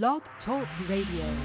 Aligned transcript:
Blog 0.00 0.22
Talk 0.46 0.66
Radio. 0.88 1.36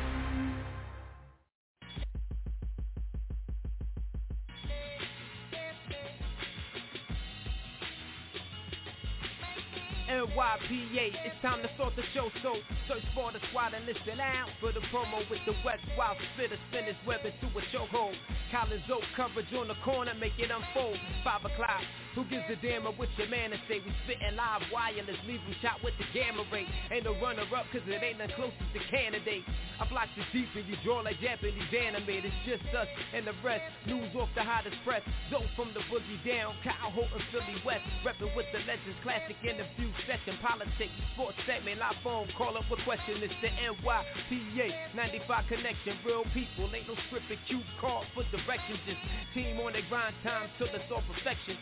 NYPA, 10.07 11.11
it's 11.25 11.35
time 11.41 11.61
to 11.61 11.67
start 11.75 11.91
the 11.97 12.03
show, 12.13 12.29
so 12.41 12.55
search 12.87 13.03
for 13.13 13.33
the 13.33 13.39
squad 13.49 13.73
and 13.73 13.85
listen 13.85 14.21
out 14.21 14.47
for 14.61 14.71
the 14.71 14.79
promo 14.95 15.29
with 15.29 15.39
the 15.45 15.51
West 15.65 15.83
Wild 15.97 16.15
Spitter, 16.35 16.55
spin 16.71 16.85
his 16.85 16.95
web 17.05 17.19
into 17.25 17.51
a 17.51 17.61
chokehold. 17.75 18.15
Collins 18.49 18.83
Oak 18.89 19.03
coverage 19.17 19.51
on 19.59 19.67
the 19.67 19.75
corner, 19.83 20.13
make 20.13 20.39
it 20.39 20.49
unfold. 20.49 20.95
Five 21.21 21.43
o'clock, 21.43 21.83
who 22.17 22.25
gives 22.25 22.49
a 22.49 22.57
damn 22.65 22.89
of 22.89 22.97
what 22.97 23.13
your 23.13 23.29
man 23.29 23.53
to 23.53 23.61
say? 23.69 23.77
We 23.77 23.93
spitting 24.09 24.33
live 24.33 24.65
wireless, 24.73 25.21
leave 25.29 25.37
him 25.45 25.53
shot 25.61 25.77
with 25.85 25.93
the 26.01 26.07
gamma 26.17 26.41
ray. 26.49 26.65
Ain't 26.89 27.05
no 27.05 27.13
runner 27.21 27.45
up, 27.53 27.69
cause 27.69 27.85
it 27.85 28.01
ain't 28.01 28.17
the 28.17 28.25
closest 28.33 28.73
to 28.73 28.81
candidate. 28.89 29.45
I 29.77 29.85
block 29.85 30.09
the 30.17 30.25
deep 30.33 30.49
and 30.57 30.65
you 30.65 30.73
draw 30.81 31.05
like 31.05 31.21
Japanese 31.21 31.69
anime. 31.69 32.09
It's 32.09 32.33
just 32.49 32.65
us 32.73 32.89
and 33.13 33.29
the 33.29 33.37
rest. 33.45 33.61
News 33.85 34.09
off 34.17 34.33
the 34.33 34.41
hottest 34.41 34.81
press. 34.81 35.05
Zoe 35.29 35.45
from 35.53 35.69
the 35.77 35.85
boogie 35.93 36.17
down, 36.25 36.57
Kyle 36.65 36.89
and 36.89 37.25
Philly 37.29 37.61
West. 37.61 37.85
Reppin' 38.01 38.33
with 38.33 38.49
the 38.49 38.65
legends, 38.65 38.97
classic 39.05 39.37
interview 39.45 39.93
session, 40.09 40.41
politics, 40.41 40.89
sports 41.13 41.37
segment, 41.45 41.77
live 41.77 42.01
phone, 42.01 42.25
call 42.33 42.57
up 42.57 42.65
a 42.73 42.77
question. 42.81 43.21
It's 43.21 43.37
the 43.45 43.53
NYPA 43.61 44.73
95 44.97 45.45
connection. 45.53 46.01
Real 46.01 46.25
people, 46.33 46.65
ain't 46.73 46.89
no 46.89 46.97
script 47.05 47.29
scripted 47.29 47.37
cue 47.47 47.61
card 47.79 48.05
for 48.13 48.23
directions. 48.33 48.79
Just 48.89 49.01
team 49.33 49.59
on 49.59 49.73
the 49.73 49.81
grind 49.89 50.15
time 50.23 50.49
till 50.57 50.67
it's 50.73 50.89
all 50.89 51.03
perfection. 51.05 51.57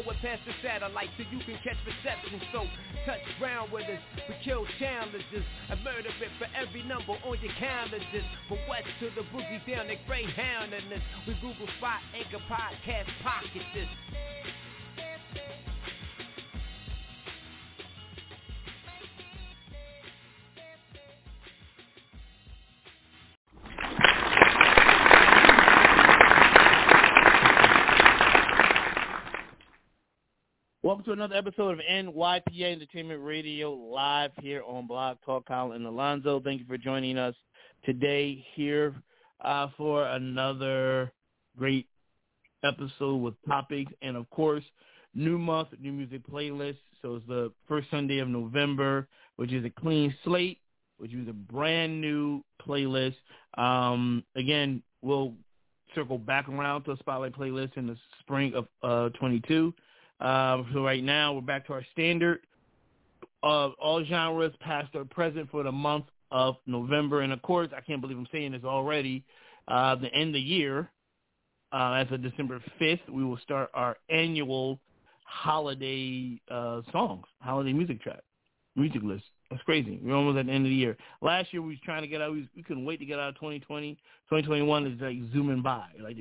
Throw 0.00 0.12
it 0.12 0.16
past 0.22 0.40
the 0.46 0.52
satellite 0.62 1.10
so 1.18 1.24
you 1.30 1.38
can 1.44 1.60
catch 1.60 1.76
reception. 1.84 2.40
So 2.52 2.64
touch 3.04 3.20
ground 3.38 3.70
with 3.72 3.84
us. 3.84 4.00
We 4.28 4.34
kill 4.42 4.64
challenges 4.78 5.44
and 5.68 5.84
murder 5.84 6.08
it 6.08 6.32
for 6.38 6.48
every 6.56 6.82
number 6.84 7.12
on 7.20 7.36
your 7.40 7.52
calendar. 7.60 8.00
Just 8.12 8.24
from 8.48 8.58
west 8.68 8.88
to 9.00 9.10
the 9.12 9.28
boogie 9.28 9.60
down 9.68 9.88
the 9.88 9.96
Greyhound 10.06 10.72
and 10.72 10.90
this. 10.90 11.02
We 11.26 11.34
Google 11.34 11.68
Spot, 11.76 12.00
Anchor 12.16 12.40
Podcast, 12.48 13.12
Pocket 13.22 13.62
this. 13.74 13.88
To 31.10 31.14
another 31.14 31.34
episode 31.34 31.72
of 31.72 31.80
NYPA 31.90 32.62
Entertainment 32.62 33.20
Radio 33.20 33.72
live 33.72 34.30
here 34.40 34.62
on 34.64 34.86
Blog 34.86 35.16
Talk. 35.26 35.44
Colin 35.44 35.78
and 35.78 35.86
Alonzo, 35.86 36.38
thank 36.38 36.60
you 36.60 36.66
for 36.68 36.78
joining 36.78 37.18
us 37.18 37.34
today 37.84 38.46
here 38.54 38.94
uh, 39.44 39.66
for 39.76 40.06
another 40.06 41.10
great 41.58 41.88
episode 42.62 43.16
with 43.16 43.34
topics 43.48 43.90
and, 44.02 44.16
of 44.16 44.30
course, 44.30 44.62
new 45.12 45.36
month, 45.36 45.70
new 45.80 45.90
music 45.90 46.22
playlist. 46.30 46.78
So 47.02 47.16
it's 47.16 47.26
the 47.26 47.50
first 47.66 47.88
Sunday 47.90 48.20
of 48.20 48.28
November, 48.28 49.08
which 49.34 49.52
is 49.52 49.64
a 49.64 49.70
clean 49.70 50.14
slate, 50.22 50.58
which 50.98 51.12
is 51.12 51.26
a 51.26 51.32
brand 51.32 52.00
new 52.00 52.44
playlist. 52.64 53.16
Um, 53.58 54.22
again, 54.36 54.80
we'll 55.02 55.34
circle 55.92 56.18
back 56.18 56.48
around 56.48 56.84
to 56.84 56.92
a 56.92 56.96
spotlight 56.98 57.32
playlist 57.32 57.76
in 57.76 57.88
the 57.88 57.96
spring 58.20 58.54
of 58.54 58.68
uh, 58.84 59.08
22. 59.18 59.74
Um, 60.20 60.68
so 60.72 60.84
right 60.84 61.02
now 61.02 61.32
we're 61.32 61.40
back 61.40 61.66
to 61.66 61.72
our 61.72 61.84
standard 61.92 62.40
of 63.42 63.72
all 63.80 64.04
genres, 64.04 64.52
past 64.60 64.94
or 64.94 65.04
present, 65.04 65.50
for 65.50 65.62
the 65.62 65.72
month 65.72 66.04
of 66.30 66.56
November. 66.66 67.22
And 67.22 67.32
of 67.32 67.40
course, 67.42 67.68
I 67.76 67.80
can't 67.80 68.00
believe 68.00 68.18
I'm 68.18 68.28
saying 68.30 68.52
this 68.52 68.64
already. 68.64 69.24
Uh, 69.66 69.94
the 69.94 70.12
end 70.12 70.28
of 70.28 70.34
the 70.34 70.40
year, 70.40 70.90
uh, 71.72 71.92
as 71.92 72.12
of 72.12 72.22
December 72.22 72.62
5th, 72.80 73.08
we 73.08 73.24
will 73.24 73.38
start 73.38 73.70
our 73.72 73.96
annual 74.08 74.78
holiday 75.24 76.40
uh, 76.50 76.82
songs, 76.92 77.24
holiday 77.40 77.72
music 77.72 78.02
track, 78.02 78.20
music 78.76 79.02
list. 79.02 79.24
That's 79.50 79.62
crazy. 79.62 80.00
We're 80.02 80.14
almost 80.14 80.38
at 80.38 80.46
the 80.46 80.52
end 80.52 80.66
of 80.66 80.70
the 80.70 80.76
year. 80.76 80.96
Last 81.22 81.52
year 81.52 81.62
we 81.62 81.70
was 81.70 81.78
trying 81.84 82.02
to 82.02 82.08
get 82.08 82.20
out. 82.20 82.32
We, 82.32 82.40
was, 82.40 82.48
we 82.54 82.62
couldn't 82.62 82.84
wait 82.84 83.00
to 83.00 83.06
get 83.06 83.18
out 83.18 83.30
of 83.30 83.34
2020. 83.36 83.94
2021 84.28 84.86
is 84.86 85.00
like 85.00 85.18
zooming 85.32 85.62
by. 85.62 85.86
Like 86.00 86.16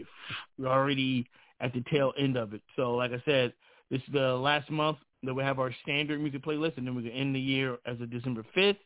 we're 0.58 0.68
already 0.68 1.28
at 1.60 1.74
the 1.74 1.84
tail 1.92 2.14
end 2.18 2.38
of 2.38 2.54
it. 2.54 2.62
So 2.76 2.96
like 2.96 3.12
I 3.12 3.22
said, 3.26 3.54
this 3.90 4.02
is 4.02 4.14
the 4.14 4.36
last 4.36 4.70
month 4.70 4.98
that 5.24 5.34
we 5.34 5.44
have 5.44 5.60
our 5.60 5.74
standard 5.84 6.22
music 6.22 6.44
playlist, 6.44 6.78
and 6.78 6.88
then 6.88 6.96
we're 6.96 7.02
going 7.02 7.14
to 7.14 7.20
end 7.20 7.36
the 7.36 7.40
year 7.40 7.78
as 7.86 8.00
of 8.00 8.10
December 8.10 8.46
5th, 8.56 8.78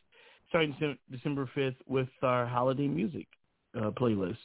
starting 0.48 0.98
December 1.10 1.48
5th 1.56 1.76
with 1.86 2.08
our 2.22 2.46
holiday 2.46 2.88
music 2.88 3.26
uh, 3.76 3.90
playlist. 3.90 4.38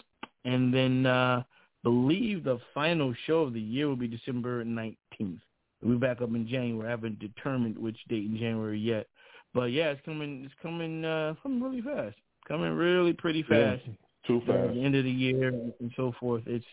And 0.45 0.73
then 0.73 1.05
uh 1.05 1.43
believe 1.83 2.43
the 2.43 2.59
final 2.73 3.13
show 3.25 3.41
of 3.41 3.53
the 3.53 3.61
year 3.61 3.87
will 3.87 3.95
be 3.95 4.07
December 4.07 4.63
19th. 4.65 5.39
We'll 5.81 5.93
be 5.93 5.97
back 5.97 6.21
up 6.21 6.29
in 6.29 6.47
January. 6.47 6.87
I 6.87 6.91
haven't 6.91 7.19
determined 7.19 7.77
which 7.77 7.97
date 8.09 8.25
in 8.25 8.37
January 8.37 8.79
yet. 8.79 9.07
But 9.53 9.71
yeah, 9.71 9.89
it's 9.89 10.01
coming. 10.03 10.43
It's 10.45 10.53
coming. 10.61 11.05
Uh, 11.05 11.35
coming 11.41 11.61
really 11.61 11.81
fast. 11.81 12.17
Coming 12.47 12.73
really 12.73 13.13
pretty 13.13 13.43
fast. 13.43 13.81
Yeah, 13.85 13.93
too 14.27 14.41
fast. 14.45 14.73
The 14.73 14.83
end 14.83 14.95
of 14.95 15.05
the 15.05 15.11
year 15.11 15.47
and 15.47 15.91
so 15.95 16.13
forth. 16.19 16.43
It's 16.45 16.65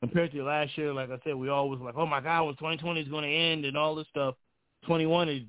compared 0.00 0.32
to 0.32 0.42
last 0.42 0.76
year, 0.76 0.92
like 0.92 1.10
I 1.10 1.18
said, 1.24 1.34
we 1.34 1.48
always 1.48 1.80
like, 1.80 1.94
oh 1.96 2.06
my 2.06 2.20
God, 2.20 2.44
when 2.44 2.54
2020 2.56 3.00
is 3.00 3.08
going 3.08 3.24
to 3.24 3.34
end 3.34 3.64
and 3.64 3.76
all 3.76 3.94
this 3.94 4.06
stuff. 4.10 4.34
21 4.86 5.28
is 5.28 5.42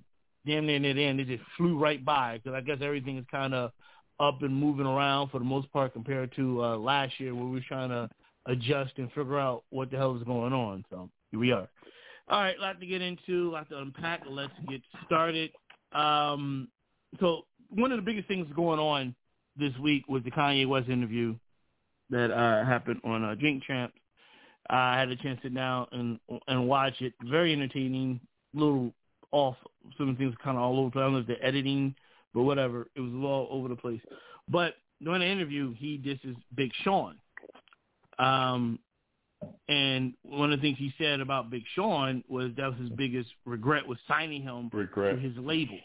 damn 0.46 0.66
near 0.66 0.80
near 0.80 0.94
the 0.94 1.04
end. 1.04 1.20
It 1.20 1.28
just 1.28 1.44
flew 1.58 1.78
right 1.78 2.04
by 2.04 2.38
because 2.38 2.56
I 2.56 2.62
guess 2.62 2.80
everything 2.82 3.18
is 3.18 3.26
kind 3.32 3.54
of 3.54 3.72
up 4.20 4.42
and 4.42 4.54
moving 4.54 4.86
around 4.86 5.30
for 5.30 5.40
the 5.40 5.46
most 5.46 5.72
part 5.72 5.94
compared 5.94 6.36
to 6.36 6.64
uh, 6.64 6.78
last 6.78 7.20
year 7.20 7.34
where 7.34 7.46
we 7.46 7.52
were 7.52 7.66
trying 7.68 7.90
to 7.90 8.10
adjust 8.46 8.92
and 8.98 9.08
figure 9.10 9.40
out 9.40 9.64
what 9.70 9.90
the 9.90 9.98
hell 9.98 10.16
is 10.18 10.24
going 10.24 10.54
on. 10.54 10.84
So 10.90 11.10
here 11.32 11.40
we 11.40 11.52
are. 11.52 11.68
All 12.30 12.42
right, 12.42 12.58
a 12.58 12.62
lot 12.62 12.80
to 12.80 12.86
get 12.86 13.02
into, 13.02 13.50
a 13.50 13.52
lot 13.52 13.70
to 13.70 13.80
unpack. 13.80 14.22
Let's 14.30 14.54
get 14.70 14.82
started. 15.06 15.52
Um, 15.92 16.68
so 17.20 17.46
one 17.70 17.92
of 17.92 17.98
the 17.98 18.04
biggest 18.04 18.28
things 18.28 18.48
going 18.56 18.80
on 18.80 19.16
this 19.58 19.74
week 19.82 20.08
was 20.08 20.24
the 20.24 20.32
Kanye 20.32 20.68
West 20.68 20.90
interview 20.90 21.36
that 22.10 22.32
uh, 22.32 22.66
happened 22.66 23.02
on 23.04 23.24
uh, 23.24 23.36
Drink 23.36 23.64
Champs. 23.64 23.96
I 24.70 24.98
had 25.00 25.10
a 25.10 25.16
chance 25.16 25.38
to 25.42 25.48
sit 25.48 25.56
down 25.56 25.88
and 25.92 26.20
and 26.48 26.68
watch 26.68 27.02
it. 27.02 27.14
Very 27.24 27.52
entertaining. 27.54 28.20
Little 28.54 28.94
off. 29.32 29.56
Some 29.98 30.16
things 30.16 30.36
kind 30.44 30.58
of 30.58 30.64
all 30.64 30.80
over 30.80 30.92
the. 30.94 31.00
I 31.00 31.04
don't 31.04 31.14
know 31.14 31.20
if 31.20 31.28
the 31.28 31.44
editing, 31.44 31.96
but 32.34 32.44
whatever. 32.44 32.88
It 32.96 33.02
was 33.02 33.12
all 33.14 33.48
over 33.52 33.68
the 33.68 33.76
place. 33.76 34.02
But 34.48 34.76
during 35.04 35.22
the 35.22 35.28
interview, 35.28 35.74
he 35.74 35.98
disses 35.98 36.36
Big 36.56 36.72
Sean. 36.84 37.16
Um, 38.20 38.78
and 39.68 40.14
one 40.22 40.52
of 40.54 40.60
the 40.60 40.62
things 40.62 40.78
he 40.78 40.94
said 41.00 41.20
about 41.20 41.50
Big 41.50 41.64
Sean 41.76 42.24
was 42.28 42.52
that 42.58 42.70
was 42.70 42.80
his 42.80 42.90
biggest 42.90 43.30
regret 43.46 43.88
was 43.88 43.98
signing 44.08 44.44
him 44.44 44.70
Regret. 44.72 45.16
to 45.16 45.20
his 45.20 45.36
label. 45.38 45.80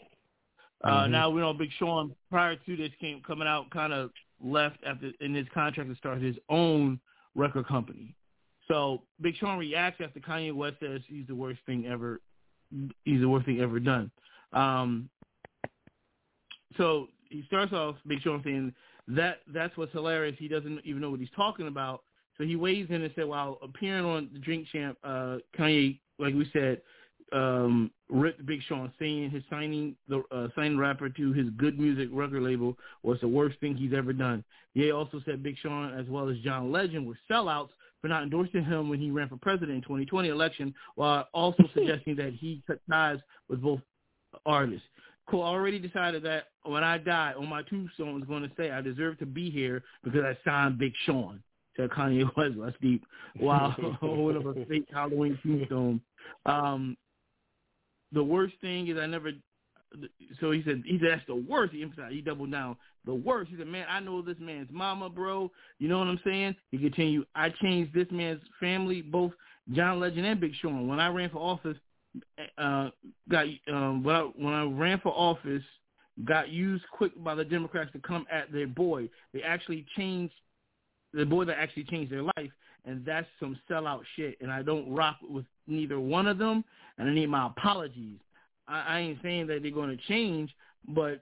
Uh, 0.83 1.05
Mhm. 1.05 1.09
Now 1.09 1.29
we 1.31 1.41
know 1.41 1.53
Big 1.53 1.71
Sean 1.79 2.15
prior 2.29 2.55
to 2.55 2.75
this 2.77 2.91
came 2.99 3.21
coming 3.21 3.47
out 3.47 3.69
kind 3.71 3.91
of 3.93 4.11
left 4.39 4.77
after 4.85 5.11
in 5.21 5.33
his 5.33 5.47
contract 5.49 5.89
to 5.89 5.95
start 5.95 6.21
his 6.21 6.37
own 6.49 6.99
record 7.33 7.65
company. 7.65 8.13
So 8.67 9.03
Big 9.21 9.35
Sean 9.37 9.57
reacts 9.57 10.01
after 10.03 10.19
Kanye 10.19 10.53
West 10.53 10.77
says 10.81 11.01
he's 11.07 11.27
the 11.27 11.35
worst 11.35 11.59
thing 11.65 11.85
ever. 11.87 12.21
He's 13.05 13.21
the 13.21 13.29
worst 13.29 13.45
thing 13.45 13.61
ever 13.61 13.79
done. 13.79 14.11
Um, 14.53 15.09
so 16.77 17.07
he 17.29 17.43
starts 17.47 17.73
off 17.73 17.95
Big 18.07 18.21
Sean 18.21 18.41
saying 18.43 18.73
that 19.07 19.39
that's 19.53 19.75
what's 19.77 19.93
hilarious. 19.93 20.35
He 20.37 20.47
doesn't 20.47 20.81
even 20.83 21.01
know 21.01 21.09
what 21.09 21.19
he's 21.19 21.29
talking 21.35 21.67
about. 21.67 22.03
So 22.37 22.43
he 22.43 22.55
weighs 22.55 22.87
in 22.89 23.01
and 23.01 23.11
said, 23.15 23.25
while 23.25 23.57
appearing 23.63 24.05
on 24.05 24.29
the 24.31 24.39
Drink 24.39 24.67
Champ, 24.71 24.97
uh, 25.03 25.37
Kanye, 25.57 25.99
like 26.19 26.35
we 26.35 26.47
said, 26.53 26.81
um, 27.33 27.91
ripped 28.09 28.45
Big 28.45 28.61
Sean, 28.67 28.91
saying 28.99 29.31
his 29.31 29.43
signing 29.49 29.95
the 30.07 30.23
uh, 30.31 30.47
signing 30.55 30.77
rapper 30.77 31.09
to 31.09 31.33
his 31.33 31.49
Good 31.57 31.79
Music 31.79 32.09
record 32.11 32.43
label 32.43 32.77
was 33.03 33.19
the 33.19 33.27
worst 33.27 33.59
thing 33.59 33.75
he's 33.75 33.93
ever 33.93 34.13
done. 34.13 34.43
Ye 34.75 34.91
also 34.91 35.21
said 35.25 35.43
Big 35.43 35.57
Sean, 35.61 35.97
as 35.97 36.07
well 36.07 36.29
as 36.29 36.37
John 36.39 36.71
Legend, 36.71 37.05
were 37.05 37.17
sellouts 37.29 37.69
for 38.01 38.07
not 38.07 38.23
endorsing 38.23 38.63
him 38.63 38.89
when 38.89 38.99
he 38.99 39.11
ran 39.11 39.29
for 39.29 39.37
president 39.37 39.71
in 39.71 39.81
2020 39.81 40.29
election, 40.29 40.73
while 40.95 41.27
also 41.33 41.63
suggesting 41.73 42.15
that 42.15 42.33
he 42.33 42.61
cut 42.67 42.79
ties 42.89 43.19
with 43.49 43.61
both 43.61 43.79
artists. 44.45 44.85
Cool. 45.29 45.43
Already 45.43 45.77
decided 45.77 46.23
that 46.23 46.45
when 46.63 46.83
I 46.83 46.97
die, 46.97 47.33
on 47.37 47.49
my 47.49 47.61
tombstone 47.63 48.21
is 48.21 48.27
going 48.27 48.43
to 48.43 48.51
say 48.57 48.71
I 48.71 48.81
deserve 48.81 49.19
to 49.19 49.25
be 49.25 49.49
here 49.49 49.83
because 50.03 50.21
I 50.23 50.37
signed 50.49 50.77
Big 50.77 50.93
Sean. 51.05 51.43
Said 51.75 51.89
Kanye 51.89 52.23
West. 52.37 52.55
That's 52.59 52.75
deep. 52.81 53.03
Wow, 53.39 53.75
holding 53.99 54.37
up 54.37 54.57
a 54.57 54.65
fake 54.65 54.87
Halloween 54.91 55.37
tombstone. 55.43 56.01
Um, 56.45 56.97
the 58.13 58.23
worst 58.23 58.55
thing 58.61 58.87
is 58.87 58.97
I 58.97 59.05
never. 59.05 59.31
So 60.39 60.51
he 60.51 60.63
said 60.63 60.83
he 60.85 60.97
said 60.99 61.09
that's 61.11 61.27
the 61.27 61.35
worst. 61.35 61.73
He 61.73 61.83
emphasized. 61.83 62.13
He 62.13 62.21
doubled 62.21 62.51
down. 62.51 62.77
The 63.07 63.13
worst. 63.15 63.49
He 63.49 63.57
said, 63.57 63.67
man, 63.67 63.87
I 63.89 64.01
know 64.01 64.21
this 64.21 64.35
man's 64.39 64.69
mama, 64.69 65.09
bro. 65.09 65.49
You 65.79 65.87
know 65.87 65.97
what 65.97 66.07
I'm 66.07 66.19
saying? 66.25 66.55
He 66.69 66.77
continued. 66.77 67.25
I 67.33 67.49
changed 67.49 67.93
this 67.93 68.07
man's 68.11 68.41
family, 68.59 69.01
both 69.01 69.31
John 69.71 69.99
Legend 69.99 70.25
and 70.25 70.39
Big 70.39 70.53
Sean. 70.61 70.87
When 70.87 70.99
I 70.99 71.07
ran 71.07 71.29
for 71.29 71.39
office, 71.39 71.77
uh, 72.57 72.89
got 73.29 73.45
um, 73.71 74.03
when 74.03 74.15
I 74.15 74.21
when 74.35 74.53
I 74.53 74.63
ran 74.65 74.99
for 74.99 75.13
office, 75.13 75.63
got 76.25 76.49
used 76.49 76.83
quick 76.91 77.11
by 77.23 77.33
the 77.33 77.45
Democrats 77.45 77.91
to 77.93 77.99
come 77.99 78.25
at 78.29 78.51
their 78.51 78.67
boy. 78.67 79.09
They 79.33 79.41
actually 79.41 79.85
changed 79.95 80.33
the 81.13 81.25
boy 81.25 81.45
that 81.45 81.57
actually 81.57 81.85
changed 81.85 82.11
their 82.11 82.23
life, 82.23 82.51
and 82.85 83.05
that's 83.05 83.27
some 83.39 83.57
sellout 83.69 84.01
shit. 84.15 84.37
And 84.41 84.51
I 84.51 84.63
don't 84.63 84.93
rock 84.93 85.17
with 85.21 85.45
neither 85.65 85.99
one 85.99 86.27
of 86.27 86.37
them, 86.37 86.63
and 86.97 87.09
I 87.09 87.13
need 87.13 87.29
my 87.29 87.47
apologies. 87.47 88.19
I, 88.67 88.81
I 88.81 88.99
ain't 88.99 89.19
saying 89.23 89.47
that 89.47 89.61
they're 89.61 89.71
going 89.71 89.95
to 89.95 90.03
change, 90.07 90.53
but 90.89 91.21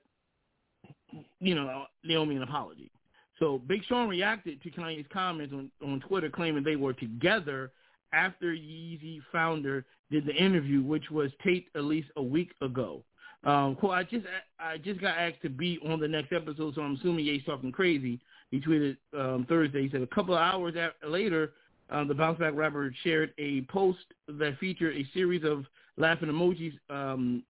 you 1.39 1.55
know 1.55 1.85
they 2.07 2.15
owe 2.15 2.25
me 2.25 2.35
an 2.35 2.43
apology. 2.43 2.91
So 3.39 3.61
Big 3.67 3.83
Sean 3.85 4.07
reacted 4.07 4.61
to 4.63 4.71
Kanye's 4.71 5.07
comments 5.11 5.53
on, 5.53 5.69
on 5.83 5.99
Twitter 6.07 6.29
claiming 6.29 6.63
they 6.63 6.77
were 6.77 6.93
together 6.93 7.71
after 8.13 8.53
Yeezy 8.53 9.19
founder 9.31 9.85
did 10.09 10.25
the 10.25 10.33
interview, 10.35 10.81
which 10.81 11.09
was 11.11 11.31
taped 11.43 11.75
at 11.75 11.83
least 11.83 12.07
a 12.15 12.23
week 12.23 12.51
ago. 12.61 13.03
Um, 13.43 13.77
cool. 13.79 13.91
I 13.91 14.03
just 14.03 14.25
I 14.59 14.77
just 14.77 15.01
got 15.01 15.17
asked 15.17 15.41
to 15.43 15.49
be 15.49 15.79
on 15.87 15.99
the 15.99 16.07
next 16.07 16.33
episode, 16.33 16.75
so 16.75 16.81
I'm 16.81 16.95
assuming 16.95 17.25
Ye's 17.25 17.43
talking 17.45 17.71
crazy. 17.71 18.19
He 18.51 18.59
tweeted 18.59 18.97
um, 19.13 19.45
Thursday. 19.47 19.83
He 19.83 19.89
said 19.89 20.01
a 20.01 20.07
couple 20.07 20.33
of 20.33 20.41
hours 20.41 20.75
after, 20.79 21.09
later, 21.09 21.53
um, 21.89 22.07
the 22.07 22.13
bounce 22.13 22.39
back 22.39 22.53
rapper 22.55 22.93
shared 23.03 23.33
a 23.37 23.61
post 23.63 23.99
that 24.27 24.57
featured 24.59 24.95
a 24.95 25.05
series 25.13 25.43
of 25.43 25.65
laughing 25.97 26.29
emojis. 26.29 26.73
Um, 26.89 27.43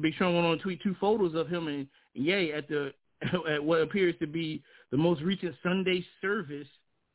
Big 0.00 0.14
Sean 0.14 0.34
went 0.34 0.46
on 0.46 0.56
to 0.56 0.62
tweet 0.62 0.82
two 0.82 0.96
photos 1.00 1.34
of 1.34 1.48
him 1.48 1.68
and 1.68 1.86
Ye 2.14 2.52
at 2.52 2.68
the 2.68 2.92
at 3.50 3.62
what 3.62 3.82
appears 3.82 4.14
to 4.20 4.26
be 4.26 4.62
the 4.90 4.96
most 4.96 5.22
recent 5.22 5.54
Sunday 5.62 6.04
service 6.20 6.68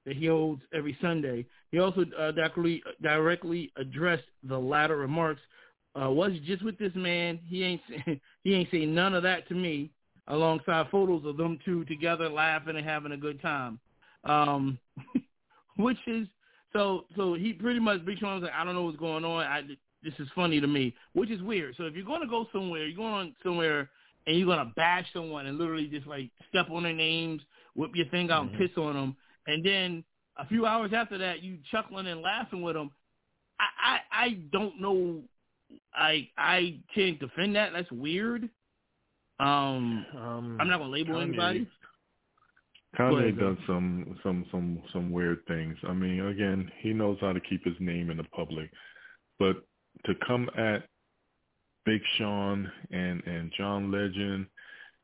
that 0.05 0.15
he 0.15 0.27
holds 0.27 0.61
every 0.73 0.97
Sunday. 1.01 1.45
He 1.71 1.79
also 1.79 2.05
uh, 2.17 2.31
directly 2.31 2.81
directly 3.01 3.71
addressed 3.77 4.23
the 4.43 4.57
latter 4.57 4.97
remarks 4.97 5.41
uh, 5.99 6.09
was 6.09 6.31
just 6.45 6.63
with 6.63 6.77
this 6.77 6.93
man. 6.95 7.39
He 7.45 7.63
ain't 7.63 7.81
he 8.43 8.53
ain't 8.53 8.69
saying 8.71 8.93
none 8.93 9.13
of 9.13 9.23
that 9.23 9.47
to 9.49 9.55
me. 9.55 9.91
Alongside 10.27 10.85
photos 10.91 11.25
of 11.25 11.37
them 11.37 11.57
two 11.65 11.83
together 11.85 12.29
laughing 12.29 12.75
and 12.75 12.85
having 12.85 13.13
a 13.13 13.17
good 13.17 13.41
time, 13.41 13.79
um, 14.25 14.77
which 15.77 15.97
is 16.05 16.27
so. 16.71 17.05
So 17.15 17.33
he 17.33 17.51
pretty 17.51 17.79
much 17.79 18.05
Big 18.05 18.19
Sean 18.19 18.35
was 18.35 18.43
like, 18.43 18.53
I 18.53 18.63
don't 18.63 18.75
know 18.75 18.83
what's 18.83 18.97
going 18.97 19.25
on. 19.25 19.43
I 19.43 19.63
this 20.03 20.13
is 20.19 20.27
funny 20.35 20.61
to 20.61 20.67
me, 20.67 20.93
which 21.13 21.31
is 21.31 21.41
weird. 21.41 21.75
So 21.77 21.85
if 21.85 21.95
you're 21.95 22.05
going 22.05 22.21
to 22.21 22.27
go 22.27 22.45
somewhere, 22.53 22.85
you're 22.85 22.95
going 22.95 23.33
somewhere 23.43 23.89
and 24.27 24.37
you're 24.37 24.45
going 24.45 24.65
to 24.65 24.73
bash 24.75 25.05
someone 25.13 25.45
and 25.45 25.57
literally 25.57 25.87
just 25.87 26.07
like 26.07 26.29
step 26.49 26.69
on 26.69 26.83
their 26.83 26.93
names, 26.93 27.41
whip 27.75 27.91
your 27.93 28.07
thing 28.07 28.31
out 28.31 28.45
mm-hmm. 28.45 28.61
and 28.61 28.69
piss 28.69 28.77
on 28.77 28.93
them, 28.93 29.15
and 29.47 29.65
then 29.65 30.03
a 30.37 30.45
few 30.47 30.65
hours 30.65 30.91
after 30.93 31.17
that 31.17 31.43
you 31.43 31.57
chuckling 31.71 32.07
and 32.07 32.21
laughing 32.21 32.61
with 32.61 32.75
them. 32.75 32.91
I 33.59 33.97
I, 34.11 34.25
I 34.25 34.29
don't 34.51 34.79
know 34.79 35.21
I 35.93 36.29
I 36.37 36.79
can't 36.93 37.19
defend 37.19 37.55
that. 37.55 37.71
That's 37.73 37.91
weird. 37.91 38.49
Um, 39.39 40.05
um 40.17 40.57
I'm 40.59 40.67
not 40.67 40.79
gonna 40.79 40.91
label 40.91 41.15
Kanye, 41.15 41.23
anybody. 41.23 41.67
Kanye 42.97 43.39
does 43.39 43.57
some 43.67 44.17
some 44.23 44.45
some 44.51 44.81
some 44.93 45.11
weird 45.11 45.39
things. 45.47 45.77
I 45.87 45.93
mean, 45.93 46.25
again, 46.25 46.71
he 46.79 46.93
knows 46.93 47.17
how 47.21 47.33
to 47.33 47.39
keep 47.39 47.63
his 47.63 47.75
name 47.79 48.09
in 48.09 48.17
the 48.17 48.23
public, 48.23 48.69
but 49.37 49.57
to 50.05 50.13
come 50.25 50.49
at 50.57 50.83
Big 51.89 52.01
Sean 52.19 52.71
and 52.91 53.23
and 53.25 53.51
John 53.57 53.91
Legend 53.91 54.45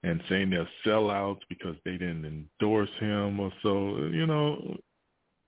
and 0.03 0.21
saying 0.29 0.51
they're 0.51 0.69
sellouts 0.85 1.39
because 1.49 1.75
they 1.83 1.93
didn't 1.93 2.25
endorse 2.25 2.91
him 2.99 3.39
or 3.39 3.51
so, 3.63 3.97
you 4.11 4.27
know, 4.27 4.77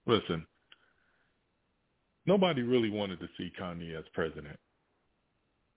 listen, 0.08 0.48
nobody 2.26 2.64
really 2.64 2.90
wanted 2.90 3.20
to 3.20 3.28
see 3.38 3.52
Kanye 3.62 3.96
as 3.96 4.04
president. 4.16 4.58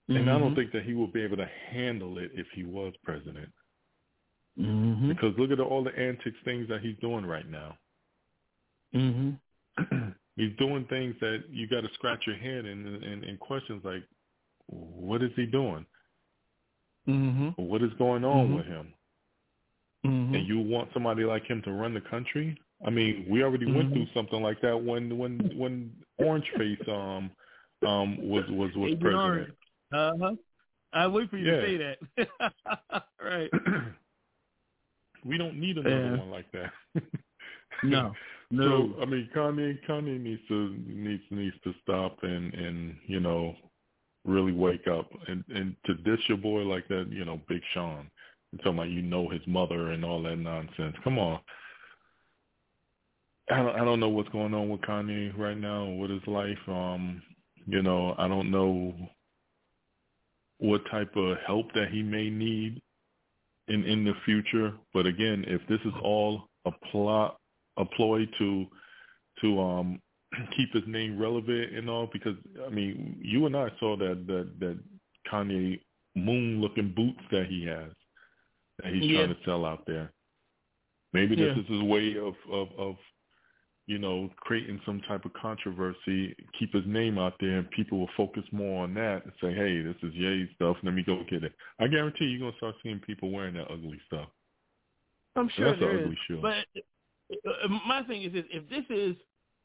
And 0.08 0.16
mm-hmm. 0.16 0.28
I 0.30 0.32
don't 0.32 0.42
mm-hmm. 0.48 0.54
think 0.54 0.72
that 0.72 0.84
he 0.84 0.94
will 0.94 1.08
be 1.08 1.22
able 1.22 1.36
to 1.36 1.50
handle 1.70 2.16
it 2.16 2.30
if 2.32 2.46
he 2.54 2.64
was 2.64 2.94
president. 3.04 3.50
Mm-hmm. 4.58 5.10
Because 5.10 5.34
look 5.36 5.50
at 5.50 5.60
all 5.60 5.84
the 5.84 5.94
antics 5.94 6.38
things 6.46 6.66
that 6.70 6.80
he's 6.80 6.96
doing 7.02 7.26
right 7.26 7.48
now. 7.50 7.76
Mm-hmm. 8.94 10.08
he's 10.36 10.56
doing 10.58 10.86
things 10.88 11.16
that 11.20 11.44
you 11.50 11.68
got 11.68 11.82
to 11.82 11.92
scratch 11.92 12.22
your 12.26 12.36
head 12.36 12.64
and 12.64 13.04
and, 13.04 13.24
and 13.24 13.38
questions 13.38 13.82
like, 13.84 14.04
what 14.70 15.22
is 15.22 15.31
he 15.37 15.46
doing? 15.46 15.84
Mm-hmm. 17.08 17.62
What 17.62 17.82
is 17.82 17.90
going 17.99 18.25
on 18.25 18.46
mm-hmm. 18.46 18.56
with 18.56 18.67
him? 18.67 18.93
Mm-hmm. 20.06 20.34
And 20.34 20.46
you 20.46 20.61
want 20.61 20.90
somebody 20.94 21.25
like 21.25 21.44
him 21.44 21.61
to 21.62 21.72
run 21.72 21.93
the 21.93 22.00
country? 22.00 22.56
I 22.87 22.90
mean, 22.90 23.26
we 23.28 23.43
already 23.43 23.67
went 23.67 23.87
mm-hmm. 23.87 23.94
through 23.94 24.06
something 24.14 24.43
like 24.43 24.61
that 24.62 24.76
when 24.76 25.19
when 25.19 25.38
when 25.56 25.93
Orange 26.19 26.46
Face 26.56 26.81
um 26.88 27.31
um 27.87 28.17
was 28.28 28.44
was 28.49 28.70
was 28.76 28.94
president. 29.00 29.50
Uh 29.93 30.12
huh. 30.20 30.34
I 30.93 31.06
wait 31.06 31.31
for 31.31 31.37
you 31.37 31.50
yeah. 31.50 31.61
to 31.61 31.66
say 31.66 31.76
that. 31.76 33.02
right. 33.23 33.50
we 35.25 35.37
don't 35.37 35.58
need 35.58 35.76
another 35.76 36.14
yeah. 36.14 36.19
one 36.19 36.31
like 36.31 36.50
that. 36.52 36.73
no. 37.84 38.12
No. 38.52 38.93
So 38.96 39.02
I 39.02 39.05
mean, 39.05 39.28
Kanye 39.32 39.78
Kanye 39.88 40.20
needs 40.20 40.43
to 40.49 40.76
needs 40.84 41.23
needs 41.31 41.55
to 41.62 41.73
stop 41.84 42.16
and 42.23 42.52
and 42.52 42.96
you 43.06 43.20
know 43.20 43.55
really 44.30 44.52
wake 44.52 44.86
up 44.86 45.10
and 45.28 45.44
and 45.48 45.76
to 45.86 45.94
dish 45.94 46.20
your 46.28 46.38
boy 46.38 46.62
like 46.62 46.86
that, 46.88 47.08
you 47.10 47.24
know, 47.24 47.40
Big 47.48 47.62
Sean. 47.74 48.10
And 48.52 48.60
talking 48.60 48.74
about 48.74 48.90
you 48.90 49.02
know 49.02 49.28
his 49.28 49.42
mother 49.46 49.92
and 49.92 50.04
all 50.04 50.22
that 50.22 50.36
nonsense. 50.36 50.96
Come 51.04 51.18
on. 51.18 51.40
I 53.50 53.56
don't 53.56 53.76
I 53.76 53.84
don't 53.84 54.00
know 54.00 54.08
what's 54.08 54.28
going 54.30 54.54
on 54.54 54.68
with 54.68 54.80
Kanye 54.82 55.36
right 55.36 55.58
now 55.58 55.88
with 55.88 56.10
his 56.10 56.26
life. 56.26 56.58
Um, 56.68 57.22
you 57.66 57.82
know, 57.82 58.14
I 58.18 58.28
don't 58.28 58.50
know 58.50 58.94
what 60.58 60.82
type 60.90 61.14
of 61.16 61.36
help 61.46 61.72
that 61.74 61.88
he 61.90 62.02
may 62.02 62.30
need 62.30 62.80
in 63.68 63.84
in 63.84 64.04
the 64.04 64.14
future. 64.24 64.74
But 64.92 65.06
again, 65.06 65.44
if 65.48 65.60
this 65.68 65.80
is 65.84 65.92
all 66.02 66.48
a 66.64 66.70
plot, 66.90 67.38
a 67.76 67.84
ploy 67.84 68.26
to 68.38 68.66
to 69.40 69.60
um 69.60 70.00
keep 70.56 70.72
his 70.72 70.84
name 70.86 71.18
relevant 71.18 71.74
and 71.74 71.88
all, 71.88 72.08
because 72.12 72.36
I 72.66 72.70
mean, 72.70 73.18
you 73.22 73.46
and 73.46 73.56
I 73.56 73.68
saw 73.78 73.96
that 73.96 74.26
that 74.26 74.50
that 74.60 74.78
Kanye 75.30 75.80
moon 76.14 76.60
looking 76.60 76.92
boots 76.94 77.20
that 77.30 77.46
he 77.48 77.64
has 77.66 77.90
that 78.82 78.92
he's 78.92 79.10
yeah. 79.10 79.18
trying 79.18 79.34
to 79.34 79.40
sell 79.44 79.64
out 79.64 79.84
there. 79.86 80.12
Maybe 81.12 81.34
this 81.34 81.52
yeah. 81.56 81.62
is 81.62 81.68
his 81.68 81.82
way 81.82 82.16
of, 82.16 82.34
of 82.52 82.68
of 82.78 82.96
you 83.90 83.98
know, 83.98 84.30
creating 84.36 84.80
some 84.86 85.00
type 85.08 85.24
of 85.24 85.32
controversy, 85.32 86.32
keep 86.56 86.72
his 86.72 86.84
name 86.86 87.18
out 87.18 87.34
there, 87.40 87.58
and 87.58 87.68
people 87.72 87.98
will 87.98 88.10
focus 88.16 88.44
more 88.52 88.84
on 88.84 88.94
that 88.94 89.24
and 89.24 89.32
say, 89.40 89.52
hey, 89.52 89.82
this 89.82 89.96
is 90.04 90.14
Ye 90.14 90.48
stuff. 90.54 90.76
Let 90.84 90.94
me 90.94 91.02
go 91.02 91.24
get 91.28 91.42
it. 91.42 91.52
I 91.80 91.88
guarantee 91.88 92.26
you're 92.26 92.38
going 92.38 92.52
to 92.52 92.58
start 92.58 92.76
seeing 92.84 93.00
people 93.00 93.32
wearing 93.32 93.54
that 93.54 93.68
ugly 93.68 94.00
stuff. 94.06 94.28
I'm 95.34 95.48
sure 95.56 95.70
that's 95.70 95.80
there 95.80 96.02
ugly. 96.02 96.16
Shoe. 96.28 96.38
But 96.40 96.58
uh, 97.32 97.68
my 97.84 98.04
thing 98.04 98.22
is, 98.22 98.32
this, 98.32 98.44
if 98.52 98.68
this 98.68 98.84
is 98.90 99.16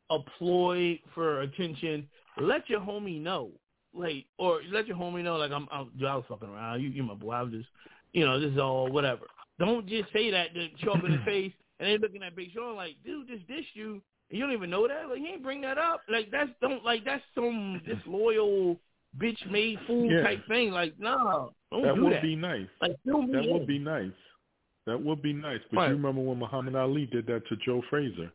a 0.09 0.19
ploy 0.37 0.99
for 1.13 1.41
attention, 1.41 2.07
let 2.39 2.69
your 2.69 2.79
homie 2.79 3.21
know. 3.21 3.51
Like, 3.93 4.25
or 4.37 4.61
let 4.71 4.87
your 4.87 4.97
homie 4.97 5.23
know, 5.23 5.37
like, 5.37 5.51
I'm, 5.51 5.67
I'm 5.71 5.89
I 6.05 6.15
was 6.15 6.25
fucking 6.27 6.49
around. 6.49 6.81
You, 6.81 6.89
you're 6.89 7.05
my 7.05 7.13
boy. 7.13 7.31
I 7.31 7.41
was 7.43 7.53
just, 7.53 7.69
you 8.11 8.25
know, 8.25 8.39
this 8.39 8.51
is 8.51 8.59
all 8.59 8.91
whatever. 8.91 9.25
Don't 9.57 9.87
just 9.87 10.11
say 10.11 10.31
that 10.31 10.53
to 10.53 10.67
show 10.83 10.91
up 10.91 11.03
in 11.03 11.13
his 11.13 11.21
face, 11.25 11.53
and 11.79 11.87
they 11.87 11.97
looking 11.97 12.23
at 12.23 12.35
Big 12.35 12.51
Sean 12.53 12.75
like, 12.75 12.95
dude, 13.05 13.27
just 13.27 13.47
dish 13.47 13.65
you 13.73 14.01
you 14.29 14.39
don't 14.39 14.53
even 14.53 14.69
know 14.69 14.87
that. 14.87 15.09
Like 15.09 15.19
he 15.19 15.27
ain't 15.27 15.43
bring 15.43 15.61
that 15.61 15.77
up. 15.77 16.01
Like 16.09 16.29
that's 16.31 16.49
don't 16.61 16.83
like 16.83 17.05
that's 17.05 17.23
some 17.35 17.81
disloyal 17.85 18.77
bitch 19.17 19.49
made 19.51 19.77
fool 19.87 20.11
yeah. 20.11 20.23
type 20.23 20.47
thing. 20.47 20.71
Like 20.71 20.93
nah, 20.99 21.49
don't 21.71 21.83
that 21.83 21.95
do 21.95 22.03
would 22.05 22.13
that. 22.13 22.21
be 22.21 22.35
nice. 22.35 22.67
Like 22.81 22.95
that 23.05 23.17
would 23.17 23.67
be 23.67 23.79
nice. 23.79 24.11
That 24.87 25.03
would 25.03 25.21
be 25.21 25.33
nice. 25.33 25.59
But 25.71 25.77
right. 25.77 25.89
you 25.89 25.95
remember 25.95 26.21
when 26.21 26.39
Muhammad 26.39 26.75
Ali 26.75 27.05
did 27.07 27.27
that 27.27 27.47
to 27.49 27.55
Joe 27.65 27.81
Frazier? 27.89 28.31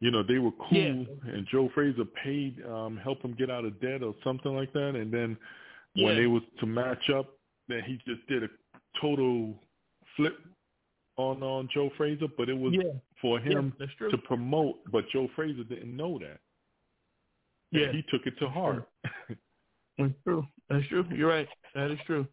You 0.00 0.10
know, 0.10 0.22
they 0.22 0.38
were 0.38 0.50
cool 0.52 0.78
yeah. 0.78 1.32
and 1.32 1.46
Joe 1.50 1.70
Frazier 1.74 2.04
paid 2.22 2.62
um 2.66 2.98
help 3.02 3.22
him 3.22 3.34
get 3.38 3.50
out 3.50 3.64
of 3.64 3.80
debt 3.80 4.02
or 4.02 4.14
something 4.22 4.54
like 4.54 4.72
that 4.72 4.94
and 4.96 5.12
then 5.12 5.36
yeah. 5.94 6.06
when 6.06 6.16
they 6.16 6.26
was 6.26 6.42
to 6.60 6.66
match 6.66 7.10
up 7.10 7.38
then 7.68 7.82
he 7.86 7.98
just 8.06 8.26
did 8.28 8.42
a 8.44 8.48
total 9.00 9.54
flip 10.16 10.38
on 11.16 11.42
on 11.42 11.68
Joe 11.72 11.90
Frazier 11.96 12.26
but 12.36 12.48
it 12.48 12.58
was 12.58 12.74
yeah. 12.74 12.92
for 13.22 13.38
him 13.38 13.72
to 14.10 14.18
promote. 14.18 14.76
But 14.90 15.08
Joe 15.10 15.28
Frazier 15.34 15.64
didn't 15.64 15.96
know 15.96 16.18
that. 16.18 16.40
Yeah, 17.70 17.86
and 17.86 17.96
he 17.96 18.02
took 18.10 18.26
it 18.26 18.38
to 18.38 18.48
heart. 18.48 18.88
That's 19.98 20.12
true. 20.24 20.46
That's 20.68 20.86
true. 20.88 21.04
You're 21.14 21.28
right. 21.28 21.48
That 21.74 21.90
is 21.90 21.98
true. 22.06 22.26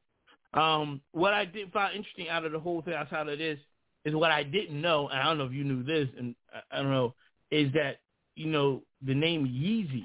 Um, 0.54 1.02
what 1.14 1.34
I 1.34 1.46
did 1.46 1.72
find 1.72 1.96
interesting 1.96 2.30
out 2.30 2.46
of 2.46 2.52
the 2.52 2.60
whole 2.60 2.82
thing 2.82 2.94
outside 2.94 3.28
of 3.28 3.38
this 3.38 3.60
is 4.04 4.16
what 4.16 4.32
I 4.32 4.44
didn't 4.44 4.80
know, 4.80 5.08
and 5.08 5.20
I 5.20 5.24
don't 5.26 5.38
know 5.38 5.46
if 5.46 5.54
you 5.54 5.64
knew 5.64 5.84
this, 5.84 6.10
and 6.18 6.36
I, 6.54 6.78
I 6.78 6.82
don't 6.82 6.92
know, 6.92 7.14
is 7.52 7.72
that 7.74 8.00
you 8.36 8.48
know 8.48 8.82
the 9.06 9.14
name 9.14 9.46
Yeezy. 9.46 10.04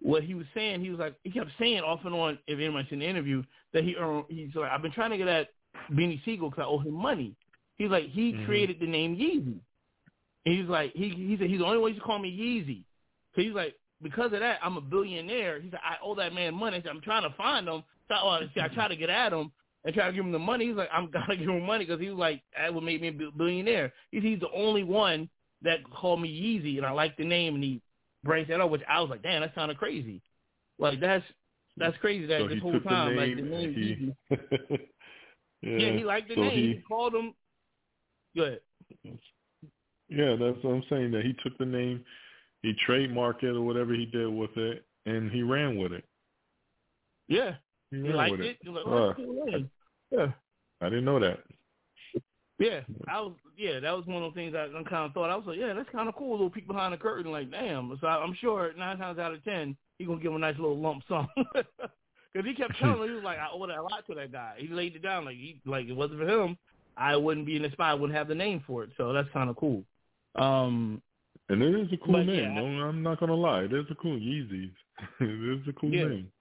What 0.00 0.24
he 0.24 0.34
was 0.34 0.46
saying, 0.52 0.80
he 0.80 0.90
was 0.90 0.98
like 0.98 1.14
he 1.22 1.30
kept 1.30 1.50
saying 1.58 1.80
off 1.80 2.00
and 2.04 2.14
on. 2.14 2.38
If 2.46 2.58
anyone's 2.58 2.88
in 2.90 2.98
the 2.98 3.06
interview, 3.06 3.42
that 3.72 3.84
he 3.84 3.94
earned, 3.96 4.24
he's 4.28 4.54
like 4.54 4.70
I've 4.70 4.82
been 4.82 4.92
trying 4.92 5.10
to 5.10 5.18
get 5.18 5.28
at 5.28 5.48
Beanie 5.92 6.22
Sigel 6.24 6.50
because 6.50 6.62
I 6.62 6.66
owe 6.66 6.78
him 6.78 6.94
money. 6.94 7.36
He's 7.78 7.90
like, 7.90 8.10
he 8.10 8.32
mm-hmm. 8.32 8.44
created 8.44 8.78
the 8.80 8.86
name 8.86 9.16
Yeezy. 9.16 9.58
And 10.44 10.58
he's 10.58 10.68
like, 10.68 10.92
he 10.92 11.10
he 11.10 11.36
said 11.38 11.48
he's 11.48 11.60
the 11.60 11.66
only 11.66 11.78
way 11.78 11.92
to 11.92 12.00
call 12.00 12.18
me 12.18 12.30
Yeezy. 12.30 12.84
So 13.34 13.42
he's 13.42 13.54
like, 13.54 13.74
because 14.02 14.32
of 14.32 14.40
that, 14.40 14.58
I'm 14.62 14.76
a 14.76 14.80
billionaire. 14.80 15.60
He 15.60 15.70
said, 15.70 15.80
I 15.84 15.94
owe 16.02 16.14
that 16.16 16.34
man 16.34 16.54
money. 16.54 16.78
I 16.78 16.82
said, 16.82 16.90
I'm 16.90 17.00
trying 17.00 17.22
to 17.22 17.34
find 17.36 17.68
him. 17.68 17.84
So, 18.08 18.14
uh, 18.14 18.40
see, 18.54 18.60
I 18.60 18.68
try 18.68 18.88
to 18.88 18.96
get 18.96 19.08
at 19.08 19.32
him, 19.32 19.52
and 19.84 19.94
try 19.94 20.06
to 20.06 20.12
give 20.12 20.24
him 20.24 20.32
the 20.32 20.38
money. 20.38 20.66
He's 20.66 20.76
like, 20.76 20.90
I'm 20.92 21.10
gonna 21.12 21.36
give 21.36 21.48
him 21.48 21.64
money 21.64 21.84
because 21.84 22.00
he 22.00 22.08
was 22.08 22.18
like, 22.18 22.42
that 22.56 22.74
would 22.74 22.84
make 22.84 23.00
me 23.00 23.08
a 23.08 23.30
billionaire. 23.36 23.92
He's, 24.10 24.22
he's 24.22 24.40
the 24.40 24.50
only 24.54 24.82
one 24.82 25.28
that 25.62 25.78
called 25.90 26.20
me 26.20 26.28
Yeezy, 26.28 26.76
and 26.78 26.86
I 26.86 26.90
liked 26.90 27.18
the 27.18 27.24
name, 27.24 27.54
and 27.54 27.64
he 27.64 27.80
brings 28.24 28.48
that 28.48 28.60
up, 28.60 28.70
which 28.70 28.82
I 28.88 29.00
was 29.00 29.10
like, 29.10 29.22
damn, 29.22 29.42
that 29.42 29.54
sounded 29.54 29.78
crazy. 29.78 30.20
Like 30.78 31.00
that's 31.00 31.24
that's 31.76 31.96
crazy 31.98 32.26
that 32.26 32.40
so 32.40 32.48
this 32.48 32.60
whole 32.60 32.80
time, 32.80 33.14
the 33.14 33.20
like 33.20 33.36
the 33.36 33.42
name 33.42 33.74
he, 33.74 34.36
Yeezy. 34.36 34.78
yeah, 35.62 35.78
Yeah, 35.78 35.96
he 35.96 36.04
liked 36.04 36.28
the 36.28 36.34
so 36.34 36.40
name. 36.42 36.50
He, 36.50 36.66
He, 36.74 36.82
called 36.88 37.14
him. 37.14 37.34
Good. 38.34 38.60
yeah, 40.08 40.36
that's 40.36 40.62
what 40.62 40.74
I'm 40.74 40.84
saying. 40.88 41.10
That 41.12 41.24
he 41.24 41.34
took 41.42 41.56
the 41.58 41.66
name, 41.66 42.04
he 42.62 42.74
trademarked 42.88 43.42
it 43.42 43.56
or 43.56 43.62
whatever 43.62 43.94
he 43.94 44.06
did 44.06 44.28
with 44.28 44.56
it, 44.56 44.84
and 45.06 45.30
he 45.30 45.42
ran 45.42 45.76
with 45.76 45.92
it. 45.92 46.04
Yeah, 47.28 47.54
He, 47.90 47.98
he 47.98 48.12
liked 48.12 48.40
it. 48.40 48.58
Was 48.66 48.74
like, 48.74 48.86
Uh, 48.86 48.90
oh, 48.90 49.08
a 49.10 49.14
cool 49.14 49.44
name. 49.46 49.70
Yeah. 50.10 50.32
I 50.80 50.88
didn't 50.88 51.04
know 51.04 51.20
that. 51.20 51.38
Yeah, 52.62 52.80
I 53.08 53.20
was. 53.20 53.32
Yeah, 53.56 53.80
that 53.80 53.96
was 53.96 54.06
one 54.06 54.22
of 54.22 54.32
the 54.32 54.40
things 54.40 54.54
I, 54.54 54.64
I 54.64 54.82
kind 54.84 55.06
of 55.06 55.12
thought. 55.12 55.30
I 55.30 55.36
was 55.36 55.44
like, 55.46 55.58
yeah, 55.58 55.72
that's 55.74 55.88
kind 55.90 56.08
of 56.08 56.14
cool. 56.14 56.32
Little 56.32 56.50
peek 56.50 56.66
behind 56.66 56.92
the 56.94 56.96
curtain, 56.96 57.30
like, 57.30 57.50
damn. 57.50 57.96
So 58.00 58.06
I, 58.06 58.22
I'm 58.22 58.34
sure 58.40 58.72
nine 58.78 58.98
times 58.98 59.18
out 59.18 59.32
of 59.34 59.44
ten, 59.44 59.76
he 59.98 60.04
gonna 60.04 60.20
give 60.20 60.30
him 60.30 60.36
a 60.36 60.40
nice 60.40 60.56
little 60.58 60.78
lump 60.78 61.02
sum. 61.08 61.28
Because 62.34 62.48
he 62.48 62.54
kept 62.54 62.78
telling 62.78 62.98
me, 63.02 63.08
he 63.08 63.12
was 63.12 63.24
like, 63.24 63.36
I 63.38 63.48
owe 63.52 63.66
that 63.66 63.76
a 63.76 63.82
lot 63.82 64.06
to 64.06 64.14
that 64.14 64.32
guy. 64.32 64.54
He 64.56 64.66
laid 64.66 64.96
it 64.96 65.02
down 65.02 65.26
like 65.26 65.36
he 65.36 65.60
like 65.66 65.86
it 65.86 65.92
wasn't 65.92 66.20
for 66.20 66.26
him, 66.26 66.56
I 66.96 67.14
wouldn't 67.14 67.44
be 67.44 67.56
in 67.56 67.62
the 67.62 67.70
spot. 67.72 67.90
I 67.90 67.94
wouldn't 67.94 68.16
have 68.16 68.28
the 68.28 68.34
name 68.34 68.64
for 68.66 68.84
it. 68.84 68.90
So 68.96 69.12
that's 69.12 69.28
kind 69.34 69.50
of 69.50 69.56
cool. 69.56 69.84
Um, 70.36 71.02
And 71.50 71.62
it 71.62 71.74
is 71.74 71.92
a 71.92 71.98
cool 71.98 72.24
name. 72.24 72.28
yeah. 72.54 72.54
No, 72.54 72.64
I'm 72.64 73.02
not 73.02 73.20
gonna 73.20 73.34
lie. 73.34 73.64
It 73.64 73.72
is 73.74 73.84
a 73.90 73.94
cool 73.96 74.18
Yeezys. 74.18 74.72
it 75.20 75.60
is 75.60 75.68
a 75.68 75.72
cool 75.74 75.90
Yeah. 75.90 76.06
name. 76.08 76.32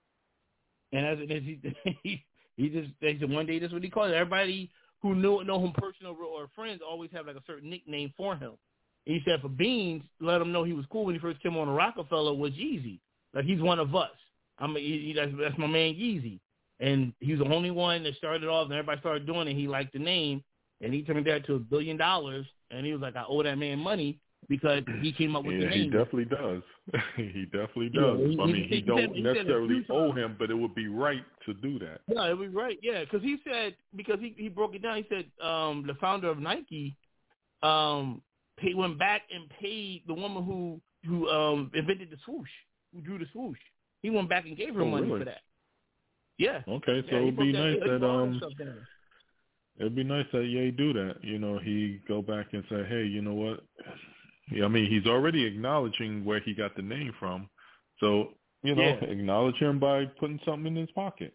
And 0.93 1.05
as 1.05 1.19
it 1.19 1.29
is, 1.29 1.43
he 1.43 1.59
he, 2.03 2.25
he 2.55 2.69
just 2.69 2.89
they 3.01 3.17
said 3.19 3.29
one 3.29 3.45
day 3.45 3.59
that's 3.59 3.73
what 3.73 3.83
he 3.83 3.89
called 3.89 4.11
it. 4.11 4.15
Everybody 4.15 4.71
who 5.01 5.15
knew 5.15 5.43
know 5.43 5.63
him 5.63 5.73
personally 5.75 6.15
or 6.21 6.47
friends 6.55 6.81
always 6.87 7.09
have 7.11 7.27
like 7.27 7.35
a 7.35 7.43
certain 7.47 7.69
nickname 7.69 8.13
for 8.15 8.35
him. 8.35 8.53
And 9.07 9.15
he 9.15 9.21
said 9.25 9.41
for 9.41 9.49
Beans, 9.49 10.03
let 10.19 10.41
him 10.41 10.51
know 10.51 10.63
he 10.63 10.73
was 10.73 10.85
cool 10.91 11.05
when 11.05 11.15
he 11.15 11.21
first 11.21 11.41
came 11.41 11.57
on 11.57 11.67
the 11.67 11.73
Rockefeller 11.73 12.33
was 12.33 12.51
Yeezy. 12.53 12.99
Like 13.33 13.45
he's 13.45 13.61
one 13.61 13.79
of 13.79 13.95
us. 13.95 14.09
I'm 14.59 14.75
a, 14.75 14.79
he, 14.79 15.13
that's, 15.15 15.31
that's 15.39 15.57
my 15.57 15.67
man 15.67 15.95
Yeezy. 15.95 16.39
And 16.79 17.13
he 17.19 17.33
was 17.33 17.47
the 17.47 17.53
only 17.53 17.71
one 17.71 18.03
that 18.03 18.15
started 18.15 18.47
off 18.47 18.65
and 18.65 18.73
everybody 18.73 18.99
started 18.99 19.25
doing 19.25 19.47
it. 19.47 19.55
He 19.55 19.67
liked 19.67 19.93
the 19.93 19.99
name 19.99 20.43
and 20.81 20.93
he 20.93 21.03
turned 21.03 21.25
that 21.27 21.45
to 21.47 21.55
a 21.55 21.59
billion 21.59 21.97
dollars 21.97 22.45
and 22.69 22.85
he 22.85 22.93
was 22.93 23.01
like, 23.01 23.15
I 23.15 23.23
owe 23.27 23.43
that 23.43 23.57
man 23.57 23.79
money 23.79 24.19
because 24.51 24.83
he 25.01 25.13
came 25.13 25.33
up 25.37 25.45
with 25.45 25.55
Yeah, 25.55 25.69
the 25.69 25.69
name. 25.69 25.83
he 25.85 25.89
definitely 25.89 26.25
does. 26.25 26.61
he 27.15 27.45
definitely 27.45 27.89
Yeah, 27.93 28.01
does. 28.01 28.19
he- 28.19 28.37
I 28.41 28.45
mean, 28.45 28.55
he, 28.67 28.75
he 28.75 28.81
don't 28.81 28.97
said- 28.99 29.15
he 29.15 29.21
necessarily 29.21 29.83
few 29.85 29.95
owe 29.95 30.11
him, 30.11 30.35
but 30.37 30.51
it 30.51 30.55
would 30.55 30.75
be 30.75 30.87
right 30.87 31.23
to 31.45 31.53
do 31.53 31.79
that. 31.79 32.01
Yeah, 32.07 32.29
it 32.29 32.37
would 32.37 32.51
be 32.51 32.55
right. 32.57 32.77
Yeah, 32.81 32.99
because 33.05 33.21
he 33.23 33.37
said 33.49 33.75
because 33.95 34.19
he 34.19 34.35
he 34.37 34.49
broke 34.49 34.75
it 34.75 34.83
down. 34.83 34.97
He 34.97 35.05
said 35.09 35.25
um, 35.41 35.85
the 35.87 35.93
founder 36.01 36.29
of 36.29 36.37
Nike 36.37 36.95
um, 37.63 38.21
pay, 38.57 38.73
went 38.73 38.99
back 38.99 39.21
and 39.33 39.49
paid 39.61 40.03
the 40.05 40.13
woman 40.13 40.43
who 40.43 40.81
who 41.07 41.29
um, 41.29 41.71
invented 41.73 42.09
the 42.11 42.17
swoosh, 42.25 42.49
who 42.93 42.99
drew 43.01 43.17
the 43.17 43.25
swoosh. 43.31 43.57
He 44.01 44.09
went 44.09 44.27
back 44.29 44.45
and 44.45 44.57
gave 44.57 44.75
her 44.75 44.81
Oh, 44.81 44.85
money 44.85 45.07
really? 45.07 45.19
for 45.19 45.25
that. 45.25 45.41
Yeah. 46.37 46.59
Okay, 46.67 47.03
so 47.09 47.15
yeah, 47.15 47.21
he 47.21 47.27
it'd 47.27 47.37
be 47.37 47.51
nice 47.53 47.77
that 47.85 48.03
um, 48.03 48.41
it'd 49.79 49.95
be 49.95 50.03
nice 50.03 50.25
that 50.33 50.43
Ye 50.45 50.71
do 50.71 50.91
that. 50.93 51.15
You 51.23 51.39
know, 51.39 51.57
he 51.57 52.01
go 52.07 52.21
back 52.21 52.47
and 52.53 52.63
say, 52.69 52.83
hey, 52.89 53.05
you 53.05 53.21
know 53.21 53.33
what? 53.33 53.61
Yeah, 54.49 54.65
I 54.65 54.67
mean, 54.67 54.89
he's 54.89 55.05
already 55.05 55.45
acknowledging 55.45 56.25
where 56.25 56.39
he 56.39 56.53
got 56.53 56.75
the 56.75 56.81
name 56.81 57.13
from. 57.19 57.49
So 57.99 58.35
you 58.63 58.75
know, 58.75 58.83
Yeah. 58.83 59.05
acknowledge 59.05 59.55
him 59.55 59.79
by 59.79 60.05
putting 60.05 60.39
something 60.45 60.67
in 60.67 60.75
his 60.75 60.91
pocket. 60.91 61.33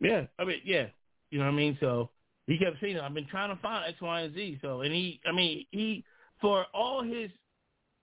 Yeah, 0.00 0.26
I 0.38 0.44
mean, 0.44 0.60
yeah, 0.64 0.88
you 1.30 1.38
know 1.38 1.44
what 1.44 1.52
I 1.52 1.56
mean. 1.56 1.76
So 1.80 2.10
he 2.46 2.58
kept 2.58 2.80
saying, 2.80 2.98
"I've 2.98 3.14
been 3.14 3.26
trying 3.26 3.54
to 3.54 3.60
find 3.62 3.84
X, 3.84 4.00
Y, 4.00 4.20
and 4.22 4.34
Z." 4.34 4.58
So, 4.60 4.80
and 4.82 4.92
he, 4.92 5.20
I 5.26 5.32
mean, 5.32 5.66
he 5.70 6.04
for 6.40 6.66
all 6.72 7.02
his 7.02 7.30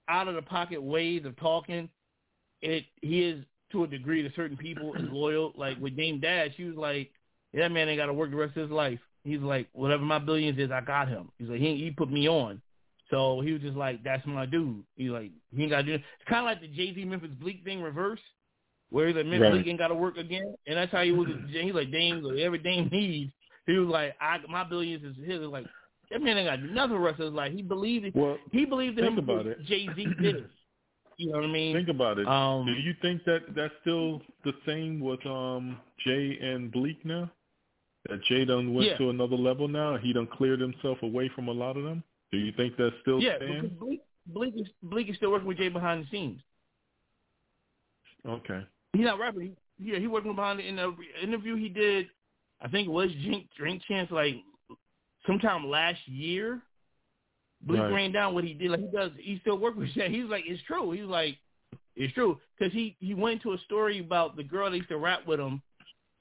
out 0.08 0.28
of 0.28 0.36
the 0.36 0.42
pocket 0.42 0.82
ways 0.82 1.26
of 1.26 1.36
talking, 1.38 1.90
it 2.62 2.86
he 3.02 3.24
is 3.24 3.44
to 3.72 3.84
a 3.84 3.88
degree 3.88 4.22
to 4.22 4.32
certain 4.36 4.58
people 4.58 4.94
is 4.96 5.10
loyal. 5.10 5.54
Like 5.56 5.80
with 5.80 5.96
Dame 5.98 6.20
Dash, 6.20 6.56
she 6.56 6.66
was 6.66 6.76
like, 6.76 7.12
"That 7.54 7.72
man 7.72 7.90
ain't 7.90 7.98
got 7.98 8.08
to 8.08 8.14
work 8.14 8.30
the 8.30 8.38
rest 8.38 8.56
of 8.58 8.64
his 8.64 8.72
life." 8.72 9.00
He's 9.24 9.40
like, 9.40 9.68
"Whatever 9.74 10.04
my 10.04 10.20
billions 10.20 10.60
is, 10.60 10.72
I 10.72 10.82
got 10.82 11.08
him." 11.08 11.32
He's 11.40 11.50
like, 11.50 11.60
"He 11.60 11.76
he 11.78 11.92
put 11.92 12.12
me 12.12 12.28
on." 12.30 12.62
So 13.12 13.42
he 13.42 13.52
was 13.54 13.62
just 13.62 13.76
like, 13.78 14.04
"That's 14.04 14.26
my 14.26 14.46
dude." 14.46 14.84
He's 14.96 15.12
like, 15.12 15.32
"He 15.56 15.62
ain't 15.64 15.72
got 15.72 15.78
to 15.78 15.84
do." 15.84 15.94
It. 15.94 16.02
It's 16.20 16.30
kind 16.30 16.40
of 16.40 16.46
like 16.46 16.62
the 16.62 16.68
Jay 16.68 16.94
Z 16.94 17.06
Memphis 17.06 17.30
Bleek 17.40 17.64
thing 17.64 17.82
reverse 17.82 18.20
where 18.90 19.08
he's 19.08 19.16
like, 19.16 19.26
Memphis 19.26 19.42
Right. 19.42 19.52
Bleek 19.54 19.68
ain't 19.68 19.80
got 19.80 19.90
to 19.90 19.96
work 19.96 20.18
again, 20.18 20.56
and 20.68 20.78
that's 20.78 20.92
how 20.92 21.02
he 21.04 21.12
was. 21.12 21.28
He's 21.52 21.74
like, 21.74 21.92
Dame, 21.92 22.22
like, 22.24 22.38
every 22.40 22.60
Dame 22.60 22.90
needs. 22.92 23.32
He 23.68 23.74
was 23.74 23.90
like, 23.90 24.16
I 24.22 24.38
my 24.50 24.64
billions 24.64 25.04
is 25.04 25.16
his. 25.26 25.40
Like 25.42 25.66
that 26.12 26.22
man 26.22 26.38
ain't 26.38 26.48
got 26.48 26.62
nothing 26.72 26.98
rest 26.98 27.20
of 27.20 27.26
his 27.26 27.34
life. 27.34 27.52
He 27.52 27.62
believed 27.62 28.06
it. 28.06 28.16
Well, 28.16 28.38
He 28.52 28.66
believed 28.66 28.98
in 29.00 29.06
think 29.06 29.18
him 29.18 29.24
about 29.30 29.48
it. 29.48 29.64
Jay 29.66 29.88
Z 29.96 30.06
did. 30.22 30.36
It. 30.38 30.46
You 31.18 31.32
know 31.32 31.38
what 31.38 31.46
I 31.46 31.54
mean? 31.54 31.74
think 31.74 31.88
about 31.88 32.20
it. 32.20 32.28
Um, 32.28 32.66
Do 32.66 32.74
you 32.74 32.94
think 33.02 33.24
that 33.24 33.56
that's 33.56 33.74
still 33.80 34.22
the 34.44 34.52
same 34.66 35.00
with 35.00 35.26
um 35.26 35.78
Jay 36.06 36.38
and 36.42 36.70
Bleek 36.74 37.06
now? 37.06 37.32
That 38.10 38.22
Jay 38.26 38.44
done 38.44 38.74
went 38.74 38.90
Yeah. 38.90 38.98
to 38.98 39.12
another 39.12 39.38
level 39.38 39.70
now. 39.70 39.96
He 39.96 40.12
done 40.12 40.28
cleared 40.28 40.60
himself 40.60 40.98
away 41.04 41.30
from 41.34 41.48
a 41.48 41.54
lot 41.54 41.78
of 41.78 41.84
them. 41.86 42.04
Do 42.36 42.42
you 42.46 42.52
think 42.52 42.76
that 42.78 42.92
still 43.02 43.22
yeah, 43.22 43.38
stands? 43.38 43.62
because 43.62 43.78
Bleek, 43.78 44.02
Bleek 44.28 44.54
is 44.60 44.68
Bleek 44.84 45.10
is 45.10 45.16
still 45.16 45.32
working 45.32 45.48
with 45.48 45.58
Jay 45.58 45.70
behind 45.70 46.04
the 46.04 46.08
scenes. 46.10 46.42
Okay. 48.28 48.62
He's 48.94 49.06
not 49.06 49.20
rapping. 49.20 49.56
He, 49.80 49.92
yeah, 49.92 50.00
he 50.00 50.08
working 50.08 50.36
behind 50.36 50.60
the 50.60 50.68
in 50.68 50.76
the 50.76 50.94
interview 51.22 51.56
he 51.56 51.70
did. 51.70 52.08
I 52.62 52.68
think 52.68 52.88
it 52.88 52.92
was 52.92 53.10
Drink 53.24 53.48
Drink 53.58 53.82
Champs 53.88 54.12
like 54.12 54.36
sometime 55.28 55.68
last 55.68 56.00
year. 56.08 56.62
Bleek 57.66 57.80
Right. 57.82 57.92
ran 57.94 58.12
down 58.12 58.34
what 58.34 58.44
he 58.44 58.54
did. 58.54 58.72
Like 58.72 58.82
he 58.82 58.88
does, 58.96 59.12
he 59.18 59.40
still 59.42 59.58
work 59.58 59.76
with 59.76 59.90
Jay. 59.94 60.10
He's 60.10 60.26
like, 60.26 60.44
it's 60.48 60.62
true. 60.64 60.92
He's 60.92 61.04
like, 61.06 61.38
it's 61.96 62.14
true 62.14 62.40
because 62.58 62.74
he 62.74 62.96
he 63.00 63.14
went 63.14 63.36
into 63.44 63.54
a 63.54 63.58
story 63.60 64.00
about 64.00 64.36
the 64.36 64.44
girl 64.44 64.70
that 64.70 64.78
used 64.78 64.90
to 64.90 64.98
rap 64.98 65.26
with 65.26 65.40
him, 65.40 65.62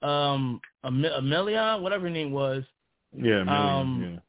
um, 0.02 0.60
Am- 0.84 1.04
Amelia, 1.04 1.78
whatever 1.80 2.04
her 2.04 2.10
name 2.10 2.30
was, 2.32 2.62
Yeah, 3.12 3.42
million, 3.44 3.48
Um, 3.48 4.20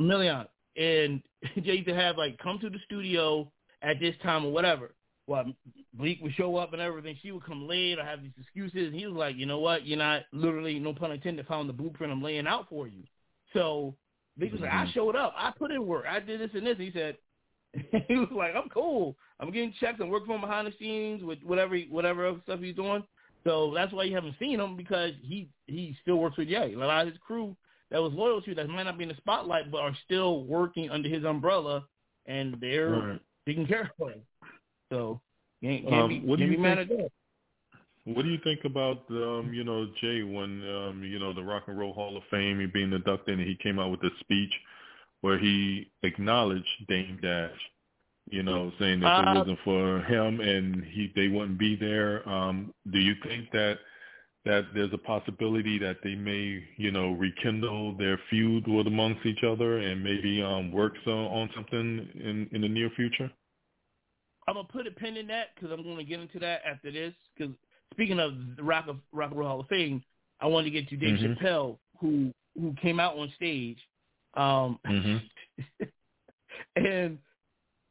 Million, 0.00 0.46
and 0.78 1.22
Jay 1.62 1.82
to 1.82 1.94
have 1.94 2.16
like 2.16 2.38
come 2.38 2.58
to 2.60 2.70
the 2.70 2.78
studio 2.86 3.50
at 3.82 4.00
this 4.00 4.14
time 4.22 4.44
or 4.46 4.52
whatever. 4.52 4.94
Well, 5.26 5.44
Bleek 5.92 6.22
would 6.22 6.32
show 6.34 6.56
up 6.56 6.72
and 6.72 6.80
everything. 6.80 7.16
She 7.20 7.32
would 7.32 7.44
come 7.44 7.68
late 7.68 7.98
or 7.98 8.04
have 8.04 8.22
these 8.22 8.32
excuses. 8.40 8.86
And 8.86 8.94
he 8.94 9.06
was 9.06 9.14
like, 9.14 9.36
you 9.36 9.44
know 9.44 9.58
what? 9.58 9.86
You're 9.86 9.98
not 9.98 10.22
literally, 10.32 10.78
no 10.78 10.94
pun 10.94 11.12
intended, 11.12 11.46
found 11.46 11.68
the 11.68 11.74
blueprint 11.74 12.10
I'm 12.10 12.22
laying 12.22 12.46
out 12.46 12.66
for 12.70 12.88
you. 12.88 13.02
So 13.52 13.94
Bleek 14.38 14.52
was 14.52 14.62
like, 14.62 14.72
I 14.72 14.86
Mhm. 14.86 14.92
showed 14.94 15.16
up. 15.16 15.34
I 15.36 15.50
put 15.50 15.70
in 15.70 15.86
work. 15.86 16.06
I 16.08 16.20
did 16.20 16.40
this 16.40 16.54
and 16.54 16.66
this. 16.66 16.78
He 16.78 16.90
said, 16.92 17.18
he 18.08 18.14
was 18.14 18.30
like, 18.30 18.54
I'm 18.56 18.70
cool. 18.70 19.16
I'm 19.38 19.50
getting 19.50 19.74
checks. 19.78 19.98
I'm 20.00 20.08
working 20.08 20.28
from 20.28 20.40
behind 20.40 20.66
the 20.66 20.72
scenes 20.78 21.22
with 21.22 21.42
whatever 21.42 21.78
whatever 21.90 22.26
other 22.26 22.40
stuff 22.44 22.60
he's 22.60 22.74
doing. 22.74 23.04
So 23.44 23.72
that's 23.74 23.92
why 23.92 24.04
you 24.04 24.14
haven't 24.14 24.36
seen 24.38 24.58
him 24.58 24.76
because 24.76 25.12
he 25.22 25.48
he 25.66 25.94
still 26.00 26.16
works 26.16 26.38
with 26.38 26.48
Ye. 26.48 26.72
A 26.74 26.78
lot 26.78 27.06
of 27.06 27.12
his 27.12 27.18
crew 27.18 27.54
that 27.90 28.02
was 28.02 28.12
loyal 28.12 28.40
to 28.42 28.54
that 28.54 28.68
might 28.68 28.82
not 28.84 28.98
be 28.98 29.04
in 29.04 29.08
the 29.08 29.16
spotlight 29.16 29.70
but 29.70 29.78
are 29.80 29.96
still 30.04 30.44
working 30.44 30.90
under 30.90 31.08
his 31.08 31.24
umbrella 31.24 31.84
and 32.26 32.56
they're. 32.60 32.90
Right. 32.90 33.20
taking 33.46 33.66
care 33.66 33.90
of 33.98 34.08
him. 34.08 34.20
So 34.92 35.20
can't, 35.62 35.82
can't 35.88 35.94
Um, 36.02 36.08
be, 36.10 36.20
what 36.20 36.38
do 36.38 36.42
can't 36.44 36.50
you 36.52 36.56
be 36.58 36.62
mad 36.62 36.78
think- 36.78 36.90
at 36.90 36.96
that. 36.98 37.10
What 38.14 38.22
do 38.24 38.30
you 38.30 38.38
think 38.42 38.60
about 38.64 39.02
um, 39.10 39.50
you 39.52 39.64
know, 39.64 39.86
Jay 40.00 40.22
when 40.22 40.62
um, 40.66 41.02
you 41.04 41.18
know, 41.18 41.34
the 41.34 41.42
Rock 41.42 41.64
and 41.66 41.78
Roll 41.78 41.92
Hall 41.92 42.16
of 42.16 42.22
Fame, 42.30 42.58
he 42.58 42.64
being 42.66 42.92
inducted 42.92 43.38
and 43.38 43.46
he 43.46 43.54
came 43.62 43.78
out 43.78 43.90
with 43.90 44.02
a 44.02 44.10
speech 44.20 44.52
where 45.20 45.38
he 45.38 45.90
acknowledged 46.04 46.64
Dame 46.88 47.18
Dash, 47.20 47.50
you 48.30 48.42
know, 48.42 48.72
saying 48.78 49.00
that 49.00 49.20
if 49.20 49.26
it 49.26 49.28
Uh, 49.28 49.34
wasn't 49.40 49.58
for 49.62 50.00
him 50.02 50.40
and 50.40 50.84
he 50.84 51.12
they 51.16 51.28
wouldn't 51.28 51.58
be 51.58 51.76
there. 51.76 52.26
Um, 52.26 52.72
do 52.90 52.98
you 52.98 53.14
think 53.24 53.50
that 53.52 53.78
that 54.48 54.64
there's 54.74 54.92
a 54.94 54.98
possibility 54.98 55.78
that 55.78 55.98
they 56.02 56.14
may, 56.14 56.64
you 56.76 56.90
know, 56.90 57.12
rekindle 57.12 57.94
their 57.98 58.18
feud 58.30 58.66
with 58.66 58.86
amongst 58.86 59.24
each 59.26 59.44
other 59.44 59.78
and 59.78 60.02
maybe 60.02 60.42
um 60.42 60.72
work 60.72 60.94
so, 61.04 61.10
on 61.10 61.50
something 61.54 62.08
in 62.14 62.48
in 62.52 62.62
the 62.62 62.68
near 62.68 62.90
future? 62.96 63.30
I'm 64.48 64.54
gonna 64.54 64.66
put 64.66 64.86
a 64.86 64.90
pin 64.90 65.18
in 65.18 65.26
that 65.26 65.48
because 65.54 65.70
I'm 65.70 65.82
gonna 65.82 66.02
get 66.02 66.20
into 66.20 66.38
that 66.38 66.62
after 66.66 66.90
this. 66.90 67.12
Because 67.36 67.54
speaking 67.92 68.18
of 68.18 68.32
the 68.56 68.62
Rock 68.62 68.86
of 68.88 68.96
Rock 69.12 69.30
and 69.30 69.38
Roll 69.38 69.48
Hall 69.48 69.60
of 69.60 69.68
Fame, 69.68 70.02
I 70.40 70.46
wanted 70.46 70.64
to 70.64 70.70
get 70.70 70.88
to 70.88 70.96
Dave 70.96 71.18
Mhm. 71.18 71.38
Chappelle, 71.38 71.78
who 71.98 72.32
who 72.58 72.72
came 72.80 72.98
out 72.98 73.16
on 73.18 73.30
stage, 73.36 73.78
um, 74.34 74.80
Mm-hmm. 74.86 75.84
and 76.76 77.18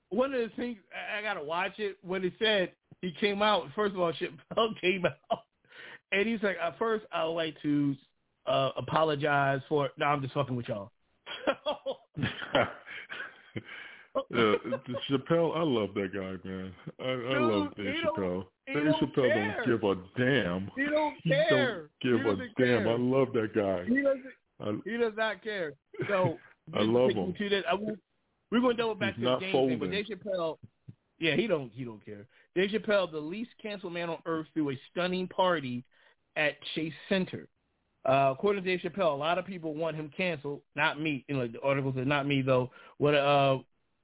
one 0.09 0.33
of 0.33 0.41
the 0.41 0.55
things 0.55 0.79
I, 0.91 1.19
I 1.19 1.21
gotta 1.21 1.43
watch 1.43 1.77
it 1.77 1.97
when 2.01 2.25
it 2.25 2.33
said 2.39 2.71
he 3.01 3.11
came 3.11 3.43
out. 3.43 3.67
First 3.75 3.93
of 3.93 4.01
all, 4.01 4.11
Chappelle 4.19 4.81
came 4.81 5.05
out, 5.05 5.43
and 6.11 6.27
he's 6.27 6.41
like, 6.43 6.57
"At 6.61 6.77
first, 6.77 7.05
I 7.11 7.25
would 7.25 7.31
like 7.31 7.55
to 7.61 7.95
uh, 8.45 8.71
apologize 8.77 9.61
for." 9.67 9.89
No, 9.97 10.05
I'm 10.05 10.21
just 10.21 10.33
fucking 10.33 10.55
with 10.55 10.67
y'all. 10.67 10.91
yeah, 14.31 14.55
Chappelle, 15.09 15.55
I 15.55 15.63
love 15.63 15.93
that 15.95 16.11
guy, 16.13 16.47
man. 16.47 16.73
I, 16.99 17.35
I 17.35 17.39
love 17.39 17.75
Dude, 17.75 17.85
Dave 17.85 17.95
Chappelle. 18.03 18.45
Dave 18.67 18.75
Chappelle 19.01 19.13
care. 19.15 19.63
don't 19.65 19.65
give 19.65 19.83
a 19.83 19.95
damn. 20.17 20.71
He 20.75 20.85
don't 20.85 21.15
care. 21.23 21.89
He 21.99 22.09
don't 22.09 22.23
give 22.23 22.25
He 22.25 22.29
a 22.29 22.35
damn. 22.57 22.83
care. 22.83 22.89
I 22.89 22.97
love 22.97 23.27
that 23.33 23.53
guy. 23.53 23.85
He 23.85 24.01
doesn't. 24.01 24.23
I, 24.59 24.89
He 24.89 24.97
does 24.97 25.13
not 25.15 25.43
care. 25.43 25.73
So 26.07 26.37
I 26.73 26.81
love 26.81 27.11
him. 27.11 27.33
To 27.37 27.49
that, 27.49 27.63
I, 27.69 27.75
we're 28.51 28.59
going 28.61 28.75
to 28.75 28.81
double 28.81 28.95
back 28.95 29.15
He's 29.15 29.25
to 29.25 29.31
the 29.31 29.39
game 29.39 29.69
thing, 29.69 29.79
but. 29.79 29.91
Dave 29.91 30.05
Chappelle, 30.05 30.57
yeah, 31.19 31.35
he 31.35 31.47
don't 31.47 31.71
he 31.73 31.83
don't 31.83 32.03
care. 32.03 32.25
Dave 32.55 32.71
Chappelle, 32.71 33.11
the 33.11 33.19
least 33.19 33.51
canceled 33.61 33.93
man 33.93 34.09
on 34.09 34.17
earth, 34.25 34.47
threw 34.53 34.71
a 34.71 34.79
stunning 34.91 35.27
party 35.27 35.83
at 36.38 36.56
Chase 36.75 36.94
Center. 37.10 37.48
Uh, 38.08 38.32
according 38.32 38.63
to 38.63 38.70
Dave 38.70 38.79
Chappelle, 38.79 39.12
a 39.12 39.17
lot 39.17 39.38
of 39.38 39.46
people 39.46 39.74
want 39.74 39.98
him 39.98 40.10
canceled. 40.15 40.62
Not 40.75 41.01
me. 41.01 41.25
You 41.27 41.36
know, 41.36 41.48
the 41.48 41.60
article 41.62 41.91
says 41.94 42.08
not 42.08 42.25
me 42.25 42.41
though. 42.41 42.72
What 43.00 43.15
uh, 43.15 43.58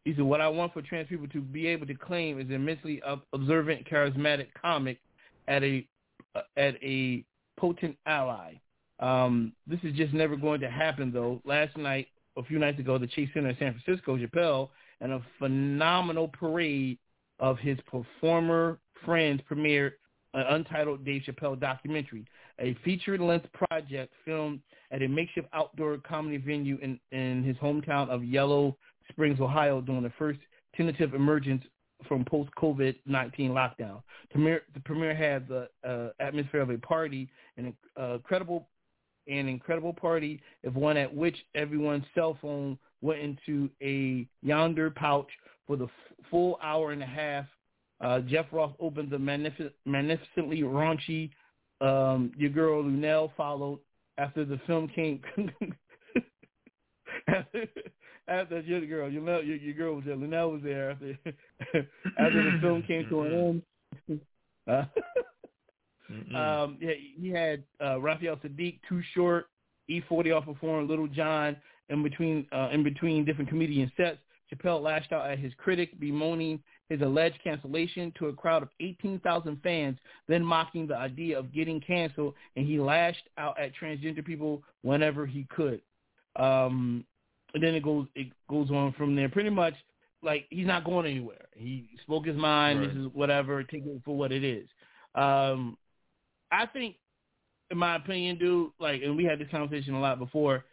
he 0.04 0.14
said, 0.14 0.24
what 0.24 0.42
I 0.42 0.50
want 0.50 0.74
for 0.74 0.82
trans 0.82 1.08
people 1.08 1.28
to 1.30 1.40
be 1.40 1.68
able 1.68 1.88
to 1.88 1.94
claim 1.94 2.40
is 2.40 2.50
immensely 2.50 3.02
observant, 3.32 3.88
charismatic 3.90 4.48
comic 4.62 5.00
at 5.48 5.64
a 5.64 5.88
uh, 6.36 6.42
at 6.58 6.76
a 6.84 7.24
potent 7.58 7.98
ally. 8.06 8.56
Um, 9.00 9.54
this 9.66 9.80
is 9.84 9.94
just 9.96 10.14
never 10.14 10.36
going 10.36 10.60
to 10.62 10.70
happen, 10.70 11.12
though. 11.12 11.42
Last 11.46 11.78
night, 11.78 12.08
a 12.38 12.44
few 12.44 12.60
nights 12.60 12.80
ago, 12.80 12.98
the 12.98 13.08
Chase 13.08 13.30
Center 13.34 13.50
in 13.50 13.58
San 13.58 13.80
Francisco, 13.80 14.18
Chappelle, 14.18 14.70
and 15.00 15.14
a 15.14 15.22
phenomenal 15.40 16.28
parade 16.28 16.98
of 17.40 17.58
his 17.60 17.78
performer 17.88 18.80
friends 19.06 19.42
premiered 19.50 19.94
an 20.34 20.46
untitled 20.50 21.06
Dave 21.06 21.24
Chappelle 21.28 21.60
documentary, 21.60 22.26
a 22.60 22.76
feature-length 22.84 23.48
project 23.54 24.14
filmed 24.26 24.60
at 24.92 25.02
a 25.02 25.08
makeshift 25.08 25.48
outdoor 25.54 25.98
comedy 25.98 26.38
venue 26.38 26.78
in, 26.82 27.00
in 27.12 27.44
his 27.44 27.58
hometown 27.58 28.10
of 28.10 28.24
Yellow 28.24 28.78
Springs, 29.10 29.40
Ohio, 29.40 29.82
during 29.82 30.04
the 30.04 30.14
first 30.18 30.40
tentative 30.76 31.14
emergence 31.14 31.64
from 32.08 32.26
post-COVID-19 32.26 33.50
lockdown. 33.50 34.02
The 34.34 34.80
premiere 34.84 35.16
had 35.16 35.48
the 35.48 35.70
uh, 35.88 36.10
atmosphere 36.20 36.62
of 36.62 36.70
a 36.70 36.78
party 36.78 37.30
and 37.58 37.74
uh, 37.98 38.18
credible 38.24 38.68
an 39.28 39.48
incredible 39.48 39.94
party, 39.94 40.42
if 40.64 40.74
one 40.74 40.98
at 40.98 41.14
which 41.14 41.38
everyone's 41.56 42.04
cell 42.14 42.38
phone 42.42 42.78
went 43.02 43.22
into 43.22 43.70
a 43.82 44.28
Yondr 44.46 44.94
pouch 44.94 45.30
for 45.66 45.78
the 45.78 45.86
f- 45.86 46.26
full 46.30 46.60
hour 46.62 46.92
and 46.92 47.02
a 47.02 47.06
half. 47.06 47.46
Uh, 48.02 48.20
Jeff 48.22 48.46
Ross 48.52 48.74
opened 48.80 49.10
the 49.10 49.20
magnific- 49.20 49.74
magnificently 49.86 50.62
raunchy 50.62 51.32
um, 51.82 52.32
Your 52.38 52.50
Girl 52.50 52.84
Lunell 52.84 53.32
followed 53.36 53.80
after 54.18 54.46
the 54.46 54.60
film 54.66 54.88
came. 54.88 55.22
after, 57.28 57.66
after 58.28 58.60
your 58.62 58.86
girl, 58.86 59.10
your, 59.10 59.44
your, 59.44 59.58
your 59.58 59.74
girl 59.74 59.96
was 59.96 60.06
there. 60.06 60.16
Lunell 60.16 60.52
was 60.52 60.62
there 60.64 60.92
after 60.92 61.18
after 62.20 62.52
the 62.52 62.58
film 62.62 62.84
came 62.84 63.08
to 63.10 63.22
an 63.22 63.62
end. 64.10 64.22
Uh, 64.66 64.86
um, 66.38 66.78
yeah, 66.80 66.94
he 67.20 67.30
had 67.30 67.64
uh, 67.84 68.00
Raphael 68.00 68.38
Saadiq, 68.38 68.80
Too 68.88 69.02
Short, 69.14 69.48
E40 69.90 70.38
off 70.38 70.46
performing 70.46 70.88
Lil 70.88 71.08
Jon 71.08 71.58
in 71.90 72.02
between 72.02 72.48
uh, 72.54 72.70
in 72.72 72.82
between 72.84 73.26
different 73.26 73.50
comedian 73.50 73.92
sets. 73.98 74.20
Chappelle 74.54 74.82
lashed 74.82 75.12
out 75.12 75.30
at 75.30 75.40
his 75.40 75.52
critic, 75.58 76.00
bemoaning 76.00 76.62
his 76.90 77.02
alleged 77.02 77.40
cancellation 77.44 78.12
to 78.18 78.28
a 78.28 78.34
crowd 78.34 78.64
of 78.64 78.70
18,000 78.80 79.60
fans, 79.64 79.98
then 80.28 80.44
mocking 80.44 80.88
the 80.88 80.96
idea 80.96 81.38
of 81.38 81.54
getting 81.54 81.80
canceled, 81.80 82.34
and 82.56 82.66
he 82.66 82.80
lashed 82.80 83.28
out 83.38 83.60
at 83.60 83.72
transgender 83.82 84.24
people 84.24 84.62
whenever 84.82 85.26
he 85.26 85.48
could. 85.50 85.82
Um, 86.36 87.06
and 87.54 87.64
then 87.64 87.76
it 87.76 87.84
goes 87.84 88.08
it 88.16 88.28
goes 88.50 88.72
on 88.72 88.94
from 88.94 89.16
there. 89.16 89.30
Pretty 89.30 89.50
much, 89.50 89.76
like 90.24 90.46
he's 90.50 90.66
not 90.66 90.84
going 90.84 91.06
anywhere. 91.06 91.46
He 91.56 91.88
spoke 92.02 92.26
his 92.26 92.36
mind. 92.36 92.80
Right. 92.80 92.90
This 92.90 92.98
is 92.98 93.08
whatever. 93.14 93.64
Take 93.64 93.86
it 93.86 94.02
for 94.04 94.18
what 94.18 94.32
it 94.32 94.44
is. 94.44 94.68
Um, 95.16 95.78
I 96.52 96.66
think, 96.66 96.96
in 97.72 97.78
my 97.78 97.96
opinion, 97.96 98.38
dude, 98.38 98.72
like, 98.80 99.02
and 99.04 99.16
we 99.16 99.24
had 99.24 99.40
this 99.40 99.48
conversation 99.50 99.94
a 99.94 100.00
lot 100.00 100.20
before. 100.20 100.66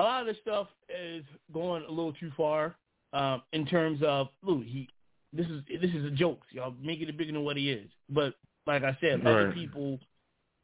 A 0.00 0.02
lot 0.02 0.20
of 0.22 0.26
this 0.26 0.36
stuff 0.42 0.68
is 0.88 1.24
going 1.52 1.84
a 1.84 1.90
little 1.90 2.12
too 2.12 2.32
far 2.36 2.74
um, 3.12 3.42
in 3.52 3.64
terms 3.64 4.00
of, 4.04 4.28
look, 4.42 4.62
he, 4.64 4.88
this 5.32 5.46
is 5.46 5.62
this 5.80 5.90
is 5.90 6.04
a 6.04 6.10
joke. 6.10 6.40
Y'all 6.50 6.74
making 6.80 7.08
it 7.08 7.16
bigger 7.16 7.32
than 7.32 7.44
what 7.44 7.56
he 7.56 7.70
is. 7.70 7.88
But 8.08 8.34
like 8.66 8.84
I 8.84 8.96
said, 9.00 9.26
other 9.26 9.52
people, 9.52 9.98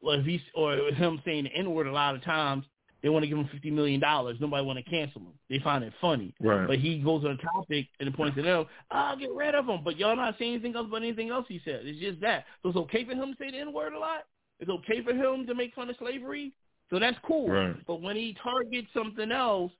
well, 0.00 0.18
if 0.18 0.26
he's 0.26 0.40
or 0.54 0.76
him 0.76 1.20
saying 1.24 1.44
the 1.44 1.50
N 1.54 1.72
word 1.72 1.86
a 1.86 1.92
lot 1.92 2.14
of 2.14 2.22
times, 2.22 2.64
they 3.02 3.08
want 3.08 3.22
to 3.22 3.28
give 3.28 3.38
him 3.38 3.48
fifty 3.50 3.70
million 3.70 4.00
dollars. 4.00 4.36
Nobody 4.40 4.64
want 4.64 4.78
to 4.78 4.90
cancel 4.90 5.22
him. 5.22 5.32
They 5.48 5.58
find 5.60 5.84
it 5.84 5.92
funny. 6.00 6.34
Right. 6.40 6.66
But 6.66 6.78
he 6.78 6.98
goes 6.98 7.24
on 7.24 7.32
a 7.32 7.36
topic 7.36 7.86
and 8.00 8.12
points 8.14 8.38
it 8.38 8.46
out. 8.46 8.68
I'll 8.90 9.16
get 9.16 9.32
rid 9.32 9.54
of 9.54 9.66
him. 9.66 9.80
But 9.84 9.98
y'all 9.98 10.16
not 10.16 10.36
saying 10.38 10.54
anything 10.54 10.76
else 10.76 10.88
but 10.90 10.98
anything 10.98 11.30
else 11.30 11.46
he 11.48 11.60
said. 11.64 11.82
It's 11.84 12.00
just 12.00 12.20
that. 12.20 12.44
So 12.62 12.70
it's 12.70 12.78
okay 12.78 13.04
for 13.04 13.12
him 13.12 13.32
to 13.32 13.38
say 13.38 13.50
the 13.50 13.58
N 13.58 13.72
word 13.72 13.92
a 13.92 13.98
lot. 13.98 14.24
It's 14.60 14.70
okay 14.70 15.02
for 15.02 15.12
him 15.12 15.46
to 15.46 15.54
make 15.54 15.74
fun 15.74 15.88
of 15.88 15.96
slavery. 15.98 16.52
So 16.90 16.98
that's 16.98 17.18
cool. 17.24 17.48
Right. 17.48 17.76
But 17.86 18.02
when 18.02 18.16
he 18.16 18.36
targets 18.42 18.88
something 18.94 19.30
else, 19.30 19.72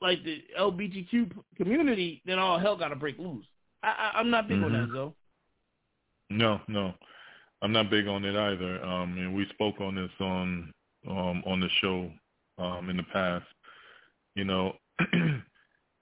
like 0.00 0.24
the 0.24 0.42
LGBTQ 0.58 1.30
community, 1.56 2.22
then 2.26 2.38
all 2.38 2.58
hell 2.58 2.76
got 2.76 2.88
to 2.88 2.96
break 2.96 3.18
loose. 3.18 3.46
I, 3.82 3.88
I, 3.88 4.18
I'm 4.20 4.30
not 4.30 4.48
big 4.48 4.62
on 4.62 4.72
Mhm. 4.72 4.86
that, 4.88 4.92
though. 4.92 5.14
No, 6.30 6.60
no, 6.68 6.94
I'm 7.60 7.72
not 7.72 7.90
big 7.90 8.06
on 8.06 8.24
it 8.24 8.34
either. 8.36 8.82
Um, 8.84 9.18
and 9.18 9.34
we 9.34 9.46
spoke 9.50 9.80
on 9.80 9.94
this 9.94 10.10
on 10.20 10.72
um, 11.06 11.42
on 11.46 11.60
the 11.60 11.68
show 11.80 12.10
um, 12.58 12.88
in 12.90 12.96
the 12.96 13.02
past. 13.04 13.44
You 14.34 14.44
know, 14.44 14.76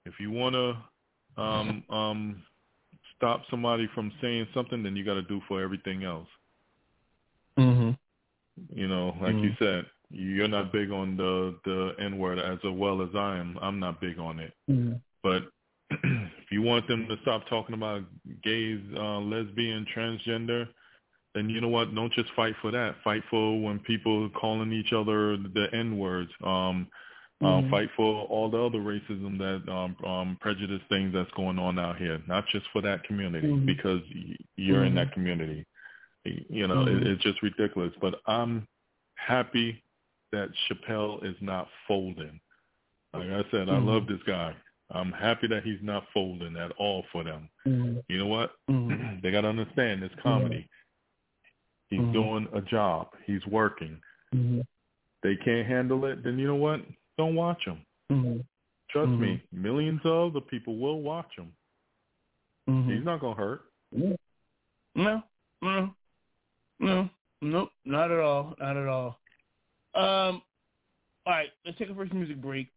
if 0.05 0.19
you 0.19 0.31
want 0.31 0.55
to 0.55 1.41
um, 1.41 1.83
um, 1.89 2.43
stop 3.17 3.41
somebody 3.49 3.87
from 3.93 4.11
saying 4.21 4.47
something, 4.53 4.83
then 4.83 4.95
you 4.95 5.03
got 5.03 5.15
to 5.15 5.21
do 5.23 5.41
for 5.47 5.61
everything 5.61 6.03
else. 6.03 6.27
Mm-hmm. 7.57 7.91
You 8.73 8.87
know, 8.87 9.17
like 9.21 9.35
you 9.35 9.51
Mhm. 9.51 9.57
said, 9.59 9.85
you're 10.09 10.47
not 10.47 10.71
big 10.71 10.91
on 10.91 11.17
the 11.17 11.59
the 11.65 11.95
N 11.99 12.17
word 12.19 12.39
as 12.39 12.59
well 12.63 13.01
as 13.01 13.13
I 13.15 13.37
am. 13.37 13.57
I'm 13.61 13.79
not 13.79 13.99
big 13.99 14.19
on 14.19 14.39
it. 14.39 14.53
But 15.23 15.43
if 16.03 16.51
you 16.51 16.61
want 16.61 16.87
them 16.87 17.07
to 17.07 17.17
stop 17.21 17.47
talking 17.47 17.73
about 17.75 18.03
gays, 18.43 18.79
uh, 18.97 19.19
lesbian, 19.19 19.85
transgender, 19.95 20.67
then 21.33 21.49
you 21.49 21.61
know 21.61 21.69
what? 21.69 21.93
Don't 21.95 22.11
just 22.13 22.29
fight 22.35 22.55
for 22.61 22.71
that. 22.71 22.95
Fight 23.03 23.23
for 23.29 23.61
when 23.61 23.79
people 23.79 24.29
calling 24.31 24.71
each 24.71 24.93
other 24.93 25.37
the 25.37 25.67
N 25.73 25.97
words. 25.97 26.31
Um, 26.43 26.87
um, 27.43 27.63
Mhm. 27.63 27.69
fight 27.71 27.89
for 27.95 28.25
all 28.25 28.49
the 28.49 28.61
other 28.63 28.77
racism 28.79 29.37
that 29.39 29.71
um, 29.71 29.95
um, 30.05 30.37
prejudice 30.41 30.81
things 30.89 31.11
that's 31.13 31.31
going 31.31 31.57
on 31.57 31.79
out 31.79 31.97
here. 31.97 32.21
Not 32.27 32.45
just 32.47 32.67
for 32.71 32.81
that 32.81 33.03
community 33.03 33.47
Mhm. 33.47 33.65
because 33.65 34.01
y- 34.13 34.35
you're 34.57 34.83
in 34.83 34.93
Mhm. 34.93 34.95
that 34.97 35.11
community. 35.13 35.65
You 36.23 36.67
know, 36.67 36.85
it, 36.85 37.07
it's 37.07 37.23
just 37.23 37.41
ridiculous. 37.41 37.93
But 37.99 38.21
I'm 38.27 38.67
happy 39.15 39.83
that 40.31 40.51
Chappelle 40.67 41.23
is 41.23 41.35
not 41.41 41.67
folding. 41.87 42.39
Like 43.13 43.29
I 43.29 43.43
said, 43.49 43.69
I 43.69 43.73
Mhm. 43.79 43.85
love 43.85 44.05
this 44.07 44.21
guy. 44.23 44.53
I'm 44.93 45.11
happy 45.11 45.47
that 45.47 45.63
he's 45.63 45.79
not 45.81 46.05
folding 46.13 46.57
at 46.57 46.71
all 46.73 47.05
for 47.11 47.23
them. 47.23 47.49
You 47.65 48.17
know 48.17 48.27
what? 48.27 48.51
Mhm. 48.69 49.21
they 49.21 49.31
got 49.31 49.41
to 49.41 49.47
understand 49.47 50.03
it's 50.03 50.15
comedy. 50.21 50.67
He's 51.89 51.99
Mhm. 51.99 52.13
doing 52.13 52.47
a 52.53 52.61
job. 52.61 53.09
He's 53.25 53.45
working. 53.47 54.01
Mhm. 54.33 54.65
They 55.23 55.35
can't 55.37 55.67
handle 55.67 56.05
it. 56.05 56.23
Then 56.23 56.39
you 56.39 56.47
know 56.47 56.55
what? 56.55 56.81
Don't 57.17 57.35
watch 57.35 57.63
him. 57.65 57.85
Mhm. 58.11 58.45
Trust 58.89 59.11
me. 59.11 59.41
Millions 59.51 60.01
of 60.03 60.31
other 60.35 60.41
people 60.41 60.77
will 60.77 61.01
watch 61.01 61.33
him. 61.37 61.53
He's 62.87 63.03
not 63.03 63.19
gonna 63.19 63.35
hurt. 63.35 63.63
No, 63.91 65.23
no, 65.61 65.95
no, 66.79 67.09
nope, 67.41 67.71
not 67.85 68.11
at 68.11 68.19
all, 68.19 68.55
not 68.59 68.77
at 68.77 68.87
all. 68.87 69.19
Um, 69.93 70.41
all 71.25 71.33
right, 71.33 71.51
let's 71.65 71.77
take 71.77 71.89
a 71.89 71.95
first 71.95 72.13
music 72.13 72.37
break. 72.41 72.67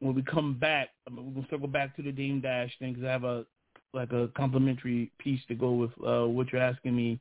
When 0.00 0.14
we 0.14 0.22
come 0.22 0.54
back, 0.58 0.88
I 1.06 1.10
mean, 1.10 1.26
we're 1.26 1.32
gonna 1.34 1.46
circle 1.50 1.68
back 1.68 1.94
to 1.96 2.02
the 2.02 2.12
Dame 2.12 2.40
Dash 2.40 2.72
thing 2.78 2.94
because 2.94 3.06
I 3.06 3.12
have 3.12 3.24
a 3.24 3.44
like 3.92 4.12
a 4.12 4.28
complimentary 4.36 5.10
piece 5.18 5.40
to 5.48 5.54
go 5.54 5.72
with 5.72 5.90
uh, 6.06 6.26
what 6.26 6.52
you're 6.52 6.62
asking 6.62 6.94
me 6.96 7.18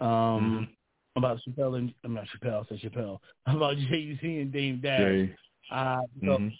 um, 0.00 0.68
about 1.16 1.38
Chappelle 1.46 1.76
and 1.78 1.92
I'm 2.04 2.14
not 2.14 2.24
Chappelle, 2.26 2.64
I 2.64 2.68
said 2.68 2.92
Chappelle 2.92 3.18
about 3.46 3.76
Jay 3.76 4.18
Z 4.20 4.40
and 4.40 4.52
Dame 4.52 4.80
Dash. 4.82 4.98
Jay. 5.00 5.34
Uh, 5.70 6.00
so 6.20 6.26
Mhm. 6.26 6.52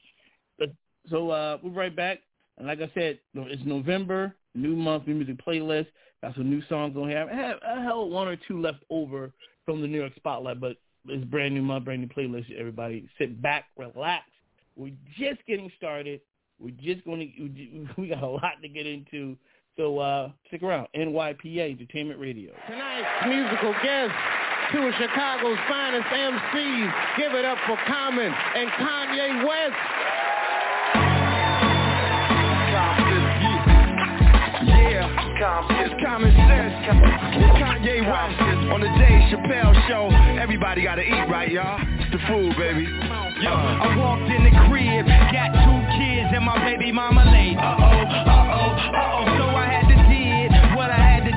so 1.11 1.31
uh, 1.31 1.59
we're 1.63 1.71
right 1.71 1.95
back. 1.95 2.19
And 2.59 2.67
like 2.67 2.81
I 2.81 2.91
said, 2.95 3.19
it's 3.35 3.63
November, 3.65 4.35
new 4.55 4.75
month, 4.75 5.07
new 5.07 5.15
music 5.15 5.37
playlist. 5.45 5.87
Got 6.23 6.35
some 6.35 6.49
new 6.51 6.63
songs 6.69 6.97
on 6.97 7.09
here. 7.09 7.29
I 7.31 7.35
have 7.37 7.59
I 7.67 7.83
held 7.83 8.11
one 8.11 8.29
or 8.29 8.37
two 8.49 8.61
left 8.61 8.83
over 8.91 9.33
from 9.65 9.83
the 9.83 9.87
New 9.87 9.99
York 9.99 10.15
Spotlight, 10.17 10.61
but 10.61 10.77
it's 11.07 11.25
brand 11.27 11.55
new 11.55 11.63
month, 11.63 11.85
brand 11.85 12.01
new 12.01 12.09
playlist. 12.09 12.51
Everybody 12.59 13.09
sit 13.19 13.41
back, 13.43 13.67
relax. 13.77 14.25
We're 14.77 14.93
just 15.19 15.45
getting 15.47 15.71
started. 15.77 16.21
We're 16.61 16.75
just 16.81 17.05
going 17.05 17.21
to, 17.37 18.01
we 18.01 18.09
got 18.09 18.23
a 18.23 18.29
lot 18.29 18.61
to 18.63 18.69
get 18.69 18.87
into. 18.87 19.37
So 19.77 19.99
uh, 19.99 20.31
stick 20.49 20.63
around. 20.63 20.89
NYPA 20.97 21.71
Entertainment 21.71 22.19
Radio. 22.19 22.53
Tonight's 22.67 23.27
musical 23.27 23.75
guest, 23.83 24.13
two 24.73 24.79
of 24.79 24.95
Chicago's 24.95 25.59
finest 25.69 26.07
MCs. 26.07 27.17
Give 27.19 27.33
it 27.35 27.45
up 27.45 27.59
for 27.67 27.77
Common 27.87 28.33
and 28.33 28.71
Kanye 28.71 29.47
West. 29.47 29.77
Yeah, 34.65 35.85
it's 35.85 36.03
common 36.03 36.33
sense. 36.33 37.26
Kanye 37.43 38.01
West 38.01 38.41
on 38.73 38.81
the 38.81 38.89
Dave 38.97 39.29
Chappelle 39.29 39.75
show. 39.89 40.09
Everybody 40.41 40.83
gotta 40.83 41.03
eat, 41.03 41.29
right, 41.29 41.51
y'all? 41.51 41.79
It's 42.01 42.11
the 42.13 42.19
food, 42.29 42.57
baby. 42.57 42.85
Yo, 43.43 43.53
I 43.53 43.97
walked 43.97 44.31
in 44.33 44.45
the 44.45 44.55
crib, 44.69 45.05
got 45.07 45.53
two 45.53 45.81
kids 46.01 46.33
and 46.33 46.45
my 46.45 46.57
baby 46.65 46.93
mama 46.93 47.25
late. 47.29 47.57
Uh-oh, 47.57 47.85
uh-oh, 47.85 48.33
uh-oh. 48.33 49.37
So 49.37 49.45
I 49.53 49.67
had 49.69 49.87
to 49.93 49.97
did 50.09 50.51
what 50.77 50.91
I 50.91 50.97
had 50.97 51.25
to 51.25 51.33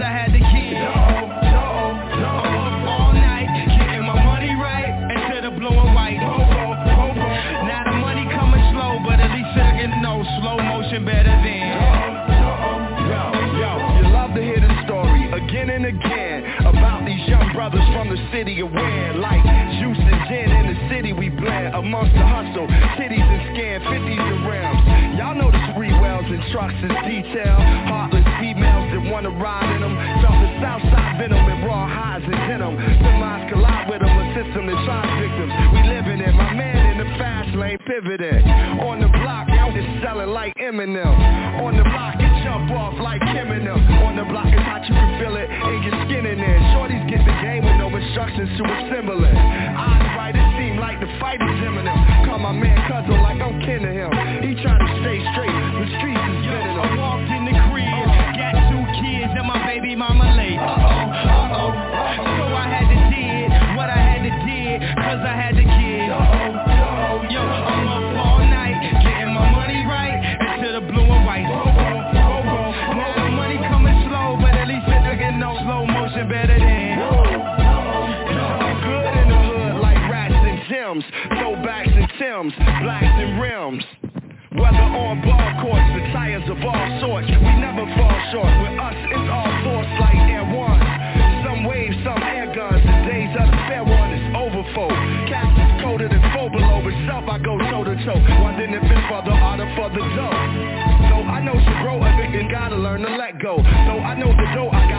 I 0.00 0.10
had 0.10 0.30
the 0.32 0.38
kids. 0.38 0.78
Uh-oh, 0.78 1.26
uh-oh, 1.26 1.90
uh-oh. 2.14 2.90
All 2.94 3.12
night, 3.12 3.50
getting 3.66 4.06
my 4.06 4.22
money 4.22 4.54
right 4.54 4.94
instead 5.10 5.44
of 5.44 5.58
blowing 5.58 5.94
white. 5.94 6.22
Now 7.66 7.82
the 7.84 7.96
money 7.98 8.24
coming 8.30 8.62
slow, 8.70 9.02
but 9.02 9.18
at 9.18 9.30
least 9.34 9.50
I 9.58 9.82
can 9.82 10.02
know 10.02 10.22
slow 10.38 10.56
motion 10.62 11.04
better 11.04 11.34
than. 11.42 11.59
Young 17.30 17.52
brothers 17.54 17.86
from 17.94 18.10
the 18.10 18.18
city 18.32 18.60
of 18.60 18.72
Wayne. 18.72 19.20
Like 19.22 19.44
juice 19.78 19.99
gin 20.28 20.50
in 20.50 20.64
the 20.74 20.78
city 20.88 21.12
we 21.12 21.28
blend 21.28 21.74
amongst 21.74 22.12
the 22.14 22.26
hustle, 22.26 22.66
titties 22.98 23.22
and 23.22 23.42
scan, 23.54 23.78
50s 23.86 24.20
and 24.20 24.40
rims. 24.48 24.80
Y'all 25.18 25.34
know 25.34 25.50
the 25.50 25.62
three 25.74 25.92
wells 25.92 26.26
and 26.26 26.42
trucks 26.52 26.76
is 26.82 26.94
detail. 27.06 27.56
Heartless 27.88 28.26
females 28.40 28.88
that 28.92 29.02
wanna 29.10 29.30
ride 29.30 29.70
in 29.76 29.80
them. 29.80 29.94
Felt 30.22 30.38
the 30.40 30.50
south 30.60 30.82
side 30.92 31.20
venom 31.20 31.44
and 31.44 31.60
raw 31.66 31.86
highs 31.86 32.24
and 32.24 32.40
denim. 32.48 32.76
Semis 32.76 33.48
collide 33.52 33.88
with 33.88 34.00
them, 34.00 34.08
a 34.08 34.24
system 34.32 34.66
that 34.66 34.78
tries 34.88 35.10
victims. 35.20 35.52
We 35.72 35.80
living 35.84 36.20
it, 36.24 36.34
my 36.34 36.52
man 36.54 36.96
in 36.96 36.96
the 37.04 37.08
fast 37.20 37.52
lane 37.54 37.78
pivoting. 37.84 38.40
On 38.88 39.00
the 39.00 39.08
block, 39.08 39.48
out 39.50 39.76
is 39.76 39.84
selling 40.02 40.30
like 40.30 40.54
Eminem. 40.56 41.60
On 41.60 41.76
the 41.76 41.84
block, 41.84 42.16
it 42.16 42.32
jump 42.44 42.70
off 42.72 42.96
like 42.98 43.20
Kim 43.20 43.52
and 43.52 43.66
them. 43.66 43.80
On 44.08 44.16
the 44.16 44.24
block, 44.24 44.48
it's 44.48 44.64
hot, 44.64 44.82
you 44.88 44.94
can 44.94 45.10
feel 45.20 45.36
it 45.36 45.48
in 45.50 45.82
your 45.84 45.96
skin 46.08 46.24
in 46.24 46.38
there. 46.38 46.60
Shorties 46.72 47.04
get 47.08 47.20
the 47.24 47.36
game 47.44 47.64
with 47.64 47.76
no 47.76 47.92
instructions 47.92 48.48
to 48.56 48.64
assemble 48.64 49.20
it. 49.24 49.36
Eyes 49.36 50.09
right, 50.20 50.36
it 50.36 50.48
seem 50.60 50.76
like 50.76 51.00
the 51.00 51.08
fight 51.18 51.40
is 51.40 51.58
imminent. 51.64 51.96
Call 52.28 52.38
my 52.38 52.52
man 52.52 52.76
cousin 52.88 53.16
like 53.24 53.40
I'm 53.40 53.56
kin 53.64 53.80
to 53.82 53.92
him. 53.92 54.12
He 54.44 54.52
trying 54.60 54.84
to 54.84 54.92
stay 55.00 55.18
straight, 55.32 55.56
the 55.80 55.86
streets 55.96 56.20
is 56.20 56.38
spinning 56.44 56.76
I 56.76 56.88
walked 57.00 57.30
in 57.32 57.42
the 57.48 57.56
crib, 57.68 58.06
got 58.36 58.52
two 58.68 58.84
kids 59.00 59.32
and 59.32 59.46
my 59.48 59.58
baby 59.64 59.96
mama 59.96 60.36
late. 60.36 60.60
Uh-oh, 60.60 61.56
uh-oh. 61.56 61.72
So 62.36 62.44
I 62.52 62.66
had 62.68 62.86
to 62.92 62.98
did 63.08 63.48
what 63.76 63.88
I 63.88 63.96
had 63.96 64.20
to 64.28 64.32
did, 64.44 64.76
cause 65.00 65.22
I 65.24 65.34
had 65.40 65.56
the 65.56 65.79
Tims, 82.20 82.52
blacks 82.84 83.16
and 83.16 83.40
rims. 83.40 83.80
Whether 84.52 84.84
on 84.92 85.24
ball 85.24 85.50
courts, 85.64 85.88
the 85.96 86.04
tires 86.12 86.44
of 86.52 86.60
all 86.60 86.88
sorts, 87.00 87.32
we 87.32 87.52
never 87.56 87.88
fall 87.96 88.18
short. 88.28 88.52
With 88.60 88.76
us, 88.76 88.98
it's 89.08 89.28
all 89.32 89.48
force 89.64 89.88
like 89.96 90.20
Air 90.28 90.44
One. 90.44 90.84
Some 91.48 91.64
waves, 91.64 91.96
some 92.04 92.20
air 92.20 92.52
guns. 92.52 92.84
The 92.84 92.96
days 93.08 93.32
of 93.40 93.48
the 93.48 93.60
fair 93.72 93.88
one 93.88 94.12
is 94.12 94.36
over, 94.36 94.60
folk. 94.76 94.92
Cats 95.32 95.56
is 95.64 95.72
colder 95.80 96.12
than 96.12 96.20
four 96.36 96.52
below. 96.52 96.84
Itself, 96.84 97.24
I 97.24 97.40
go 97.40 97.56
toe 97.56 97.88
to 97.88 97.96
toe. 98.04 98.20
Wondering 98.44 98.76
if 98.76 98.84
it's 98.84 99.04
for 99.08 99.24
the 99.24 99.32
art 99.32 99.64
or 99.64 99.72
for 99.80 99.88
the 99.88 100.04
dough. 100.12 100.44
So 101.08 101.16
I 101.24 101.40
know 101.40 101.56
to 101.56 101.74
grow 101.80 102.04
a 102.04 102.10
and 102.36 102.52
gotta 102.52 102.76
learn 102.76 103.00
to 103.00 103.16
let 103.16 103.40
go. 103.40 103.56
So 103.56 103.92
I 103.96 104.12
know 104.12 104.28
the 104.28 104.46
dough 104.52 104.68
I 104.68 104.89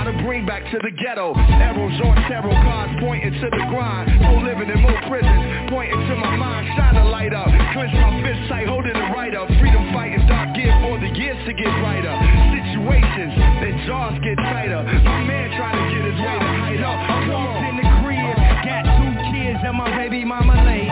gotta 0.42 0.62
back 0.62 0.72
to 0.72 0.80
the 0.82 0.92
ghetto. 0.92 1.34
Arrows 1.36 2.02
on 2.02 2.16
tarot 2.30 2.52
cards 2.64 2.94
pointing 3.00 3.34
to 3.34 3.50
the 3.50 3.64
grind. 3.70 4.10
No 4.22 4.42
living 4.42 4.70
in 4.70 4.82
more 4.82 5.02
prisons, 5.08 5.70
pointing 5.70 6.00
to 6.08 6.16
my 6.16 6.36
mind. 6.36 6.68
Shine 6.76 6.96
a 6.98 7.06
light 7.10 7.34
up, 7.34 7.48
clench 7.74 7.94
my 7.94 8.22
fist 8.24 8.50
tight, 8.50 8.68
holding 8.68 8.96
it 8.96 9.10
right 9.14 9.36
up. 9.36 9.48
Freedom 9.60 9.92
fighting 9.94 10.26
dark 10.28 10.56
gear 10.56 10.74
for 10.82 11.00
the 11.00 11.10
years 11.18 11.38
to 11.46 11.54
get 11.54 11.72
brighter. 11.82 12.14
Situations, 12.54 13.34
their 13.62 13.76
jaws 13.88 14.18
get 14.24 14.38
tighter. 14.38 14.84
My 14.84 15.24
man 15.24 15.50
trying 15.58 15.78
to 15.78 15.86
get 15.94 16.04
his 16.12 16.20
way 16.20 16.38
to 16.38 16.52
hide 16.62 16.84
up. 16.84 16.98
I 16.98 17.18
walked 17.30 17.66
in 17.70 17.76
the 17.78 17.88
crib, 18.02 18.36
got 18.66 18.84
two 18.98 19.14
kids 19.34 19.60
and 19.64 19.78
my 19.78 19.90
baby 19.96 20.26
mama 20.26 20.64
late. 20.66 20.91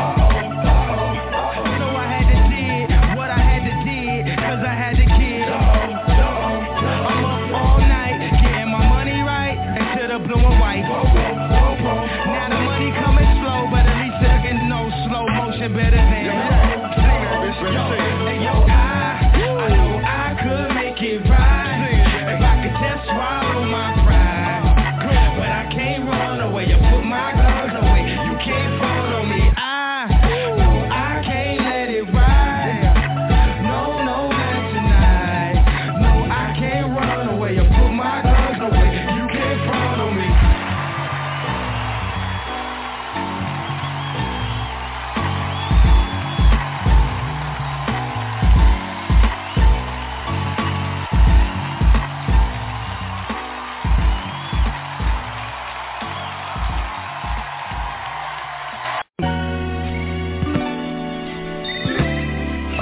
Better 15.92 15.98
than. 15.98 16.20
Hey, 18.28 18.44
yo, 18.44 18.52
I, 18.52 19.26
I 19.26 19.29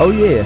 Oh 0.08 0.12
yeah, 0.12 0.40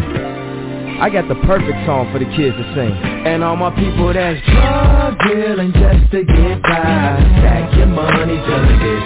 I 1.00 1.08
got 1.12 1.28
the 1.30 1.36
perfect 1.46 1.86
song 1.86 2.12
for 2.12 2.18
the 2.18 2.26
kids 2.34 2.58
to 2.58 2.66
sing. 2.74 2.90
And 3.30 3.44
all 3.44 3.56
my 3.56 3.70
people 3.70 4.12
that's 4.12 4.42
drug 4.50 5.14
dealing 5.22 5.70
just 5.70 6.10
to 6.18 6.26
get 6.26 6.64
by. 6.64 7.22
Stack 7.38 7.78
your 7.78 7.86
money 7.86 8.42
till 8.42 8.58
it 8.58 8.80
gets 8.82 9.06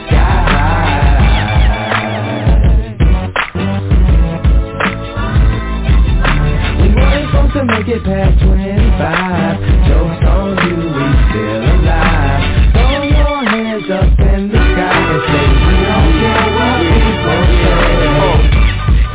supposed 7.28 7.54
to 7.54 7.64
make 7.66 7.92
it 7.92 8.04
past 8.06 8.40
25. 8.40 9.60
Jokes 9.92 10.24
on 10.24 10.56
you, 10.56 10.88
we 10.88 11.04
still 11.36 11.68
alive. 11.68 12.72
Throw 12.72 13.04
your 13.04 13.44
hands 13.44 13.92
up 13.92 14.25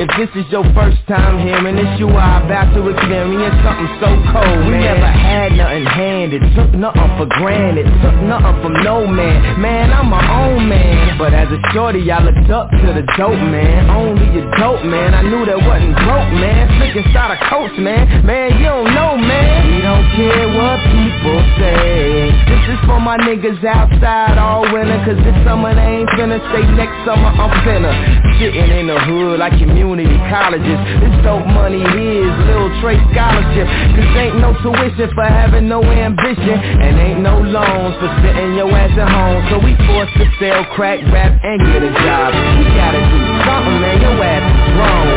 If 0.00 0.08
this 0.16 0.32
is 0.32 0.48
your 0.48 0.64
first 0.72 0.96
time 1.04 1.44
hearing 1.44 1.76
this, 1.76 2.00
you 2.00 2.08
are 2.08 2.40
about 2.40 2.72
to 2.72 2.80
experience 2.88 3.52
something 3.60 3.92
so 4.00 4.08
cold, 4.32 4.64
man. 4.64 4.72
We 4.72 4.80
never 4.80 5.12
had 5.12 5.52
nothing 5.52 5.84
handed, 5.84 6.40
took 6.56 6.72
nothing 6.72 7.10
for 7.20 7.28
granted, 7.36 7.84
took 8.00 8.16
nothing 8.24 8.56
from 8.64 8.80
no 8.80 9.04
man. 9.04 9.60
Man, 9.60 9.92
I'm 9.92 10.08
my 10.08 10.24
own 10.24 10.64
man. 10.72 11.20
But 11.20 11.36
as 11.36 11.52
a 11.52 11.60
shorty, 11.76 12.08
I 12.08 12.16
looked 12.24 12.48
up 12.48 12.72
to 12.72 12.88
the 12.96 13.04
dope 13.20 13.44
man. 13.44 13.92
Only 13.92 14.40
a 14.40 14.48
dope 14.56 14.80
man, 14.88 15.12
I 15.12 15.20
knew 15.20 15.44
that 15.44 15.60
wasn't 15.60 15.92
broke, 15.92 16.32
man. 16.32 16.64
Slick 16.80 16.96
inside 16.96 17.36
a 17.36 17.38
coach, 17.52 17.76
man. 17.76 18.24
Man, 18.24 18.56
you 18.56 18.72
don't 18.72 18.96
know, 18.96 19.20
man. 19.20 19.68
We 19.68 19.84
don't 19.84 20.08
care 20.16 20.48
what 20.48 20.80
people 20.96 21.44
say. 21.60 22.32
This 22.48 22.64
is 22.72 22.80
for 22.88 23.04
my 23.04 23.20
niggas 23.20 23.60
outside 23.68 24.40
all 24.40 24.64
winter, 24.64 24.96
cause 25.04 25.20
this 25.28 25.36
summer 25.44 25.76
they 25.76 26.00
ain't 26.00 26.08
finna 26.16 26.40
stay 26.48 26.64
next 26.72 26.96
summer, 27.04 27.36
I'm 27.36 27.52
finna. 27.68 27.92
Sitting 28.40 28.72
in 28.80 28.88
the 28.88 28.96
hood 28.96 29.36
like 29.36 29.52
community 29.60 29.89
colleges. 29.98 30.78
This 31.02 31.14
dope 31.26 31.46
money 31.50 31.82
is 31.82 32.32
little 32.46 32.70
trade 32.78 33.02
scholarship. 33.10 33.66
Cause 33.66 34.10
ain't 34.14 34.38
no 34.38 34.54
tuition 34.62 35.10
for 35.14 35.26
having 35.26 35.66
no 35.66 35.82
ambition. 35.82 36.54
And 36.54 36.94
ain't 36.98 37.20
no 37.20 37.40
loans 37.42 37.94
for 37.98 38.10
sitting 38.22 38.54
your 38.54 38.70
ass 38.70 38.94
at 38.94 39.10
home. 39.10 39.42
So 39.50 39.58
we 39.58 39.74
forced 39.90 40.14
to 40.14 40.26
sell 40.38 40.62
crack, 40.76 41.02
rap, 41.10 41.34
and 41.42 41.58
get 41.58 41.82
a 41.82 41.90
job. 42.06 42.30
We 42.58 42.64
gotta 42.78 43.02
do 43.02 43.20
something, 43.42 43.78
man. 43.82 43.96
Your 43.98 44.16
ass 44.22 44.44
is 44.46 44.70
wrong. 44.78 45.08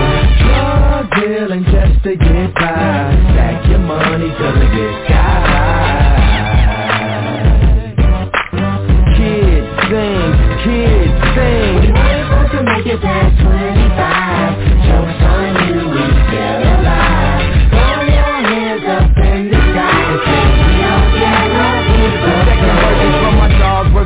Drug 0.42 1.06
dealing 1.22 1.64
just 1.70 2.04
to 2.04 2.16
get 2.18 2.50
by. 2.56 3.14
Stack 3.38 3.70
your 3.70 3.80
money 3.80 4.30
till 4.34 4.58
it 4.58 4.72
gets 4.74 5.14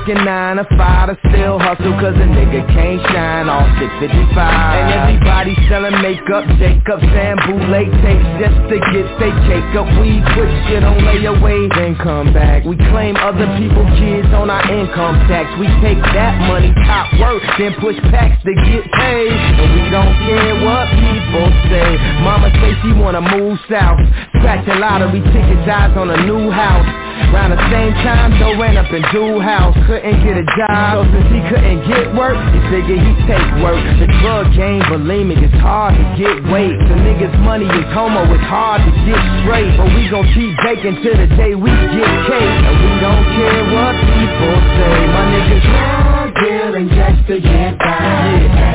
working 0.07 0.23
nine 0.23 0.55
to 0.55 0.63
five 0.77 1.09
to 1.09 1.15
still 1.27 1.59
hustle 1.59 1.91
cause 1.99 2.15
a 2.15 2.27
nigga 2.31 2.63
can't 2.71 3.01
shine 3.11 3.49
all 3.49 3.67
655 3.75 4.39
And 4.39 4.87
everybody 4.95 5.53
selling 5.67 5.99
makeup, 5.99 6.47
Jacob, 6.55 6.99
Sambu, 7.11 7.59
latex 7.67 8.19
just 8.39 8.55
to 8.71 8.77
get 8.95 9.07
they 9.19 9.33
cake 9.51 9.71
up. 9.75 9.87
We 9.99 10.23
put 10.31 10.47
shit 10.67 10.83
on 10.83 11.03
layaway, 11.03 11.67
then 11.75 11.95
come 11.99 12.31
back. 12.31 12.63
We 12.63 12.77
claim 12.91 13.15
other 13.17 13.47
people's 13.59 13.91
kids 13.99 14.31
on 14.31 14.49
our 14.49 14.63
income 14.71 15.19
tax. 15.27 15.51
We 15.59 15.67
take 15.83 15.99
that 16.15 16.39
money, 16.47 16.71
top 16.87 17.11
work, 17.19 17.43
then 17.59 17.75
push 17.83 17.99
packs 18.07 18.39
to 18.47 18.53
get 18.55 18.83
paid. 18.87 19.35
And 19.59 19.69
we 19.75 19.83
don't 19.91 20.15
care 20.23 20.55
what 20.63 20.87
people 21.03 21.47
say. 21.67 21.89
Mama 22.23 22.47
say 22.63 22.71
she 22.79 22.95
wanna 22.95 23.23
move 23.35 23.59
south. 23.67 23.99
Scratching 24.39 24.79
lottery 24.79 25.19
tickets, 25.35 25.67
eyes 25.67 25.91
on 25.97 26.09
a 26.11 26.19
new 26.23 26.47
house. 26.51 26.87
Around 27.17 27.57
the 27.57 27.63
same 27.73 27.93
time, 28.05 28.37
Joe 28.39 28.55
ran 28.61 28.77
up 28.77 28.93
in 28.93 29.01
Dual 29.11 29.41
House 29.41 29.75
Couldn't 29.97 30.21
get 30.21 30.37
a 30.37 30.45
job, 30.53 31.09
so 31.09 31.09
since 31.09 31.25
he 31.33 31.41
couldn't 31.49 31.81
get 31.89 32.13
work. 32.13 32.37
He 32.53 32.59
figured 32.69 33.01
he'd 33.01 33.21
take 33.25 33.49
work. 33.65 33.81
The 33.97 34.05
drug 34.21 34.53
game, 34.53 34.85
bulimic, 34.85 35.41
it's 35.41 35.57
hard 35.57 35.97
to 35.97 36.05
get 36.13 36.37
weight. 36.53 36.77
The 36.77 36.97
niggas 37.01 37.33
money 37.41 37.65
is 37.65 37.87
homo, 37.97 38.21
it's 38.29 38.45
hard 38.45 38.85
to 38.85 38.91
get 39.09 39.17
straight. 39.41 39.73
But 39.73 39.89
we 39.97 40.05
gon' 40.13 40.29
keep 40.37 40.53
baking 40.61 41.01
till 41.01 41.17
the 41.17 41.25
day 41.33 41.57
we 41.57 41.73
get 41.73 42.13
cake. 42.29 42.57
And 42.61 42.77
we 42.77 42.91
don't 43.01 43.25
care 43.41 43.63
what 43.73 43.93
people 43.97 44.53
say. 44.77 44.97
My 45.17 45.23
niggas 45.33 45.65
drug 45.65 46.29
dealing 46.45 46.89
just 46.93 47.27
to 47.33 47.41
get 47.41 47.79
by. 47.79 48.66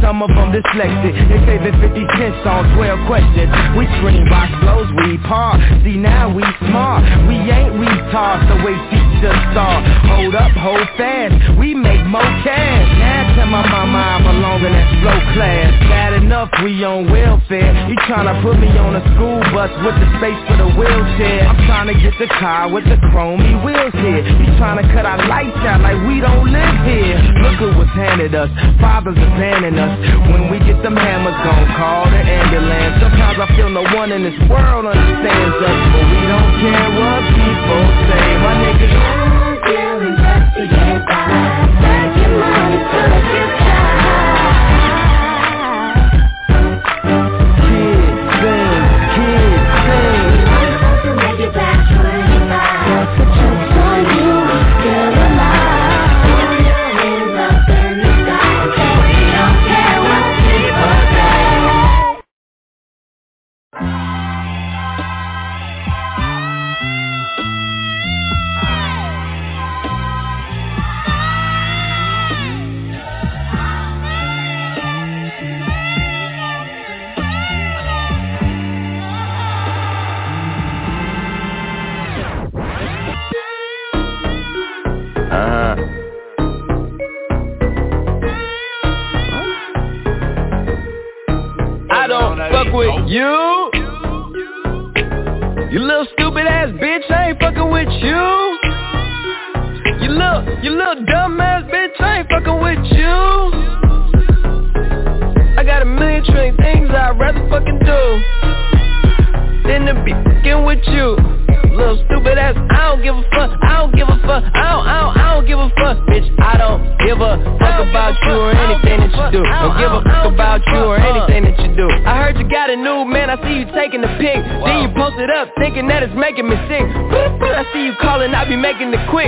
Some 0.00 0.22
of 0.22 0.28
them 0.32 0.52
dyslexic. 0.52 1.12
They 1.28 1.40
say 1.44 1.58
the 1.60 1.72
50 1.76 2.04
cents 2.16 2.46
on 2.46 2.72
12 2.76 3.06
questions. 3.06 3.50
We 3.76 3.84
scream 4.00 4.24
box 4.28 4.48
blows, 4.64 4.88
we 5.04 5.18
par. 5.28 5.60
See 5.84 5.96
now 5.96 6.32
we 6.32 6.44
smart, 6.68 7.04
we 7.28 7.36
ain't 7.36 7.78
we 7.78 7.86
retard 7.86 8.48
The 8.48 8.56
way 8.64 8.76
teachers 8.90 9.40
start 9.52 9.84
Hold 10.08 10.34
up, 10.34 10.52
hold 10.52 10.88
fast, 10.96 11.58
we 11.58 11.74
make 11.74 12.04
more 12.06 12.22
cash 12.44 12.93
tell 13.34 13.50
my 13.50 13.62
mama 13.66 13.98
I 13.98 14.18
belong 14.22 14.62
in 14.62 14.72
that 14.72 14.88
slow 15.02 15.18
class. 15.34 15.70
Bad 15.90 16.12
enough 16.22 16.50
we 16.62 16.72
on 16.86 17.10
welfare. 17.10 17.70
You 17.90 17.96
tryna 18.06 18.40
put 18.42 18.58
me 18.58 18.70
on 18.78 18.94
a 18.96 19.02
school 19.14 19.42
bus 19.50 19.70
with 19.82 19.96
the 19.98 20.08
space 20.18 20.40
for 20.46 20.56
the 20.58 20.70
wheelchair. 20.78 21.46
I'm 21.50 21.58
tryna 21.66 21.98
get 21.98 22.14
the 22.18 22.30
car 22.38 22.70
with 22.70 22.86
the 22.86 22.98
chromey 23.10 23.54
wheels 23.66 23.94
here. 23.98 24.22
You 24.22 24.50
tryna 24.58 24.86
cut 24.94 25.04
our 25.04 25.20
lights 25.26 25.58
out 25.66 25.82
like 25.82 25.98
we 26.06 26.22
don't 26.22 26.46
live 26.46 26.78
here. 26.86 27.18
Look 27.42 27.58
at 27.58 27.70
what's 27.76 27.94
handed 27.98 28.34
us, 28.34 28.50
fathers 28.80 29.18
abandoning 29.18 29.78
us. 29.78 29.94
When 30.30 30.50
we 30.50 30.58
get 30.62 30.78
them 30.82 30.96
hammers 30.96 31.38
gon' 31.42 31.66
call 31.74 32.06
the 32.10 32.22
ambulance. 32.22 33.02
Sometimes 33.02 33.38
I 33.42 33.46
feel 33.58 33.70
no 33.70 33.84
one 33.94 34.12
in 34.14 34.22
this 34.22 34.38
world 34.46 34.86
understands 34.86 35.58
us 35.58 35.78
But 35.90 36.04
we 36.06 36.20
don't 36.30 36.52
care 36.62 36.88
what 36.96 37.22
people 37.34 37.82
say. 38.08 38.26
My 38.40 38.54
niggas 38.62 39.33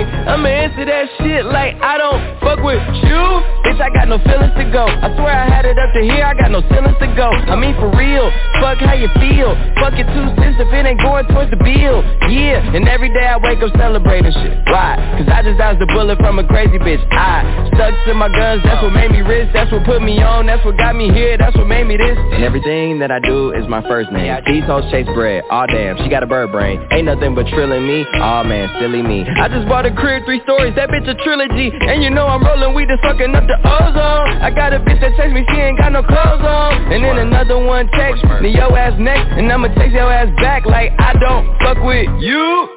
I'ma 0.05 0.47
answer 0.47 0.85
that 0.85 1.05
shit 1.17 1.45
like 1.45 1.75
I 1.81 1.97
don't 1.97 2.21
fuck 2.41 2.59
with 2.61 2.81
you. 3.07 3.23
Bitch, 3.65 3.79
I 3.81 3.89
got 3.89 4.07
no 4.07 4.17
feelings 4.21 4.53
to 4.57 4.65
go. 4.69 4.85
I 4.85 5.09
swear 5.17 5.33
I 5.33 5.47
had 5.49 5.65
it 5.65 5.77
up 5.79 5.93
to 5.93 6.01
here, 6.01 6.25
I 6.25 6.33
got 6.35 6.51
no 6.51 6.61
feelings 6.69 6.97
to 6.99 7.07
go. 7.15 7.29
I 7.31 7.55
mean 7.55 7.73
for 7.79 7.89
real, 7.95 8.29
fuck 8.61 8.77
how 8.79 8.93
you 8.93 9.09
feel. 9.17 9.55
Fuck 9.81 9.97
your 9.97 10.07
two 10.13 10.27
cents 10.37 10.61
if 10.61 10.69
it 10.69 10.85
ain't 10.85 11.01
going 11.01 11.25
towards 11.33 11.49
the 11.49 11.57
bill. 11.57 12.03
Yeah, 12.29 12.75
and 12.75 12.87
every 12.87 13.09
day 13.09 13.25
I 13.25 13.37
wake 13.37 13.63
up 13.63 13.73
celebrating 13.77 14.31
shit. 14.31 14.53
Why? 14.69 14.99
Cause 15.17 15.29
I 15.31 15.41
just 15.41 15.57
dodged 15.57 15.81
a 15.81 15.87
bullet 15.87 16.19
from 16.19 16.39
a 16.39 16.45
crazy 16.45 16.77
bitch. 16.77 17.01
I 17.11 17.56
to 18.05 18.13
my 18.13 18.29
guns, 18.29 18.63
that's 18.63 18.81
what 18.83 18.93
made 18.93 19.11
me 19.11 19.21
rich. 19.21 19.49
That's 19.53 19.71
what 19.71 19.85
put 19.85 20.01
me 20.01 20.21
on, 20.21 20.45
that's 20.45 20.63
what 20.65 20.77
got 20.77 20.95
me 20.95 21.11
here, 21.11 21.37
that's 21.37 21.55
what 21.55 21.67
made 21.67 21.85
me 21.85 21.97
this. 21.97 22.17
And 22.17 22.43
everything 22.43 22.99
that 22.99 23.11
I 23.11 23.19
do 23.19 23.51
is 23.51 23.67
my 23.67 23.81
first 23.87 24.11
name. 24.11 24.27
These 24.45 24.63
hoes 24.65 24.83
chase 24.91 25.07
bread, 25.13 25.43
aw 25.49 25.65
damn, 25.67 25.97
she 25.97 26.09
got 26.09 26.23
a 26.23 26.27
bird 26.27 26.51
brain. 26.51 26.81
Ain't 26.91 27.05
nothing 27.05 27.35
but 27.35 27.47
trilling 27.47 27.87
me, 27.87 28.05
aw 28.19 28.43
man, 28.43 28.69
silly 28.79 29.01
me. 29.01 29.23
I 29.23 29.47
just 29.47 29.67
bought 29.67 29.85
a 29.85 29.93
crib, 29.93 30.25
three 30.25 30.41
stories, 30.43 30.75
that 30.75 30.89
bitch 30.89 31.07
a 31.07 31.15
trilogy. 31.23 31.71
And 31.71 32.03
you 32.03 32.09
know 32.09 32.27
I'm 32.27 32.43
rolling 32.43 32.73
weed 32.75 32.89
and 32.89 32.99
sucking 33.03 33.35
up 33.35 33.45
the 33.47 33.57
ozone. 33.63 34.41
I 34.41 34.51
got 34.51 34.73
a 34.73 34.79
bitch 34.79 34.99
that 35.01 35.15
text 35.15 35.33
me, 35.33 35.45
she 35.49 35.57
ain't 35.61 35.77
got 35.77 35.91
no 35.91 36.03
clothes 36.03 36.43
on. 36.43 36.91
And 36.91 37.03
then 37.03 37.17
another 37.17 37.63
one 37.63 37.87
text 37.93 38.23
me, 38.41 38.55
your 38.55 38.75
ass 38.77 38.97
next, 38.99 39.37
and 39.37 39.51
I'ma 39.51 39.67
text 39.75 39.93
your 39.93 40.11
ass 40.11 40.29
back 40.41 40.65
like 40.65 40.91
I 40.99 41.13
don't 41.19 41.45
fuck 41.59 41.77
with 41.83 42.07
you. 42.19 42.69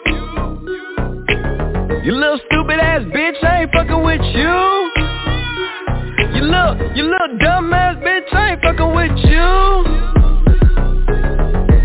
You 2.03 2.13
little 2.13 2.41
stupid 2.51 2.81
ass 2.81 3.03
bitch, 3.13 3.45
I 3.45 3.63
ain't 3.63 3.73
fucking 3.73 4.03
with 4.03 4.23
you. 4.35 4.90
Little, 6.51 6.97
you 6.97 7.05
little 7.05 7.39
dumb 7.39 7.73
ass 7.73 7.95
bitch, 8.03 8.33
I 8.33 8.51
ain't 8.51 8.63
fucking 8.63 8.93
with 8.93 9.17
you. 9.31 9.39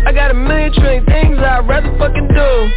I 0.04 0.12
got 0.12 0.32
a 0.32 0.34
million 0.34 0.72
trillion 0.72 1.04
things 1.06 1.38
I'd 1.38 1.68
rather 1.68 1.96
fucking 1.98 2.28
do 2.34 2.70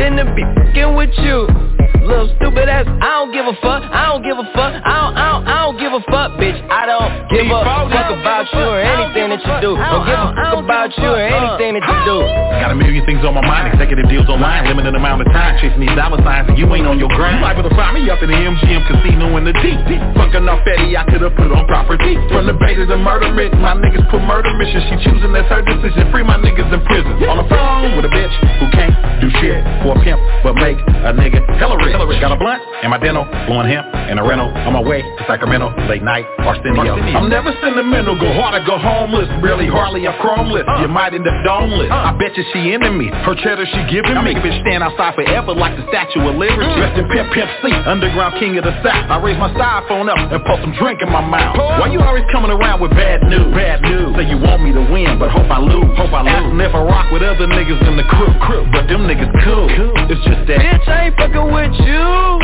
than 0.00 0.16
to 0.16 0.24
be 0.34 0.42
fucking 0.56 0.96
with 0.96 1.10
you. 1.18 1.77
Little 2.08 2.30
stupid 2.40 2.68
ass, 2.72 2.88
I 2.88 3.20
don't 3.20 3.32
give 3.36 3.44
a 3.44 3.52
fuck, 3.60 3.84
I 3.84 4.08
don't 4.08 4.24
give 4.24 4.38
a 4.40 4.46
fuck, 4.56 4.72
I 4.80 4.80
don't, 4.80 5.12
I 5.12 5.24
don't, 5.28 5.44
I 5.44 5.56
don't 5.68 5.76
give 5.76 5.92
a 5.92 6.02
fuck, 6.08 6.40
bitch. 6.40 6.56
I 6.72 6.88
don't 6.88 7.28
give 7.28 7.44
a 7.44 7.58
fuck 7.60 8.08
about 8.16 8.48
you 8.48 8.64
or 8.64 8.80
anything 8.80 9.28
that 9.28 9.42
you 9.44 9.54
do. 9.60 9.70
Don't 9.76 10.04
give 10.08 10.16
a 10.16 10.30
fuck 10.32 10.56
about 10.64 10.90
you 10.96 11.08
or 11.08 11.20
anything 11.20 11.76
that 11.76 11.84
you 11.84 11.98
do. 12.08 12.18
Got 12.60 12.72
a 12.72 12.76
million 12.76 13.04
things 13.04 13.24
on 13.24 13.36
my 13.36 13.44
mind, 13.44 13.72
executive 13.72 14.08
deals 14.08 14.28
online, 14.28 14.68
limited 14.68 14.96
amount 14.96 15.20
of 15.20 15.28
time, 15.32 15.60
chasing 15.60 15.80
these 15.80 15.92
dollar 15.96 16.20
signs, 16.24 16.48
and 16.48 16.56
you 16.56 16.64
ain't 16.72 16.88
on 16.88 16.96
your 16.98 17.12
grind. 17.12 17.40
You 17.40 17.44
liable 17.44 17.68
to 17.68 17.74
find 17.76 17.96
me 17.96 18.08
up 18.08 18.20
in 18.20 18.28
the 18.32 18.36
MGM 18.36 18.82
casino 18.88 19.36
in 19.36 19.44
the 19.44 19.52
deep. 19.60 19.80
Fucking 20.16 20.48
off 20.48 20.64
Eddie, 20.64 20.96
I 20.96 21.04
could've 21.08 21.36
put 21.36 21.52
on 21.52 21.68
property. 21.68 22.16
From 22.32 22.48
the 22.48 22.56
beta 22.56 22.88
to 22.88 22.96
murder 22.96 23.28
it, 23.40 23.52
my 23.60 23.76
niggas 23.76 24.08
put 24.08 24.20
murder 24.24 24.48
mission. 24.56 24.80
She 24.88 25.08
choosing, 25.08 25.32
that's 25.32 25.48
her 25.52 25.60
decision. 25.60 26.08
Free 26.08 26.24
my 26.24 26.40
niggas 26.40 26.72
in 26.72 26.80
prison. 26.88 27.20
On 27.28 27.36
the 27.36 27.48
phone 27.52 27.96
with 27.96 28.08
a 28.08 28.12
bitch 28.12 28.32
who 28.60 28.66
can't 28.72 28.96
do 29.20 29.28
shit 29.40 29.60
for 29.84 29.96
a 29.96 30.00
pimp, 30.00 30.20
but 30.42 30.56
make 30.56 30.80
a 31.04 31.12
nigga 31.12 31.40
hella 31.58 31.77
rich. 31.84 32.20
Got 32.20 32.32
a 32.32 32.40
blunt 32.40 32.62
in 32.82 32.90
my 32.90 32.98
dental, 32.98 33.24
blowing 33.46 33.68
hemp 33.70 33.86
in 34.10 34.18
a 34.18 34.24
rental. 34.24 34.50
On 34.66 34.72
my 34.72 34.82
way 34.82 35.02
to 35.02 35.22
Sacramento, 35.26 35.70
late 35.86 36.02
night, 36.02 36.26
Arsenio. 36.42 36.98
I'm 36.98 37.30
never 37.30 37.54
sentimental, 37.62 38.18
go 38.18 38.32
hard 38.34 38.58
or 38.58 38.64
go 38.66 38.78
homeless. 38.78 39.28
Barely, 39.42 39.68
hardly 39.68 40.06
a 40.06 40.12
chromeless. 40.18 40.66
Uh. 40.66 40.82
You 40.82 40.88
might 40.88 41.14
end 41.14 41.26
up 41.26 41.38
domeless. 41.46 41.90
Uh. 41.90 42.10
I 42.10 42.12
bet 42.18 42.36
you 42.36 42.44
she 42.52 42.72
into 42.72 42.90
me. 42.90 43.08
Her 43.22 43.34
cheddar 43.38 43.66
she 43.66 43.80
giving 43.90 44.14
me. 44.14 44.18
I 44.18 44.22
make 44.22 44.38
a 44.38 44.42
bitch 44.42 44.58
stand 44.66 44.82
outside 44.82 45.14
forever 45.14 45.54
like 45.54 45.76
the 45.78 45.86
Statue 45.88 46.26
of 46.26 46.34
Liberty. 46.34 46.66
Mm. 46.66 46.76
Dressed 46.76 46.98
in 46.98 47.06
Pimp 47.08 47.28
Pimp 47.32 47.50
C, 47.62 47.70
underground 47.86 48.34
king 48.42 48.58
of 48.58 48.64
the 48.64 48.74
South. 48.82 49.06
I 49.10 49.22
raise 49.22 49.38
my 49.38 49.52
styrofoam 49.54 50.10
up 50.10 50.18
and 50.18 50.42
pour 50.44 50.58
some 50.60 50.74
drink 50.74 51.02
in 51.02 51.10
my 51.10 51.22
mouth. 51.22 51.56
Why 51.56 51.86
you 51.92 52.00
always 52.00 52.24
coming 52.32 52.50
around 52.50 52.80
with 52.80 52.90
bad 52.92 53.22
news? 53.22 53.54
Bad 53.54 53.82
news. 53.82 54.16
Say 54.16 54.26
you 54.26 54.38
want 54.38 54.62
me 54.62 54.72
to 54.74 54.82
win, 54.90 55.18
but 55.18 55.30
hope 55.30 55.46
I 55.50 55.60
lose. 55.60 55.94
Hope 55.94 56.10
I 56.10 56.22
lose. 56.26 56.34
Asking 56.34 56.60
if 56.60 56.74
I 56.74 56.82
rock 56.82 57.12
with 57.12 57.22
other 57.22 57.46
niggas 57.46 57.80
in 57.86 57.96
the 57.96 58.06
crew, 58.10 58.32
crew. 58.42 58.64
But 58.72 58.88
them 58.88 59.06
niggas 59.06 59.30
cool. 59.44 59.68
It's 60.10 60.22
just 60.24 60.42
that. 60.48 60.58
Bitch, 60.58 60.88
I 60.88 61.06
ain't 61.08 61.16
fucking 61.16 61.46
with 61.52 61.67
you. 61.74 62.38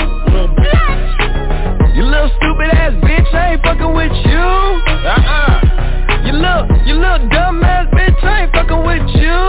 You 1.95 2.03
little 2.05 2.31
stupid 2.37 2.71
ass 2.75 2.93
bitch, 3.05 3.35
I 3.35 3.53
ain't 3.53 3.63
fucking 3.63 3.95
with 3.95 4.13
you. 4.27 4.39
Uh-uh. 5.07 6.27
You 6.27 6.33
little, 6.33 6.67
you 6.87 6.95
little 6.95 7.29
dumb 7.29 7.63
ass 7.63 7.87
bitch, 7.95 8.23
I 8.25 8.43
ain't 8.43 8.53
fucking 8.53 8.83
with 8.85 9.09
you. 9.17 9.41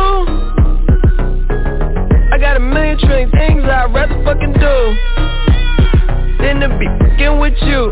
I 2.31 2.37
got 2.39 2.57
a 2.57 2.59
million 2.59 2.97
trillion 2.99 3.31
things 3.31 3.63
I'd 3.63 3.93
rather 3.93 4.23
fucking 4.23 4.53
do 4.53 4.95
than 6.43 6.59
to 6.61 6.69
be 6.77 6.87
fucking 6.99 7.39
with 7.39 7.57
you. 7.63 7.91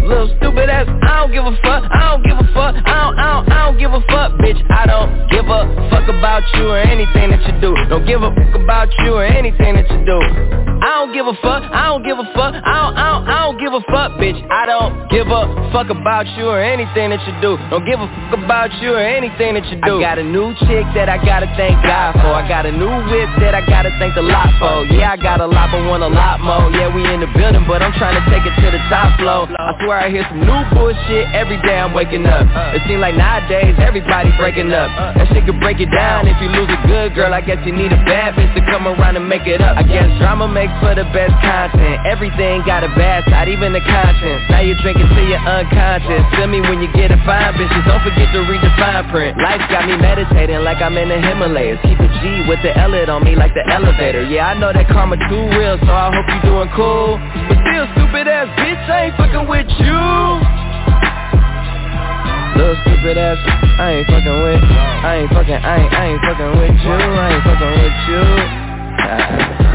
Little 0.00 0.28
stupid 0.38 0.68
ass, 0.68 0.88
I 1.02 1.20
don't 1.20 1.32
give 1.32 1.44
a 1.44 1.54
fuck, 1.62 1.84
I 1.90 2.10
don't 2.10 2.24
give 2.24 2.36
a 2.36 2.48
fuck, 2.52 2.74
I 2.74 2.96
don't, 3.04 3.18
I 3.18 3.26
don't, 3.32 3.52
I 3.52 3.58
don't 3.66 3.78
give 3.78 3.92
a 3.92 4.00
fuck, 4.10 4.32
bitch. 4.40 4.58
I 4.70 4.86
don't 4.86 5.30
give 5.30 5.46
a 5.46 5.60
fuck 5.90 6.08
about 6.08 6.42
you 6.54 6.68
or 6.68 6.78
anything 6.78 7.30
that 7.30 7.42
you 7.46 7.54
do. 7.60 7.74
Don't 7.88 8.06
give 8.06 8.22
a 8.22 8.34
fuck 8.34 8.54
about 8.58 8.88
you 9.04 9.14
or 9.14 9.24
anything 9.24 9.76
that 9.76 9.88
you 9.90 10.04
do. 10.04 10.18
I 10.82 10.98
don't 10.98 11.14
give 11.14 11.26
a 11.30 11.34
fuck, 11.38 11.62
I 11.62 11.94
don't 11.94 12.02
give 12.02 12.18
a 12.18 12.26
fuck, 12.34 12.58
I 12.58 12.58
don't, 12.58 12.94
I 12.98 13.06
don't, 13.14 13.22
I 13.30 13.38
don't 13.46 13.58
give 13.62 13.72
a 13.72 13.82
fuck, 13.86 14.18
bitch. 14.18 14.34
I 14.50 14.66
don't 14.66 15.06
give 15.08 15.30
a 15.30 15.70
fuck 15.70 15.88
about 15.94 16.26
you 16.34 16.50
or 16.50 16.58
anything 16.58 17.14
that 17.14 17.22
you 17.22 17.34
do. 17.38 17.54
Don't 17.70 17.86
give 17.86 18.02
a 18.02 18.08
fuck 18.10 18.42
about 18.42 18.74
you 18.82 18.98
or 18.98 19.00
anything 19.00 19.54
that 19.54 19.62
you 19.70 19.78
do. 19.78 20.02
I 20.02 20.10
got 20.12 20.18
a 20.18 20.26
new 20.26 20.50
chick 20.66 20.82
that 20.98 21.06
I 21.06 21.22
gotta 21.22 21.46
thank 21.54 21.78
God 21.86 22.18
for. 22.18 22.34
I 22.34 22.42
got 22.50 22.66
a 22.66 22.74
new 22.74 22.90
whip 22.90 23.30
that 23.38 23.54
I 23.54 23.62
gotta 23.62 23.94
thank 24.02 24.18
the 24.18 24.26
lot 24.26 24.50
for. 24.58 24.82
Yeah, 24.90 25.14
I 25.14 25.16
got 25.16 25.38
a 25.38 25.46
lot, 25.46 25.70
but 25.70 25.86
want 25.86 26.02
a 26.02 26.10
lot 26.10 26.42
more. 26.42 26.66
Yeah, 26.74 26.90
we 26.90 27.06
in 27.06 27.22
the 27.22 27.30
building, 27.30 27.62
but 27.70 27.78
I'm 27.78 27.94
trying 27.94 28.18
to 28.18 28.24
take 28.26 28.42
it 28.42 28.54
to 28.58 28.68
the 28.74 28.82
top 28.90 29.14
floor. 29.22 29.46
I 29.54 29.78
swear 29.82 29.98
I 29.98 30.08
hear 30.10 30.24
some 30.30 30.40
new 30.40 30.62
bullshit 30.70 31.26
every 31.34 31.58
day 31.62 31.78
I'm 31.78 31.92
waking 31.92 32.26
up. 32.26 32.46
It 32.74 32.82
seems 32.86 33.02
like 33.02 33.18
nowadays 33.18 33.74
everybody 33.82 34.30
breaking 34.38 34.70
up. 34.72 34.88
That 35.18 35.26
shit 35.34 35.44
could 35.44 35.58
break 35.58 35.82
it 35.82 35.90
down 35.90 36.30
if 36.30 36.38
you 36.38 36.48
lose 36.48 36.70
a 36.70 36.80
good 36.86 37.14
girl. 37.14 37.34
I 37.34 37.42
guess 37.42 37.58
you 37.66 37.74
need 37.74 37.90
a 37.92 38.00
bad 38.06 38.38
bitch 38.38 38.54
to 38.54 38.62
come 38.70 38.86
around 38.86 39.18
and 39.18 39.26
make 39.28 39.46
it 39.46 39.60
up. 39.60 39.76
I 39.76 39.82
guess 39.82 40.06
drama 40.22 40.46
makes 40.46 40.72
for 40.78 40.94
the 40.94 41.04
best 41.10 41.34
content. 41.42 42.06
Everything 42.06 42.62
got 42.64 42.86
a 42.86 42.90
bad 42.94 43.26
side, 43.26 43.50
even 43.50 43.74
the 43.74 43.82
conscience. 43.82 44.42
Now 44.48 44.62
you're 44.62 44.78
drinking 44.80 45.10
till 45.10 45.26
you're 45.26 45.42
unconscious. 45.42 46.22
Feel 46.38 46.46
me 46.46 46.62
when 46.62 46.80
you 46.80 46.90
get 46.94 47.10
a 47.10 47.18
fine 47.26 47.54
bitches. 47.58 47.82
Don't 47.84 48.02
forget 48.06 48.30
to 48.32 48.40
read 48.46 48.62
the 48.62 48.72
fine 48.78 49.04
print. 49.10 49.36
Life's 49.38 49.66
got 49.68 49.86
me 49.90 49.98
meditating 49.98 50.62
like 50.62 50.78
I'm 50.78 50.96
in 50.96 51.10
the 51.10 51.18
Himalayas. 51.18 51.82
Keep 51.82 51.98
a 51.98 52.08
G 52.22 52.46
with 52.46 52.62
the 52.62 52.70
L 52.78 52.92
on 52.92 53.24
me 53.24 53.34
like 53.34 53.54
the 53.54 53.64
elevator. 53.72 54.22
Yeah, 54.22 54.52
I 54.52 54.54
know 54.54 54.70
that 54.72 54.86
karma 54.88 55.16
too 55.16 55.44
real, 55.58 55.80
so 55.80 55.90
I 55.90 56.12
hope 56.12 56.28
you 56.28 56.40
doing 56.44 56.68
cool. 56.76 57.16
But 57.48 57.56
still, 57.64 57.86
stupid 57.96 58.28
ass 58.28 58.52
bitch, 58.60 58.84
I 58.84 59.08
ain't 59.08 59.16
fucking 59.16 59.48
with 59.48 59.66
you. 59.80 60.00
Little 62.58 62.76
stupid 62.84 63.16
ass, 63.18 63.38
I 63.80 64.02
ain't 64.02 64.06
fucking 64.06 64.38
with. 64.44 64.62
I 64.62 65.16
ain't 65.22 65.30
fucking, 65.32 65.54
I 65.54 65.76
ain't, 65.80 65.92
I 65.92 66.04
ain't 66.12 66.22
fucking 66.22 66.52
with 66.60 66.76
you. 66.82 66.92
I 66.92 67.28
ain't 67.32 67.44
fucking 67.44 67.72
with 67.80 67.98
you. 68.08 68.24
Ah. 69.04 69.71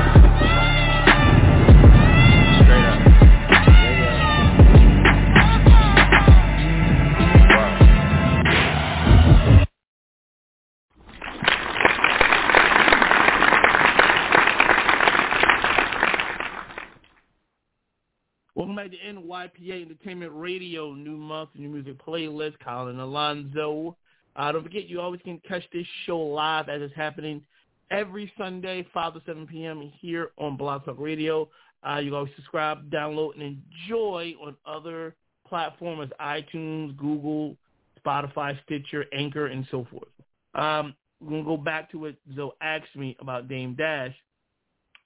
Welcome 18.57 18.75
back 18.75 18.89
to 18.89 18.97
NYPA 18.97 19.83
Entertainment 19.83 20.31
Radio, 20.33 20.91
new 20.95 21.15
month, 21.15 21.49
new 21.53 21.69
music 21.69 22.03
playlist. 22.03 22.55
Colin 22.65 22.99
Alonzo. 22.99 23.95
Uh, 24.35 24.51
don't 24.51 24.63
forget, 24.63 24.89
you 24.89 24.99
always 24.99 25.21
can 25.23 25.39
catch 25.47 25.61
this 25.71 25.85
show 26.07 26.17
live 26.17 26.67
as 26.67 26.81
it's 26.81 26.95
happening 26.95 27.43
every 27.91 28.33
Sunday, 28.35 28.83
5 28.91 29.13
to 29.13 29.21
7 29.27 29.45
p.m. 29.45 29.91
here 30.01 30.31
on 30.39 30.57
Blog 30.57 30.85
Talk 30.85 30.95
Radio. 30.97 31.47
Uh, 31.87 31.97
you 31.97 32.09
can 32.09 32.15
always 32.15 32.33
subscribe, 32.35 32.89
download, 32.89 33.35
and 33.35 33.61
enjoy 33.83 34.33
on 34.43 34.55
other 34.65 35.13
platforms, 35.47 36.11
iTunes, 36.19 36.97
Google, 36.97 37.55
Spotify, 38.03 38.57
Stitcher, 38.63 39.05
Anchor, 39.13 39.45
and 39.45 39.67
so 39.69 39.85
forth. 39.91 40.09
Um, 40.55 40.95
we're 41.21 41.29
going 41.29 41.43
to 41.43 41.47
go 41.47 41.57
back 41.57 41.91
to 41.91 41.99
what 41.99 42.15
Zoe 42.35 42.53
asked 42.59 42.95
me 42.95 43.15
about 43.19 43.47
Dame 43.47 43.75
Dash, 43.75 44.15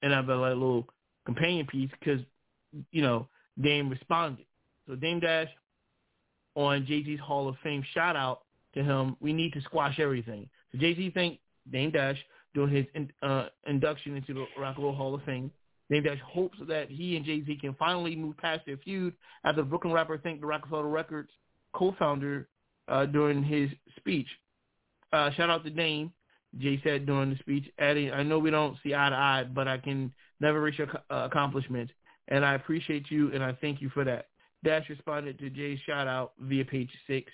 and 0.03 0.13
I 0.13 0.15
have 0.15 0.29
a 0.29 0.35
like, 0.37 0.53
little 0.53 0.87
companion 1.25 1.67
piece 1.67 1.89
because, 1.99 2.21
you 2.93 3.01
know, 3.01 3.27
Dame 3.61 3.89
responded. 3.89 4.45
So 4.87 4.95
Dame 4.95 5.19
Dash 5.19 5.49
on 6.55 6.85
Jay-Z's 6.85 7.19
Hall 7.19 7.47
of 7.47 7.55
Fame 7.63 7.83
shout 7.93 8.15
out 8.15 8.41
to 8.73 8.83
him, 8.83 9.15
we 9.19 9.33
need 9.33 9.53
to 9.53 9.61
squash 9.61 9.99
everything. 9.99 10.49
So 10.71 10.77
Jay-Z 10.77 11.11
thanked 11.11 11.41
Dame 11.71 11.91
Dash 11.91 12.17
during 12.53 12.73
his 12.73 12.85
in, 12.95 13.11
uh, 13.21 13.47
induction 13.67 14.15
into 14.15 14.33
the 14.33 14.45
Rock 14.59 14.75
and 14.75 14.85
Roll 14.85 14.95
Hall 14.95 15.15
of 15.15 15.23
Fame. 15.23 15.51
Dame 15.89 16.03
Dash 16.03 16.19
hopes 16.25 16.57
that 16.67 16.89
he 16.89 17.17
and 17.17 17.25
Jay-Z 17.25 17.57
can 17.59 17.73
finally 17.75 18.15
move 18.15 18.37
past 18.37 18.61
their 18.65 18.77
feud 18.77 19.13
after 19.43 19.63
Brooklyn 19.63 19.93
rapper 19.93 20.17
thanked 20.17 20.41
the 20.41 20.47
Rockefeller 20.47 20.87
Records 20.87 21.29
co-founder 21.73 22.47
uh, 22.87 23.05
during 23.05 23.43
his 23.43 23.69
speech. 23.97 24.27
Uh, 25.13 25.31
shout 25.31 25.49
out 25.49 25.63
to 25.65 25.69
Dame, 25.69 26.11
Jay 26.57 26.79
said 26.83 27.05
during 27.05 27.31
the 27.31 27.37
speech, 27.37 27.65
adding, 27.79 28.11
I 28.11 28.23
know 28.23 28.39
we 28.39 28.51
don't 28.51 28.77
see 28.83 28.93
eye 28.93 29.09
to 29.09 29.15
eye, 29.15 29.45
but 29.53 29.67
I 29.67 29.77
can 29.77 30.13
never 30.39 30.61
reach 30.61 30.79
your 30.79 30.89
uh, 31.09 31.25
accomplishments, 31.25 31.91
and 32.31 32.43
I 32.43 32.55
appreciate 32.55 33.11
you, 33.11 33.31
and 33.33 33.43
I 33.43 33.55
thank 33.61 33.81
you 33.81 33.89
for 33.89 34.03
that. 34.05 34.29
Dash 34.63 34.89
responded 34.89 35.37
to 35.39 35.49
Jay's 35.49 35.79
shout-out 35.85 36.33
via 36.39 36.65
page 36.65 36.89
six. 37.05 37.31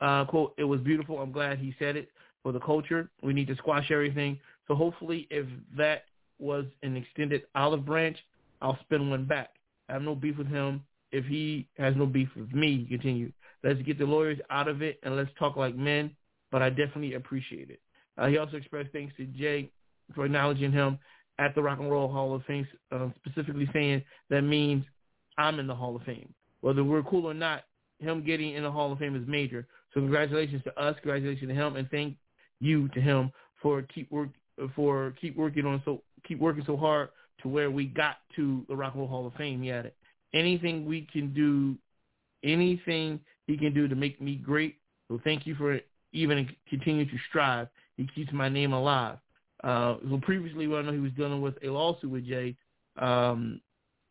Uh, 0.00 0.24
quote, 0.26 0.54
it 0.58 0.64
was 0.64 0.80
beautiful. 0.80 1.18
I'm 1.18 1.32
glad 1.32 1.58
he 1.58 1.74
said 1.78 1.96
it 1.96 2.10
for 2.42 2.52
the 2.52 2.60
culture. 2.60 3.08
We 3.22 3.32
need 3.32 3.46
to 3.46 3.56
squash 3.56 3.90
everything. 3.90 4.38
So 4.66 4.74
hopefully 4.74 5.26
if 5.30 5.46
that 5.78 6.04
was 6.38 6.66
an 6.82 6.96
extended 6.96 7.42
olive 7.54 7.86
branch, 7.86 8.18
I'll 8.60 8.78
spin 8.82 9.08
one 9.08 9.24
back. 9.24 9.50
I 9.88 9.94
have 9.94 10.02
no 10.02 10.14
beef 10.14 10.36
with 10.36 10.48
him. 10.48 10.82
If 11.12 11.24
he 11.26 11.68
has 11.78 11.94
no 11.96 12.06
beef 12.06 12.28
with 12.36 12.52
me, 12.52 12.78
he 12.78 12.86
continued. 12.86 13.32
Let's 13.62 13.80
get 13.82 13.98
the 13.98 14.04
lawyers 14.04 14.38
out 14.50 14.68
of 14.68 14.82
it 14.82 14.98
and 15.04 15.16
let's 15.16 15.30
talk 15.38 15.56
like 15.56 15.76
men, 15.76 16.10
but 16.50 16.60
I 16.60 16.70
definitely 16.70 17.14
appreciate 17.14 17.70
it. 17.70 17.80
Uh, 18.18 18.26
he 18.26 18.36
also 18.38 18.56
expressed 18.56 18.90
thanks 18.92 19.14
to 19.16 19.26
Jay 19.26 19.70
for 20.14 20.24
acknowledging 20.24 20.72
him 20.72 20.98
at 21.38 21.54
the 21.54 21.62
Rock 21.62 21.80
and 21.80 21.90
Roll 21.90 22.10
Hall 22.10 22.34
of 22.34 22.44
Fame, 22.44 22.66
uh, 22.92 23.08
specifically 23.24 23.68
saying 23.72 24.02
that 24.30 24.42
means 24.42 24.84
I'm 25.38 25.58
in 25.58 25.66
the 25.66 25.74
Hall 25.74 25.96
of 25.96 26.02
Fame. 26.02 26.32
Whether 26.60 26.84
we're 26.84 27.02
cool 27.02 27.26
or 27.26 27.34
not, 27.34 27.64
him 27.98 28.24
getting 28.24 28.54
in 28.54 28.62
the 28.62 28.70
Hall 28.70 28.92
of 28.92 28.98
Fame 28.98 29.16
is 29.16 29.26
major. 29.26 29.66
So 29.92 30.00
congratulations 30.00 30.62
to 30.64 30.78
us, 30.80 30.96
congratulations 31.02 31.48
to 31.48 31.54
him, 31.54 31.76
and 31.76 31.88
thank 31.90 32.16
you 32.60 32.88
to 32.88 33.00
him 33.00 33.32
for 33.60 33.82
keep 33.82 34.10
work 34.10 34.28
for 34.76 35.14
keep 35.20 35.36
working 35.36 35.66
on 35.66 35.82
so 35.84 36.02
keep 36.26 36.38
working 36.38 36.62
so 36.66 36.76
hard 36.76 37.08
to 37.42 37.48
where 37.48 37.70
we 37.70 37.86
got 37.86 38.16
to 38.36 38.64
the 38.68 38.76
Rock 38.76 38.94
and 38.94 39.00
Roll 39.00 39.08
Hall 39.08 39.26
of 39.26 39.34
Fame. 39.34 39.62
He 39.62 39.70
it. 39.70 39.96
Anything 40.32 40.84
we 40.86 41.06
can 41.12 41.32
do, 41.32 41.76
anything 42.42 43.20
he 43.46 43.56
can 43.56 43.74
do 43.74 43.88
to 43.88 43.94
make 43.94 44.20
me 44.20 44.36
great. 44.36 44.76
So 45.08 45.20
thank 45.22 45.46
you 45.46 45.54
for 45.54 45.78
even 46.12 46.48
continue 46.68 47.04
to 47.04 47.16
strive. 47.28 47.68
He 47.96 48.08
keeps 48.14 48.32
my 48.32 48.48
name 48.48 48.72
alive. 48.72 49.18
Uh, 49.64 49.96
so 50.10 50.18
previously, 50.22 50.66
we 50.66 50.82
know 50.82 50.92
he 50.92 50.98
was 50.98 51.12
dealing 51.12 51.40
with 51.40 51.54
a 51.62 51.68
lawsuit 51.68 52.10
with 52.10 52.26
Jay. 52.26 52.54
Um, 52.96 53.60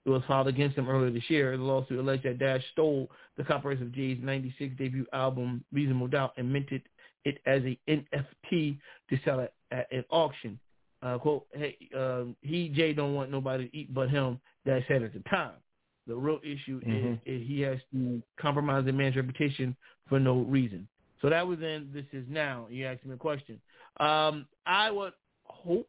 it 0.05 0.09
was 0.09 0.23
filed 0.27 0.47
against 0.47 0.77
him 0.77 0.89
earlier 0.89 1.11
this 1.11 1.29
year. 1.29 1.55
The 1.55 1.63
lawsuit 1.63 1.99
alleged 1.99 2.23
that 2.23 2.39
Dash 2.39 2.61
stole 2.71 3.09
the 3.37 3.43
copyrights 3.43 3.81
of 3.81 3.93
Jay's 3.93 4.17
96 4.21 4.75
debut 4.77 5.05
album, 5.13 5.63
Reasonable 5.71 6.07
Doubt, 6.07 6.33
and 6.37 6.51
minted 6.51 6.81
it 7.23 7.37
as 7.45 7.61
a 7.63 7.77
NFT 7.87 8.77
to 9.09 9.19
sell 9.23 9.39
it 9.39 9.53
at 9.71 9.87
an 9.91 10.03
auction. 10.09 10.59
Uh, 11.01 11.17
quote, 11.17 11.45
hey, 11.53 11.77
uh, 11.97 12.23
he, 12.41 12.69
Jay, 12.69 12.93
don't 12.93 13.13
want 13.13 13.29
nobody 13.31 13.67
to 13.69 13.77
eat 13.77 13.93
but 13.93 14.09
him, 14.09 14.39
Dash 14.65 14.83
said 14.87 15.03
at 15.03 15.13
the 15.13 15.19
time. 15.29 15.53
The 16.07 16.15
real 16.15 16.39
issue 16.43 16.81
Mhm. 16.81 17.13
is, 17.13 17.19
is 17.25 17.47
he 17.47 17.61
has 17.61 17.79
to 17.93 18.21
compromise 18.37 18.85
the 18.85 18.91
man's 18.91 19.15
reputation 19.15 19.75
for 20.09 20.19
no 20.19 20.39
reason. 20.39 20.87
So 21.21 21.29
that 21.29 21.47
was 21.47 21.59
in 21.61 21.89
This 21.93 22.05
Is 22.11 22.25
Now. 22.27 22.67
You 22.69 22.85
asked 22.87 23.05
me 23.05 23.13
a 23.13 23.17
question. 23.17 23.61
Um, 24.01 24.45
I 24.65 24.91
would 24.91 25.13
hope 25.53 25.87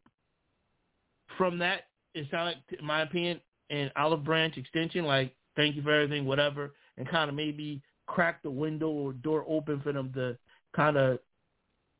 from 1.37 1.57
that, 1.59 1.87
it 2.13 2.27
sounded 2.31 2.57
like, 2.69 2.79
in 2.79 2.85
my 2.85 3.01
opinion, 3.01 3.41
an 3.69 3.91
olive 3.95 4.23
branch 4.23 4.57
extension, 4.57 5.05
like 5.05 5.35
thank 5.55 5.75
you 5.75 5.81
for 5.81 5.91
everything, 5.91 6.25
whatever, 6.25 6.73
and 6.97 7.07
kind 7.09 7.29
of 7.29 7.35
maybe 7.35 7.81
crack 8.07 8.41
the 8.43 8.49
window 8.49 8.89
or 8.89 9.13
door 9.13 9.45
open 9.47 9.81
for 9.81 9.91
them 9.91 10.11
to 10.13 10.37
kind 10.75 10.97
of 10.97 11.19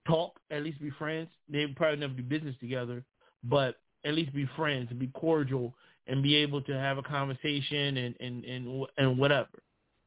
talk, 0.07 0.39
at 0.51 0.63
least 0.63 0.81
be 0.81 0.91
friends. 0.91 1.29
They 1.49 1.65
probably 1.67 1.99
never 1.99 2.13
do 2.13 2.23
business 2.23 2.55
together, 2.59 3.03
but 3.43 3.75
at 4.05 4.13
least 4.13 4.33
be 4.33 4.47
friends 4.55 4.87
and 4.91 4.99
be 4.99 5.07
cordial 5.07 5.73
and 6.07 6.21
be 6.21 6.35
able 6.35 6.61
to 6.61 6.73
have 6.73 6.97
a 6.97 7.03
conversation 7.03 7.97
and 7.97 8.15
and 8.19 8.45
and, 8.45 8.85
and 8.97 9.17
whatever. 9.17 9.49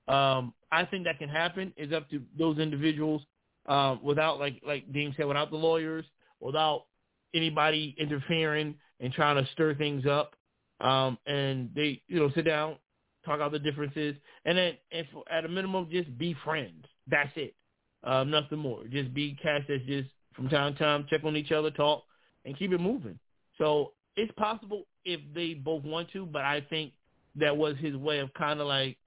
Um, 0.06 0.54
I 0.72 0.84
think 0.84 1.04
that 1.04 1.18
can 1.18 1.28
happen. 1.28 1.72
It's 1.76 1.92
up 1.92 2.09
to 2.11 2.22
those 2.38 2.59
individuals 2.59 3.22
um, 3.66 4.00
without, 4.02 4.38
like 4.38 4.61
like 4.66 4.90
Dean 4.92 5.12
said, 5.16 5.26
without 5.26 5.50
the 5.50 5.56
lawyers, 5.56 6.04
without 6.40 6.84
anybody 7.35 7.95
interfering 7.99 8.74
and 9.01 9.12
trying 9.12 9.43
to 9.43 9.51
stir 9.53 9.74
things 9.74 10.07
up. 10.07 10.35
Um, 10.81 11.18
and 11.26 11.70
they, 11.74 12.03
you 12.09 12.18
know, 12.20 12.31
sit 12.35 12.45
down, 12.45 12.76
talk 13.24 13.41
out 13.41 13.51
the 13.53 13.59
differences, 13.59 14.14
and 14.45 14.57
then, 14.57 14.74
if 14.91 15.07
at 15.31 15.45
a 15.45 15.49
minimum, 15.49 15.89
just 15.91 16.16
be 16.18 16.37
friends. 16.45 16.85
That's 17.09 17.31
it. 17.37 17.55
Um, 18.05 18.31
nothing 18.31 18.59
more. 18.59 18.85
Just 18.85 19.12
be 19.12 19.37
cats 19.43 19.64
that's 19.68 19.85
just 19.87 20.09
from 20.35 20.49
time 20.49 20.74
to 20.74 20.79
time 20.79 21.07
check 21.11 21.24
on 21.24 21.37
each 21.37 21.51
other, 21.51 21.70
talk, 21.72 22.05
and 22.45 22.57
keep 22.57 22.72
it 22.72 22.79
moving. 22.81 23.18
So 23.59 23.93
it's 24.16 24.31
possible 24.37 24.85
if 25.05 25.20
they 25.35 25.55
both 25.55 25.83
want 25.83 26.12
to, 26.12 26.24
but 26.26 26.43
I 26.43 26.61
think 26.61 26.93
that 27.35 27.57
was 27.57 27.76
his 27.79 27.97
way 27.97 28.20
of 28.20 28.33
kind 28.35 28.61
of 28.61 28.68
like, 28.68 28.99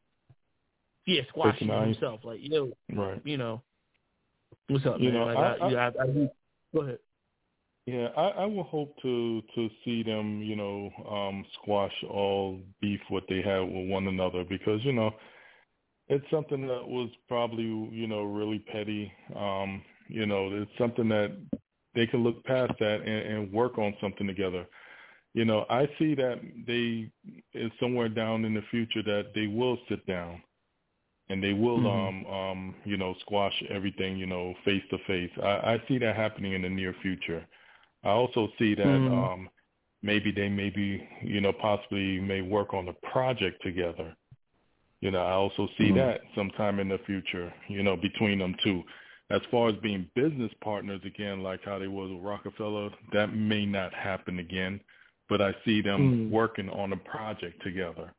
yeah, 1.06 1.22
squashing 1.30 1.70
himself. 1.70 2.20
Like, 2.24 2.40
yo, 2.42 2.72
Right. 2.94 3.22
you 3.26 3.38
know, 3.38 3.62
what's 4.68 4.86
up, 4.86 5.00
You 5.00 5.12
man? 5.12 5.14
know, 5.14 5.26
like, 5.26 5.38
I- 5.38 5.58
I, 5.58 5.70
I, 5.70 5.88
I, 5.88 6.30
go 6.76 6.82
ahead. 6.82 7.00
Yeah, 7.88 8.10
I, 8.16 8.44
I 8.44 8.46
will 8.46 8.64
hope 8.64 8.96
to 9.02 9.42
to 9.56 9.70
see 9.84 10.04
them, 10.04 10.42
you 10.42 10.56
know, 10.56 10.92
um, 11.10 11.44
squash 11.62 11.94
all 12.10 12.60
beef 12.80 13.02
what 13.10 13.24
they 13.28 13.42
had 13.42 13.60
with 13.62 13.90
one 13.90 14.08
another 14.08 14.44
because 14.44 14.84
you 14.86 14.94
know 14.94 15.12
it's 16.08 16.26
something 16.30 16.68
that 16.68 16.88
was 16.88 17.10
probably 17.28 17.64
you 17.64 18.08
know 18.08 18.24
really 18.24 18.60
petty. 18.60 19.12
Um, 19.36 19.82
you 20.08 20.26
know, 20.26 20.50
it's 20.52 20.72
something 20.78 21.10
that 21.10 21.32
they 21.96 22.06
can 22.06 22.24
look 22.24 22.44
past 22.44 22.74
that 22.80 23.02
and, 23.02 23.34
and 23.34 23.54
work 23.54 23.78
on 23.78 23.96
something 24.02 24.28
together. 24.28 24.68
You 25.34 25.46
know, 25.46 25.66
I 25.70 25.88
see 25.98 26.14
that 26.16 26.42
they 26.68 27.10
is 27.54 27.72
somewhere 27.80 28.10
down 28.10 28.46
in 28.46 28.54
the 28.54 28.64
future 28.70 29.02
that 29.04 29.32
they 29.34 29.48
will 29.48 29.78
sit 29.90 30.06
down 30.06 30.42
and 31.30 31.42
they 31.44 31.54
will 31.54 31.80
Mhm. 31.80 32.08
um 32.10 32.26
um 32.28 32.76
you 32.84 32.98
know 32.98 33.16
squash 33.22 33.64
everything 33.70 34.18
you 34.18 34.26
know 34.28 34.54
face 34.66 34.84
to 34.92 34.98
face. 35.08 35.32
I, 35.42 35.74
I 35.74 35.84
see 35.88 35.98
that 36.00 36.16
happening 36.16 36.54
in 36.54 36.62
the 36.64 36.70
near 36.70 36.94
future. 37.02 37.46
I 38.04 38.10
also 38.10 38.50
see 38.60 38.76
that 38.76 38.98
Mhm. 39.02 39.14
um 39.34 39.50
maybe 40.02 40.32
they 40.32 40.50
maybe 40.50 41.08
you 41.24 41.42
know 41.42 41.54
possibly 41.54 42.20
may 42.20 42.42
work 42.42 42.74
on 42.74 42.88
a 42.90 42.94
project 43.12 43.62
together. 43.64 44.16
You 45.02 45.12
know, 45.12 45.24
I 45.24 45.32
also 45.34 45.68
see 45.78 45.92
Mhm. 45.92 45.96
that 45.96 46.22
sometime 46.36 46.80
in 46.80 46.90
the 46.90 47.00
future, 47.00 47.54
you 47.68 47.84
know, 47.84 47.96
between 47.98 48.40
them 48.40 48.56
two. 48.64 48.84
As 49.32 49.42
far 49.50 49.70
as 49.70 49.76
being 49.78 50.10
business 50.16 50.52
partners 50.62 51.02
again, 51.06 51.42
like 51.42 51.64
how 51.64 51.80
they 51.80 51.88
was 51.88 52.12
with 52.12 52.22
Rockefeller, 52.22 52.92
that 53.14 53.34
may 53.34 53.66
not 53.66 53.94
happen 53.94 54.40
again. 54.40 54.80
But 55.30 55.42
I 55.42 55.56
see 55.66 55.82
them 55.82 56.02
Mhm. 56.10 56.30
working 56.32 56.70
on 56.70 56.94
a 56.94 56.98
project 56.98 57.62
together. 57.64 58.14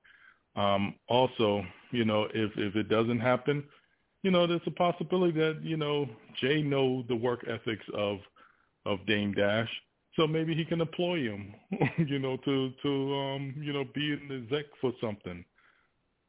Um, 0.56 0.94
also, 1.08 1.64
you 1.92 2.04
know, 2.04 2.24
if 2.34 2.56
if 2.58 2.76
it 2.76 2.88
doesn't 2.88 3.20
happen, 3.20 3.64
you 4.22 4.30
know, 4.30 4.46
there's 4.46 4.66
a 4.66 4.70
possibility 4.72 5.38
that 5.38 5.62
you 5.62 5.76
know 5.76 6.08
Jay 6.40 6.62
know 6.62 7.02
the 7.08 7.16
work 7.16 7.44
ethics 7.48 7.84
of 7.94 8.20
of 8.86 9.04
Dame 9.06 9.32
Dash, 9.32 9.68
so 10.16 10.26
maybe 10.26 10.54
he 10.54 10.64
can 10.64 10.80
employ 10.80 11.20
him, 11.20 11.54
you 12.06 12.18
know, 12.18 12.36
to 12.38 12.70
to 12.82 13.14
um 13.14 13.54
you 13.58 13.72
know 13.72 13.84
be 13.94 14.12
an 14.12 14.44
exec 14.44 14.66
for 14.80 14.92
something, 15.00 15.44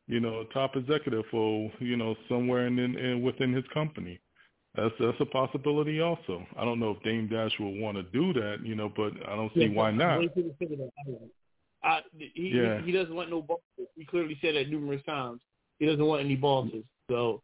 you 0.07 0.19
know, 0.19 0.41
a 0.41 0.53
top 0.53 0.75
executive 0.75 1.25
for 1.31 1.71
you 1.79 1.97
know 1.97 2.15
somewhere 2.29 2.67
in, 2.67 2.77
in, 2.79 2.95
in 2.97 3.21
within 3.21 3.53
his 3.53 3.65
company. 3.73 4.19
That's 4.75 4.93
that's 4.99 5.19
a 5.19 5.25
possibility 5.25 6.01
also. 6.01 6.45
I 6.57 6.65
don't 6.65 6.79
know 6.79 6.91
if 6.91 7.03
Dame 7.03 7.27
Dash 7.27 7.51
will 7.59 7.77
want 7.79 7.97
to 7.97 8.03
do 8.03 8.33
that, 8.33 8.57
you 8.63 8.75
know, 8.75 8.91
but 8.95 9.13
I 9.27 9.35
don't 9.35 9.53
see 9.53 9.67
Yeah, 9.67 9.75
why 9.75 9.91
not. 9.91 10.19
wait 10.19 10.33
till 10.33 10.43
the 10.43 10.55
second 10.59 10.81
of 10.81 10.89
that. 11.05 11.29
I, 11.83 12.01
he, 12.17 12.31
Yeah. 12.35 12.79
he 12.79 12.85
he 12.85 12.91
doesn't 12.91 13.13
want 13.13 13.29
no 13.29 13.41
bosses. 13.41 13.87
He 13.95 14.05
clearly 14.05 14.37
said 14.41 14.55
that 14.55 14.69
numerous 14.69 15.03
times. 15.03 15.41
He 15.79 15.85
doesn't 15.85 16.03
want 16.05 16.23
any 16.23 16.35
bosses. 16.35 16.83
So 17.09 17.41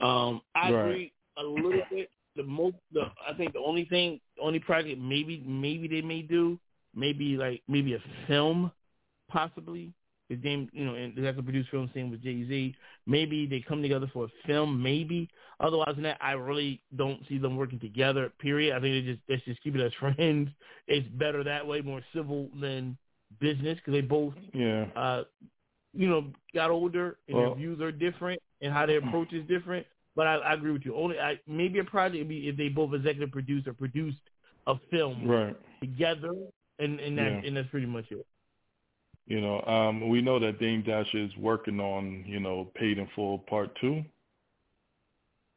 um, 0.00 0.42
I 0.54 0.70
Right. 0.70 0.88
agree 0.88 1.12
a 1.38 1.42
little 1.42 1.82
bit. 1.90 2.10
The 2.36 2.42
most, 2.42 2.76
the 2.92 3.02
I 3.28 3.34
think 3.34 3.52
the 3.52 3.58
only 3.60 3.84
thing, 3.84 4.20
only 4.40 4.58
project 4.58 4.98
maybe 5.00 5.42
maybe 5.46 5.86
they 5.88 6.00
may 6.00 6.22
do, 6.22 6.58
maybe 6.94 7.36
like 7.36 7.62
maybe 7.68 7.94
a 7.94 7.98
film, 8.26 8.70
possibly. 9.28 9.92
His 10.28 10.42
name, 10.42 10.70
you 10.72 10.86
know, 10.86 10.94
and 10.94 11.14
they 11.14 11.22
have 11.24 11.36
to 11.36 11.42
produce 11.42 11.66
film 11.70 11.90
same 11.94 12.10
with 12.10 12.22
Jay 12.22 12.46
Z. 12.48 12.74
Maybe 13.06 13.44
they 13.46 13.60
come 13.60 13.82
together 13.82 14.10
for 14.14 14.24
a 14.24 14.28
film, 14.46 14.82
maybe. 14.82 15.28
Otherwise 15.60 15.92
than 15.94 16.04
that, 16.04 16.16
I 16.22 16.32
really 16.32 16.80
don't 16.96 17.20
see 17.28 17.36
them 17.36 17.54
working 17.56 17.78
together. 17.78 18.32
Period. 18.38 18.74
I 18.74 18.80
think 18.80 19.04
they 19.04 19.12
just 19.12 19.20
let's 19.28 19.44
just 19.44 19.62
keep 19.62 19.74
it 19.76 19.82
as 19.82 19.92
friends. 20.00 20.48
It's 20.86 21.06
better 21.18 21.44
that 21.44 21.66
way, 21.66 21.82
more 21.82 22.00
civil 22.14 22.48
than 22.58 22.96
business, 23.40 23.76
because 23.76 23.92
they 23.92 24.00
both, 24.00 24.32
Yeah. 24.54 24.86
uh, 24.96 25.24
you 25.92 26.08
know, 26.08 26.32
got 26.54 26.70
older 26.70 27.18
and 27.28 27.36
Well- 27.36 27.46
their 27.50 27.56
views 27.56 27.80
are 27.82 27.92
different 27.92 28.40
and 28.62 28.72
how 28.72 28.86
their 28.86 28.98
approach 28.98 29.34
is 29.34 29.46
different. 29.48 29.86
But 30.14 30.26
I, 30.26 30.34
I 30.36 30.54
agree 30.54 30.72
with 30.72 30.84
you. 30.84 30.94
Only 30.96 31.18
I, 31.18 31.38
maybe 31.46 31.78
a 31.78 31.84
project 31.84 32.18
would 32.18 32.28
be 32.28 32.48
if 32.48 32.56
they 32.56 32.68
both 32.68 32.92
executive 32.94 33.30
produced 33.30 33.66
or 33.66 33.72
produced 33.72 34.18
a 34.66 34.74
film 34.90 35.26
Right. 35.26 35.56
together, 35.80 36.32
and 36.78 37.00
and 37.00 37.16
that 37.18 37.32
Yeah. 37.32 37.40
and 37.46 37.56
that's 37.56 37.68
pretty 37.70 37.86
much 37.86 38.04
it. 38.10 38.26
You 39.26 39.40
know, 39.40 39.62
um, 39.62 40.08
we 40.08 40.20
know 40.20 40.38
that 40.40 40.58
Dame 40.58 40.82
Dash 40.82 41.14
is 41.14 41.30
working 41.36 41.78
on, 41.80 42.24
you 42.26 42.40
know, 42.40 42.70
Paid 42.74 42.98
in 42.98 43.06
Full 43.14 43.38
Part 43.38 43.70
Two. 43.80 44.04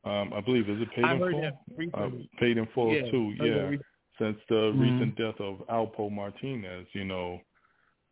Um, 0.05 0.31
I 0.33 0.39
believe 0.41 0.69
is 0.69 0.79
it 0.81 0.91
Paid 0.91 1.05
I 1.05 1.13
in 1.15 1.19
heard 1.19 1.31
Full? 1.33 1.41
that 1.41 1.93
Uh, 1.93 2.09
paid 2.39 2.57
in 2.57 2.67
Full 2.75 2.93
Yeah, 2.93 3.09
Two, 3.11 3.33
yeah. 3.41 3.77
Since 4.19 4.37
the 4.47 4.71
Mhm. 4.71 4.79
recent 4.79 5.15
death 5.17 5.41
of 5.41 5.65
Alpo 5.67 6.09
Martinez, 6.09 6.87
you 6.93 7.03
know, 7.05 7.41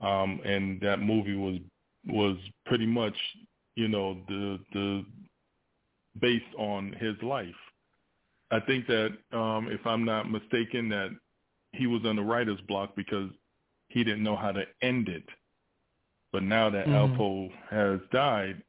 um, 0.02 0.42
and 0.44 0.82
that 0.82 1.00
movie 1.00 1.36
was 1.36 1.60
was 2.08 2.38
pretty 2.66 2.86
much, 2.86 3.16
you 3.76 3.88
know, 3.88 4.16
the 4.28 4.60
the 4.74 5.06
based 6.20 6.54
on 6.58 6.94
his 6.94 7.16
life. 7.24 7.56
I 8.52 8.60
think 8.62 8.88
that 8.88 9.18
um, 9.32 9.70
if 9.72 9.86
I'm 9.86 10.06
not 10.06 10.30
mistaken, 10.30 10.90
that 10.90 11.10
he 11.74 11.88
was 11.88 12.02
on 12.06 12.16
the 12.18 12.24
writer's 12.24 12.62
block 12.68 12.96
because 12.96 13.30
he 13.90 14.04
didn't 14.04 14.24
know 14.24 14.36
how 14.36 14.52
to 14.52 14.64
end 14.82 15.10
it. 15.10 15.26
But 16.32 16.44
now 16.44 16.70
that 16.70 16.90
Mhm. 16.90 16.92
Alpo 16.92 17.50
has 17.70 18.00
died, 18.12 18.62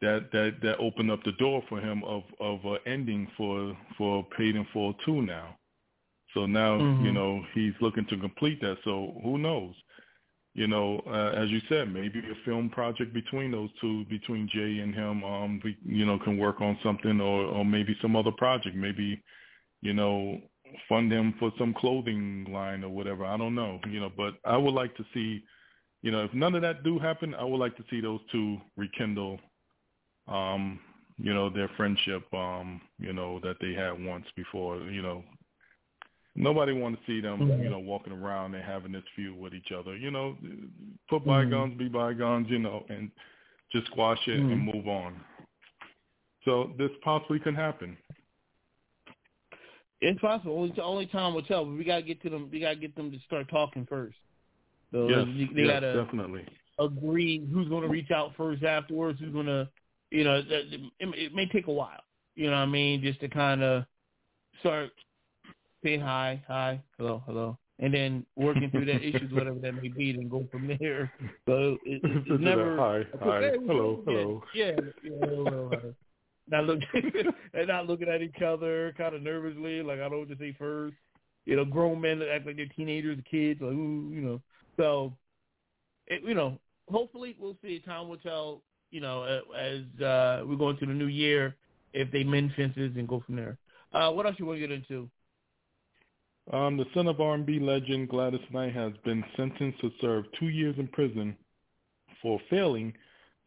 that 0.00 0.30
that 0.32 0.56
that 0.62 0.78
opened 0.78 1.10
up 1.10 1.22
the 1.24 1.32
door 1.32 1.62
for 1.68 1.80
him 1.80 2.04
of 2.04 2.24
of 2.40 2.64
an 2.64 2.78
ending 2.86 3.28
for 3.36 3.76
for 3.98 4.24
Paid 4.36 4.56
in 4.56 4.66
Full 4.72 4.94
two 5.06 5.22
now. 5.22 5.56
So 6.34 6.46
now 6.46 6.86
you 6.98 7.12
Mhm. 7.12 7.12
know 7.12 7.42
he's 7.54 7.74
looking 7.80 8.06
to 8.06 8.18
complete 8.18 8.60
that. 8.62 8.78
So 8.84 9.20
who 9.22 9.38
knows? 9.38 9.74
You 10.54 10.68
know, 10.68 11.02
uh, 11.06 11.32
as 11.36 11.50
you 11.50 11.60
said, 11.68 11.92
maybe 11.92 12.20
a 12.20 12.44
film 12.44 12.70
project 12.70 13.12
between 13.12 13.50
those 13.50 13.70
two, 13.80 14.04
between 14.06 14.48
Jay 14.52 14.78
and 14.78 14.94
him, 14.94 15.24
um, 15.24 15.60
we, 15.64 15.76
you 15.84 16.06
know, 16.06 16.18
can 16.18 16.38
work 16.38 16.60
on 16.60 16.78
something, 16.82 17.20
or 17.20 17.44
or 17.46 17.64
maybe 17.64 17.96
some 18.00 18.14
other 18.16 18.32
project. 18.32 18.76
Maybe, 18.76 19.20
you 19.82 19.94
know, 19.94 20.40
fund 20.88 21.12
him 21.12 21.34
for 21.40 21.52
some 21.58 21.74
clothing 21.74 22.46
line 22.50 22.84
or 22.84 22.90
whatever. 22.90 23.24
I 23.24 23.36
don't 23.36 23.54
know, 23.54 23.80
you 23.90 24.00
know. 24.00 24.12
But 24.16 24.34
I 24.44 24.56
would 24.56 24.74
like 24.74 24.96
to 24.96 25.04
see, 25.12 25.42
you 26.02 26.12
know, 26.12 26.24
if 26.24 26.32
none 26.32 26.54
of 26.54 26.62
that 26.62 26.84
do 26.84 26.98
happen, 27.00 27.34
I 27.34 27.44
would 27.44 27.60
like 27.60 27.76
to 27.76 27.84
see 27.90 28.00
those 28.00 28.20
two 28.30 28.58
rekindle 28.76 29.40
um, 30.28 30.80
you 31.18 31.32
know, 31.32 31.50
their 31.50 31.70
friendship, 31.76 32.22
um, 32.34 32.80
you 32.98 33.12
know, 33.12 33.40
that 33.40 33.56
they 33.60 33.72
had 33.72 34.04
once 34.04 34.26
before, 34.36 34.78
you 34.78 35.02
know. 35.02 35.22
Nobody 36.36 36.72
want 36.72 36.98
to 36.98 37.06
see 37.06 37.20
them, 37.20 37.40
Mhm. 37.40 37.62
you 37.62 37.70
know, 37.70 37.78
walking 37.78 38.12
around 38.12 38.54
and 38.54 38.64
having 38.64 38.92
this 38.92 39.04
feud 39.14 39.38
with 39.38 39.54
each 39.54 39.70
other. 39.70 39.96
You 39.96 40.10
know, 40.10 40.36
put 41.08 41.22
Mhm. 41.22 41.26
bygones 41.26 41.78
be 41.78 41.88
bygones, 41.88 42.48
you 42.50 42.58
know, 42.58 42.84
and 42.88 43.10
just 43.70 43.86
squash 43.86 44.26
it 44.26 44.40
and 44.40 44.50
Mhm. 44.50 44.74
move 44.74 44.88
on. 44.88 45.24
So 46.44 46.74
this 46.76 46.90
possibly 47.02 47.38
can 47.38 47.54
happen. 47.54 47.96
It's 50.00 50.20
possible. 50.20 50.58
Only 50.58 50.72
the 50.72 50.82
only 50.82 51.06
time 51.06 51.34
will 51.34 51.42
tell. 51.42 51.64
But 51.64 51.76
we 51.76 51.84
gotta 51.84 52.02
get 52.02 52.20
to 52.22 52.30
them. 52.30 52.50
We 52.50 52.60
gotta 52.60 52.76
get 52.76 52.94
them 52.94 53.10
to 53.12 53.18
start 53.20 53.48
talking 53.48 53.86
first. 53.86 54.18
So 54.90 55.08
yes, 55.08 55.26
they, 55.54 55.62
yes, 55.62 55.80
gotta 55.80 55.94
definitely. 55.94 56.44
agree 56.78 57.46
who's 57.46 57.68
going 57.68 57.82
to 57.82 57.88
reach 57.88 58.10
out 58.10 58.34
first 58.36 58.64
afterwards. 58.64 59.20
Who's 59.20 59.32
going 59.32 59.46
to, 59.46 59.68
you 60.10 60.24
know, 60.24 60.42
it, 60.46 60.80
it 61.00 61.34
may 61.34 61.46
take 61.46 61.68
a 61.68 61.72
while. 61.72 62.02
You 62.34 62.46
know 62.46 62.56
what 62.56 62.62
I 62.62 62.66
mean? 62.66 63.00
Just 63.00 63.20
to 63.20 63.28
kind 63.28 63.62
of 63.62 63.84
start 64.60 64.90
saying 65.84 66.00
hi, 66.00 66.42
hi, 66.48 66.82
hello, 66.98 67.22
hello, 67.26 67.58
and 67.78 67.92
then 67.92 68.26
working 68.36 68.70
through 68.70 68.86
their 68.86 68.98
issues, 68.98 69.32
whatever 69.32 69.58
that 69.60 69.74
may 69.80 69.88
be, 69.88 70.10
and 70.10 70.30
go 70.30 70.44
from 70.50 70.66
there. 70.66 71.12
So 71.46 71.76
it, 71.84 72.00
it's 72.02 72.42
never 72.42 72.78
hi, 72.78 73.04
hi, 73.20 73.40
Hey, 73.40 73.58
hello, 73.66 74.02
yeah, 74.06 74.12
hello. 74.12 74.42
Yeah, 74.54 74.70
yeah, 75.02 75.12
hello, 75.20 75.68
hello. 75.68 75.94
Not 76.48 76.64
look 76.64 76.80
and 77.54 77.68
not 77.68 77.86
looking 77.86 78.08
at 78.08 78.22
each 78.22 78.42
other 78.42 78.94
kind 78.96 79.14
of 79.14 79.22
nervously, 79.22 79.82
like 79.82 79.98
I 79.98 80.02
don't 80.02 80.12
know 80.12 80.18
what 80.20 80.28
to 80.30 80.38
say 80.38 80.56
first. 80.58 80.96
You 81.44 81.56
know, 81.56 81.64
grown 81.66 82.00
men 82.00 82.18
that 82.20 82.30
act 82.30 82.46
like 82.46 82.56
they're 82.56 82.66
teenagers, 82.66 83.18
kids, 83.30 83.60
like 83.60 83.72
ooh, 83.72 84.10
you 84.10 84.22
know. 84.22 84.40
So, 84.78 85.12
it, 86.06 86.22
you 86.24 86.34
know, 86.34 86.58
hopefully 86.90 87.36
we'll 87.38 87.58
see. 87.62 87.80
Time 87.80 88.08
will 88.08 88.16
tell. 88.16 88.62
You 88.90 89.00
know, 89.00 89.24
as 89.58 90.02
uh, 90.02 90.44
we 90.46 90.56
go 90.56 90.70
into 90.70 90.86
the 90.86 90.92
new 90.92 91.06
year, 91.06 91.56
if 91.92 92.10
they 92.12 92.22
mend 92.22 92.52
fences 92.56 92.92
and 92.96 93.08
go 93.08 93.22
from 93.26 93.36
there. 93.36 93.58
Uh, 93.92 94.10
what 94.10 94.24
else 94.24 94.36
you 94.38 94.46
want 94.46 94.56
to 94.56 94.60
get 94.60 94.70
into? 94.70 95.08
Um, 96.52 96.76
the 96.76 96.86
son 96.94 97.06
of 97.06 97.20
R&B 97.20 97.58
legend 97.58 98.10
Gladys 98.10 98.40
Knight 98.52 98.74
has 98.74 98.92
been 99.04 99.24
sentenced 99.36 99.80
to 99.80 99.90
serve 100.00 100.24
two 100.38 100.48
years 100.48 100.76
in 100.78 100.88
prison 100.88 101.36
for 102.20 102.38
failing 102.50 102.92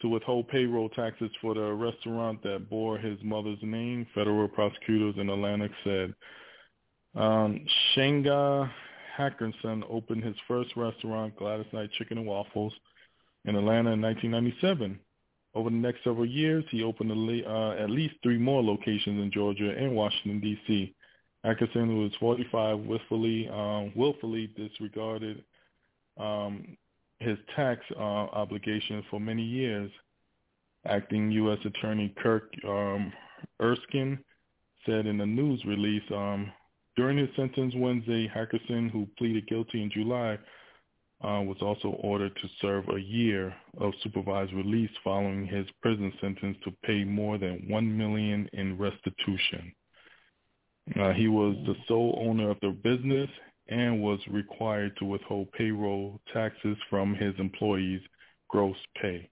to 0.01 0.09
withhold 0.09 0.47
payroll 0.47 0.89
taxes 0.89 1.31
for 1.41 1.53
the 1.53 1.73
restaurant 1.73 2.41
that 2.43 2.69
bore 2.69 2.97
his 2.97 3.17
mother's 3.23 3.59
name, 3.61 4.05
federal 4.13 4.47
prosecutors 4.47 5.15
in 5.17 5.29
Atlanta 5.29 5.69
said. 5.83 6.13
Um, 7.15 7.65
Shanga 7.95 8.69
Hankerson 9.17 9.83
opened 9.89 10.23
his 10.23 10.35
first 10.47 10.75
restaurant, 10.75 11.35
Gladys 11.37 11.65
Knight 11.73 11.91
Chicken 11.97 12.19
and 12.19 12.27
Waffles, 12.27 12.73
in 13.45 13.55
Atlanta 13.55 13.91
in 13.91 14.01
1997. 14.01 14.99
Over 15.55 15.69
the 15.71 15.75
next 15.75 16.03
several 16.03 16.27
years, 16.27 16.63
he 16.69 16.83
opened 16.83 17.11
uh, 17.11 17.71
at 17.71 17.89
least 17.89 18.15
three 18.21 18.37
more 18.37 18.61
locations 18.61 19.19
in 19.21 19.31
Georgia 19.31 19.73
and 19.75 19.95
Washington, 19.95 20.39
D.C. 20.39 20.93
Atkinson, 21.43 21.87
who 21.87 22.01
was 22.01 22.11
45, 22.19 22.79
willfully, 22.79 23.49
um, 23.49 23.91
willfully 23.95 24.47
disregarded 24.55 25.43
um, 26.17 26.77
his 27.19 27.37
tax 27.55 27.81
uh, 27.95 27.99
obligations 27.99 29.03
for 29.09 29.19
many 29.19 29.43
years. 29.43 29.91
Acting 30.85 31.31
U.S. 31.31 31.59
Attorney 31.65 32.13
Kurt 32.21 32.49
um, 32.67 33.11
Erskine 33.61 34.19
said 34.85 35.05
in 35.05 35.19
a 35.21 35.25
news 35.25 35.63
release, 35.65 36.03
um, 36.11 36.51
during 36.95 37.17
his 37.17 37.29
sentence 37.35 37.73
Wednesday, 37.75 38.27
Hankerson, 38.27 38.89
who 38.89 39.07
pleaded 39.17 39.47
guilty 39.47 39.83
in 39.83 39.91
July, 39.91 40.39
uh, 41.23 41.41
was 41.41 41.57
also 41.61 41.89
ordered 42.01 42.35
to 42.35 42.47
serve 42.61 42.85
a 42.89 42.99
year 42.99 43.53
of 43.79 43.93
supervised 44.01 44.53
release 44.53 44.89
following 45.03 45.45
his 45.47 45.65
prison 45.81 46.13
sentence 46.21 46.57
to 46.63 46.71
pay 46.83 47.03
more 47.03 47.37
than 47.37 47.65
1 47.67 47.97
million 47.97 48.49
in 48.53 48.77
restitution. 48.77 49.73
Uh, 50.95 51.11
he 51.13 51.27
was 51.27 51.55
the 51.65 51.75
sole 51.87 52.17
owner 52.25 52.49
of 52.49 52.59
the 52.61 52.69
business 52.69 53.29
and 53.69 54.01
was 54.01 54.19
required 54.29 54.95
to 54.97 55.05
withhold 55.05 55.51
payroll 55.51 56.19
taxes 56.33 56.77
from 56.89 57.13
his 57.13 57.33
employees' 57.37 58.01
gross 58.47 58.77
pay. 59.01 59.29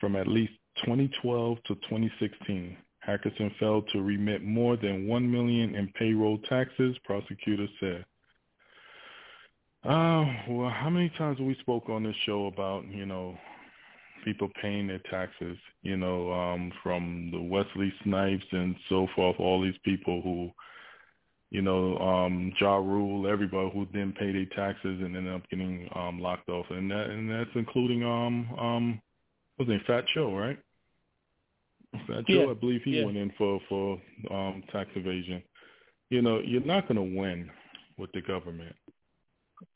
From 0.00 0.16
at 0.16 0.26
least 0.26 0.52
2012 0.84 1.58
to 1.66 1.74
2016, 1.74 2.76
Hankerson 3.06 3.56
failed 3.58 3.88
to 3.92 4.02
remit 4.02 4.42
more 4.42 4.76
than 4.76 5.06
one 5.06 5.30
million 5.30 5.74
in 5.74 5.88
payroll 5.94 6.38
taxes, 6.48 6.96
prosecutors 7.04 7.70
said. 7.78 8.04
Uh, 9.84 10.24
well, 10.48 10.70
how 10.70 10.88
many 10.90 11.10
times 11.10 11.38
we 11.38 11.54
spoke 11.60 11.88
on 11.88 12.02
this 12.02 12.16
show 12.24 12.46
about, 12.46 12.84
you 12.88 13.04
know, 13.04 13.36
people 14.24 14.48
paying 14.60 14.86
their 14.86 15.00
taxes, 15.10 15.56
you 15.82 15.96
know, 15.96 16.32
um, 16.32 16.72
from 16.82 17.30
the 17.32 17.40
Wesley 17.40 17.92
Snipes 18.04 18.44
and 18.52 18.74
so 18.88 19.06
forth, 19.14 19.36
all 19.38 19.62
these 19.62 19.78
people 19.84 20.20
who, 20.22 20.50
you 21.50 21.62
know, 21.62 21.96
um, 21.98 22.52
Ja 22.60 22.76
Rule, 22.76 23.30
everybody 23.30 23.70
who 23.72 23.86
didn't 23.86 24.16
pay 24.16 24.32
their 24.32 24.46
taxes 24.56 25.00
and 25.00 25.16
ended 25.16 25.32
up 25.32 25.48
getting 25.50 25.88
um, 25.94 26.18
locked 26.20 26.48
off, 26.48 26.66
and 26.70 26.90
that 26.90 27.10
and 27.10 27.30
that's 27.30 27.50
including 27.54 28.02
um 28.02 28.48
um, 28.58 29.02
what's 29.56 29.70
his 29.70 29.78
name, 29.78 29.86
Fat 29.86 30.04
Joe, 30.14 30.36
right? 30.36 30.58
Fat 32.06 32.26
Joe, 32.26 32.44
Yeah, 32.46 32.50
I 32.50 32.54
believe 32.54 32.82
he 32.84 32.98
yeah. 32.98 33.04
went 33.04 33.16
in 33.16 33.32
for 33.38 33.60
for 33.68 34.00
um, 34.30 34.64
tax 34.72 34.90
evasion. 34.96 35.42
You 36.10 36.22
know, 36.22 36.40
you're 36.44 36.64
not 36.64 36.88
going 36.88 36.96
to 36.96 37.18
win 37.20 37.50
with 37.98 38.10
the 38.12 38.20
government 38.20 38.74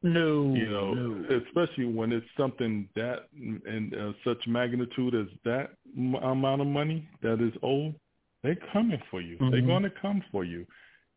No, 0.02 0.54
you 0.54 0.68
know, 0.70 0.94
no. 0.94 1.40
especially 1.46 1.84
when 1.86 2.12
it's 2.12 2.26
something 2.36 2.88
that 2.94 3.28
and 3.32 3.94
uh, 3.94 4.12
such 4.24 4.38
magnitude 4.46 5.14
as 5.14 5.26
that 5.44 5.70
m- 5.96 6.14
amount 6.14 6.60
of 6.60 6.66
money 6.66 7.08
that 7.22 7.40
is 7.40 7.52
owed, 7.62 7.94
they're 8.42 8.58
coming 8.72 9.02
for 9.10 9.20
you. 9.20 9.36
They're 9.38 9.60
Mhm. 9.62 9.66
going 9.66 9.82
to 9.82 9.90
come 9.90 10.22
for 10.30 10.44
you. 10.44 10.66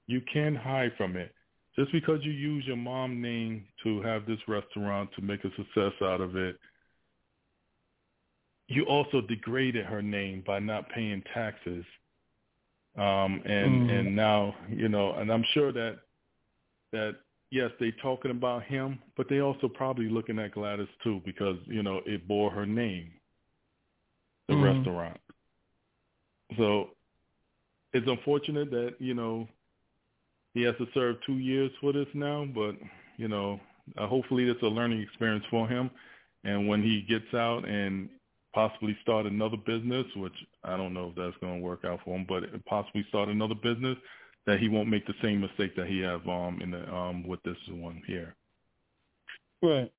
You 0.07 0.22
can't 0.34 0.57
hide 0.57 0.93
from 0.97 1.15
it. 1.15 1.34
Just 1.76 1.91
because 1.91 2.24
you 2.26 2.32
use 2.32 2.65
your 2.65 2.76
mom 2.78 3.22
name 3.22 3.65
to 3.84 4.01
have 4.01 4.26
this 4.26 4.39
restaurant 4.47 5.09
to 5.13 5.22
make 5.22 5.43
a 5.45 5.55
success 5.55 5.93
out 6.01 6.19
of 6.19 6.36
it, 6.36 6.57
you 8.67 8.84
also 8.86 9.22
degraded 9.22 9.86
her 9.86 10.01
name 10.01 10.41
by 10.45 10.59
not 10.59 10.89
paying 10.89 11.22
taxes. 11.34 11.86
Um, 12.97 13.41
and 13.45 13.84
Mhm. 13.84 13.89
and 13.89 14.15
now 14.15 14.55
you 14.69 14.89
know, 14.89 15.13
and 15.13 15.32
I'm 15.32 15.43
sure 15.53 15.72
that 15.72 15.99
that 16.91 17.15
yes, 17.52 17.72
they 17.80 17.91
talking 18.02 18.32
about 18.32 18.64
him, 18.64 18.99
but 19.16 19.30
they 19.30 19.41
also 19.41 19.68
probably 19.68 20.10
looking 20.10 20.39
at 20.39 20.54
Gladys 20.54 20.88
too 21.04 21.22
because 21.26 21.58
you 21.68 21.84
know 21.84 22.02
it 22.06 22.28
bore 22.28 22.49
her 22.49 22.66
name, 22.66 23.12
the 24.47 24.56
Mhm. 24.56 24.64
restaurant. 24.64 25.20
So 26.58 26.95
it's 27.93 28.08
unfortunate 28.08 28.72
that 28.72 28.95
you 28.99 29.14
know 29.14 29.47
he 30.54 30.64
has 30.64 30.76
to 30.78 30.88
serve 30.93 31.22
two 31.22 31.38
years 31.38 31.72
for 31.80 31.93
this 31.93 32.08
now, 32.14 32.45
but 32.45 32.76
you 33.18 33.28
know 33.28 33.60
uh, 33.97 34.08
hopefully 34.08 34.49
it's 34.49 34.62
a 34.64 34.68
learning 34.68 35.02
experience 35.02 35.45
for 35.49 35.68
him, 35.68 35.91
and 36.43 36.68
when 36.68 36.82
he 36.82 37.02
gets 37.02 37.34
out 37.34 37.68
and 37.68 38.10
possibly 38.54 38.97
start 39.02 39.26
another 39.26 39.58
business, 39.58 40.06
which 40.16 40.45
I 40.64 40.76
don't 40.76 40.93
know 40.93 41.10
if 41.10 41.16
that's 41.16 41.38
going 41.38 41.60
to 41.60 41.66
work 41.66 41.86
out 41.86 42.02
for 42.04 42.18
him, 42.18 42.26
but 42.28 42.43
possibly 42.66 43.06
start 43.10 43.30
another 43.30 43.56
business 43.56 43.97
that 44.48 44.60
he 44.60 44.68
won't 44.68 44.89
make 44.89 45.06
the 45.06 45.14
same 45.22 45.42
mistake 45.42 45.76
that 45.76 45.88
he 45.88 46.00
have 46.00 46.28
um 46.28 46.60
in 46.62 46.72
the 46.72 46.94
um 46.94 47.28
with 47.28 47.42
this 47.44 47.58
one 47.70 48.02
here. 48.08 48.36
Right. 49.62 49.92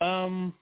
Um. 0.00 0.54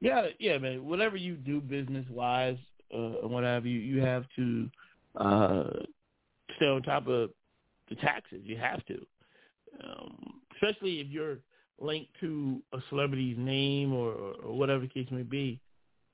Yeah, 0.00 0.26
yeah, 0.38 0.58
man. 0.58 0.84
Whatever 0.84 1.16
you 1.16 1.34
do 1.34 1.60
business 1.60 2.04
wise, 2.10 2.58
uh, 2.94 3.26
what 3.26 3.42
have 3.42 3.64
you, 3.64 3.78
you 3.78 4.02
have 4.02 4.24
to 4.36 4.70
uh, 5.16 5.70
stay 6.56 6.66
on 6.66 6.82
top 6.82 7.08
of 7.08 7.30
the 7.88 7.94
taxes. 7.96 8.42
You 8.44 8.56
have 8.58 8.84
to, 8.86 9.06
um, 9.82 10.40
especially 10.54 11.00
if 11.00 11.06
you're 11.08 11.38
linked 11.80 12.10
to 12.20 12.60
a 12.72 12.78
celebrity's 12.90 13.38
name 13.38 13.94
or, 13.94 14.12
or 14.44 14.54
whatever 14.54 14.82
the 14.82 14.88
case 14.88 15.08
may 15.10 15.22
be. 15.22 15.58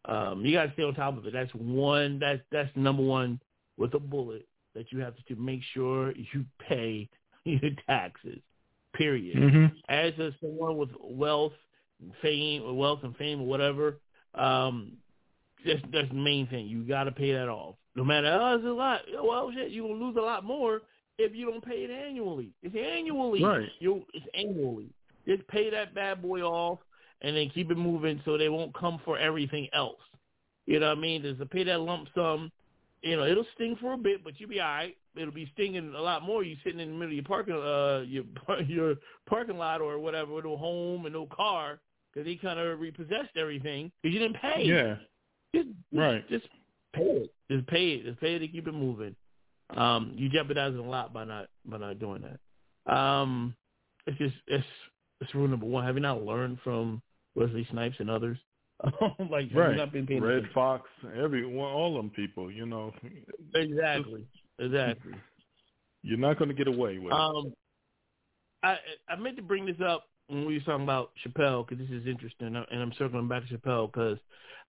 Um, 0.07 0.45
you 0.45 0.53
got 0.53 0.67
to 0.67 0.73
stay 0.73 0.83
on 0.83 0.95
top 0.95 1.19
of 1.19 1.27
it. 1.27 1.33
That's 1.33 1.53
one. 1.55 2.19
That's 2.19 2.41
that's 2.51 2.71
number 2.75 3.03
one 3.03 3.41
with 3.77 3.95
a 3.95 3.99
bullet 3.99 4.47
that 4.75 4.93
you 4.93 5.01
have 5.01 5.15
to 5.29 5.37
make 5.37 5.61
sure 5.75 6.13
you 6.13 6.45
pay 6.69 7.09
your 7.45 7.71
taxes. 7.87 8.39
Period. 8.95 9.37
Mm-hmm. 9.37 9.67
As 9.89 10.13
a 10.19 10.33
someone 10.41 10.77
with 10.77 10.91
wealth, 11.01 11.53
fame, 12.23 12.63
or 12.63 12.75
wealth 12.75 13.01
and 13.03 13.17
fame, 13.17 13.43
or 13.43 13.47
whatever, 13.47 13.99
um, 14.35 14.93
that's 15.65 15.81
that's 15.93 16.09
the 16.09 16.15
main 16.15 16.47
thing. 16.49 16.67
You 16.67 16.83
got 16.83 17.05
to 17.05 17.13
pay 17.13 17.33
that 17.33 17.49
off. 17.49 17.77
No 17.95 18.05
matter 18.05 18.27
oh, 18.29 18.57
it's 18.57 18.65
a 18.65 18.69
lot. 18.69 19.01
Well, 19.23 19.51
shit, 19.55 19.71
you 19.71 19.85
will 19.85 19.97
lose 19.97 20.17
a 20.17 20.21
lot 20.21 20.45
more 20.45 20.83
if 21.19 21.35
you 21.35 21.51
don't 21.51 21.65
pay 21.65 21.85
it 21.85 21.91
annually. 21.91 22.51
It's 22.63 22.75
annually. 22.75 23.45
Right. 23.45 23.69
You 23.79 24.05
it's 24.13 24.27
annually. 24.35 24.89
Just 25.27 25.47
pay 25.49 25.71
that 25.71 25.95
bad 25.95 26.23
boy 26.23 26.41
off 26.41 26.79
and 27.23 27.37
then 27.37 27.51
keep 27.51 27.71
it 27.71 27.77
moving 27.77 28.21
so 28.25 28.37
they 28.39 28.49
won't 28.49 28.75
come 28.75 29.01
for 29.05 29.19
everything 29.19 29.69
else. 29.73 30.01
You 30.67 30.79
know 30.79 30.89
what 30.89 30.99
I 30.99 31.01
mean? 31.01 31.23
There's 31.23 31.39
to 31.39 31.47
pay 31.47 31.65
that 31.65 31.81
lump 31.81 32.09
sum. 32.15 32.51
You 33.03 33.17
know, 33.17 33.25
it'll 33.25 33.47
sting 33.55 33.77
for 33.81 33.95
a 33.95 33.99
bit, 33.99 34.23
but 34.23 34.39
you'll 34.39 34.51
be 34.51 34.61
all 34.61 34.69
right. 34.69 34.97
It'll 35.17 35.33
be 35.33 35.51
stinging 35.55 35.95
a 35.95 36.01
lot 36.01 36.23
more. 36.23 36.45
You 36.45 36.57
sitting 36.63 36.81
in 36.81 36.91
the 36.91 36.95
middle 36.95 37.09
of 37.09 37.13
your 37.13 37.25
parking, 37.25 37.55
uh, 37.55 38.05
your 38.07 38.25
your 38.67 38.95
parking 39.29 39.59
lot 39.59 39.81
or 39.81 39.99
whatever, 39.99 40.33
with 40.35 40.45
no 40.45 40.57
home 40.57 41.07
and 41.07 41.15
no 41.15 41.27
car, 41.27 41.81
because 42.13 42.27
they 42.27 42.37
kind 42.37 42.59
of 42.59 42.79
repossessed 42.79 43.37
everything 43.37 43.91
because 44.03 44.15
you 44.15 44.21
didn't 44.21 44.41
pay. 44.41 44.65
Yeah. 44.65 44.97
Just, 45.55 45.69
Right. 45.93 46.29
Just 46.29 46.47
pay 46.95 47.03
it. 47.03 47.35
Just 47.51 47.67
pay 47.67 47.89
it. 47.95 48.05
Just 48.05 48.21
pay 48.21 48.37
it 48.37 48.41
to 48.41 48.49
keep 48.49 48.69
it 48.69 48.73
moving. 48.73 49.17
Um, 49.77 50.13
you 50.15 50.29
jeopardizing 50.29 50.79
a 50.79 50.89
lot 50.89 51.13
by 51.13 51.25
not 51.25 51.47
by 51.65 51.79
not 51.79 51.99
doing 51.99 52.23
that. 52.23 52.95
Um, 52.95 53.55
it's 54.07 54.19
just 54.19 54.35
it's 54.47 54.67
it's 55.21 55.35
rule 55.35 55.49
number 55.49 55.67
one. 55.67 55.85
Have 55.85 55.95
you 55.95 56.01
not 56.01 56.23
learned 56.23 56.59
from 56.63 57.03
Wesley 57.35 57.67
Snipes 57.71 57.97
and 57.99 58.11
others? 58.11 58.39
like 59.31 59.49
Right. 59.55 59.77
not 59.77 59.93
been 59.93 60.07
paying 60.07 60.23
Redd 60.23 60.39
attention? 60.39 60.55
Foxx, 60.55 60.89
every 61.17 61.47
well, 61.47 61.67
all 61.67 61.97
them 61.97 62.11
people, 62.11 62.51
you 62.51 62.67
know. 62.67 62.93
Exactly. 63.55 64.27
Exactly. 64.59 65.15
You're 66.03 66.19
not 66.19 66.39
going 66.39 66.49
to 66.49 66.55
get 66.55 66.69
away 66.69 66.99
with 66.99 67.13
it. 67.13 67.19
Um, 67.19 67.53
I 68.63 68.77
I 69.09 69.17
meant 69.17 69.37
to 69.37 69.43
bring 69.43 69.67
this 69.67 69.81
up 69.85 70.05
when 70.29 70.47
we 70.47 70.55
were 70.55 70.65
talking 70.65 70.85
about 70.85 71.11
Chappelle 71.25 71.67
because 71.67 71.87
this 71.87 71.95
is 71.95 72.07
interesting, 72.07 72.57
and 72.57 72.67
I'm 72.71 72.93
circling 72.99 73.29
back 73.29 73.47
to 73.49 73.59
Chappelle 73.59 73.93
because 73.93 74.19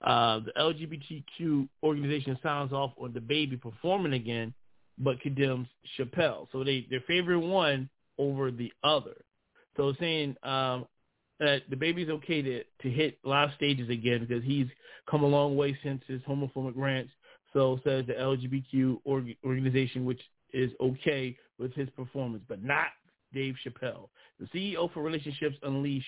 uh, 0.02 0.40
the 0.40 0.52
LGBTQ 0.60 1.68
organization 1.84 2.38
signs 2.42 2.74
off 2.74 2.92
on 3.00 3.12
DaBaby 3.12 3.62
performing 3.62 4.14
again, 4.14 4.54
but 4.98 5.22
condemns 5.22 5.68
Chappelle. 5.98 6.48
So 6.52 6.64
they 6.64 6.88
their 6.90 7.02
favorite 7.02 7.40
one 7.40 7.90
over 8.18 8.52
the 8.52 8.72
other. 8.84 9.16
So 9.78 9.94
saying 10.00 10.36
um, 10.44 10.86
that 11.42 11.70
DaBaby's 11.70 12.10
okay 12.10 12.42
to 12.42 12.64
to 12.64 12.90
hit 12.90 13.18
live 13.26 13.50
stages 13.56 13.90
again 13.90 14.26
because 14.26 14.44
he's 14.44 14.68
come 15.10 15.24
a 15.24 15.28
long 15.28 15.58
way 15.58 15.78
since 15.84 16.02
his 16.08 16.22
homophobic 16.22 16.74
rants. 16.76 17.12
So 17.52 17.82
says 17.84 18.06
the 18.08 18.14
LGBTQ 18.14 19.00
org- 19.04 19.36
organization, 19.44 20.06
which 20.06 20.22
is 20.54 20.72
okay 20.80 21.36
with 21.60 21.74
his 21.74 21.90
performance, 21.90 22.44
but 22.48 22.64
not 22.64 22.88
Dave 23.34 23.56
Chappelle. 23.66 24.08
The 24.40 24.46
CEO 24.56 24.92
for 24.94 25.02
Relationships 25.04 25.58
Unleashed, 25.64 26.06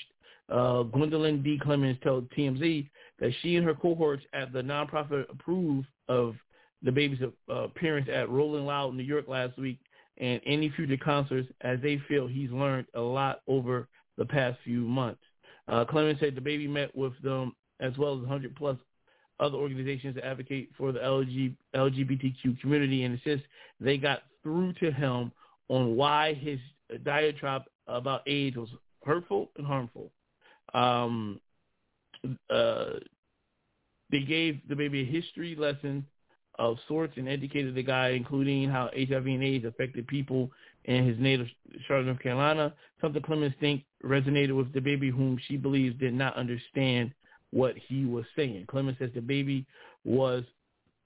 uh, 0.49 0.83
Gwendolyn 0.83 1.43
D. 1.43 1.59
Clemons, 1.61 2.01
told 2.01 2.29
TMZ 2.31 2.89
that 3.19 3.31
she 3.41 3.57
and 3.57 3.65
her 3.65 3.73
cohorts 3.73 4.23
at 4.33 4.53
the 4.53 4.61
nonprofit 4.61 5.29
approved 5.29 5.87
of 6.07 6.35
DaBaby's 6.85 7.21
uh, 7.49 7.53
appearance 7.53 8.07
at 8.13 8.29
Rolling 8.29 8.65
Loud, 8.65 8.91
in 8.91 8.97
New 8.97 9.03
York 9.03 9.27
last 9.27 9.57
week 9.57 9.79
and 10.17 10.39
any 10.45 10.69
future 10.69 10.97
concerts 10.97 11.49
as 11.61 11.79
they 11.81 11.99
feel 12.07 12.27
he's 12.27 12.51
learned 12.51 12.85
a 12.93 13.01
lot 13.01 13.41
over 13.47 13.87
the 14.17 14.25
past 14.25 14.57
few 14.63 14.81
months. 14.81 15.21
Uh, 15.67 15.85
Clemons 15.85 16.19
said 16.19 16.35
DaBaby 16.35 16.69
met 16.69 16.95
with 16.95 17.13
them 17.21 17.53
as 17.79 17.97
well 17.97 18.13
as 18.13 18.19
100 18.19 18.55
plus 18.55 18.77
other 19.39 19.57
organizations 19.57 20.15
that 20.15 20.25
advocate 20.25 20.69
for 20.77 20.91
the 20.91 20.99
LG, 20.99 21.55
LGBTQ 21.75 22.59
community, 22.59 23.03
and 23.03 23.15
insists 23.15 23.47
they 23.79 23.97
got 23.97 24.23
through 24.41 24.73
to 24.73 24.91
him 24.91 25.31
on 25.69 25.95
why 25.95 26.33
his 26.33 26.59
diatribe 27.03 27.63
about 27.87 28.21
AIDS 28.27 28.57
was 28.57 28.69
hurtful 29.03 29.49
and 29.57 29.65
harmful. 29.65 30.11
Um, 30.73 31.39
uh, 32.49 32.91
they 34.11 34.21
gave 34.21 34.61
DaBaby 34.69 35.07
a 35.07 35.11
history 35.11 35.55
lesson 35.55 36.05
of 36.59 36.77
sorts 36.87 37.13
and 37.17 37.27
educated 37.27 37.75
the 37.75 37.83
guy, 37.83 38.09
including 38.09 38.69
how 38.69 38.89
HIV 38.95 39.25
and 39.25 39.43
AIDS 39.43 39.65
affected 39.65 40.07
people 40.07 40.51
in 40.85 41.05
his 41.05 41.17
native 41.19 41.47
Charlotte, 41.87 42.05
North 42.05 42.19
Carolina. 42.19 42.73
Something 43.01 43.21
Clemons 43.21 43.57
think 43.59 43.83
resonated 44.03 44.55
with 44.55 44.73
DaBaby, 44.73 45.11
whom 45.11 45.39
she 45.47 45.57
believes 45.57 45.97
did 45.99 46.13
not 46.13 46.35
understand 46.35 47.13
what 47.51 47.75
he 47.87 48.05
was 48.05 48.25
saying. 48.35 48.65
Clemons 48.67 48.97
says 48.99 49.09
DaBaby 49.11 49.65
was 50.03 50.43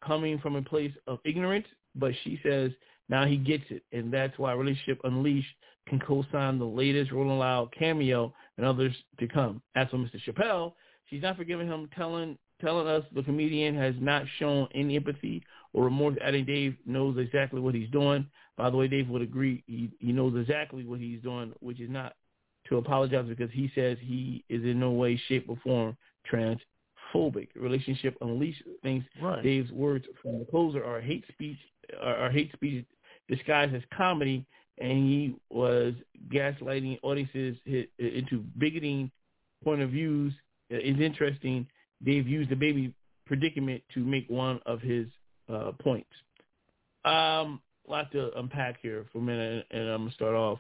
coming 0.06 0.40
from 0.40 0.56
a 0.56 0.62
place 0.62 0.94
of 1.08 1.20
ignorance, 1.26 1.68
but 1.96 2.12
she 2.24 2.40
says 2.44 2.72
now 3.10 3.26
he 3.26 3.38
gets 3.38 3.64
it, 3.70 3.84
and 3.92 4.14
that's 4.14 4.38
why 4.38 4.54
Relationship 4.54 5.00
Unleashed 5.04 5.48
can 5.88 6.00
co-sign 6.00 6.60
the 6.60 6.66
latest 6.66 7.12
Rolling 7.12 7.40
Loud 7.40 7.74
cameo 7.78 8.34
and 8.58 8.66
others 8.66 8.94
to 9.20 9.28
come. 9.28 9.62
As 9.76 9.88
for 9.90 9.98
Mr. 9.98 10.22
Chappelle, 10.28 10.74
she's 11.10 11.22
not 11.22 11.38
forgiving 11.38 11.68
him 11.68 11.90
telling 11.96 12.38
telling 12.62 12.88
us 12.88 13.04
the 13.14 13.24
comedian 13.24 13.76
has 13.76 13.96
not 14.00 14.24
shown 14.40 14.68
any 14.74 14.96
empathy 14.96 15.44
or 15.74 15.84
remorse, 15.86 16.18
adding 16.24 16.46
Dave 16.46 16.76
knows 16.86 17.18
exactly 17.18 17.60
what 17.60 17.76
he's 17.76 17.90
doing. 17.90 18.26
By 18.58 18.70
the 18.70 18.78
way, 18.78 18.88
Dave 18.88 19.10
would 19.10 19.22
agree 19.22 19.64
he, 19.68 19.92
he 20.00 20.12
knows 20.12 20.34
exactly 20.40 20.84
what 20.84 21.00
he's 21.00 21.22
doing, 21.22 21.54
which 21.60 21.80
is 21.80 21.90
not 21.90 22.16
to 22.70 22.78
apologize 22.78 23.26
because 23.28 23.52
he 23.52 23.72
says 23.76 23.98
he 24.02 24.44
is 24.50 24.64
in 24.64 24.80
no 24.80 24.92
way, 24.92 25.20
shape, 25.28 25.46
or 25.48 25.58
form 25.64 25.98
transphobic. 26.32 27.50
Relationship 27.56 28.18
Unleashed 28.22 28.64
thinks 28.84 29.06
Right. 29.22 29.44
Dave's 29.44 29.72
words 29.72 30.06
from 30.22 30.40
the 30.40 30.46
closer 30.46 30.84
are 30.84 31.00
hate 31.00 31.26
speech, 31.32 31.58
are, 32.02 32.16
are 32.16 32.32
hate 32.32 32.52
speech 32.54 32.86
disguised 33.30 33.76
as 33.76 33.84
comedy, 33.96 34.46
and 34.80 34.92
he 34.92 35.36
was 35.50 35.94
gaslighting 36.30 37.00
audiences 37.04 37.58
into 38.00 38.44
bigoting 38.58 39.12
point 39.64 39.82
of 39.82 39.92
views. 39.92 40.34
It's 40.70 41.00
interesting. 41.00 41.68
Dave 42.04 42.28
used 42.28 42.50
DaBaby 42.50 42.94
predicament 43.26 43.84
to 43.94 44.00
make 44.00 44.30
one 44.30 44.60
of 44.66 44.82
his 44.82 45.08
uh, 45.50 45.72
points. 45.80 46.10
Um, 47.06 47.62
a 47.88 47.92
lot 47.92 48.12
to 48.12 48.38
unpack 48.38 48.78
here 48.82 49.06
for 49.12 49.20
a 49.20 49.22
minute, 49.22 49.66
and 49.72 49.88
I'm 49.88 50.02
gonna 50.02 50.12
start 50.14 50.36
off. 50.36 50.60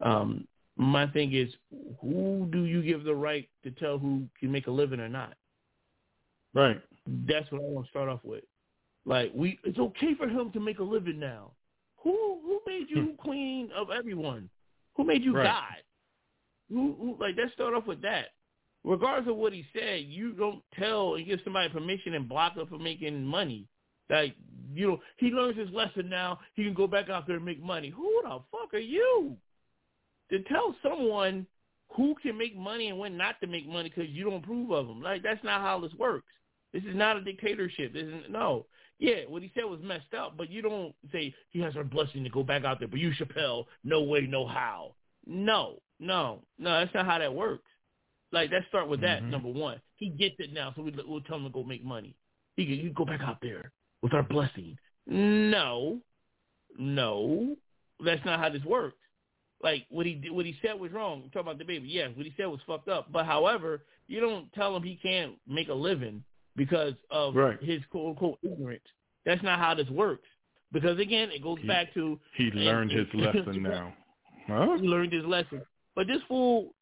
Um, 0.00 0.46
my 0.76 1.06
thing 1.06 1.34
is, 1.34 1.52
who 2.00 2.48
do 2.50 2.64
you 2.64 2.82
give 2.82 3.04
the 3.04 3.14
right 3.14 3.48
to 3.62 3.70
tell 3.72 3.98
who 3.98 4.24
can 4.40 4.50
make 4.50 4.66
a 4.66 4.70
living 4.70 5.00
or 5.00 5.08
not? 5.08 5.34
Right. 6.54 6.80
That's 7.28 7.50
what 7.50 7.60
I 7.60 7.64
want 7.64 7.86
to 7.86 7.90
start 7.90 8.08
off 8.08 8.20
with. 8.24 8.44
Like 9.04 9.32
we, 9.34 9.58
it's 9.64 9.78
okay 9.78 10.14
for 10.14 10.28
him 10.28 10.50
to 10.52 10.60
make 10.60 10.78
a 10.78 10.84
living 10.84 11.18
now. 11.18 11.52
Who 11.98 12.38
who 12.42 12.60
made 12.66 12.86
you 12.88 13.14
queen 13.18 13.70
of 13.76 13.88
everyone? 13.90 14.48
Who 14.96 15.04
made 15.04 15.22
you 15.22 15.34
Right. 15.34 15.44
God? 15.44 15.82
Who, 16.70 16.96
who 16.98 17.16
like 17.20 17.34
let's 17.36 17.52
start 17.52 17.74
off 17.74 17.86
with 17.86 18.02
that. 18.02 18.28
Regardless 18.84 19.30
of 19.30 19.36
what 19.36 19.52
he 19.52 19.64
said, 19.72 20.04
you 20.06 20.32
don't 20.32 20.62
tell 20.78 21.14
and 21.14 21.26
give 21.26 21.40
somebody 21.44 21.68
permission 21.68 22.14
and 22.14 22.28
block 22.28 22.56
them 22.56 22.66
from 22.66 22.82
making 22.82 23.24
money. 23.24 23.68
Like 24.10 24.34
you 24.74 24.88
know, 24.88 25.00
he 25.18 25.28
learns 25.28 25.58
his 25.58 25.70
lesson 25.70 26.08
now. 26.08 26.40
He 26.54 26.64
can 26.64 26.74
go 26.74 26.86
back 26.86 27.08
out 27.08 27.26
there 27.26 27.36
and 27.36 27.44
make 27.44 27.62
money. 27.62 27.90
Who 27.90 28.22
the 28.22 28.40
fuck 28.50 28.74
are 28.74 28.78
you 28.78 29.36
to 30.30 30.42
tell 30.44 30.74
someone 30.82 31.46
who 31.94 32.14
can 32.22 32.36
make 32.36 32.56
money 32.56 32.88
and 32.88 32.98
when 32.98 33.16
not 33.16 33.40
to 33.40 33.46
make 33.46 33.68
money 33.68 33.90
because 33.94 34.10
you 34.10 34.24
don't 34.24 34.42
approve 34.42 34.70
of 34.72 34.88
them? 34.88 35.02
Like 35.02 35.22
that's 35.22 35.42
not 35.44 35.60
how 35.60 35.80
this 35.80 35.94
works. 35.94 36.32
This 36.72 36.82
is 36.84 36.96
not 36.96 37.16
a 37.16 37.20
dictatorship. 37.20 37.92
This 37.92 38.04
is 38.04 38.24
no. 38.28 38.66
Yeah, 38.98 39.24
what 39.28 39.42
he 39.42 39.50
said 39.54 39.64
was 39.64 39.80
messed 39.82 40.14
up, 40.16 40.36
but 40.36 40.50
you 40.50 40.62
don't 40.62 40.94
say 41.10 41.34
he 41.50 41.60
has 41.60 41.76
our 41.76 41.84
blessing 41.84 42.22
to 42.24 42.30
go 42.30 42.42
back 42.42 42.64
out 42.64 42.78
there. 42.78 42.88
But 42.88 43.00
you, 43.00 43.10
Chappelle, 43.10 43.66
no 43.84 44.02
way, 44.02 44.26
no 44.28 44.46
how. 44.46 44.94
No, 45.26 45.80
no, 45.98 46.40
no. 46.58 46.70
That's 46.80 46.94
not 46.94 47.06
how 47.06 47.18
that 47.18 47.34
works. 47.34 47.64
Like 48.32 48.50
let's 48.50 48.66
start 48.68 48.88
with 48.88 49.00
that. 49.02 49.22
Mhm. 49.22 49.30
Number 49.30 49.48
one, 49.48 49.80
he 49.96 50.08
gets 50.08 50.36
it 50.38 50.52
now, 50.52 50.72
so 50.74 50.82
we, 50.82 50.92
we'll 51.06 51.20
tell 51.22 51.36
him 51.36 51.44
to 51.44 51.50
go 51.50 51.62
make 51.62 51.84
money. 51.84 52.14
He 52.56 52.64
can, 52.66 52.74
you 52.74 52.90
go 52.90 53.04
back 53.04 53.20
out 53.20 53.38
there 53.42 53.72
with 54.02 54.14
our 54.14 54.22
blessing. 54.22 54.76
No, 55.06 56.00
no, 56.78 57.56
that's 58.04 58.24
not 58.24 58.40
how 58.40 58.48
this 58.48 58.64
works. 58.64 58.96
Like 59.62 59.86
what 59.90 60.06
he 60.06 60.14
did, 60.14 60.32
what 60.32 60.46
he 60.46 60.56
said 60.62 60.78
was 60.80 60.90
wrong. 60.92 61.30
Talking 61.32 61.52
about 61.52 61.58
DaBaby. 61.58 61.82
Yes, 61.84 62.10
what 62.16 62.26
he 62.26 62.34
said 62.36 62.46
was 62.46 62.60
fucked 62.66 62.88
up. 62.88 63.12
But 63.12 63.26
however, 63.26 63.82
you 64.08 64.20
don't 64.20 64.52
tell 64.54 64.74
him 64.74 64.82
he 64.82 64.96
can't 64.96 65.34
make 65.46 65.68
a 65.68 65.74
living 65.74 66.24
because 66.56 66.94
of 67.10 67.36
Right. 67.36 67.62
his 67.62 67.80
quote 67.90 68.10
unquote 68.10 68.38
ignorance. 68.42 68.82
That's 69.24 69.42
not 69.42 69.60
how 69.60 69.74
this 69.74 69.88
works. 69.88 70.26
Because 70.72 70.98
again, 70.98 71.30
it 71.30 71.42
goes 71.42 71.58
He- 71.60 71.68
back 71.68 71.94
to 71.94 72.18
He 72.36 72.50
learned 72.50 72.90
his 72.90 73.06
lesson 73.14 73.62
now. 73.62 73.94
Huh? 74.48 74.76
he 74.80 74.88
learned 74.88 75.12
his 75.12 75.24
lesson. 75.24 75.62
But 75.94 76.08
this 76.08 76.20
fool, 76.26 76.74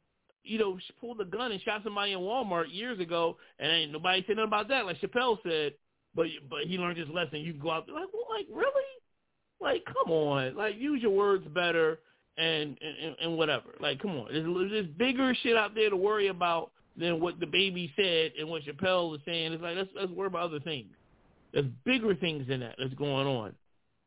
you 0.42 0.58
know, 0.58 0.78
she 0.78 0.92
pulled 1.00 1.20
a 1.20 1.24
gun 1.24 1.52
and 1.52 1.60
shot 1.62 1.82
somebody 1.84 2.12
in 2.12 2.20
Walmart 2.20 2.66
years 2.70 2.98
ago, 3.00 3.36
and 3.58 3.70
ain't 3.70 3.92
nobody 3.92 4.24
said 4.26 4.36
nothing 4.36 4.48
about 4.48 4.68
that. 4.68 4.86
Like 4.86 5.00
Chappelle 5.00 5.38
said, 5.42 5.74
but 6.14 6.26
but 6.48 6.60
he 6.66 6.78
learned 6.78 6.98
his 6.98 7.08
lesson. 7.08 7.40
You 7.40 7.52
go 7.52 7.70
out 7.70 7.88
like, 7.88 8.08
well, 8.12 8.26
like 8.30 8.46
really, 8.52 8.82
like 9.60 9.84
come 9.84 10.12
on, 10.12 10.56
like 10.56 10.76
use 10.78 11.02
your 11.02 11.12
words 11.12 11.46
better 11.48 11.98
and 12.36 12.76
and, 12.80 13.16
and 13.22 13.36
whatever. 13.36 13.74
Like 13.80 14.00
come 14.00 14.12
on, 14.12 14.28
there's, 14.32 14.70
there's 14.70 14.86
bigger 14.98 15.34
shit 15.42 15.56
out 15.56 15.74
there 15.74 15.90
to 15.90 15.96
worry 15.96 16.28
about 16.28 16.72
than 16.96 17.20
what 17.20 17.40
DaBaby 17.40 17.92
said 17.96 18.32
and 18.38 18.48
what 18.48 18.62
Chappelle 18.64 19.10
was 19.10 19.20
saying. 19.24 19.52
It's 19.52 19.62
like 19.62 19.76
let's 19.76 19.90
let's 19.94 20.12
worry 20.12 20.28
about 20.28 20.42
other 20.42 20.60
things. 20.60 20.88
There's 21.52 21.66
bigger 21.84 22.14
things 22.14 22.48
than 22.48 22.60
that 22.60 22.76
that's 22.78 22.94
going 22.94 23.26
on. 23.26 23.54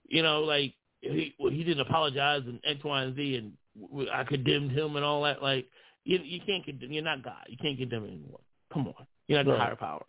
You 0.08 0.24
know, 0.24 0.42
like 0.42 0.74
he 1.02 1.34
well, 1.40 1.52
he 1.52 1.64
didn't 1.64 1.88
apologize 1.88 2.42
and 2.46 2.60
X, 2.64 2.84
Y, 2.84 3.02
and 3.04 3.16
Z, 3.16 3.36
and 3.36 4.10
I 4.12 4.24
condemned 4.24 4.72
him 4.72 4.96
and 4.96 5.06
all 5.06 5.24
that. 5.24 5.42
Like 5.42 5.68
you 6.06 6.20
you 6.24 6.40
can't 6.46 6.64
condemn. 6.66 6.92
You're 6.92 7.04
not 7.04 7.24
God. 7.24 7.46
You 7.48 7.58
can't 7.58 7.78
condemn 7.78 8.06
anyone. 8.06 8.42
Come 8.74 8.88
on, 8.88 9.06
you're 9.28 9.40
not 9.40 9.46
the 9.46 9.52
Right. 9.52 9.62
higher 9.62 9.76
power. 9.76 10.06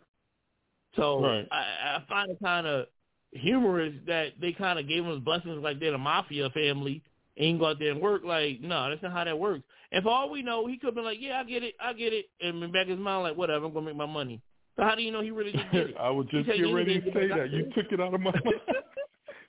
So 0.97 1.23
Right. 1.23 1.47
I, 1.51 1.97
I 1.97 2.05
find 2.09 2.31
it 2.31 2.39
kind 2.43 2.67
of 2.67 2.87
humorous 3.33 3.95
that 4.07 4.33
they 4.41 4.53
kind 4.53 4.79
of 4.79 4.87
gave 4.89 5.05
him 5.05 5.11
his 5.11 5.21
blessings 5.21 5.63
like 5.63 5.81
they're 5.81 5.91
the 5.93 5.99
mafia 5.99 6.51
family, 6.51 7.03
and 7.37 7.45
he 7.47 7.51
can 7.53 7.59
go 7.59 7.67
out 7.67 7.79
there 7.79 7.91
and 7.91 8.01
work. 8.01 8.23
Like 8.25 8.61
no, 8.61 8.89
that's 8.89 9.03
not 9.03 9.13
how 9.13 9.25
that 9.25 9.39
works. 9.39 9.63
And 9.93 10.03
for 10.03 10.11
all 10.11 10.31
we 10.31 10.43
know, 10.43 10.67
he 10.67 10.77
could 10.79 10.89
have 10.89 10.95
been 10.95 11.05
like, 11.05 11.19
yeah, 11.21 11.41
I 11.41 11.45
get 11.45 11.63
it, 11.63 11.75
I 11.81 11.93
get 11.93 12.13
it, 12.13 12.27
and 12.41 12.63
in 12.63 12.73
back 12.73 12.83
of 12.85 12.91
his 12.91 12.99
mind 12.99 13.25
like, 13.25 13.37
whatever, 13.37 13.67
I'm 13.67 13.73
gonna 13.73 13.87
make 13.87 13.97
my 13.97 14.07
money. 14.07 14.41
So 14.77 14.83
how 14.83 14.95
do 14.95 15.03
you 15.03 15.13
know 15.13 15.23
he 15.23 15.31
really 15.31 15.53
didn't 15.53 15.75
it? 15.75 15.95
I 16.01 16.11
was 16.11 16.27
just 16.31 16.47
getting 16.47 16.75
ready 16.75 17.01
to 17.01 17.13
say 17.13 17.29
that. 17.29 17.51
You 17.53 17.71
took 17.75 17.93
it 17.93 18.01
out 18.01 18.15
of 18.15 18.21
my 18.21 18.31
mouth. 18.33 18.43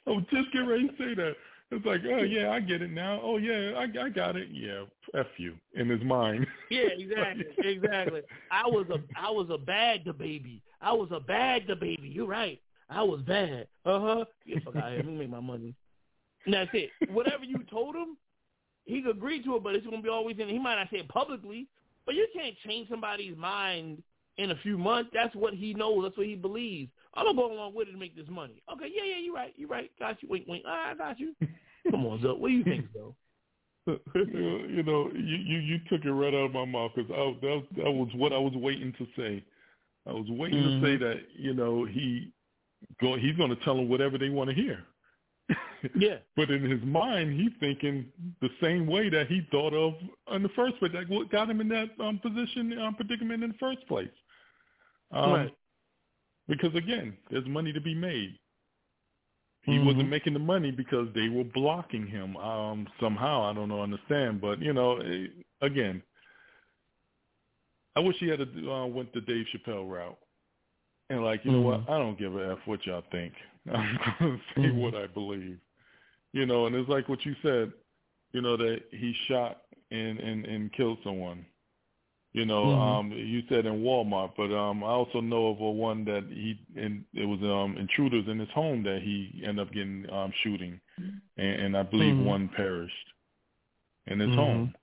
I 0.07 0.11
was 0.11 0.23
just 0.31 0.51
getting 0.51 0.67
ready 0.67 0.87
to 0.87 0.93
say 0.97 1.15
that. 1.15 1.33
It's 1.71 1.85
like, 1.85 2.01
oh 2.05 2.23
yeah, 2.23 2.51
I 2.51 2.59
get 2.59 2.81
it 2.81 2.91
now. 2.91 3.19
Oh 3.23 3.37
yeah, 3.37 3.71
I, 3.75 4.05
I 4.05 4.09
got 4.09 4.35
it. 4.35 4.49
Yeah, 4.51 4.83
f 5.15 5.25
you 5.37 5.55
in 5.73 5.89
his 5.89 6.03
mind. 6.03 6.45
Yeah, 6.69 6.87
exactly, 6.95 7.45
exactly. 7.57 8.21
I 8.51 8.67
was 8.67 8.85
a 8.91 8.99
I 9.19 9.31
was 9.31 9.47
a 9.51 9.57
bad 9.57 10.05
DaBaby. 10.05 10.61
I 10.81 10.93
was 10.93 11.09
a 11.11 11.19
bad 11.19 11.67
DaBaby. 11.67 12.13
You're 12.13 12.27
right. 12.27 12.61
I 12.89 13.01
was 13.01 13.21
bad. 13.21 13.67
Uh 13.83 13.99
huh. 13.99 14.25
Get 14.47 14.63
the 14.63 14.71
fuck 14.71 14.75
out 14.75 14.89
of 14.89 14.93
here. 14.93 15.03
Let 15.03 15.07
me 15.07 15.17
make 15.17 15.29
my 15.29 15.39
money. 15.39 15.73
And 16.45 16.53
that's 16.53 16.69
it. 16.73 16.91
Whatever 17.09 17.43
you 17.43 17.57
told 17.71 17.95
him, 17.95 18.17
he 18.85 19.01
could 19.01 19.17
agree 19.17 19.43
to 19.43 19.55
it, 19.55 19.63
but 19.63 19.75
it's 19.75 19.85
gonna 19.85 20.01
be 20.01 20.09
always 20.09 20.37
in. 20.37 20.47
He 20.47 20.59
might 20.59 20.75
not 20.75 20.89
say 20.91 20.97
it 20.97 21.09
publicly, 21.09 21.67
but 22.05 22.13
you 22.13 22.27
can't 22.33 22.55
change 22.65 22.89
somebody's 22.89 23.35
mind 23.35 24.03
in 24.37 24.51
a 24.51 24.55
few 24.57 24.77
months. 24.77 25.09
That's 25.13 25.33
what 25.35 25.53
he 25.53 25.73
knows. 25.73 26.03
That's 26.03 26.17
what 26.17 26.27
he 26.27 26.35
believes. 26.35 26.91
I'm 27.15 27.25
gonna 27.25 27.37
go 27.37 27.51
along 27.51 27.73
with 27.75 27.87
it 27.87 27.91
to 27.91 27.97
make 27.97 28.15
this 28.15 28.27
money. 28.29 28.61
Okay, 28.71 28.87
yeah, 28.93 29.03
yeah, 29.03 29.17
you're 29.23 29.35
right. 29.35 29.53
You're 29.55 29.69
right. 29.69 29.89
Got 29.99 30.21
you. 30.21 30.29
Wink, 30.29 30.45
wink. 30.47 30.63
Ah, 30.67 30.91
I 30.91 30.95
got 30.95 31.19
you. 31.19 31.33
Come 31.91 32.05
on, 32.05 32.21
Zoe. 32.21 32.37
What 32.37 32.47
do 32.49 32.53
you 32.53 32.63
think, 32.63 32.85
Zoe? 32.93 33.13
you 34.15 34.83
know, 34.83 35.11
you, 35.13 35.37
you 35.37 35.57
you 35.59 35.79
took 35.89 36.03
it 36.03 36.11
right 36.11 36.33
out 36.33 36.45
of 36.47 36.53
my 36.53 36.65
mouth 36.65 36.91
because 36.95 37.09
that 37.41 37.63
that 37.77 37.91
was 37.91 38.09
what 38.15 38.33
I 38.33 38.37
was 38.37 38.53
waiting 38.55 38.93
to 38.97 39.05
say. 39.15 39.43
I 40.07 40.11
was 40.13 40.25
waiting 40.29 40.59
Mhm. 40.59 40.81
to 40.81 40.85
say 40.87 40.97
that 40.97 41.21
you 41.37 41.53
know 41.53 41.85
he 41.85 42.31
go 42.99 43.15
he's 43.15 43.35
going 43.37 43.49
to 43.51 43.63
tell 43.63 43.75
them 43.75 43.87
whatever 43.87 44.17
they 44.17 44.29
want 44.29 44.49
to 44.49 44.55
hear. 44.55 44.83
Yeah. 45.95 46.17
But 46.35 46.49
in 46.49 46.63
his 46.67 46.81
mind, 46.83 47.39
he's 47.39 47.51
thinking 47.59 48.05
the 48.41 48.49
same 48.59 48.87
way 48.87 49.07
that 49.09 49.27
he 49.27 49.45
thought 49.51 49.71
of 49.73 49.93
in 50.33 50.41
the 50.41 50.49
first 50.49 50.79
place. 50.79 50.91
That 50.93 51.07
what 51.09 51.29
got 51.29 51.47
him 51.47 51.61
in 51.61 51.67
that 51.69 51.89
um, 51.99 52.17
position, 52.17 52.75
um, 52.79 52.95
predicament 52.95 53.43
in 53.43 53.51
the 53.51 53.57
first 53.59 53.87
place. 53.87 54.09
Um, 55.15 55.31
Right. 55.33 55.53
Because 56.47 56.75
again, 56.75 57.17
there's 57.31 57.47
money 57.47 57.73
to 57.73 57.81
be 57.81 57.95
made. 57.95 58.37
He 59.63 59.79
Mhm. 59.79 59.85
wasn't 59.85 60.09
making 60.09 60.33
the 60.33 60.39
money 60.39 60.69
because 60.69 61.11
they 61.13 61.27
were 61.27 61.43
blocking 61.43 62.05
him 62.05 62.37
um, 62.37 62.87
somehow. 62.99 63.41
I 63.49 63.53
don't 63.53 63.67
know, 63.69 63.81
understand, 63.81 64.39
but 64.41 64.61
you 64.61 64.73
know, 64.73 64.97
eh, 64.97 65.27
again, 65.61 66.03
I 67.95 68.01
wish 68.01 68.17
he 68.17 68.27
had 68.27 68.41
a, 68.41 68.71
uh, 68.71 68.85
went 68.85 69.11
the 69.13 69.21
Dave 69.21 69.47
Chappelle 69.47 69.89
route. 69.89 70.19
And 71.09 71.23
like, 71.23 71.43
you 71.45 71.51
know 71.51 71.61
what? 71.61 71.89
I 71.89 71.97
don't 71.97 72.17
give 72.17 72.35
a 72.35 72.51
f 72.51 72.67
what 72.67 72.85
y'all 72.85 73.03
think. 73.11 73.33
I'm 73.73 73.97
going 74.19 74.37
to 74.37 74.61
say 74.61 74.67
Mhm. 74.69 74.81
what 74.81 74.95
I 74.95 75.07
believe. 75.07 75.59
You 76.33 76.45
know, 76.45 76.67
and 76.67 76.75
it's 76.75 76.89
like 76.89 77.07
what 77.09 77.25
you 77.25 77.35
said, 77.41 77.71
you 78.33 78.41
know, 78.41 78.57
that 78.57 78.83
he 78.91 79.13
shot 79.27 79.63
and 79.89 80.19
and 80.19 80.45
and 80.45 80.71
killed 80.73 80.99
someone. 81.03 81.45
You 82.35 82.45
know, 82.45 82.73
Mhm. 82.73 82.75
um, 82.75 83.13
you 83.13 83.43
said 83.47 83.65
in 83.65 83.81
Walmart, 83.81 84.31
but 84.35 84.53
um, 84.53 84.83
I 84.83 84.87
also 84.87 85.21
know 85.21 85.47
of 85.47 85.61
a 85.61 85.71
one 85.71 86.03
that 86.03 86.25
he 86.29 86.59
and 86.75 87.05
it 87.13 87.23
was 87.23 87.39
um 87.41 87.77
intruders 87.77 88.27
in 88.27 88.39
his 88.39 88.49
home 88.49 88.83
that 88.83 89.01
he 89.01 89.41
ended 89.41 89.65
up 89.65 89.73
getting 89.73 90.05
um 90.11 90.33
shooting, 90.43 90.81
and, 91.37 91.61
and 91.61 91.77
I 91.77 91.83
believe 91.83 92.17
Mhm. 92.17 92.25
one 92.25 92.49
perished 92.49 93.07
in 94.07 94.19
his 94.19 94.31
Mhm. 94.31 94.35
home. 94.35 94.73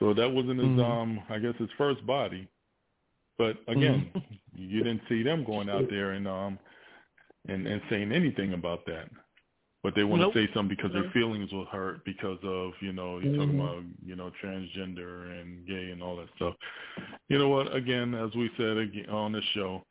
So 0.00 0.12
that 0.12 0.28
wasn't 0.28 0.58
his 0.58 0.76
Mhm. 0.76 0.80
um 0.82 1.22
I 1.30 1.38
guess 1.38 1.54
his 1.56 1.70
first 1.78 2.04
body, 2.04 2.48
but 3.38 3.58
again, 3.68 4.10
you 4.56 4.82
didn't 4.82 5.02
see 5.08 5.22
them 5.22 5.44
going 5.44 5.70
out 5.70 5.88
there 5.88 6.10
and 6.10 6.26
um 6.26 6.58
and 7.46 7.64
and 7.64 7.80
saying 7.88 8.10
anything 8.10 8.54
about 8.54 8.84
that. 8.86 9.08
But 9.82 9.94
they 9.94 10.02
want 10.02 10.22
Nope. 10.22 10.32
to 10.32 10.46
say 10.46 10.52
something 10.52 10.74
because 10.76 10.92
their 10.92 11.10
feelings 11.12 11.52
were 11.52 11.64
hurt 11.66 12.04
because 12.04 12.38
of, 12.42 12.72
you 12.80 12.92
know, 12.92 13.18
you're 13.18 13.36
talking 13.36 13.54
Mhm. 13.54 13.60
about, 13.60 13.84
you 14.04 14.16
know, 14.16 14.30
transgender 14.42 15.40
and 15.40 15.64
gay 15.66 15.90
and 15.92 16.02
all 16.02 16.16
that 16.16 16.28
stuff. 16.34 16.56
You 17.28 17.38
know 17.38 17.48
what? 17.48 17.72
Again, 17.74 18.14
as 18.14 18.34
we 18.34 18.50
said 18.56 19.06
on 19.08 19.32
the 19.32 19.42
show, 19.54 19.86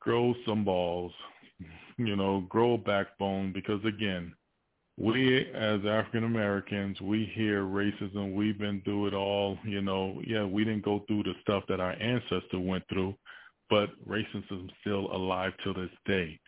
grow 0.00 0.34
some 0.46 0.64
balls, 0.64 1.12
you 1.98 2.16
know, 2.16 2.40
grow 2.42 2.74
a 2.74 2.78
backbone 2.78 3.52
because 3.52 3.84
again, 3.84 4.34
we 4.98 5.46
as 5.52 5.84
African 5.84 6.24
Americans, 6.24 7.00
we 7.00 7.24
hear 7.26 7.64
racism. 7.64 8.34
We've 8.34 8.58
been 8.58 8.80
through 8.82 9.08
it 9.08 9.14
all. 9.14 9.58
You 9.64 9.82
know, 9.82 10.20
yeah, 10.26 10.44
we 10.44 10.64
didn't 10.64 10.84
go 10.84 11.00
through 11.00 11.24
the 11.24 11.34
stuff 11.42 11.64
that 11.68 11.80
our 11.80 11.92
ancestors 11.92 12.54
went 12.54 12.86
through, 12.88 13.14
but 13.70 13.90
racism 14.06 14.66
is 14.66 14.70
still 14.80 15.14
alive 15.14 15.52
to 15.64 15.72
this 15.72 15.90
day. 16.06 16.38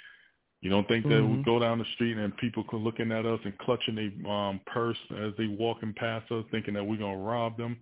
You 0.64 0.70
don't 0.70 0.88
think 0.88 1.06
that 1.08 1.22
we 1.22 1.36
Mhm. 1.36 1.44
go 1.44 1.58
down 1.58 1.78
the 1.78 1.84
street 1.84 2.16
and 2.16 2.34
people 2.38 2.64
are 2.72 2.78
looking 2.78 3.12
at 3.12 3.26
us 3.26 3.38
and 3.44 3.56
clutching 3.58 3.96
their 3.96 4.32
um, 4.32 4.60
purse 4.64 4.98
as 5.10 5.36
they 5.36 5.46
walking 5.46 5.92
past 5.92 6.32
us, 6.32 6.42
thinking 6.50 6.72
that 6.72 6.82
we're 6.82 6.96
gonna 6.96 7.18
rob 7.18 7.58
them, 7.58 7.76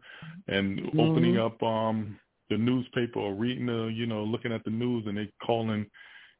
and 0.48 0.80
opening 0.98 1.34
Mhm. 1.34 1.46
up 1.46 1.62
um, 1.62 2.18
the 2.50 2.58
newspaper 2.58 3.20
or 3.20 3.34
reading 3.34 3.66
the, 3.66 3.84
you 3.84 4.06
know, 4.06 4.24
looking 4.24 4.50
at 4.50 4.64
the 4.64 4.70
news 4.70 5.06
and 5.06 5.16
they 5.16 5.30
calling, 5.38 5.88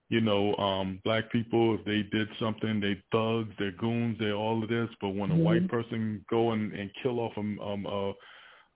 you 0.08 0.20
know, 0.20 0.56
um, 0.56 0.98
black 1.04 1.30
people 1.30 1.74
if 1.76 1.84
they 1.84 2.02
did 2.02 2.28
something, 2.40 2.80
they 2.80 3.00
thugs, 3.12 3.54
they're 3.56 3.70
goons, 3.70 4.18
they're 4.18 4.34
all 4.34 4.64
of 4.64 4.68
this. 4.68 4.90
But 5.00 5.10
when 5.10 5.30
a 5.30 5.36
white 5.36 5.68
person 5.68 6.24
go 6.28 6.50
and, 6.50 6.72
and 6.72 6.92
kill 6.94 7.20
off 7.20 7.38
um, 7.38 7.60
um 7.60 7.86
uh, 7.86 8.12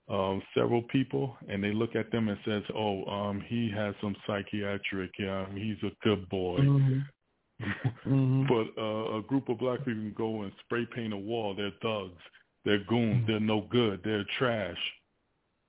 uh, 0.09 0.39
several 0.55 0.83
people 0.83 1.37
and 1.49 1.65
they 1.65 1.73
look 1.73 1.97
at 1.97 2.13
them 2.13 2.29
and 2.29 2.39
says, 2.45 2.63
oh, 2.77 3.05
um, 3.07 3.41
he 3.41 3.69
has 3.71 3.93
some 4.01 4.15
psychiatric, 4.25 5.11
um, 5.29 5.57
he's 5.57 5.83
a 5.83 5.91
good 6.05 6.29
boy. 6.29 6.61
Mhm. 6.61 7.05
Mhm. 7.61 8.47
But 8.49 8.81
uh, 8.81 9.19
a 9.19 9.23
group 9.23 9.49
of 9.49 9.59
black 9.59 9.79
people 9.81 9.95
can 9.95 10.13
go 10.13 10.43
and 10.43 10.53
spray 10.65 10.87
paint 10.95 11.13
a 11.13 11.17
wall. 11.17 11.55
They're 11.55 11.73
thugs. 11.83 12.21
They're 12.65 12.85
goons. 12.85 13.27
They're 13.27 13.41
no 13.41 13.63
good. 13.71 14.01
They're 14.05 14.25
trash. 14.39 14.79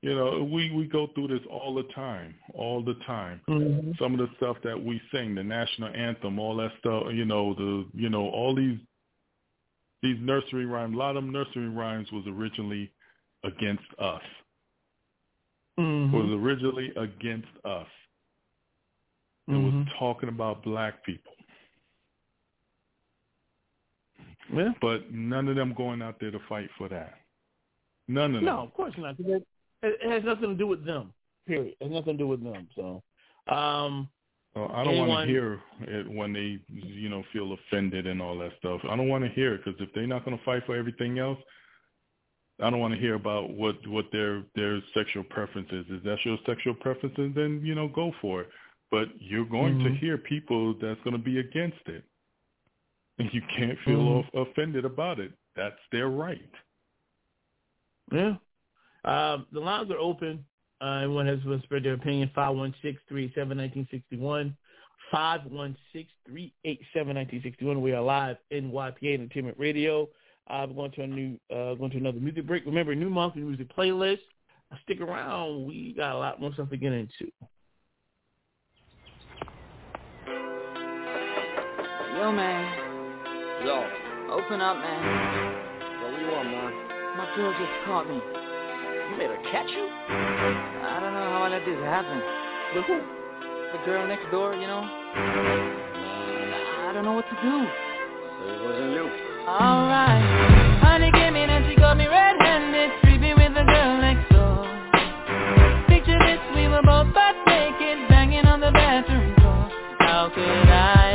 You 0.01 0.15
know, 0.15 0.43
we 0.43 0.71
we 0.71 0.85
go 0.85 1.07
through 1.15 1.29
this 1.29 1.45
all 1.49 1.73
the 1.73 1.83
time, 1.93 2.35
all 2.53 2.83
the 2.83 2.93
time. 3.05 3.41
Mhm. 3.47 3.97
Some 3.97 4.13
of 4.13 4.19
the 4.19 4.35
stuff 4.37 4.57
that 4.63 4.81
we 4.81 5.01
sing, 5.11 5.33
the 5.33 5.43
national 5.43 5.89
anthem, 5.95 6.37
all 6.39 6.55
that 6.57 6.71
stuff. 6.79 7.05
You 7.13 7.25
know, 7.25 7.53
the 7.55 7.85
you 7.93 8.09
know 8.09 8.27
all 8.29 8.53
these 8.53 8.79
these 10.03 10.17
nursery 10.19 10.65
rhymes. 10.65 10.93
A 10.93 10.97
lot 10.97 11.17
of 11.17 11.23
them 11.23 11.31
nursery 11.31 11.69
rhymes 11.69 12.11
was 12.11 12.25
originally 12.27 12.91
against 13.43 13.85
us. 13.97 14.21
Mhm. 15.79 16.11
Was 16.11 16.29
originally 16.31 16.91
against 16.95 17.47
us. 17.65 17.87
It 19.47 19.53
was 19.53 19.73
Mhm. 19.73 19.97
talking 19.97 20.29
about 20.29 20.63
black 20.63 21.03
people. 21.03 21.33
Yeah. 24.53 24.71
But 24.81 25.11
none 25.11 25.47
of 25.47 25.55
them 25.55 25.73
going 25.75 26.01
out 26.01 26.19
there 26.19 26.31
to 26.31 26.39
fight 26.47 26.69
for 26.77 26.87
that. 26.89 27.15
None 28.07 28.35
of 28.35 28.41
them. 28.41 28.45
No, 28.45 28.59
of 28.61 28.73
course 28.73 28.93
not. 28.97 29.15
It, 29.19 29.43
it 29.83 30.11
has 30.11 30.23
nothing 30.23 30.49
to 30.49 30.55
do 30.55 30.67
with 30.67 30.85
them. 30.85 31.13
Period. 31.45 31.75
It 31.79 31.83
has 31.85 31.91
nothing 31.91 32.13
to 32.13 32.23
do 32.23 32.27
with 32.27 32.43
them. 32.43 32.67
So, 32.75 33.03
um, 33.53 34.09
Well, 34.55 34.71
I 34.73 34.83
don't 34.83 35.07
want 35.07 35.27
to 35.27 35.31
hear 35.31 35.59
it 35.81 36.09
when 36.09 36.33
they, 36.33 36.59
you 36.69 37.09
know, 37.09 37.23
feel 37.33 37.53
offended 37.53 38.07
and 38.07 38.21
all 38.21 38.37
that 38.39 38.53
stuff. 38.59 38.81
I 38.89 38.95
don't 38.95 39.09
want 39.09 39.23
to 39.23 39.29
hear 39.31 39.55
it 39.55 39.61
because 39.65 39.79
if 39.81 39.93
they're 39.93 40.07
not 40.07 40.25
going 40.25 40.37
to 40.37 40.43
fight 40.43 40.63
for 40.65 40.75
everything 40.75 41.19
else, 41.19 41.39
I 42.59 42.69
don't 42.71 42.79
want 42.79 42.93
to 42.95 42.99
hear 42.99 43.13
about 43.13 43.51
what 43.51 43.75
what 43.87 44.05
their 44.11 44.43
their 44.55 44.81
sexual 44.95 45.23
preferences 45.23 45.85
is. 45.89 45.97
If 45.97 46.03
that's 46.03 46.25
your 46.25 46.37
sexual 46.45 46.73
preferences, 46.73 47.31
then 47.35 47.61
you 47.63 47.75
know, 47.75 47.87
go 47.87 48.11
for 48.19 48.41
it. 48.41 48.49
But 48.89 49.09
you're 49.19 49.45
going 49.45 49.77
to 49.79 49.89
Mhm. 49.91 49.99
hear 49.99 50.17
people 50.17 50.73
that's 50.81 50.99
going 51.01 51.15
to 51.15 51.21
be 51.21 51.37
against 51.39 51.87
it, 51.87 52.03
and 53.19 53.33
you 53.33 53.41
can't 53.55 53.77
feel 53.79 53.99
Mhm. 53.99 54.19
off, 54.19 54.25
offended 54.33 54.85
about 54.85 55.19
it. 55.19 55.31
That's 55.55 55.79
their 55.91 56.07
right. 56.09 56.49
yeah. 58.11 58.37
Um, 59.03 59.45
the 59.51 59.59
lines 59.59 59.91
are 59.91 59.97
open. 59.97 60.45
Uh, 60.81 61.01
everyone 61.03 61.27
has 61.27 61.41
to 61.43 61.59
spread 61.63 61.83
their 61.83 61.93
opinion. 61.93 62.29
516-387-1961. 62.35 64.55
516-387-1961. 65.11 67.81
We 67.81 67.93
are 67.93 68.01
live 68.01 68.37
NYPA 68.51 69.13
Entertainment 69.13 69.57
Radio. 69.57 70.09
Uh, 70.47 70.65
we're 70.69 70.75
going 70.75 70.91
to 70.91 71.01
a 71.03 71.07
new, 71.07 71.39
uh, 71.49 71.73
going 71.75 71.91
to 71.91 71.97
another 71.97 72.19
music 72.19 72.45
break. 72.45 72.65
Remember, 72.65 72.93
new 72.95 73.09
monthly 73.09 73.41
music 73.41 73.67
playlist. 73.75 74.21
Stick 74.83 74.99
around. 75.01 75.65
We 75.65 75.93
got 75.93 76.15
a 76.15 76.17
lot 76.17 76.39
more 76.41 76.51
stuff 76.53 76.69
to 76.69 76.77
get 76.77 76.91
into. 76.93 77.31
Yo, 82.17 82.31
man. 82.31 82.86
Yo, 83.63 83.83
Open 84.31 84.59
up, 84.61 84.77
man. 84.77 85.01
yo, 86.01 86.11
what 86.11 86.19
you 86.19 86.27
want, 86.31 86.49
man? 86.51 86.71
My 87.17 87.25
girl 87.35 87.51
just 87.57 87.71
caught 87.85 88.07
me. 88.07 88.15
You 88.19 89.17
made 89.17 89.29
her 89.31 89.39
catch 89.51 89.69
you? 89.71 89.87
I 89.87 90.99
don't 91.01 91.13
know 91.13 91.27
how 91.31 91.43
I 91.43 91.49
let 91.49 91.65
this 91.65 91.79
happen. 91.83 92.21
With 92.75 92.85
who? 92.85 92.99
The 93.71 93.79
girl 93.85 94.07
next 94.07 94.29
door, 94.31 94.53
you 94.53 94.67
know? 94.67 94.83
I 96.85 96.91
don't 96.93 97.03
know 97.05 97.13
what 97.13 97.25
to 97.29 97.35
do. 97.41 97.55
So 97.65 98.43
it 98.51 98.61
wasn't 98.63 98.91
you. 98.93 99.05
Alright. 99.47 100.23
Honey 100.83 101.11
came 101.11 101.35
in 101.35 101.49
and 101.49 101.65
she 101.69 101.75
got 101.79 101.97
me 101.97 102.05
red-handed, 102.07 102.91
creepy 103.01 103.33
with 103.33 103.53
the 103.55 103.63
girl 103.63 103.97
next 104.01 104.29
door. 104.29 104.67
Picture 105.87 106.19
this, 106.19 106.39
we 106.55 106.67
were 106.67 106.83
both 106.83 107.13
butt 107.15 107.35
naked, 107.47 108.07
banging 108.09 108.45
on 108.45 108.59
the 108.59 108.71
bathroom 108.71 109.33
door. 109.39 109.71
How 110.03 110.29
could 110.35 110.69
I 110.69 111.06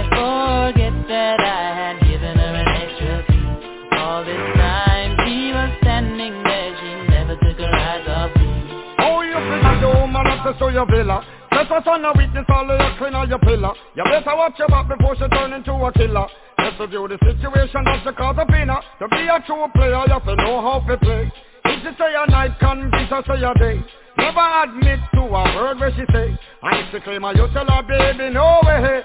your 10.73 10.87
villa. 10.87 11.25
Let 11.53 11.71
us 11.71 11.85
on 11.87 12.05
a 12.05 12.13
witness 12.17 12.47
all 12.49 12.65
of 12.65 12.81
your 12.81 12.97
clean 12.97 13.15
on 13.15 13.29
your 13.29 13.39
pillar. 13.39 13.73
You 13.95 14.05
better 14.05 14.35
watch 14.35 14.59
your 14.59 14.69
back 14.69 14.89
before 14.89 15.15
she 15.17 15.29
turn 15.29 15.53
into 15.53 15.73
a 15.73 15.93
killer. 15.93 16.27
Let's 16.59 16.81
review 16.81 17.07
the 17.09 17.19
situation 17.21 17.85
that 17.85 18.01
she 18.05 18.13
caught 18.17 18.39
up 18.39 18.49
in 18.49 18.69
her. 18.69 18.81
To 19.01 19.09
be 19.09 19.29
a 19.29 19.37
true 19.45 19.69
player, 19.75 20.01
you 20.09 20.17
have 20.17 20.25
to 20.25 20.37
know 20.37 20.61
how 20.65 20.81
to 20.81 20.97
play. 20.97 21.31
If 21.65 21.83
she 21.85 21.93
say 21.99 22.13
a 22.17 22.31
night, 22.31 22.59
convince 22.59 23.11
her 23.11 23.23
say 23.29 23.45
a 23.45 23.53
day. 23.61 23.85
Never 24.17 24.47
admit 24.65 25.01
to 25.15 25.21
a 25.21 25.43
word 25.57 25.79
where 25.79 25.93
she 25.93 26.05
say. 26.13 26.33
And 26.63 26.75
if 26.81 26.91
she 26.93 27.01
claim 27.01 27.23
her, 27.23 27.33
you 27.33 27.49
tell 27.53 27.67
her, 27.67 27.83
baby, 27.83 28.33
no 28.33 28.61
way. 28.65 29.03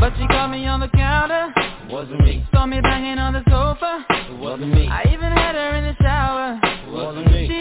But 0.00 0.12
she 0.18 0.26
caught 0.26 0.50
me 0.50 0.66
on 0.66 0.80
the 0.80 0.88
counter. 0.88 1.52
Wasn't 1.88 2.20
me. 2.22 2.46
Saw 2.52 2.66
me 2.66 2.80
banging 2.80 3.18
on 3.18 3.32
the 3.34 3.42
sofa. 3.50 4.04
Wasn't 4.38 4.72
me. 4.72 4.88
I 4.88 5.04
even 5.12 5.30
had 5.32 5.54
her 5.54 5.74
in 5.76 5.84
the 5.84 5.96
shower. 6.00 6.60
Wasn't 6.88 7.30
me. 7.30 7.48
She 7.48 7.59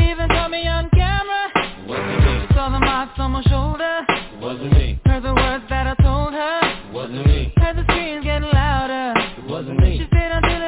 She 3.10 3.16
saw 3.18 3.24
the 3.24 3.30
marks 3.30 3.30
on 3.30 3.32
my 3.32 3.42
shoulder. 3.44 4.06
It 4.10 4.40
wasn't 4.40 4.74
me. 4.74 5.00
Heard 5.06 5.24
the 5.24 5.34
words 5.34 5.64
that 5.70 5.88
I 5.88 5.96
told 6.02 6.34
her. 6.34 6.60
It 6.62 6.94
wasn't 6.94 7.26
me. 7.26 7.54
Heard 7.58 7.78
the 7.78 7.84
screams 7.84 8.24
get 8.24 8.42
louder. 8.42 9.14
It 9.38 9.50
wasn't 9.50 9.80
me. 9.80 9.98
She 9.98 10.06
stayed 10.08 10.32
until 10.32 10.52
it 10.52 10.59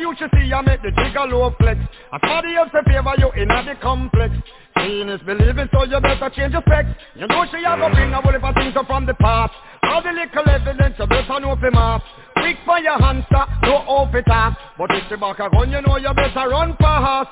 you 0.00 0.14
should 0.18 0.30
see 0.32 0.52
I 0.52 0.60
make 0.62 0.82
the 0.82 0.90
jigger 0.90 1.28
low 1.28 1.54
flex. 1.60 1.78
And 1.78 2.20
somebody 2.24 2.56
else 2.56 2.70
to 2.72 2.82
favor 2.88 3.14
you 3.18 3.30
in 3.36 3.48
the 3.48 3.74
complex. 3.80 4.34
Seeing 4.78 5.08
is 5.08 5.20
believing 5.22 5.68
so 5.72 5.84
you 5.84 6.00
better 6.00 6.30
change 6.34 6.52
your 6.52 6.62
specs. 6.62 6.88
You 7.14 7.26
know 7.26 7.44
she 7.52 7.62
have 7.64 7.80
a 7.80 7.90
bring 7.90 8.12
a 8.12 8.20
whole 8.20 8.32
heap 8.32 8.44
of 8.44 8.54
things 8.54 8.76
up 8.76 8.86
from 8.86 9.04
the 9.04 9.14
past 9.14 9.52
All 9.82 10.00
the 10.02 10.10
little 10.10 10.48
evidence 10.48 10.94
you 10.98 11.06
better 11.06 11.40
know 11.40 11.56
for 11.58 11.70
mass 11.70 12.00
Quick 12.36 12.56
for 12.64 12.78
your 12.78 12.98
hands 12.98 13.24
no 13.30 13.84
off 13.84 14.14
it 14.14 14.24
But 14.24 14.90
if 14.94 15.08
the 15.10 15.16
back 15.16 15.38
a 15.40 15.50
gun 15.50 15.70
you 15.70 15.82
know 15.82 15.96
you 15.96 16.12
better 16.14 16.48
run 16.48 16.76
fast. 16.78 17.28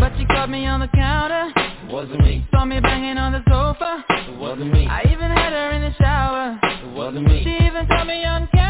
But 0.00 0.12
she 0.16 0.24
caught 0.24 0.48
me 0.48 0.66
on 0.66 0.80
the 0.80 0.88
counter. 0.88 1.52
Wasn't 1.92 2.20
me. 2.20 2.46
Saw 2.52 2.64
me 2.64 2.80
banging 2.80 3.18
on 3.18 3.32
the 3.32 3.42
sofa. 3.50 4.04
Wasn't 4.38 4.72
me. 4.72 4.86
I 4.86 5.02
even 5.12 5.30
had 5.30 5.52
her 5.52 5.70
in 5.72 5.82
the 5.82 5.92
shower. 5.98 6.58
Wasn't 6.94 7.26
me. 7.26 7.42
She 7.44 7.66
even 7.66 7.86
caught 7.86 8.06
me 8.06 8.24
on 8.24 8.48
camera. 8.48 8.69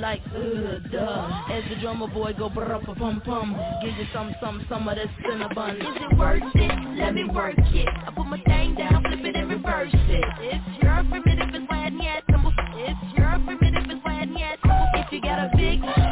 like, 0.00 0.22
uh 0.34 0.78
duh. 0.90 1.52
As 1.52 1.64
the 1.70 1.76
drummer 1.80 2.08
boy 2.08 2.34
go 2.38 2.48
brr 2.50 2.80
pa 2.84 2.94
pum 2.94 3.22
pum, 3.24 3.56
give 3.84 3.96
you 3.96 4.06
some, 4.12 4.34
some, 4.42 4.66
some 4.68 4.88
of 4.88 4.96
that 4.96 5.08
cinnabon. 5.24 5.76
Is 5.76 6.02
it 6.02 6.18
worth 6.18 6.42
it? 6.54 6.98
Let 6.98 7.14
me 7.14 7.24
work 7.26 7.54
it. 7.58 7.88
I 7.88 8.12
put 8.16 8.26
my 8.26 8.42
thing 8.44 8.74
down, 8.76 9.02
flip 9.02 9.20
it 9.24 9.36
and 9.36 9.50
reverse 9.50 9.92
it. 9.94 10.24
It's 10.40 10.82
your 10.82 11.04
primitive, 11.10 11.54
it's 11.54 11.70
why 11.70 11.86
I 11.86 11.90
It's 12.74 13.18
your 13.18 13.40
primitive, 13.44 13.90
it's 13.90 14.04
why 14.04 14.20
I 14.22 14.26
If 14.94 15.12
you 15.12 15.22
got 15.22 15.38
a 15.40 15.50
big 15.56 16.09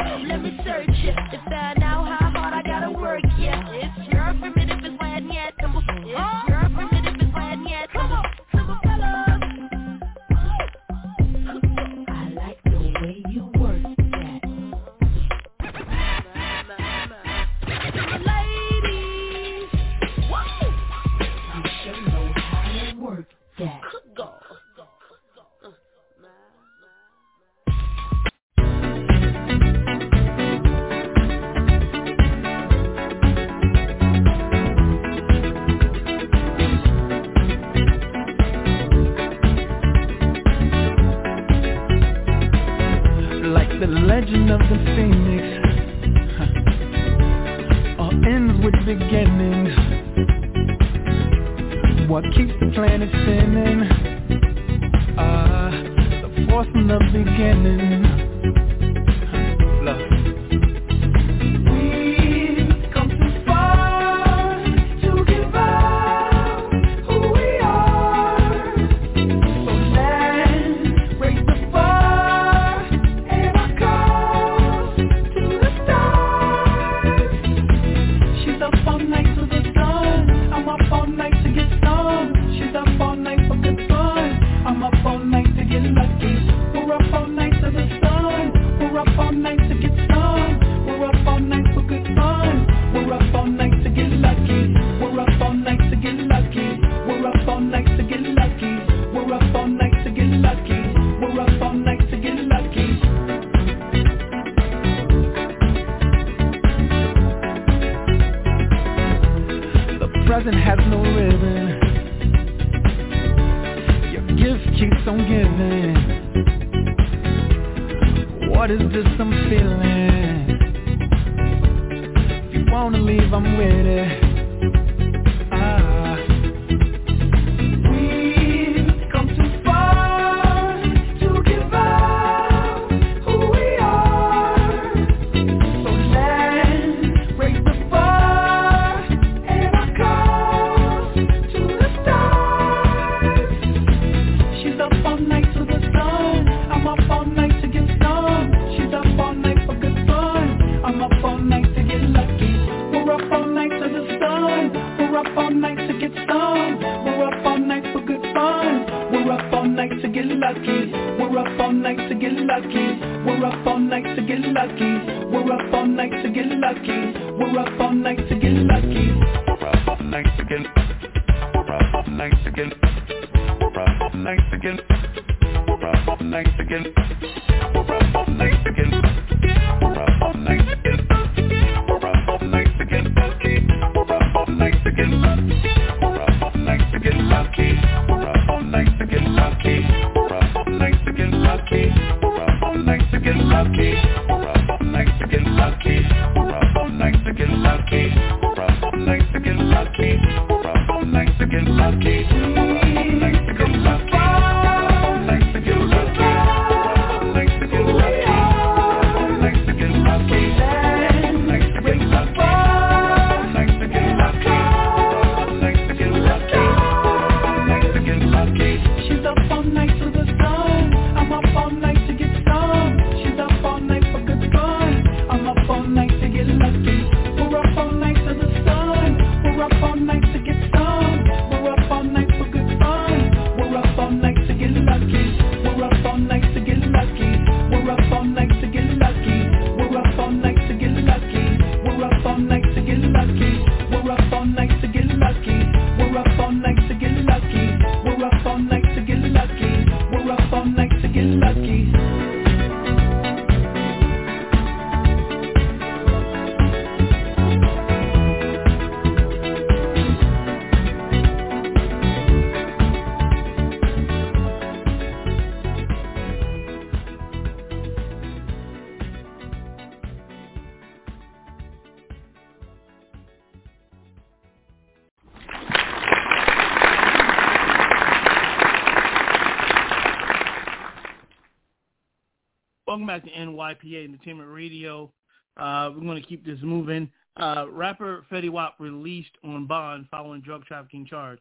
Entertainment 283.97 284.51
Radio. 284.51 285.11
Uh, 285.57 285.91
we're 285.95 286.03
going 286.03 286.21
to 286.21 286.29
keep 286.29 286.45
this 286.45 286.59
moving. 286.63 287.11
Uh, 287.37 287.67
rapper 287.71 288.25
Fetty 288.31 288.51
Wap 288.51 288.75
released 288.79 289.31
on 289.45 289.67
bond 289.67 290.07
following 290.11 290.41
drug 290.41 290.65
trafficking 290.65 291.07
charge. 291.07 291.39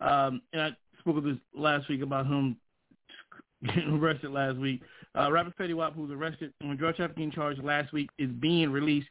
Um, 0.00 0.42
and 0.52 0.62
I 0.62 0.70
spoke 1.00 1.16
of 1.16 1.24
this 1.24 1.36
last 1.54 1.88
week 1.88 2.02
about 2.02 2.26
him 2.26 2.56
getting 3.66 3.98
arrested 3.98 4.30
last 4.30 4.56
week. 4.56 4.82
Uh, 5.18 5.30
rapper 5.30 5.52
Fetty 5.58 5.74
Wap, 5.74 5.94
who 5.94 6.02
was 6.02 6.10
arrested 6.10 6.52
on 6.62 6.76
drug 6.76 6.96
trafficking 6.96 7.30
charge 7.30 7.58
last 7.58 7.92
week, 7.92 8.08
is 8.18 8.30
being 8.40 8.70
released 8.70 9.08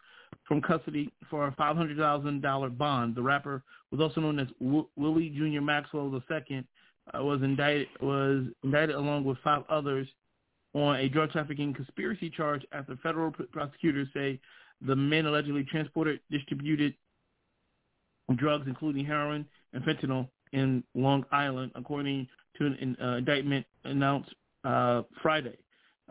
from 0.47 0.61
custody 0.61 1.11
for 1.29 1.47
a 1.47 1.51
$500,000 1.51 2.77
bond. 2.77 3.15
The 3.15 3.21
rapper 3.21 3.63
was 3.91 3.99
also 3.99 4.21
known 4.21 4.39
as 4.39 4.47
w- 4.59 4.87
Willie 4.95 5.29
Jr. 5.29 5.61
Maxwell 5.61 6.11
II, 6.13 6.63
uh, 7.13 7.23
was 7.23 7.41
indicted 7.41 7.87
was 8.01 8.45
indicted 8.63 8.95
along 8.95 9.23
with 9.23 9.37
five 9.43 9.63
others 9.69 10.07
on 10.75 10.97
a 10.97 11.09
drug 11.09 11.31
trafficking 11.31 11.73
conspiracy 11.73 12.29
charge 12.29 12.63
after 12.71 12.95
federal 12.97 13.31
pr- 13.31 13.43
prosecutors 13.51 14.07
say 14.13 14.39
the 14.85 14.95
men 14.95 15.25
allegedly 15.25 15.63
transported, 15.63 16.19
distributed 16.29 16.93
drugs, 18.35 18.65
including 18.67 19.05
heroin 19.05 19.45
and 19.73 19.83
fentanyl, 19.83 20.27
in 20.51 20.83
Long 20.93 21.25
Island, 21.31 21.71
according 21.75 22.27
to 22.57 22.65
an 22.65 22.95
uh, 23.01 23.17
indictment 23.17 23.65
announced 23.83 24.33
uh, 24.63 25.01
Friday. 25.21 25.57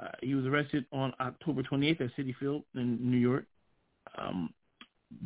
Uh, 0.00 0.08
he 0.22 0.34
was 0.34 0.44
arrested 0.46 0.84
on 0.92 1.12
October 1.20 1.62
28th 1.62 2.00
at 2.00 2.16
Citi 2.16 2.34
Field 2.36 2.64
in 2.74 2.98
New 3.00 3.16
York. 3.16 3.44
Um, 4.18 4.52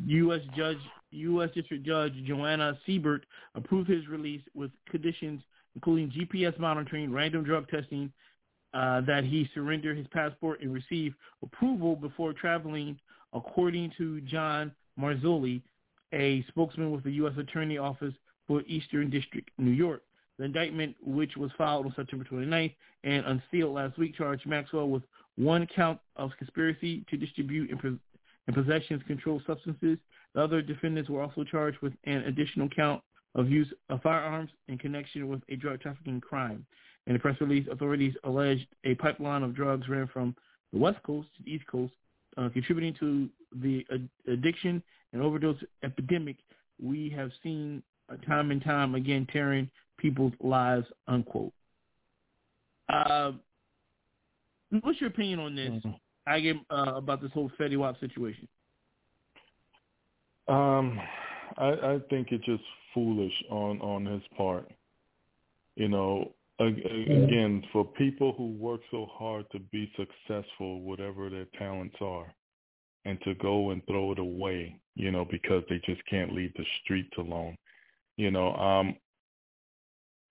U.S. 0.05 0.41
Judge, 0.55 0.77
U.S. 1.11 1.49
District 1.55 1.83
Judge 1.85 2.13
Joanna 2.25 2.77
Seybert 2.87 3.21
approved 3.55 3.89
his 3.89 4.07
release 4.07 4.41
with 4.53 4.71
conditions 4.89 5.41
including 5.75 6.11
GPS 6.11 6.57
monitoring, 6.59 7.11
random 7.11 7.43
drug 7.43 7.67
testing, 7.69 8.11
uh, 8.73 9.01
that 9.01 9.23
he 9.23 9.49
surrender 9.53 9.93
his 9.93 10.07
passport 10.07 10.61
and 10.61 10.73
receive 10.73 11.13
approval 11.41 11.95
before 11.95 12.33
traveling, 12.33 12.97
according 13.33 13.91
to 13.97 14.21
John 14.21 14.71
Marzulli, 14.99 15.61
a 16.13 16.43
spokesman 16.49 16.91
with 16.91 17.03
the 17.03 17.11
U.S. 17.13 17.33
Attorney 17.37 17.77
Office 17.77 18.13
for 18.47 18.61
Eastern 18.67 19.09
District, 19.09 19.49
New 19.57 19.71
York. 19.71 20.01
The 20.37 20.45
indictment, 20.45 20.95
which 21.05 21.35
was 21.35 21.51
filed 21.57 21.85
on 21.85 21.93
September 21.95 22.25
29th 22.25 22.73
and 23.03 23.25
unsealed 23.25 23.75
last 23.75 23.97
week, 23.97 24.15
charged 24.15 24.45
Maxwell 24.45 24.89
with 24.89 25.03
one 25.35 25.67
count 25.75 25.99
of 26.15 26.31
conspiracy 26.37 27.05
to 27.09 27.17
distribute 27.17 27.69
and, 27.69 27.79
pos- 27.79 28.21
and 28.47 28.55
possession 28.55 28.95
of 28.95 29.05
controlled 29.05 29.43
substances. 29.45 29.97
The 30.33 30.41
other 30.41 30.61
defendants 30.61 31.09
were 31.09 31.21
also 31.21 31.43
charged 31.43 31.79
with 31.81 31.93
an 32.05 32.23
additional 32.23 32.69
count 32.69 33.01
of 33.35 33.49
use 33.49 33.71
of 33.89 34.01
firearms 34.01 34.49
in 34.67 34.77
connection 34.77 35.27
with 35.27 35.41
a 35.49 35.55
drug 35.55 35.81
trafficking 35.81 36.21
crime. 36.21 36.65
In 37.09 37.13
the 37.13 37.19
press 37.19 37.41
release, 37.41 37.67
authorities 37.71 38.13
alleged 38.23 38.67
a 38.83 38.93
pipeline 38.95 39.41
of 39.41 39.55
drugs 39.55 39.89
ran 39.89 40.07
from 40.13 40.35
the 40.71 40.77
West 40.77 41.01
Coast 41.01 41.27
to 41.35 41.43
the 41.43 41.51
East 41.51 41.65
Coast, 41.65 41.91
uh, 42.37 42.49
contributing 42.49 42.93
to 42.99 43.27
the 43.63 43.83
ad- 43.91 44.07
addiction 44.27 44.83
and 45.11 45.23
overdose 45.23 45.57
epidemic 45.83 46.37
we 46.79 47.09
have 47.09 47.31
seen 47.41 47.81
uh, 48.11 48.15
time 48.27 48.51
and 48.51 48.63
time 48.63 48.93
again 48.93 49.27
tearing 49.33 49.67
people's 49.97 50.33
lives, 50.39 50.85
unquote. 51.07 51.51
Uh, 52.89 53.31
what's 54.81 55.01
your 55.01 55.09
opinion 55.09 55.39
on 55.39 55.55
this? 55.55 55.71
I 56.27 56.39
get 56.39 56.57
uh, 56.69 56.93
about 56.95 57.23
this 57.23 57.31
whole 57.31 57.51
Fetty 57.59 57.75
Wap 57.75 57.99
situation. 57.99 58.47
Um, 60.47 60.99
I, 61.57 61.69
I 61.69 61.99
think 62.11 62.27
it's 62.31 62.45
just 62.45 62.63
foolish 62.93 63.33
on 63.49 63.81
on 63.81 64.05
his 64.05 64.21
part. 64.37 64.69
You 65.75 65.87
know, 65.87 66.33
again, 66.59 67.63
for 67.71 67.85
people 67.85 68.33
who 68.37 68.51
work 68.51 68.81
so 68.91 69.07
hard 69.11 69.45
to 69.51 69.59
be 69.59 69.91
successful, 69.95 70.81
whatever 70.81 71.29
their 71.29 71.47
talents 71.57 71.95
are, 72.01 72.33
and 73.05 73.19
to 73.21 73.33
go 73.35 73.71
and 73.71 73.85
throw 73.87 74.11
it 74.11 74.19
away, 74.19 74.79
you 74.95 75.11
know, 75.11 75.25
because 75.25 75.63
they 75.69 75.81
just 75.85 76.05
can't 76.09 76.33
leave 76.33 76.53
the 76.55 76.65
streets 76.83 77.13
alone. 77.17 77.55
You 78.17 78.31
know, 78.31 78.53
um, 78.55 78.95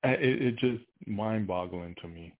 it, 0.04 0.42
it 0.42 0.56
just 0.58 0.84
mind-boggling 1.06 1.96
to 2.02 2.08
me. 2.08 2.34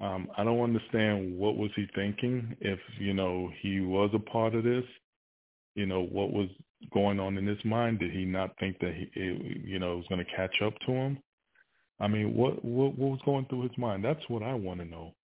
Um, 0.00 0.28
I 0.36 0.42
don't 0.42 0.60
understand 0.60 1.38
what 1.38 1.56
was 1.56 1.70
he 1.76 1.86
thinking. 1.94 2.56
If 2.60 2.80
you 2.98 3.14
know 3.14 3.50
he 3.60 3.80
was 3.80 4.10
a 4.12 4.18
part 4.18 4.54
of 4.54 4.64
this, 4.64 4.84
you 5.76 5.86
know 5.86 6.02
what 6.02 6.32
was 6.32 6.48
going 6.92 7.20
on 7.20 7.38
in 7.38 7.46
his 7.46 7.64
mind. 7.64 8.00
Did 8.00 8.10
he 8.10 8.24
not 8.24 8.58
think 8.58 8.78
that 8.80 8.92
he, 8.92 9.08
it, 9.14 9.64
you 9.64 9.78
know, 9.78 9.96
was 9.96 10.06
going 10.08 10.24
to 10.24 10.36
catch 10.36 10.60
up 10.62 10.74
to 10.80 10.92
him? 10.92 11.18
I 12.00 12.08
mean, 12.08 12.34
what, 12.34 12.64
what 12.64 12.98
what 12.98 13.10
was 13.12 13.20
going 13.24 13.46
through 13.46 13.62
his 13.62 13.78
mind? 13.78 14.04
That's 14.04 14.28
what 14.28 14.42
I 14.42 14.54
want 14.54 14.80
to 14.80 14.86
know. 14.86 15.14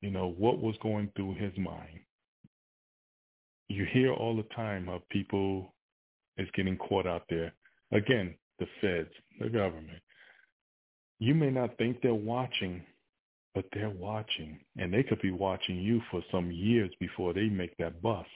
You 0.00 0.10
know, 0.10 0.34
what 0.38 0.60
was 0.60 0.74
going 0.82 1.10
through 1.14 1.34
his 1.34 1.56
mind? 1.56 2.00
You 3.68 3.86
hear 3.92 4.12
all 4.12 4.36
the 4.36 4.54
time 4.54 4.88
of 4.88 5.08
people 5.10 5.74
is 6.36 6.48
getting 6.54 6.76
caught 6.76 7.06
out 7.06 7.22
there. 7.28 7.52
Again, 7.92 8.34
the 8.58 8.66
feds, 8.80 9.10
the 9.38 9.48
government. 9.48 10.00
You 11.18 11.34
may 11.34 11.50
not 11.50 11.76
think 11.76 12.00
they're 12.00 12.14
watching, 12.14 12.82
but 13.54 13.66
they're 13.72 13.90
watching, 13.90 14.58
and 14.78 14.92
they 14.92 15.02
could 15.02 15.20
be 15.20 15.32
watching 15.32 15.78
you 15.78 16.00
for 16.10 16.22
some 16.32 16.50
years 16.50 16.90
before 16.98 17.32
they 17.34 17.48
make 17.48 17.76
that 17.76 18.00
bust 18.02 18.28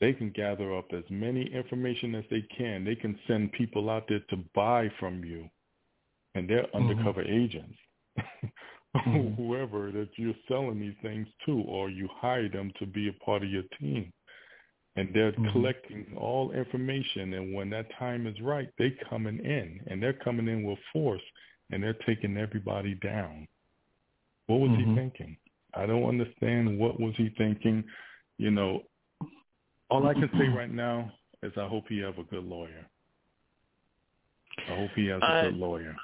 they 0.00 0.12
can 0.12 0.30
gather 0.30 0.76
up 0.76 0.86
as 0.92 1.04
many 1.10 1.42
information 1.54 2.14
as 2.14 2.24
they 2.30 2.42
can. 2.56 2.84
They 2.84 2.96
can 2.96 3.18
send 3.26 3.52
people 3.52 3.88
out 3.88 4.04
there 4.08 4.20
to 4.30 4.36
buy 4.54 4.90
from 5.00 5.24
you, 5.24 5.48
and 6.34 6.48
they're 6.48 6.64
mm-hmm. 6.64 6.90
undercover 6.90 7.22
agents. 7.22 7.76
Mm-hmm. 8.96 9.34
Whoever 9.34 9.92
that 9.92 10.08
you're 10.16 10.32
selling 10.48 10.80
these 10.80 10.94
things 11.02 11.26
to, 11.44 11.60
or 11.68 11.90
you 11.90 12.08
hire 12.14 12.48
them 12.48 12.72
to 12.78 12.86
be 12.86 13.08
a 13.08 13.24
part 13.24 13.42
of 13.42 13.50
your 13.50 13.64
team, 13.78 14.10
and 14.96 15.10
they're 15.12 15.32
mm-hmm. 15.32 15.50
collecting 15.52 16.06
all 16.16 16.52
information. 16.52 17.34
And 17.34 17.52
when 17.52 17.68
that 17.70 17.86
time 17.98 18.26
is 18.26 18.40
right, 18.40 18.70
they 18.78 18.96
coming 19.10 19.38
in, 19.38 19.80
and 19.88 20.02
they're 20.02 20.14
coming 20.14 20.48
in 20.48 20.62
with 20.62 20.78
force, 20.94 21.20
and 21.70 21.82
they're 21.82 21.98
taking 22.06 22.38
everybody 22.38 22.94
down. 22.94 23.46
What 24.46 24.60
was 24.60 24.70
he 24.78 24.84
thinking? 24.94 25.36
I 25.74 25.84
don't 25.84 26.08
understand. 26.08 26.78
What 26.78 26.98
was 26.98 27.12
he 27.16 27.34
thinking? 27.36 27.84
You 28.38 28.50
know, 28.50 28.82
all 29.90 30.06
I 30.06 30.14
can 30.14 30.30
say 30.38 30.48
right 30.48 30.72
now 30.72 31.12
is 31.42 31.52
I 31.56 31.66
hope 31.68 31.84
he 31.88 31.98
have 31.98 32.18
a 32.18 32.24
good 32.24 32.44
lawyer. 32.44 32.86
I 34.68 34.76
hope 34.76 34.90
he 34.96 35.06
has 35.06 35.22
a 35.22 35.26
Uh, 35.26 35.42
good 35.42 35.56
lawyer. 35.56 35.94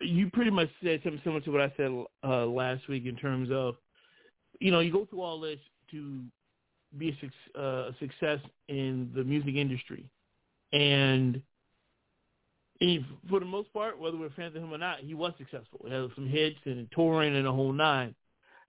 you 0.00 0.30
pretty 0.30 0.50
much 0.50 0.68
said 0.82 1.00
something 1.02 1.20
similar 1.24 1.40
to 1.40 1.50
what 1.50 1.60
I 1.60 1.72
said 1.76 1.90
uh, 2.22 2.46
last 2.46 2.86
week 2.88 3.06
in 3.06 3.16
terms 3.16 3.50
of, 3.50 3.76
you 4.60 4.70
know, 4.70 4.80
you 4.80 4.92
go 4.92 5.04
through 5.06 5.22
all 5.22 5.40
this 5.40 5.58
to 5.90 6.20
be 6.98 7.10
a, 7.10 7.18
suc- 7.20 7.56
uh, 7.58 7.90
a 7.90 7.96
success 7.98 8.38
in 8.68 9.10
the 9.14 9.24
music 9.24 9.54
industry, 9.56 10.08
and 10.72 11.42
he, 12.80 13.04
for 13.28 13.40
the 13.40 13.46
most 13.46 13.72
part, 13.72 13.98
whether 13.98 14.16
we're 14.16 14.30
fans 14.30 14.54
of 14.54 14.62
him 14.62 14.72
or 14.72 14.78
not, 14.78 15.00
he 15.00 15.14
was 15.14 15.32
successful. 15.36 15.80
He 15.84 15.92
had 15.92 16.10
some 16.14 16.28
hits 16.28 16.58
and 16.64 16.88
touring 16.92 17.34
and 17.34 17.46
a 17.46 17.52
whole 17.52 17.72
nine. 17.72 18.14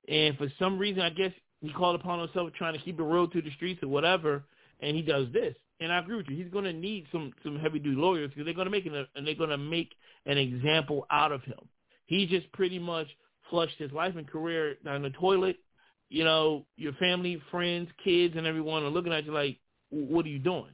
And 0.07 0.35
for 0.37 0.51
some 0.57 0.79
reason, 0.79 1.01
I 1.03 1.11
guess 1.11 1.31
he 1.61 1.71
called 1.73 1.99
upon 1.99 2.19
himself 2.19 2.51
trying 2.57 2.73
to 2.73 2.79
keep 2.79 2.99
it 2.99 3.03
real 3.03 3.27
to 3.27 3.41
the 3.41 3.51
streets 3.51 3.83
or 3.83 3.89
whatever, 3.89 4.43
and 4.79 4.95
he 4.95 5.01
does 5.01 5.27
this. 5.33 5.55
And 5.81 5.91
I 5.91 5.99
agree 5.99 6.17
with 6.17 6.27
you. 6.29 6.35
He's 6.35 6.51
going 6.51 6.65
to 6.65 6.73
need 6.73 7.05
some 7.11 7.31
some 7.43 7.57
heavy 7.57 7.79
duty 7.79 7.99
lawyers 7.99 8.29
because 8.29 8.45
they're 8.45 8.53
going 8.53 8.65
to 8.65 8.71
make 8.71 8.85
an 8.85 9.07
and 9.15 9.25
they're 9.25 9.35
going 9.35 9.49
to 9.49 9.57
make 9.57 9.93
an 10.25 10.37
example 10.37 11.05
out 11.09 11.31
of 11.31 11.41
him. 11.43 11.59
He 12.05 12.25
just 12.25 12.51
pretty 12.51 12.79
much 12.79 13.07
flushed 13.49 13.77
his 13.77 13.91
life 13.91 14.15
and 14.15 14.27
career 14.27 14.75
down 14.83 15.01
the 15.01 15.09
toilet. 15.11 15.57
You 16.09 16.23
know, 16.23 16.65
your 16.75 16.93
family, 16.93 17.41
friends, 17.51 17.89
kids, 18.03 18.35
and 18.35 18.47
everyone 18.47 18.83
are 18.83 18.89
looking 18.89 19.13
at 19.13 19.25
you 19.25 19.33
like, 19.33 19.57
"What 19.89 20.25
are 20.25 20.29
you 20.29 20.39
doing? 20.39 20.71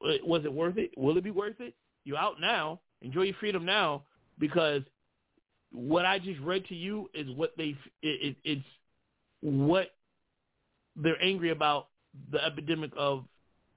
Was 0.00 0.44
it 0.44 0.52
worth 0.52 0.78
it? 0.78 0.90
Will 0.96 1.16
it 1.16 1.24
be 1.24 1.30
worth 1.30 1.60
it? 1.60 1.74
You're 2.04 2.18
out 2.18 2.40
now. 2.40 2.80
Enjoy 3.02 3.22
your 3.22 3.36
freedom 3.38 3.64
now 3.64 4.02
because 4.38 4.82
what 5.70 6.04
I 6.04 6.18
just 6.18 6.40
read 6.40 6.66
to 6.66 6.74
you 6.74 7.08
is 7.14 7.28
what 7.36 7.52
they 7.56 7.76
it, 8.02 8.26
it, 8.26 8.36
it's 8.44 8.66
what 9.40 9.88
they're 10.96 11.22
angry 11.22 11.50
about 11.50 11.88
the 12.30 12.44
epidemic 12.44 12.90
of 12.96 13.24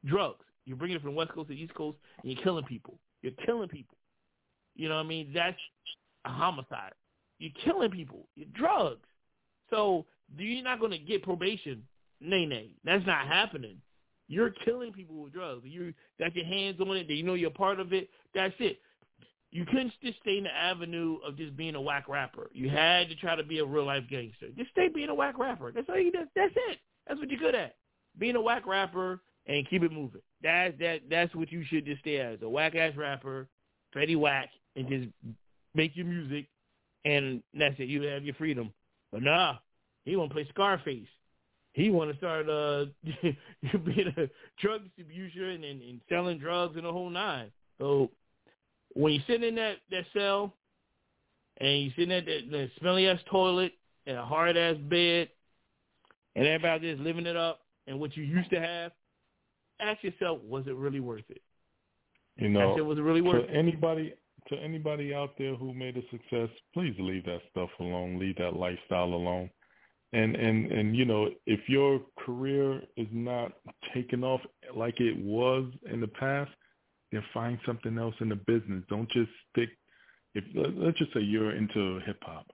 drugs. 0.06 0.44
You're 0.66 0.78
bringing 0.78 0.98
it 0.98 1.04
from 1.04 1.16
West 1.16 1.32
Coast 1.32 1.50
to 1.50 1.56
East 1.56 1.74
Coast, 1.74 1.98
and 2.22 2.32
you're 2.32 2.42
killing 2.42 2.66
people. 2.66 3.00
You're 3.22 3.34
killing 3.46 3.70
people. 3.70 3.98
You 4.76 4.90
know 4.90 4.96
what 4.96 5.06
I 5.06 5.10
mean? 5.10 5.32
That's 5.34 5.58
a 6.26 6.30
homicide. 6.30 6.94
You're 7.40 7.54
killing 7.64 7.92
people. 7.92 8.28
You're 8.36 8.48
drugs. 8.54 9.06
So 9.70 10.06
you're 10.38 10.64
not 10.64 10.80
going 10.80 10.92
to 10.92 10.98
get 10.98 11.24
probation. 11.24 11.84
Nay, 12.20 12.46
nay. 12.46 12.70
That's 12.84 13.06
not 13.06 13.28
happening. 13.28 13.78
You're 14.28 14.52
killing 14.66 14.92
people 14.92 15.18
with 15.24 15.34
drugs. 15.34 15.62
You 15.66 15.94
got 16.20 16.36
your 16.36 16.46
hands 16.46 16.80
on 16.82 16.96
it. 16.98 17.10
You 17.10 17.24
know 17.24 17.36
you're 17.36 17.52
part 17.52 17.80
of 17.80 17.94
it. 17.94 18.10
That's 18.34 18.56
it. 18.60 18.80
You 19.52 19.66
couldn't 19.66 19.94
just 20.04 20.20
stay 20.20 20.38
in 20.38 20.44
the 20.46 20.54
avenue 20.54 21.18
of 21.26 21.38
just 21.38 21.56
being 21.56 21.76
a 21.76 21.82
whack 21.82 22.10
rapper. 22.10 22.50
You 22.52 22.70
had 22.70 23.08
to 23.10 23.16
try 23.16 23.36
to 23.36 23.44
be 23.44 23.60
a 23.60 23.66
real 23.66 23.86
life 23.86 24.04
gangster. 24.10 24.48
Just 24.58 24.72
stay 24.72 24.90
being 24.94 25.10
a 25.10 25.16
whack 25.16 25.38
rapper. 25.38 25.72
That's 25.72 25.88
all 25.88 26.00
you. 26.00 26.12
That's, 26.12 26.30
that's 26.36 26.54
it. 26.70 26.80
That's 27.08 27.20
what 27.20 27.30
you're 27.30 27.40
good 27.40 27.56
at. 27.56 27.76
Being 28.18 28.36
a 28.36 28.42
whack 28.42 28.66
rapper 28.66 29.22
and 29.48 29.68
keep 29.70 29.84
it 29.84 29.92
moving. 29.92 30.22
That 30.42 30.78
that 30.80 31.02
that's 31.10 31.34
what 31.36 31.52
you 31.52 31.64
should 31.66 31.86
just 31.86 32.02
stay 32.02 32.18
as 32.20 32.42
a 32.42 32.50
whack 32.50 32.76
ass 32.76 32.96
rapper, 32.96 33.48
Freddie 33.92 34.16
Whack, 34.16 34.50
and 34.76 34.88
just 34.88 35.08
make 35.74 35.96
your 35.96 36.06
music, 36.06 36.48
and 37.04 37.42
that's 37.54 37.76
it. 37.80 37.90
You 37.90 38.02
have 38.04 38.24
your 38.24 38.36
freedom. 38.36 38.72
But 39.12 39.24
nah, 39.24 39.56
he 40.04 40.16
want 40.16 40.30
to 40.32 40.34
play 40.34 40.48
Scarface. 40.50 41.08
He 41.74 41.90
want 41.90 42.12
to 42.12 42.18
start 42.18 42.50
uh 42.50 42.86
being 43.86 44.14
a 44.18 44.30
drug 44.62 44.84
distribution 44.84 45.64
and, 45.64 45.82
and 45.82 46.02
selling 46.10 46.40
drugs 46.40 46.76
and 46.76 46.86
the 46.86 46.92
whole 46.92 47.10
nine. 47.10 47.52
So 47.80 48.12
when 48.94 49.14
you 49.14 49.22
sit 49.28 49.44
in 49.44 49.56
that 49.56 49.78
that 49.92 50.06
cell 50.14 50.54
and 51.58 51.82
you 51.82 51.92
sitting 51.92 52.12
at 52.12 52.26
that, 52.26 52.52
that 52.52 52.70
smelly 52.80 53.08
ass 53.08 53.20
toilet 53.30 53.74
and 54.08 54.18
a 54.18 54.26
hard 54.26 54.58
ass 54.58 54.78
bed, 54.90 55.30
and 56.36 56.46
everybody 56.46 56.92
just 56.92 57.02
living 57.02 57.26
it 57.26 57.38
up 57.38 57.62
and 57.88 58.00
what 58.00 58.16
you 58.16 58.24
used 58.24 58.50
to 58.50 58.60
have, 58.60 58.92
ask 59.80 60.04
yourself, 60.04 60.40
was 60.44 60.66
it 60.68 60.76
really 60.76 61.00
worth 61.00 61.24
it? 61.30 61.42
You 62.38 62.50
know, 62.50 62.76
was 62.84 62.98
it 62.98 63.02
really 63.02 63.22
worth 63.22 63.48
to 63.48 63.54
it? 63.54 63.58
anybody 63.58 64.14
to 64.50 64.58
anybody 64.58 65.14
out 65.14 65.32
there 65.38 65.56
who 65.56 65.74
made 65.74 65.98
a 65.98 66.02
success, 66.12 66.50
please 66.74 66.96
leave 67.00 67.26
that 67.26 67.42
stuff 67.52 67.70
alone. 67.80 68.20
Leave 68.20 68.36
that 68.38 68.56
lifestyle 68.56 69.06
alone. 69.06 69.50
And 70.14 70.36
and 70.36 70.72
and 70.72 70.96
you 70.96 71.06
know, 71.06 71.30
if 71.46 71.62
your 71.68 72.02
career 72.20 72.82
is 72.98 73.08
not 73.12 73.54
taking 73.94 74.24
off 74.24 74.42
like 74.76 75.00
it 75.00 75.18
was 75.18 75.72
in 75.92 76.02
the 76.02 76.08
past, 76.08 76.52
then 77.12 77.24
find 77.34 77.58
something 77.66 77.98
else 77.98 78.16
in 78.20 78.30
the 78.30 78.36
business. 78.36 78.84
Don't 78.90 79.10
just 79.12 79.30
stick. 79.52 79.70
If 80.36 80.44
let's 80.54 80.98
just 80.98 81.14
say 81.14 81.22
you're 81.22 81.56
into 81.56 82.00
hip 82.06 82.20
hop, 82.22 82.48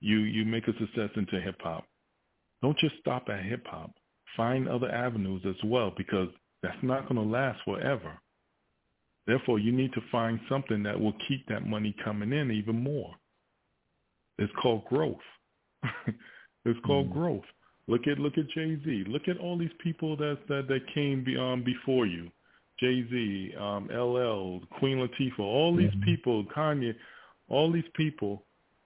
you 0.00 0.20
you 0.20 0.44
make 0.44 0.66
a 0.68 0.76
success 0.78 1.10
into 1.16 1.40
hip 1.40 1.60
hop. 1.60 1.84
Don't 2.62 2.78
just 2.78 2.94
stop 3.00 3.28
at 3.28 3.44
hip 3.44 3.66
hop. 3.66 3.92
Find 4.36 4.68
other 4.68 4.90
avenues 4.90 5.42
as 5.46 5.56
well 5.64 5.92
because 5.96 6.28
that's 6.62 6.82
not 6.82 7.08
going 7.08 7.16
to 7.16 7.22
last 7.22 7.60
forever. 7.64 8.18
Therefore, 9.26 9.58
you 9.58 9.72
need 9.72 9.92
to 9.92 10.00
find 10.10 10.40
something 10.48 10.82
that 10.82 10.98
will 10.98 11.14
keep 11.28 11.46
that 11.48 11.66
money 11.66 11.94
coming 12.04 12.32
in 12.32 12.50
even 12.50 12.82
more. 12.82 13.14
It's 14.38 14.52
called 14.60 14.84
growth. 14.86 15.16
it's 16.64 16.80
called 16.86 17.12
growth. 17.12 17.44
Look 17.88 18.06
at 18.06 18.18
look 18.18 18.38
at 18.38 18.48
Jay 18.50 18.78
Z. 18.84 19.04
Look 19.08 19.28
at 19.28 19.38
all 19.38 19.58
these 19.58 19.70
people 19.82 20.16
that 20.16 20.38
that 20.48 20.66
that 20.68 20.80
came 20.94 21.24
be, 21.24 21.36
um, 21.36 21.62
before 21.64 22.06
you. 22.06 22.30
Jay 22.78 23.04
Z, 23.10 23.54
um, 23.58 23.88
LL, 23.88 24.60
Queen 24.78 24.98
Latifah, 24.98 25.40
all 25.40 25.74
these 25.74 25.90
people, 26.04 26.44
Kanye, 26.44 26.94
all 27.48 27.72
these 27.72 27.88
people 27.94 28.44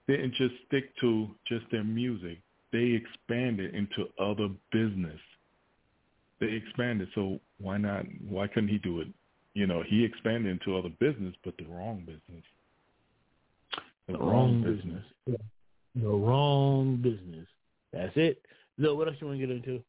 didn't 0.09 0.35
just 0.35 0.55
stick 0.67 0.97
to 1.01 1.29
just 1.47 1.65
their 1.71 1.85
music. 1.85 2.39
They 2.73 3.01
expanded 3.03 3.75
into 3.75 4.09
other 4.19 4.49
business. 4.71 5.21
They 6.41 6.49
expanded. 6.49 7.09
So 7.15 7.39
why 7.59 7.77
not? 7.77 8.05
Why 8.29 8.47
couldn't 8.47 8.71
he 8.71 8.79
do 8.79 9.01
it? 9.01 9.09
You 9.55 9.67
know, 9.67 9.83
he 9.87 10.05
expanded 10.05 10.51
into 10.51 10.77
other 10.77 10.89
business, 10.99 11.35
but 11.45 11.57
the 11.59 11.67
wrong 11.67 12.01
business. 12.07 12.45
The 14.09 14.19
wrong 14.19 14.63
business. 14.63 15.05
The 15.95 16.09
wrong 16.09 16.97
business. 16.97 17.47
That's 17.93 18.17
it. 18.17 18.43
So 18.83 18.95
what 18.95 19.09
else 19.09 19.17
you 19.21 19.27
want 19.27 19.41
to 19.41 19.47
get 19.47 19.55
into? 19.55 19.83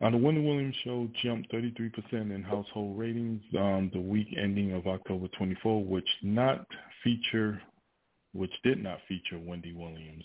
Uh, 0.00 0.10
the 0.10 0.16
Wendy 0.16 0.40
Williams 0.40 0.76
show 0.84 1.08
jumped 1.24 1.52
33% 1.52 1.92
in 2.12 2.42
household 2.42 2.96
ratings 2.98 3.42
um, 3.58 3.90
the 3.92 4.00
week 4.00 4.28
ending 4.40 4.72
of 4.72 4.86
October 4.86 5.26
24, 5.36 5.84
which 5.84 6.06
not 6.22 6.66
feature, 7.02 7.60
which 8.32 8.52
did 8.62 8.80
not 8.82 8.98
feature 9.08 9.38
Wendy 9.38 9.72
Williams. 9.72 10.22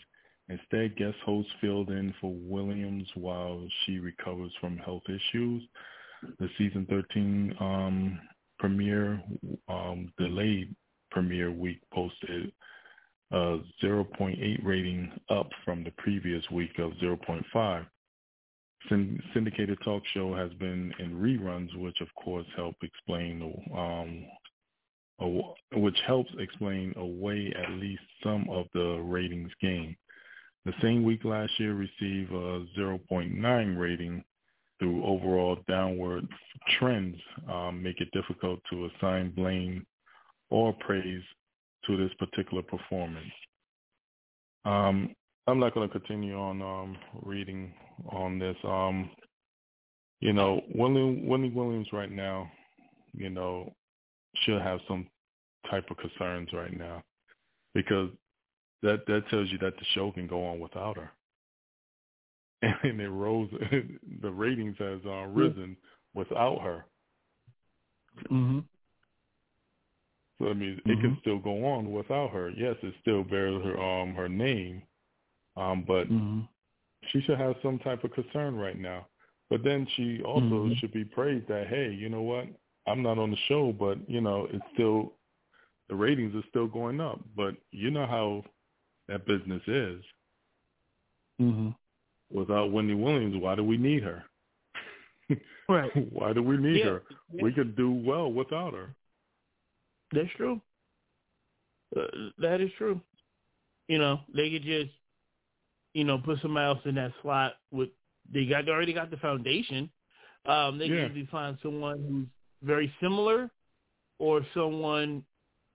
Instead, 0.50 0.96
guest 0.98 1.16
host 1.26 1.48
filled 1.62 1.90
in 1.90 2.14
for 2.20 2.34
Williams 2.34 3.08
while 3.16 3.66
she 3.86 4.00
recovers 4.00 4.52
from 4.60 4.78
health 4.78 5.04
issues. 5.08 5.64
The 6.40 6.50
season 6.58 6.86
13 6.90 7.56
um, 7.60 8.20
premiere, 8.60 9.22
um, 9.68 10.12
delayed 10.18 10.76
premiere 11.12 11.52
week, 11.52 11.80
posted 11.94 12.52
a 13.32 13.60
0.8 13.82 14.64
rating 14.64 15.12
up 15.30 15.50
from 15.64 15.84
the 15.84 15.92
previous 15.92 16.44
week 16.52 16.78
of 16.78 16.92
0.5. 16.94 17.86
Syn- 18.90 19.24
syndicated 19.34 19.78
talk 19.84 20.04
show 20.14 20.36
has 20.36 20.52
been 20.54 20.94
in 21.00 21.16
reruns, 21.16 21.74
which 21.78 22.02
of 22.02 22.08
course 22.16 22.46
help 22.56 22.76
explain, 22.84 23.42
um, 23.76 24.26
which 25.74 25.98
helps 26.06 26.32
explain 26.38 26.94
away 26.98 27.54
at 27.56 27.72
least 27.72 28.04
some 28.22 28.46
of 28.50 28.66
the 28.74 29.00
ratings 29.04 29.52
gain. 29.62 29.96
The 30.66 30.74
same 30.82 31.04
week 31.04 31.26
last 31.26 31.52
year 31.60 31.74
received 31.74 32.32
a 32.32 32.66
0.9 32.78 33.78
rating 33.78 34.24
through 34.80 35.04
overall 35.06 35.58
downward 35.68 36.28
trends 36.80 37.18
um, 37.52 37.82
make 37.84 38.00
it 38.00 38.10
difficult 38.12 38.60
to 38.70 38.88
assign 38.88 39.32
blame 39.32 39.86
or 40.50 40.74
praise 40.74 41.24
to 41.86 41.98
this 41.98 42.14
particular 42.18 42.64
performance. 42.64 43.32
Um, 44.66 45.14
I'm 45.48 45.60
not 45.60 45.74
going 45.74 45.90
to 45.90 46.00
continue 46.00 46.38
on 46.38 46.62
um, 46.62 46.98
reading 47.24 47.74
on 48.10 48.40
this. 48.40 48.56
Um, 48.64 49.10
you 50.22 50.32
know, 50.32 50.62
William, 50.74 51.28
Williams 51.28 51.88
right 51.92 52.12
now, 52.12 52.50
you 53.14 53.30
know, 53.30 53.74
should 54.44 54.62
have 54.62 54.80
some 54.88 55.08
type 55.70 55.86
of 55.92 55.98
concerns 55.98 56.50
right 56.54 56.78
now 56.78 57.04
because 57.74 58.10
that 58.84 59.06
that 59.08 59.28
tells 59.30 59.52
you 59.52 59.58
that 59.60 59.76
the 59.78 59.86
show 59.96 60.12
can 60.12 60.28
go 60.28 60.46
on 60.46 60.60
without 60.60 60.98
her. 60.98 61.12
And 62.84 63.02
it 63.02 63.10
rose, 63.10 63.50
the 64.22 64.32
ratings 64.32 64.78
has 64.78 65.00
uh, 65.06 65.26
risen 65.26 65.76
without 66.14 66.62
her. 66.62 66.86
Mm-hmm. 68.32 68.60
So 70.40 70.50
I 70.50 70.54
mean, 70.54 70.82
it 70.86 71.02
can 71.02 71.18
still 71.22 71.40
go 71.40 71.66
on 71.66 71.92
without 71.92 72.32
her. 72.32 72.52
Yes, 72.52 72.76
it 72.84 72.94
still 73.02 73.24
bears 73.24 73.62
her 73.64 73.80
um 73.82 74.14
her 74.16 74.30
name, 74.30 74.84
um, 75.58 75.84
but 75.88 76.08
she 77.10 77.22
should 77.22 77.38
have 77.38 77.56
some 77.62 77.80
type 77.80 78.04
of 78.04 78.14
concern 78.14 78.56
right 78.56 78.78
now. 78.80 79.08
But 79.50 79.64
then 79.64 79.86
she 79.96 80.22
also 80.24 80.68
Mhm. 80.68 80.78
should 80.78 80.92
be 80.94 81.06
praised 81.06 81.48
that 81.48 81.68
hey, 81.68 81.92
you 81.92 82.10
know 82.10 82.22
what? 82.22 82.48
I'm 82.88 83.02
not 83.02 83.18
on 83.18 83.32
the 83.32 83.38
show, 83.48 83.72
but 83.72 83.98
you 84.10 84.22
know 84.22 84.48
it's 84.52 84.66
still 84.74 85.14
the 85.90 85.96
ratings 85.96 86.34
are 86.36 86.48
still 86.50 86.68
going 86.68 87.00
up. 87.02 87.20
But 87.36 87.56
you 87.72 87.92
know 87.92 88.06
how 88.06 88.46
that 89.08 89.26
business 89.26 89.62
is. 89.68 90.02
Mm-hmm. 91.42 91.70
Without 92.32 92.72
Wendy 92.72 92.94
Williams, 92.94 93.36
why 93.42 93.56
do 93.56 93.64
we 93.64 93.78
need 93.78 94.04
her? 94.04 94.24
Right. 95.70 95.92
why 96.12 96.34
do 96.34 96.44
we 96.44 96.58
need 96.58 96.80
Yeah. 96.80 96.86
her? 96.86 97.04
We 97.32 97.54
could 97.54 97.78
do 97.78 97.90
well 97.90 98.32
without 98.32 98.74
her. 98.74 98.94
That's 100.12 100.30
true. 100.36 100.62
Uh, 101.96 102.02
that 102.38 102.60
is 102.60 102.70
true. 102.78 103.00
You 103.88 103.98
know, 103.98 104.20
they 104.36 104.50
could 104.52 104.64
just, 104.64 104.92
you 105.94 106.04
know, 106.04 106.18
put 106.18 106.42
somebody 106.42 106.66
else 106.66 106.80
in 106.86 106.96
that 106.96 107.14
slot 107.22 107.54
with. 107.72 107.90
They 108.32 108.46
got 108.46 108.66
they 108.66 108.72
already 108.72 108.94
got 108.94 109.10
the 109.10 109.18
foundation. 109.18 109.90
Um, 110.46 110.78
they 110.78 110.86
Yeah. 110.88 110.96
can 111.08 111.12
easily 111.12 111.28
find 111.32 111.58
someone 111.64 112.04
who's 112.10 112.28
very 112.62 112.94
similar, 113.00 113.50
or 114.20 114.46
someone 114.54 115.24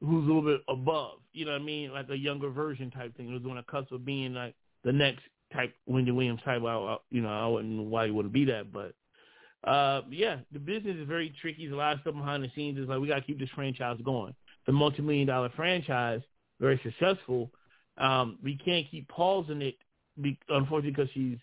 who's 0.01 0.25
a 0.25 0.27
little 0.27 0.43
bit 0.43 0.61
above. 0.69 1.19
You 1.33 1.45
know 1.47 1.53
what 1.53 1.61
I 1.61 1.65
mean? 1.65 1.93
Like 1.93 2.09
a 2.11 2.17
younger 2.17 2.51
version 2.51 2.91
type 2.91 3.17
thing. 3.17 3.29
Who's 3.29 3.45
on 3.51 3.59
a 3.59 3.63
cusp 3.65 3.93
of 3.93 4.05
being 4.05 4.35
like 4.35 4.55
the 4.85 4.93
next 4.93 5.23
type 5.53 5.75
Wendy 5.87 6.11
Williams 6.11 6.41
type. 6.45 6.63
I, 6.63 6.75
I- 6.75 6.99
you 7.11 7.21
know, 7.23 7.29
I 7.31 7.47
wouldn't 7.47 7.73
know 7.75 7.83
why 7.83 8.05
you 8.07 8.15
wouldn't 8.15 8.35
be 8.35 8.45
that, 8.47 8.73
but 8.73 8.93
uh, 9.69 10.03
yeah, 10.11 10.37
the 10.53 10.59
business 10.59 10.97
is 10.97 11.09
very 11.09 11.35
tricky. 11.41 11.63
There's 11.67 11.73
a 11.75 11.77
lot 11.77 11.95
of 11.95 12.01
stuff 12.03 12.15
behind 12.15 12.45
the 12.45 12.51
scenes. 12.55 12.79
It's 12.79 12.89
like 12.89 13.01
we 13.01 13.09
got 13.09 13.17
to 13.17 13.23
keep 13.23 13.39
this 13.41 13.49
franchise 13.55 13.99
going. 14.05 14.35
The 14.67 14.73
multi-million 14.73 15.27
dollar 15.27 15.51
franchise, 15.57 16.21
very 16.61 16.81
successful. 16.85 17.51
Um, 17.97 18.39
we 18.43 18.57
can't 18.57 18.87
keep 18.91 19.09
pausing 19.09 19.63
it, 19.63 19.77
be, 20.21 20.39
unfortunately, 20.49 20.91
because 20.93 21.11
she's, 21.13 21.39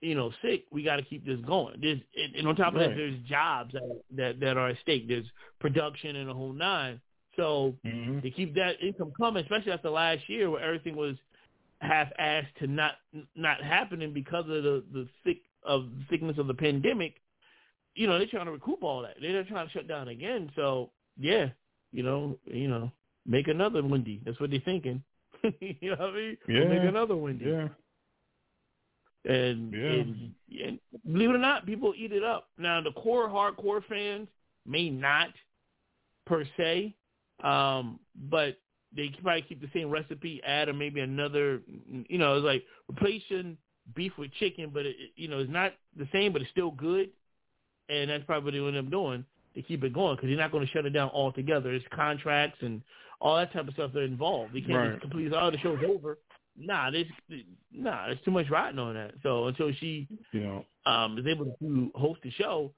you 0.00 0.16
know, 0.16 0.32
sick. 0.42 0.64
We 0.72 0.82
got 0.82 0.96
to 0.96 1.02
keep 1.02 1.24
this 1.24 1.38
going. 1.46 1.76
There's, 1.80 2.00
and 2.16 2.34
and 2.34 2.48
on 2.48 2.56
top 2.56 2.74
of 2.74 2.80
Right. 2.80 2.88
that, 2.88 2.96
there's 2.96 3.18
jobs 3.28 3.72
that, 3.74 4.00
that 4.16 4.40
that 4.40 4.56
are 4.56 4.70
at 4.70 4.78
stake. 4.82 5.06
There's 5.06 5.26
production 5.60 6.16
and 6.16 6.28
a 6.28 6.34
whole 6.34 6.52
nine. 6.52 7.00
So 7.36 7.74
mm-hmm. 7.84 8.20
to 8.20 8.30
keep 8.30 8.54
that 8.54 8.80
income 8.82 9.12
coming, 9.16 9.42
especially 9.42 9.72
after 9.72 9.90
last 9.90 10.28
year 10.28 10.50
where 10.50 10.62
everything 10.62 10.96
was 10.96 11.16
half-assed 11.80 12.54
to 12.60 12.66
not 12.66 12.92
not 13.34 13.62
happening 13.62 14.12
because 14.12 14.44
of 14.44 14.62
the 14.62 14.84
the 14.92 15.08
sick 15.24 15.38
of 15.64 15.84
the 15.84 16.04
sickness 16.10 16.38
of 16.38 16.46
the 16.46 16.54
pandemic, 16.54 17.14
you 17.94 18.06
know, 18.06 18.18
they're 18.18 18.26
trying 18.26 18.46
to 18.46 18.52
recoup 18.52 18.82
all 18.82 19.02
that. 19.02 19.16
They're 19.20 19.44
trying 19.44 19.66
to 19.66 19.72
shut 19.72 19.88
down 19.88 20.08
again. 20.08 20.50
So 20.56 20.90
yeah, 21.18 21.48
you 21.92 22.02
know, 22.02 22.38
you 22.46 22.68
know, 22.68 22.90
make 23.26 23.48
another 23.48 23.82
Wendy. 23.82 24.20
That's 24.24 24.38
what 24.40 24.50
they're 24.50 24.60
thinking. 24.64 25.02
you 25.60 25.90
know 25.90 25.96
what 25.96 26.10
I 26.10 26.12
mean? 26.12 26.36
Yeah. 26.48 26.64
Make 26.64 26.88
another 26.88 27.16
Wendy. 27.16 27.44
Yeah. 27.46 27.68
And, 29.26 29.72
Yeah. 29.72 29.80
and, 29.80 30.34
and 30.62 30.78
believe 31.10 31.30
it 31.30 31.36
or 31.36 31.38
not, 31.38 31.66
people 31.66 31.94
eat 31.96 32.12
it 32.12 32.22
up. 32.22 32.48
Now 32.58 32.80
the 32.80 32.92
core 32.92 33.28
hardcore 33.28 33.82
fans 33.88 34.28
may 34.66 34.90
not 34.90 35.28
per 36.26 36.44
se, 36.56 36.94
um, 37.44 38.00
but 38.30 38.58
they 38.96 39.08
probably 39.22 39.42
keep 39.42 39.60
the 39.60 39.70
same 39.74 39.90
recipe, 39.90 40.40
add 40.46 40.68
or 40.68 40.72
maybe 40.72 41.00
another. 41.00 41.60
You 42.08 42.18
know, 42.18 42.36
it's 42.36 42.44
like 42.44 42.64
replacing 42.88 43.56
beef 43.94 44.12
with 44.18 44.32
chicken, 44.34 44.70
but 44.72 44.86
it, 44.86 44.96
you 45.16 45.28
know, 45.28 45.38
it's 45.40 45.50
not 45.50 45.72
the 45.96 46.08
same, 46.12 46.32
but 46.32 46.42
it's 46.42 46.50
still 46.50 46.70
good. 46.70 47.10
And 47.88 48.08
that's 48.08 48.24
probably 48.24 48.60
what 48.60 48.70
they 48.72 48.78
end 48.78 48.86
up 48.86 48.90
doing 48.90 49.24
to 49.54 49.62
keep 49.62 49.84
it 49.84 49.92
going 49.92 50.16
because 50.16 50.28
you're 50.30 50.38
not 50.38 50.52
going 50.52 50.66
to 50.66 50.72
shut 50.72 50.86
it 50.86 50.90
down 50.90 51.10
altogether. 51.10 51.72
It's 51.72 51.84
contracts 51.94 52.58
and 52.62 52.80
all 53.20 53.36
that 53.36 53.52
type 53.52 53.68
of 53.68 53.74
stuff 53.74 53.92
that 53.92 54.00
are 54.00 54.04
involved. 54.04 54.54
They 54.54 54.60
can't 54.60 54.72
Right. 54.72 54.90
just 54.92 55.02
completely, 55.02 55.36
oh, 55.36 55.50
the 55.50 55.58
show's 55.58 55.78
over. 55.86 56.18
nah, 56.56 56.90
there's 56.90 57.06
nah, 57.72 58.06
there's 58.06 58.20
too 58.24 58.30
much 58.30 58.48
riding 58.50 58.78
on 58.78 58.94
that. 58.94 59.14
So 59.22 59.46
until 59.48 59.70
she 59.80 60.08
You 60.32 60.40
know, 60.40 60.64
um 60.86 61.18
is 61.18 61.26
able 61.26 61.56
to 61.60 61.90
host 61.94 62.20
the 62.22 62.30
show, 62.30 62.72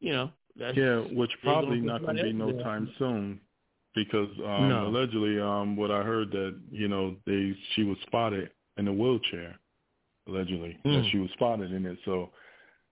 you 0.00 0.12
know, 0.12 0.30
that's 0.58 0.76
yeah, 0.76 0.98
which 1.00 1.30
they're 1.42 1.54
gonna 1.54 1.54
probably 1.54 1.80
not 1.80 2.00
going 2.02 2.16
to 2.16 2.22
be 2.22 2.32
no 2.32 2.52
there. 2.52 2.62
time 2.64 2.92
soon, 2.98 3.40
because 3.94 4.28
um, 4.38 4.68
No. 4.68 4.86
allegedly, 4.88 5.40
um, 5.40 5.76
what 5.76 5.90
I 5.90 6.02
heard 6.02 6.30
that 6.32 6.58
you 6.70 6.88
know 6.88 7.16
they 7.26 7.54
she 7.74 7.84
was 7.84 7.96
spotted 8.06 8.50
in 8.76 8.88
a 8.88 8.92
wheelchair, 8.92 9.58
allegedly 10.28 10.78
that 10.84 10.90
Mm. 10.90 11.10
she 11.12 11.18
was 11.18 11.30
spotted 11.32 11.72
in 11.72 11.86
it. 11.86 11.98
So 12.04 12.30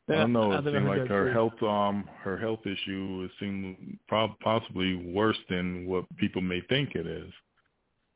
I 0.08 0.14
don't 0.14 0.32
know. 0.32 0.52
I 0.52 0.58
It 0.58 0.62
think 0.64 0.74
seemed 0.74 0.86
like 0.86 1.06
her 1.08 1.26
too. 1.26 1.32
health 1.32 1.62
um 1.62 2.08
her 2.22 2.36
health 2.36 2.60
issue 2.66 3.22
it 3.24 3.30
seemed 3.40 3.98
prob- 4.08 4.38
possibly 4.40 4.94
worse 5.12 5.38
than 5.48 5.86
what 5.86 6.04
people 6.16 6.42
may 6.42 6.60
think 6.68 6.94
it 6.94 7.06
is. 7.06 7.32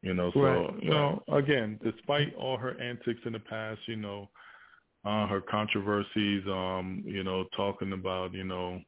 You 0.02 0.14
know, 0.14 0.31
so 0.32 0.40
Right, 0.40 0.82
you 0.82 0.90
know, 0.90 1.22
again, 1.28 1.78
despite 1.82 2.35
all 2.36 2.56
her 2.56 2.81
antics 2.81 3.20
in 3.27 3.32
the 3.32 3.40
past, 3.40 3.81
you 3.86 3.97
know, 3.97 4.28
uh, 5.05 5.27
her 5.27 5.40
controversies, 5.40 6.43
um, 6.47 7.02
you 7.06 7.22
know, 7.24 7.44
talking 7.56 7.93
about, 7.93 8.32
you 8.35 8.44
know, 8.44 8.81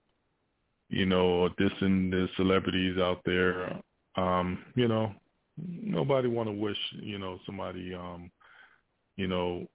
you 0.93 1.06
know, 1.06 1.27
or 1.27 1.51
dissing 1.51 2.10
the 2.10 2.28
celebrities 2.36 2.98
out 2.98 3.23
there, 3.24 3.81
um, 4.16 4.64
you 4.77 4.86
know, 4.86 5.12
nobody 5.56 6.28
want 6.28 6.48
to 6.48 6.52
wish, 6.52 6.78
you 7.01 7.19
know, 7.19 7.40
somebody, 7.47 7.94
um, 7.94 8.31
you 9.16 9.27
know, 9.27 9.66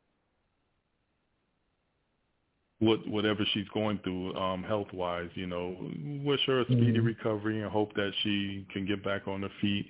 what 2.79 3.07
whatever 3.07 3.43
she's 3.53 3.67
going 3.73 3.99
through, 4.03 4.35
um, 4.35 4.63
health 4.63 4.93
wise, 4.93 5.29
you 5.33 5.47
know, 5.47 5.75
wish 6.23 6.41
her 6.45 6.61
a 6.61 6.65
speedy 6.65 6.99
Mhm. 6.99 7.05
recovery 7.05 7.61
and 7.61 7.71
hope 7.71 7.93
that 7.95 8.13
she 8.23 8.67
can 8.71 8.85
get 8.85 9.03
back 9.03 9.27
on 9.27 9.41
her 9.41 9.49
feet 9.59 9.87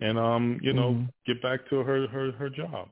and 0.00 0.18
um, 0.18 0.60
you 0.62 0.72
know, 0.72 0.92
Mhm. 0.92 1.12
get 1.26 1.42
back 1.42 1.68
to 1.70 1.82
her 1.82 2.06
her 2.06 2.32
her 2.32 2.48
job. 2.50 2.88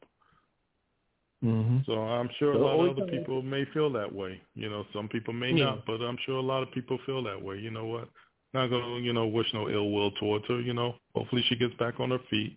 Mm-hmm. 1.44 1.78
So 1.86 1.93
I'm 1.93 2.28
sure 2.39 2.52
a 2.52 2.59
lot 2.59 2.81
of 2.85 2.98
other 2.98 3.06
people 3.06 3.43
may 3.43 3.65
feel 3.73 3.90
that 3.93 4.12
way. 4.12 4.40
You 4.55 4.69
know, 4.69 4.85
some 4.93 5.09
people 5.09 5.32
may 5.32 5.52
Yeah. 5.52 5.66
not, 5.66 5.86
but 5.86 6.01
I'm 6.01 6.19
sure 6.27 6.36
a 6.36 6.43
lot 6.43 6.62
of 6.62 6.73
people 6.73 6.98
feel 7.06 7.23
that 7.24 7.40
way. 7.40 7.59
You 7.59 7.70
know 7.70 7.86
what? 7.86 8.09
Not 8.55 8.69
gonna, 8.69 8.98
you 9.01 9.12
know, 9.12 9.27
wish 9.27 9.47
no 9.52 9.69
ill 9.69 9.90
will 9.90 10.10
towards 10.12 10.47
her. 10.47 10.60
You 10.60 10.74
know, 10.74 10.97
hopefully 11.15 11.43
she 11.48 11.55
gets 11.56 11.74
back 11.74 12.01
on 12.01 12.10
her 12.10 12.19
feet, 12.31 12.56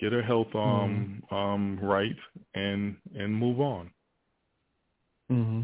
get 0.00 0.12
her 0.12 0.22
health 0.22 0.54
um 0.54 1.22
um 1.30 1.78
right, 1.82 2.16
and 2.54 2.96
and 3.14 3.34
move 3.36 3.60
on. 3.60 3.90
Mm-hmm. 5.30 5.62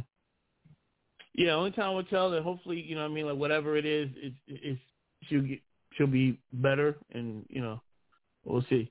Yeah, 1.34 1.52
only 1.52 1.70
time 1.70 1.94
will 1.94 2.04
tell. 2.04 2.30
That 2.30 2.42
hopefully, 2.42 2.80
you 2.80 2.94
know, 2.96 3.02
what 3.02 3.10
I 3.10 3.14
mean, 3.14 3.26
like 3.26 3.38
whatever 3.38 3.76
it 3.76 3.86
is, 3.86 4.10
it's, 4.16 4.36
it's 4.46 4.80
she'll 5.28 5.42
get 5.42 5.60
she'll 5.92 6.06
be 6.06 6.38
better, 6.52 6.96
and 7.12 7.46
you 7.48 7.62
know, 7.62 7.80
we'll 8.44 8.64
see. 8.68 8.90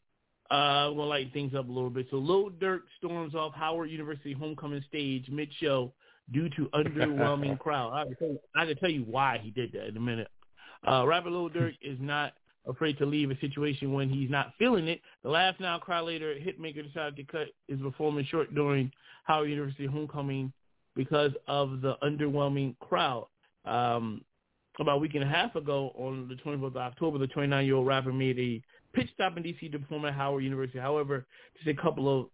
Uh, 0.52 0.92
we'll 0.94 1.08
lighten 1.08 1.32
things 1.32 1.56
up 1.56 1.70
a 1.70 1.72
little 1.72 1.90
bit. 1.90 2.08
So, 2.12 2.18
Lil 2.18 2.50
Durk 2.52 2.82
storms 2.98 3.36
off 3.36 3.54
Howard 3.56 3.90
University 3.90 4.34
homecoming 4.34 4.84
stage 4.88 5.30
mid-show 5.30 5.94
due 6.34 6.50
to 6.50 6.70
underwhelming 6.74 7.58
crowd. 7.60 7.94
I 7.94 8.04
can, 8.04 8.16
tell 8.16 8.28
you, 8.28 8.40
I 8.56 8.66
can 8.66 8.78
tell 8.78 8.90
you 8.90 9.04
why 9.04 9.40
he 9.42 9.52
did 9.52 9.72
that 9.72 9.88
in 9.88 9.96
a 9.96 10.02
minute. 10.02 10.28
Uh, 10.86 11.06
rapper 11.08 11.30
Lil 11.30 11.50
Durk 11.50 11.76
is 11.82 11.98
not 12.02 12.34
afraid 12.68 12.98
to 12.98 13.06
leave 13.06 13.32
a 13.32 13.40
situation 13.40 13.94
when 13.94 14.10
he's 14.10 14.30
not 14.30 14.54
feeling 14.60 14.88
it. 14.88 15.00
The 15.24 15.30
Laugh 15.30 15.56
Now, 15.60 15.80
Cry 15.80 16.02
Later 16.02 16.36
hitmaker 16.36 16.86
decided 16.86 17.16
to 17.16 17.24
cut 17.24 17.48
his 17.68 17.80
performance 17.80 18.28
short 18.28 18.54
during 18.54 18.92
Howard 19.24 19.50
University 19.50 19.86
homecoming 19.86 20.52
because 20.96 21.32
of 21.48 21.82
the 21.82 21.96
underwhelming 22.04 22.78
crowd. 22.80 23.28
Um, 23.66 24.24
about 24.80 24.96
a 24.96 25.00
week 25.00 25.16
and 25.16 25.24
a 25.24 25.28
half 25.28 25.56
ago, 25.56 25.92
on 25.96 26.28
the 26.28 26.36
24th 26.36 26.68
of 26.68 26.78
October, 26.78 27.18
the 27.18 27.28
29-year-old 27.28 27.86
rapper 27.86 28.12
made 28.12 28.40
a 28.40 28.62
pitch 28.94 29.10
stop 29.14 29.38
in 29.38 29.44
D.C. 29.44 29.70
to 29.70 29.80
perform 29.80 30.06
at 30.06 30.14
Howard 30.14 30.44
University. 30.44 30.80
However, 30.80 31.26
just 31.56 31.68
a 31.68 31.82
couple 31.82 32.20
of, 32.20 32.28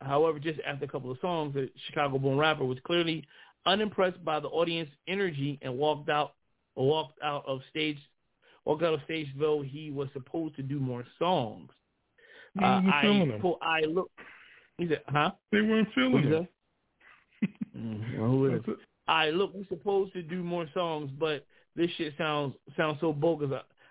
however, 0.00 0.38
just 0.38 0.60
after 0.66 0.84
a 0.84 0.88
couple 0.88 1.10
of 1.10 1.18
songs, 1.20 1.54
the 1.54 1.70
Chicago-born 1.86 2.38
rapper 2.38 2.64
was 2.64 2.78
clearly 2.84 3.24
unimpressed 3.66 4.24
by 4.24 4.40
the 4.40 4.48
audience 4.48 4.90
energy 5.06 5.58
and 5.62 5.76
walked 5.76 6.08
out, 6.08 6.34
walked 6.76 7.18
out 7.22 7.44
of 7.46 7.60
stage, 7.70 7.98
walked 8.64 8.82
out 8.82 8.94
of 8.94 9.00
stage 9.04 9.28
though 9.38 9.62
he 9.62 9.90
was 9.90 10.08
supposed 10.12 10.56
to 10.56 10.62
do 10.62 10.78
more 10.78 11.04
songs. 11.18 11.70
Uh, 12.60 12.64
I, 12.64 13.38
pull- 13.40 13.58
I 13.62 13.80
look. 13.82 14.10
He 14.78 14.88
said, 14.88 15.02
"Huh? 15.08 15.32
They 15.52 15.60
weren't 15.60 15.88
feeling 15.94 16.24
him. 16.24 16.48
Mm, 17.76 18.18
well, 18.18 18.28
who 18.30 18.54
is? 18.54 18.62
I 19.06 19.30
look, 19.30 19.52
we're 19.54 19.66
supposed 19.68 20.12
to 20.14 20.22
do 20.22 20.42
more 20.42 20.66
songs, 20.74 21.10
but 21.18 21.46
this 21.76 21.90
shit 21.96 22.14
sounds 22.18 22.54
sounds 22.76 22.98
so 23.00 23.12
bogus. 23.12 23.50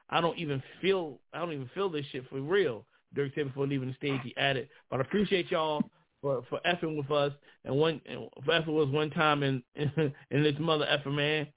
I, 0.09 0.21
don't 0.21 0.37
even 0.37 0.61
feel 0.81 1.19
I 1.33 1.39
don't 1.39 1.53
even 1.53 1.69
feel 1.73 1.89
this 1.89 2.05
shit 2.11 2.27
for 2.29 2.39
real. 2.39 2.85
Durk 3.15 3.33
said 3.35 3.47
before 3.47 3.67
leaving 3.67 3.89
the 3.89 3.95
stage, 3.95 4.21
he 4.23 4.35
added, 4.37 4.69
"But 4.89 4.99
I 4.99 5.01
appreciate 5.01 5.49
y'all 5.49 5.83
for 6.21 6.43
for 6.49 6.59
effing 6.65 6.97
with 6.97 7.09
us 7.11 7.33
and 7.65 7.75
one 7.75 8.01
and 8.05 8.27
for 8.45 8.51
effing 8.51 8.75
with 8.75 8.89
us 8.89 8.93
one 8.93 9.09
time 9.09 9.43
in 9.43 9.63
in 9.75 10.43
this 10.43 10.55
mother 10.59 10.85
effer 10.87 11.11
man." 11.11 11.47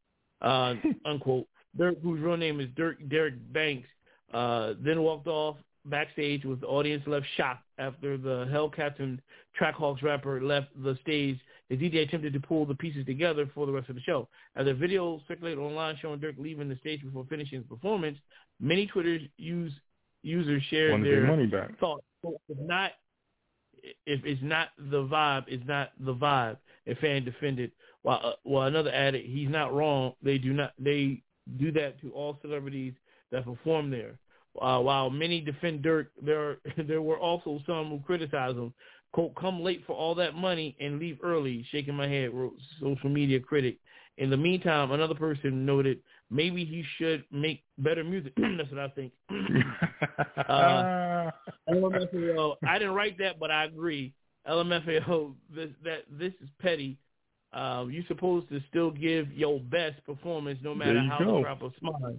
Uh, 0.40 0.74
unquote. 1.04 1.46
Durk, 1.78 2.00
whose 2.02 2.20
real 2.20 2.36
name 2.36 2.60
is 2.60 2.68
Durk 2.70 3.08
Derek 3.08 3.34
Banks, 3.52 3.88
uh, 4.34 4.74
then 4.80 5.02
walked 5.02 5.26
off 5.26 5.56
backstage 5.86 6.44
with 6.44 6.60
the 6.60 6.66
audience 6.66 7.02
left 7.06 7.26
shocked 7.36 7.64
after 7.78 8.16
the 8.16 8.46
Hellcats 8.50 8.98
and 9.00 9.20
Trackhawks 9.60 10.02
rapper 10.02 10.40
left 10.40 10.68
the 10.82 10.98
stage. 11.02 11.38
The 11.72 11.78
DJ 11.78 12.06
attempted 12.06 12.34
to 12.34 12.40
pull 12.40 12.66
the 12.66 12.74
pieces 12.74 13.06
together 13.06 13.50
for 13.54 13.64
the 13.64 13.72
rest 13.72 13.88
of 13.88 13.94
the 13.94 14.02
show. 14.02 14.28
As 14.56 14.66
a 14.66 14.74
video 14.74 15.22
circulated 15.26 15.58
online 15.58 15.96
showing 16.02 16.20
Durk 16.20 16.36
leaving 16.36 16.68
the 16.68 16.76
stage 16.76 17.02
before 17.02 17.24
finishing 17.30 17.60
his 17.60 17.66
performance, 17.66 18.18
many 18.60 18.86
Twitter 18.86 19.18
use, 19.38 19.72
users 20.22 20.62
shared 20.68 20.90
Wanted 20.90 21.06
their 21.06 21.20
their 21.22 21.30
money 21.30 21.46
back. 21.46 21.78
thoughts. 21.78 22.04
So 22.20 22.38
If 22.50 22.58
not, 22.58 22.90
if 23.82 24.22
it's 24.22 24.42
not 24.42 24.68
the 24.90 25.02
vibe, 25.04 25.44
it's 25.48 25.66
not 25.66 25.92
the 25.98 26.14
vibe. 26.14 26.58
A 26.88 26.94
fan 26.96 27.24
defended, 27.24 27.72
while 28.02 28.20
uh, 28.22 28.32
while 28.42 28.66
another 28.66 28.92
added, 28.92 29.24
"He's 29.24 29.48
not 29.48 29.72
wrong. 29.72 30.12
They 30.22 30.36
do 30.36 30.52
not. 30.52 30.74
They 30.78 31.22
do 31.56 31.72
that 31.72 31.98
to 32.02 32.10
all 32.10 32.38
celebrities 32.42 32.92
that 33.30 33.46
perform 33.46 33.90
there." 33.90 34.18
Uh, 34.60 34.80
while 34.80 35.08
many 35.08 35.40
defend 35.40 35.82
Durk, 35.82 36.08
there 36.20 36.58
there 36.86 37.00
were 37.00 37.18
also 37.18 37.60
some 37.66 37.88
who 37.88 38.00
criticize 38.00 38.56
him. 38.56 38.74
Quote, 39.12 39.34
come 39.34 39.60
late 39.62 39.82
for 39.86 39.92
all 39.94 40.14
that 40.14 40.34
money 40.34 40.74
and 40.80 40.98
leave 40.98 41.18
early, 41.22 41.66
shaking 41.70 41.94
my 41.94 42.08
head, 42.08 42.32
wrote 42.32 42.54
social 42.80 43.10
media 43.10 43.38
critic. 43.40 43.76
In 44.18 44.30
the 44.30 44.36
meantime, 44.36 44.90
another 44.90 45.14
person 45.14 45.66
noted 45.66 45.98
maybe 46.30 46.64
he 46.64 46.82
should 46.96 47.24
make 47.30 47.62
better 47.78 48.04
music. 48.04 48.32
That's 48.36 48.70
what 48.70 48.80
I 48.80 48.88
think. 48.88 49.12
uh, 50.48 51.30
LMFAO, 51.70 52.56
I 52.66 52.78
didn't 52.78 52.94
write 52.94 53.18
that, 53.18 53.38
but 53.38 53.50
I 53.50 53.64
agree. 53.64 54.12
LMFAO, 54.48 55.34
this, 55.54 55.70
that, 55.84 56.04
this 56.10 56.32
is 56.42 56.48
petty. 56.60 56.96
Um, 57.52 57.90
you're 57.90 58.04
supposed 58.08 58.48
to 58.48 58.60
still 58.70 58.90
give 58.90 59.30
your 59.32 59.60
best 59.60 60.04
performance 60.06 60.58
no 60.62 60.74
matter 60.74 61.00
how 61.00 61.18
go. 61.18 61.42
the 61.42 61.70
smart. 61.78 62.14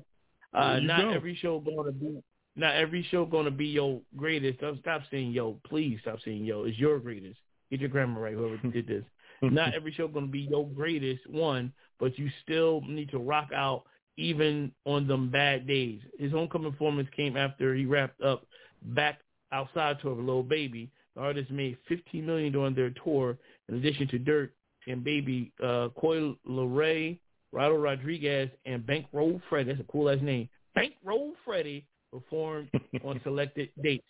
There 0.53 0.61
Uh, 0.61 0.79
not 0.79 1.01
go. 1.01 1.09
every 1.09 1.35
show 1.35 1.59
going 1.59 1.85
to 1.85 1.91
be 1.91 2.21
not 2.55 2.75
every 2.75 3.05
show 3.09 3.25
going 3.25 3.45
to 3.45 3.51
be 3.51 3.65
your 3.65 4.01
greatest. 4.15 4.59
Stop, 4.59 4.75
stop 4.81 5.01
saying 5.09 5.31
yo. 5.31 5.59
Please 5.65 5.99
stop 6.01 6.19
saying 6.23 6.45
yo. 6.45 6.63
It's 6.63 6.77
your 6.77 6.99
greatest. 6.99 7.39
Get 7.71 7.79
your 7.79 7.89
grammar 7.89 8.21
right. 8.21 8.33
Whoever 8.33 8.57
did 8.71 8.87
this. 8.87 9.03
not 9.41 9.73
every 9.73 9.91
show 9.93 10.07
going 10.07 10.25
to 10.25 10.31
be 10.31 10.41
your 10.41 10.67
greatest 10.67 11.27
one, 11.29 11.73
but 11.99 12.17
you 12.17 12.29
still 12.43 12.81
need 12.81 13.09
to 13.11 13.17
rock 13.17 13.49
out 13.53 13.83
even 14.17 14.71
on 14.85 15.07
them 15.07 15.29
bad 15.29 15.67
days. 15.67 15.99
His 16.19 16.31
homecoming 16.31 16.71
performance 16.71 17.09
came 17.15 17.35
after 17.35 17.73
he 17.73 17.85
wrapped 17.85 18.21
up 18.21 18.45
back 18.83 19.21
outside 19.51 19.97
tour 20.01 20.13
with 20.13 20.25
Lil 20.25 20.43
Baby. 20.43 20.91
The 21.15 21.21
artist 21.21 21.51
made 21.51 21.77
15 21.87 22.25
million 22.25 22.53
during 22.53 22.75
their 22.75 22.91
tour, 23.03 23.37
in 23.69 23.75
addition 23.75 24.07
to 24.09 24.19
Dirt 24.19 24.53
and 24.87 25.03
Baby, 25.03 25.51
uh, 25.63 25.89
Coi 25.99 26.35
Leray, 26.47 27.19
Rylo 27.53 27.81
Rodriguez, 27.81 28.49
and 28.65 28.85
Bankroll 28.85 29.41
Freddie. 29.49 29.71
That's 29.71 29.81
a 29.81 29.91
cool 29.91 30.09
ass 30.09 30.19
name. 30.21 30.49
Bankroll 30.75 31.33
Freddie 31.45 31.85
performed 32.13 32.69
on 33.03 33.19
selected 33.23 33.69
dates. 33.81 34.05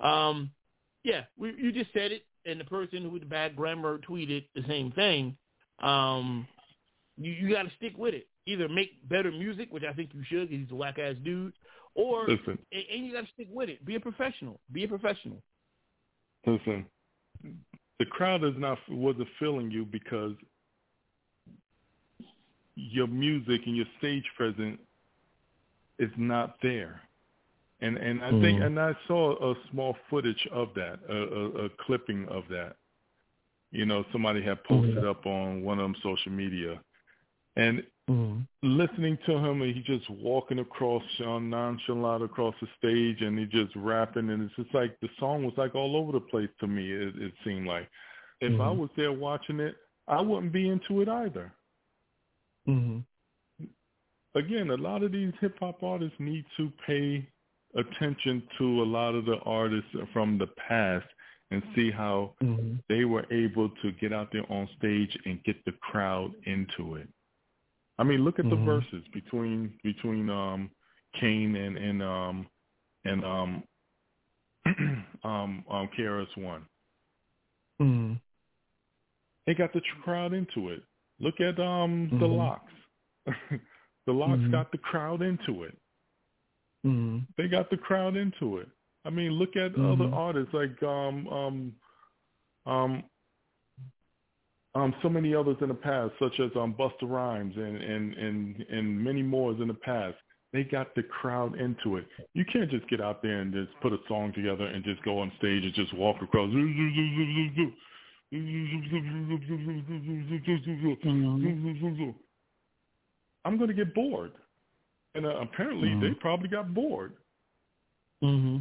Um, 0.00 0.50
yeah, 1.04 1.22
we, 1.38 1.54
you 1.56 1.72
just 1.72 1.92
said 1.92 2.12
it, 2.12 2.24
and 2.44 2.60
the 2.60 2.64
person 2.64 3.02
who 3.02 3.10
with 3.10 3.22
the 3.22 3.28
bad 3.28 3.56
grammar 3.56 3.98
tweeted 3.98 4.46
the 4.54 4.62
same 4.68 4.92
thing. 4.92 5.36
Um, 5.82 6.46
you 7.16 7.32
you 7.32 7.54
got 7.54 7.62
to 7.62 7.72
stick 7.76 7.94
with 7.96 8.14
it. 8.14 8.26
Either 8.46 8.68
make 8.68 9.08
better 9.08 9.32
music, 9.32 9.68
which 9.70 9.82
I 9.88 9.92
think 9.92 10.10
you 10.14 10.22
should, 10.28 10.48
because 10.48 10.64
he's 10.64 10.72
a 10.72 10.74
whack 10.74 10.98
ass 10.98 11.16
dude, 11.24 11.52
or 11.94 12.22
Listen. 12.28 12.58
and, 12.72 12.82
and 12.92 13.06
you 13.06 13.12
got 13.12 13.22
to 13.22 13.32
stick 13.32 13.48
with 13.50 13.68
it. 13.68 13.84
Be 13.84 13.96
a 13.96 14.00
professional. 14.00 14.60
Be 14.72 14.84
a 14.84 14.88
professional. 14.88 15.42
Listen, 16.46 16.86
the 17.98 18.06
crowd 18.06 18.44
is 18.44 18.54
not 18.56 18.78
wasn't 18.88 19.28
feeling 19.38 19.70
you 19.70 19.84
because 19.84 20.32
your 22.76 23.06
music 23.06 23.62
and 23.66 23.76
your 23.76 23.86
stage 23.98 24.24
presence 24.36 24.78
is 25.98 26.10
not 26.16 26.56
there. 26.62 27.00
And 27.80 27.96
and 27.98 28.22
I 28.24 28.30
think 28.40 28.58
Mhm. 28.60 28.66
and 28.66 28.80
I 28.80 28.96
saw 29.06 29.52
a 29.52 29.54
small 29.70 29.96
footage 30.08 30.46
of 30.50 30.72
that, 30.74 30.98
a, 31.08 31.16
a, 31.16 31.64
a 31.66 31.70
clipping 31.84 32.26
of 32.28 32.48
that. 32.48 32.76
You 33.72 33.84
know, 33.84 34.04
somebody 34.12 34.42
had 34.42 34.62
posted 34.64 35.04
up 35.04 35.26
on 35.26 35.62
one 35.62 35.78
of 35.78 35.84
them 35.84 35.96
social 36.02 36.32
media, 36.32 36.80
And 37.56 37.84
listening 38.62 39.18
to 39.26 39.32
him, 39.38 39.62
and 39.62 39.74
he 39.74 39.82
just 39.82 40.08
walking 40.10 40.60
across 40.60 41.02
nonchalant 41.20 42.22
across 42.22 42.54
the 42.60 42.68
stage, 42.78 43.20
and 43.22 43.38
he 43.38 43.44
just 43.46 43.74
rapping, 43.76 44.30
and 44.30 44.42
it's 44.42 44.54
just 44.56 44.74
like 44.74 44.98
the 45.00 45.08
song 45.18 45.44
was 45.44 45.54
like 45.56 45.74
all 45.74 45.96
over 45.96 46.12
the 46.12 46.20
place 46.20 46.48
to 46.60 46.66
me. 46.66 46.90
It, 46.90 47.14
it 47.16 47.34
seemed 47.44 47.66
like 47.66 47.88
if 48.40 48.52
I 48.60 48.68
Mhm. 48.68 48.78
was 48.78 48.90
there 48.96 49.12
watching 49.12 49.60
it, 49.60 49.76
I 50.08 50.20
wouldn't 50.20 50.52
be 50.52 50.68
into 50.68 51.02
it 51.02 51.08
either. 51.08 51.52
Mm-hmm. 52.68 53.00
Again, 54.34 54.70
a 54.70 54.76
lot 54.76 55.02
of 55.02 55.12
these 55.12 55.32
hip 55.40 55.58
hop 55.58 55.82
artists 55.82 56.18
need 56.18 56.44
to 56.56 56.70
pay 56.86 57.26
attention 57.76 58.42
to 58.58 58.82
a 58.82 58.84
lot 58.84 59.14
of 59.14 59.24
the 59.24 59.38
artists 59.44 59.90
from 60.12 60.38
the 60.38 60.46
past 60.68 61.06
and 61.50 61.62
see 61.74 61.90
how 61.90 62.34
Mhm. 62.42 62.82
they 62.88 63.04
were 63.04 63.24
able 63.32 63.68
to 63.82 63.92
get 63.92 64.12
out 64.12 64.30
there 64.32 64.50
on 64.50 64.68
stage 64.78 65.16
and 65.26 65.42
get 65.44 65.64
the 65.64 65.72
crowd 65.72 66.32
into 66.44 66.96
it. 66.96 67.08
I 67.98 68.04
mean, 68.04 68.24
look 68.24 68.38
at 68.38 68.48
the 68.48 68.56
Mhm. 68.56 68.64
verses 68.64 69.06
between 69.08 69.78
between 69.82 70.28
um 70.30 70.70
Kane 71.14 71.56
and 71.56 71.76
and 71.78 72.02
um 72.02 72.48
and 73.04 73.24
um 73.24 73.64
um 75.24 75.64
um 75.70 75.88
KRS 75.96 76.36
One. 76.36 76.66
Mm-hmm. 77.80 78.14
They 79.46 79.54
got 79.54 79.72
the 79.72 79.80
crowd 80.02 80.32
into 80.32 80.70
it. 80.70 80.82
Look 81.20 81.40
at 81.40 81.58
um 81.60 82.08
the 82.10 82.26
Mhm. 82.26 82.36
LOX. 82.36 82.72
the 84.06 84.12
LOX 84.12 84.42
Mhm. 84.42 84.50
got 84.50 84.72
the 84.72 84.78
crowd 84.78 85.22
into 85.22 85.64
it. 85.64 85.76
Mm-hmm. 86.86 87.18
They 87.36 87.48
got 87.48 87.68
the 87.70 87.76
crowd 87.76 88.16
into 88.16 88.58
it. 88.58 88.68
I 89.04 89.10
mean, 89.10 89.32
look 89.32 89.56
at 89.56 89.74
Mhm. 89.74 89.92
other 89.92 90.14
artists 90.14 90.54
like 90.54 90.82
um 90.82 91.28
um 91.28 91.74
um 92.66 93.04
um 94.74 94.94
so 95.02 95.08
many 95.08 95.34
others 95.34 95.56
in 95.60 95.68
the 95.68 95.74
past, 95.74 96.14
such 96.18 96.38
as 96.40 96.54
um 96.56 96.74
Busta 96.74 97.02
Rhymes 97.02 97.56
and 97.56 97.76
and 97.76 98.14
and 98.14 98.66
and 98.68 99.02
many 99.02 99.22
more 99.22 99.52
in 99.52 99.68
the 99.68 99.74
past. 99.74 100.16
They 100.52 100.64
got 100.64 100.94
the 100.94 101.02
crowd 101.02 101.56
into 101.56 101.96
it. 101.96 102.06
You 102.34 102.44
can't 102.44 102.70
just 102.70 102.88
get 102.88 103.00
out 103.00 103.20
there 103.20 103.40
and 103.40 103.52
just 103.52 103.78
put 103.80 103.92
a 103.92 103.98
song 104.08 104.32
together 104.32 104.66
and 104.66 104.84
just 104.84 105.02
go 105.02 105.18
on 105.18 105.30
stage 105.38 105.64
and 105.64 105.74
just 105.74 105.92
walk 105.92 106.22
across. 106.22 106.50
I'm 113.44 113.58
going 113.58 113.68
to 113.68 113.74
get 113.74 113.94
bored. 113.94 114.32
And 115.16 115.24
uh, 115.26 115.40
apparently 115.40 115.94
they 116.00 116.14
probably 116.20 116.48
got 116.48 116.74
bored. 116.74 117.14
Mm-hmm. 118.22 118.58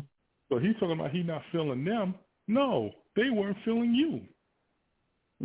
So 0.49 0.59
he's 0.59 0.73
talking 0.75 0.97
about 0.99 1.11
he 1.11 1.21
not 1.23 1.41
feeling 1.51 1.83
them. 1.83 2.15
No, 2.47 2.91
they 3.15 3.29
weren't 3.29 3.57
feeling 3.65 3.93
you. 3.93 4.21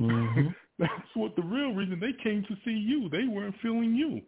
Mm-hmm. 0.01 0.49
That's 0.79 0.93
what 1.15 1.35
the 1.37 1.43
real 1.43 1.73
reason 1.75 2.01
they 2.01 2.13
came 2.23 2.43
to 2.45 2.55
see 2.65 2.71
you. 2.71 3.09
They 3.11 3.25
weren't 3.25 3.55
feeling 3.61 3.95
you. 3.95 4.23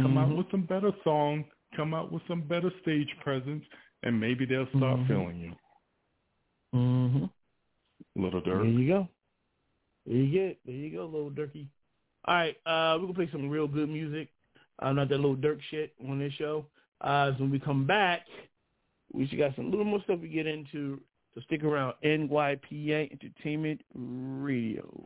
Come 0.00 0.16
out 0.18 0.28
Mhm. 0.30 0.38
with 0.38 0.50
some 0.50 0.62
better 0.62 0.90
song, 1.04 1.44
come 1.76 1.94
out 1.94 2.10
with 2.10 2.22
some 2.26 2.40
better 2.42 2.70
stage 2.82 3.08
presence, 3.22 3.64
and 4.02 4.18
maybe 4.18 4.44
they'll 4.44 4.66
start 4.76 4.98
Mhm. 5.00 5.06
feeling 5.06 5.40
you. 5.40 5.52
Mm-hmm. 6.74 7.24
Little 8.22 8.40
dirty. 8.40 8.70
There 8.72 8.80
you 8.80 8.88
go. 8.88 9.08
There 10.06 10.16
you 10.16 10.32
get. 10.32 10.58
There 10.64 10.74
you 10.74 10.90
go, 10.90 11.06
little 11.06 11.30
Dirky. 11.30 11.66
All 12.26 12.34
right, 12.34 12.56
uh, 12.66 12.96
we're 12.98 13.06
gonna 13.06 13.14
play 13.14 13.30
some 13.30 13.48
real 13.48 13.68
good 13.68 13.88
music. 13.88 14.30
Not 14.82 15.08
that 15.08 15.16
little 15.16 15.36
Durk 15.36 15.60
shit 15.70 15.94
on 16.08 16.18
this 16.18 16.32
show. 16.34 16.66
Uh, 17.00 17.32
so 17.32 17.42
when 17.42 17.50
we 17.50 17.58
come 17.58 17.86
back, 17.86 18.22
we 19.12 19.26
should 19.26 19.38
got 19.38 19.54
some 19.56 19.70
little 19.70 19.84
more 19.84 20.00
stuff 20.04 20.20
to 20.20 20.28
get 20.28 20.46
into. 20.46 21.00
So 21.34 21.40
stick 21.42 21.64
around. 21.64 21.94
NYPA 22.04 23.12
Entertainment 23.12 23.80
Radio. 23.94 25.04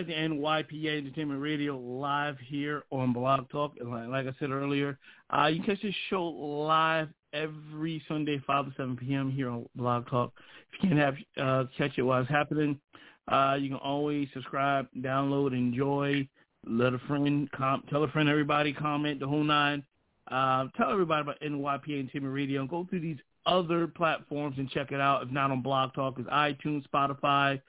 Back 0.00 0.06
to 0.06 0.14
NYPA 0.14 0.98
Entertainment 0.98 1.42
Radio 1.42 1.76
live 1.76 2.38
here 2.46 2.84
on 2.90 3.12
Blog 3.12 3.50
Talk. 3.50 3.74
And 3.78 3.90
like, 4.10 4.26
I 4.26 4.32
said 4.38 4.50
earlier, 4.50 4.98
uh, 5.28 5.48
you 5.48 5.56
can 5.60 5.74
catch 5.74 5.82
this 5.82 5.94
show 6.08 6.24
live 6.24 7.08
every 7.34 8.02
Sunday, 8.08 8.40
5 8.46 8.66
to 8.66 8.72
7 8.78 8.96
p.m. 8.96 9.30
here 9.30 9.50
on 9.50 9.66
Blog 9.74 10.08
Talk. 10.08 10.32
If 10.72 10.82
you 10.82 10.88
can't 10.88 11.00
have 11.00 11.16
uh, 11.36 11.64
catch 11.76 11.98
it 11.98 12.02
while 12.02 12.22
it's 12.22 12.30
happening, 12.30 12.80
uh, 13.30 13.58
you 13.60 13.68
can 13.68 13.78
always 13.78 14.28
subscribe, 14.32 14.86
download, 15.00 15.52
enjoy, 15.52 16.26
let 16.66 16.94
a 16.94 16.98
friend, 17.00 17.50
com- 17.52 17.84
tell 17.90 18.02
a 18.04 18.08
friend, 18.08 18.26
everybody, 18.26 18.72
comment, 18.72 19.20
the 19.20 19.28
whole 19.28 19.44
nine. 19.44 19.84
Uh, 20.30 20.68
tell 20.78 20.90
everybody 20.90 21.20
about 21.20 21.38
NYPA 21.42 21.98
Entertainment 22.00 22.34
Radio 22.34 22.66
go 22.66 22.86
through 22.88 23.00
these 23.00 23.18
other 23.44 23.86
platforms 23.86 24.54
and 24.56 24.70
check 24.70 24.92
it 24.92 25.00
out. 25.00 25.24
If 25.24 25.30
not 25.30 25.50
on 25.50 25.60
Blog 25.60 25.92
Talk, 25.92 26.14
it's 26.18 26.28
iTunes, 26.30 26.84
Spotify, 26.88 27.60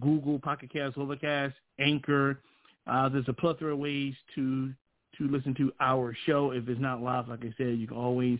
Google, 0.00 0.38
Pocket 0.38 0.72
Cast, 0.72 0.96
Overcast, 0.96 1.54
Anchor. 1.78 2.40
Uh, 2.86 3.08
there's 3.08 3.28
a 3.28 3.32
plethora 3.32 3.72
of 3.72 3.78
ways 3.78 4.14
to 4.34 4.72
to 5.18 5.28
listen 5.28 5.54
to 5.54 5.72
our 5.80 6.14
show. 6.26 6.50
If 6.50 6.68
it's 6.68 6.80
not 6.80 7.00
live, 7.00 7.28
like 7.28 7.44
I 7.44 7.54
said, 7.56 7.78
you 7.78 7.86
can 7.86 7.96
always 7.96 8.38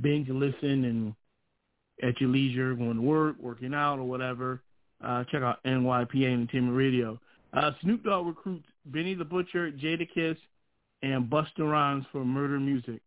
binge 0.00 0.28
listen 0.28 0.84
and 0.84 1.14
at 2.02 2.20
your 2.20 2.30
leisure, 2.30 2.74
going 2.74 2.96
to 2.96 3.02
work, 3.02 3.36
working 3.40 3.74
out, 3.74 3.98
or 3.98 4.04
whatever. 4.04 4.60
Uh, 5.02 5.24
check 5.30 5.42
out 5.42 5.62
NYPA 5.64 6.24
Entertainment 6.24 6.76
Radio. 6.76 7.18
Uh, 7.52 7.70
Snoop 7.82 8.04
Dogg 8.04 8.26
recruits 8.26 8.66
Benny 8.86 9.14
the 9.14 9.24
Butcher, 9.24 9.70
Jadakiss, 9.70 10.36
and 11.02 11.30
Busta 11.30 11.60
Rhymes 11.60 12.04
for 12.12 12.24
Murder 12.24 12.58
Music. 12.58 13.00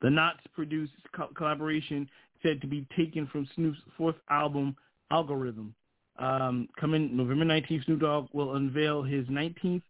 The 0.00 0.08
Nottz 0.08 0.40
produced 0.54 0.92
co- 1.14 1.30
collaboration 1.36 2.08
said 2.42 2.60
to 2.60 2.66
be 2.66 2.86
taken 2.96 3.26
from 3.28 3.48
Snoop's 3.54 3.78
fourth 3.96 4.16
album, 4.30 4.76
Algorithm. 5.10 5.74
Um, 6.18 6.68
coming 6.78 7.16
November 7.16 7.44
19th, 7.44 7.84
Snoop 7.86 8.00
Dogg 8.00 8.28
will 8.32 8.54
unveil 8.56 9.02
his 9.02 9.26
19th 9.26 9.82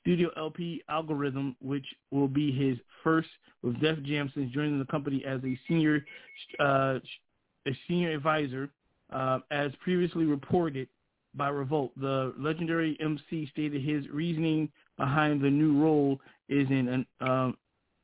studio 0.00 0.30
LP, 0.36 0.82
Algorithm, 0.88 1.56
which 1.60 1.84
will 2.10 2.28
be 2.28 2.50
his 2.52 2.78
first 3.04 3.28
with 3.62 3.80
Def 3.80 4.02
Jam 4.02 4.30
since 4.34 4.50
joining 4.52 4.78
the 4.78 4.86
company 4.86 5.24
as 5.26 5.40
a 5.44 5.58
senior 5.68 6.04
uh, 6.58 6.98
a 7.66 7.76
senior 7.86 8.10
advisor. 8.10 8.70
Uh, 9.12 9.40
as 9.50 9.72
previously 9.82 10.24
reported 10.24 10.88
by 11.34 11.48
Revolt, 11.48 11.90
the 11.98 12.32
legendary 12.38 12.96
MC 13.00 13.48
stated 13.52 13.82
his 13.82 14.08
reasoning 14.08 14.70
behind 14.96 15.40
the 15.40 15.50
new 15.50 15.80
role 15.82 16.20
is 16.48 16.68
in 16.70 16.88
an 16.88 17.06
um, 17.20 17.56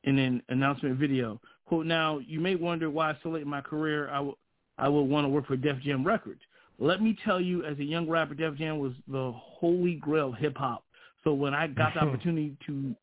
in 0.03 0.19
an 0.19 0.41
announcement 0.49 0.97
video. 0.97 1.39
Quote, 1.65 1.85
now, 1.85 2.19
you 2.19 2.39
may 2.39 2.55
wonder 2.55 2.89
why 2.89 3.17
so 3.23 3.29
late 3.29 3.41
in 3.41 3.49
my 3.49 3.61
career 3.61 4.09
I 4.09 4.19
would 4.19 4.35
I 4.77 4.89
would 4.89 5.03
want 5.03 5.25
to 5.25 5.29
work 5.29 5.47
for 5.47 5.55
Def 5.55 5.79
Jam 5.79 6.05
Records. 6.05 6.41
Let 6.79 7.01
me 7.01 7.17
tell 7.25 7.41
you, 7.41 7.63
as 7.65 7.77
a 7.79 7.83
young 7.83 8.07
rapper, 8.07 8.35
Def 8.35 8.55
Jam 8.55 8.79
was 8.79 8.93
the 9.07 9.33
holy 9.35 9.95
grail 9.95 10.29
of 10.29 10.35
hip 10.35 10.57
hop. 10.57 10.83
So 11.23 11.33
when 11.33 11.53
I 11.53 11.67
got 11.67 11.93
the 11.93 11.99
opportunity 12.03 12.55
to 12.67 12.95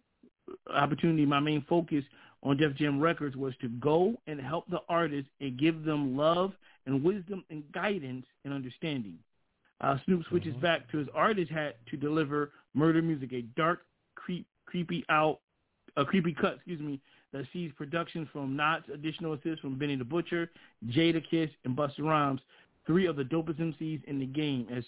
opportunity, 0.73 1.27
my 1.27 1.41
main 1.41 1.65
focus 1.69 2.05
on 2.43 2.57
Def 2.57 2.75
Jam 2.77 3.01
Records 3.01 3.37
was 3.37 3.55
to 3.61 3.69
go 3.69 4.15
and 4.27 4.41
help 4.41 4.69
the 4.71 4.81
artists 4.89 5.31
and 5.41 5.59
give 5.59 5.85
them 5.85 6.17
love 6.17 6.53
and 6.87 7.03
wisdom 7.03 7.45
and 7.51 7.65
guidance 7.73 8.27
and 8.45 8.53
understanding. 8.53 9.19
Uh, 9.81 9.97
Snoop 10.05 10.25
switches 10.29 10.55
back 10.57 10.89
to 10.91 10.99
his 10.99 11.09
artist 11.15 11.51
hat 11.51 11.79
to 11.91 11.97
deliver 11.97 12.53
murder 12.75 13.03
music, 13.03 13.33
a 13.33 13.43
dark, 13.57 13.81
creep, 14.15 14.47
creepy 14.67 15.05
out, 15.09 15.41
a 15.97 16.05
creepy 16.05 16.33
cut, 16.33 16.57
excuse 16.57 16.81
me, 16.81 17.01
that 17.33 17.45
sees 17.53 17.73
production 17.77 18.29
from 18.33 18.57
Nottz, 18.57 18.93
additional 18.93 19.33
assists 19.33 19.61
from 19.61 19.77
Benny 19.77 19.97
the 19.97 20.05
Butcher, 20.05 20.51
Jadakiss, 20.87 21.51
and 21.65 21.77
Busta 21.77 22.01
Rhymes, 22.01 22.41
three 22.87 23.07
of 23.07 23.17
the 23.17 23.25
dopest 23.25 23.61
MCs 23.61 24.05
in 24.05 24.19
the 24.19 24.27
game. 24.27 24.67
As 24.75 24.85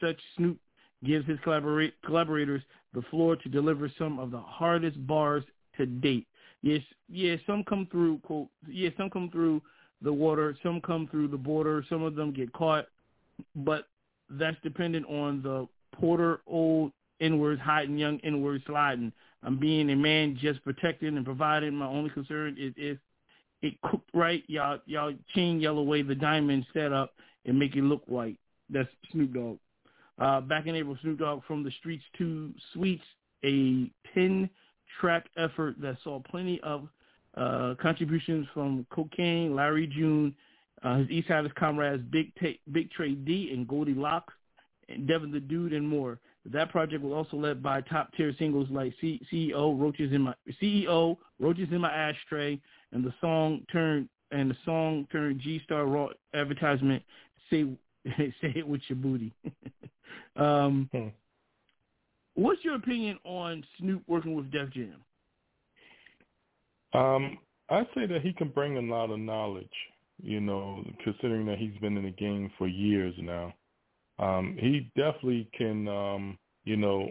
such, 0.00 0.18
Snoop 0.36 0.58
gives 1.04 1.26
his 1.26 1.38
collaborate, 1.42 1.94
collaborators 2.04 2.62
the 2.94 3.02
floor 3.02 3.36
to 3.36 3.48
deliver 3.48 3.90
some 3.98 4.18
of 4.18 4.30
the 4.30 4.40
hardest 4.40 5.04
bars 5.06 5.44
to 5.76 5.86
date. 5.86 6.26
Yes, 6.62 6.82
yeah, 7.08 7.36
some 7.46 7.64
come 7.64 7.88
through. 7.90 8.18
Quote, 8.18 8.48
yeah, 8.68 8.90
some 8.96 9.08
come 9.10 9.30
through 9.30 9.62
the 10.02 10.12
water, 10.12 10.56
some 10.62 10.80
come 10.80 11.08
through 11.10 11.28
the 11.28 11.36
border, 11.36 11.84
some 11.88 12.02
of 12.02 12.14
them 12.14 12.32
get 12.32 12.52
caught, 12.52 12.86
but 13.54 13.86
that's 14.30 14.56
dependent 14.62 15.06
on 15.06 15.42
the 15.42 15.66
Porter 15.92 16.40
old 16.46 16.92
inwards 17.20 17.60
hiding, 17.60 17.98
young 17.98 18.18
inwards 18.20 18.64
sliding. 18.66 19.12
I'm 19.42 19.58
being 19.58 19.90
a 19.90 19.96
man 19.96 20.38
just 20.40 20.62
protecting 20.64 21.16
and 21.16 21.24
providing. 21.24 21.74
My 21.74 21.86
only 21.86 22.10
concern 22.10 22.56
is 22.58 22.72
if 22.76 22.98
it 23.62 23.80
cooked 23.82 24.10
right, 24.14 24.42
y'all 24.46 24.78
y'all 24.86 25.12
chain 25.34 25.60
yell 25.60 25.78
away 25.78 26.02
the 26.02 26.14
diamond 26.14 26.66
setup 26.72 27.12
and 27.44 27.58
make 27.58 27.76
it 27.76 27.82
look 27.82 28.02
right. 28.08 28.36
That's 28.68 28.88
Snoop 29.12 29.32
Dogg. 29.34 29.58
Uh, 30.18 30.40
back 30.40 30.66
in 30.66 30.74
April, 30.74 30.96
Snoop 31.02 31.18
Dogg 31.18 31.42
from 31.46 31.64
the 31.64 31.70
streets 31.78 32.04
to 32.18 32.52
Sweets, 32.72 33.04
a 33.44 33.90
10-track 34.16 35.26
effort 35.36 35.76
that 35.80 35.96
saw 36.04 36.20
plenty 36.20 36.60
of 36.60 36.88
uh, 37.36 37.74
contributions 37.80 38.46
from 38.52 38.86
Kokane, 38.92 39.54
Larry 39.54 39.86
June, 39.86 40.34
uh, 40.82 40.98
his 40.98 41.08
Eastsidaz 41.08 41.54
comrades 41.54 42.02
Big 42.10 42.32
Ta 42.40 42.48
Big 42.72 42.90
Tray 42.90 43.12
Deee 43.14 43.52
and 43.52 43.68
Goldie 43.68 43.94
Loc, 43.94 44.30
and 44.88 45.06
Devin 45.06 45.30
the 45.30 45.40
Dude, 45.40 45.72
and 45.72 45.86
more. 45.86 46.18
That 46.46 46.70
project 46.70 47.02
was 47.02 47.12
also 47.12 47.36
led 47.36 47.62
by 47.62 47.82
top 47.82 48.12
tier 48.16 48.34
singles 48.38 48.68
like 48.70 48.94
C- 49.00 49.20
CEO 49.30 49.78
Roaches 49.78 50.12
in 50.12 50.22
my 50.22 50.34
CEO 50.60 51.18
Roaches 51.38 51.68
in 51.70 51.80
my 51.80 51.92
ashtray, 51.92 52.58
and 52.92 53.04
the 53.04 53.12
song 53.20 53.64
turned 53.70 54.08
and 54.30 54.50
the 54.50 54.56
song 54.64 55.06
turned 55.12 55.40
G 55.40 55.60
Star 55.64 55.86
Raw 55.86 56.08
advertisement. 56.34 57.02
Say 57.50 57.64
say 58.16 58.52
it 58.56 58.66
with 58.66 58.80
your 58.88 58.96
booty. 58.96 59.32
um, 60.36 60.88
What's 62.34 62.64
your 62.64 62.76
opinion 62.76 63.18
on 63.24 63.64
Snoop 63.78 64.02
working 64.06 64.34
with 64.34 64.50
Def 64.50 64.70
Jam? 64.70 64.96
Um, 66.94 67.38
I 67.68 67.82
say 67.94 68.06
that 68.06 68.22
he 68.22 68.32
can 68.32 68.48
bring 68.48 68.78
a 68.78 68.80
lot 68.80 69.10
of 69.10 69.18
knowledge. 69.18 69.68
You 70.22 70.40
know, 70.40 70.84
considering 71.02 71.46
that 71.46 71.58
he's 71.58 71.76
been 71.80 71.96
in 71.96 72.04
the 72.04 72.10
game 72.10 72.50
for 72.58 72.66
years 72.66 73.14
now, 73.18 73.54
um, 74.18 74.56
he 74.58 74.90
definitely 74.96 75.48
can. 75.56 75.88
Um, 75.88 76.38
you 76.64 76.76
know, 76.76 77.10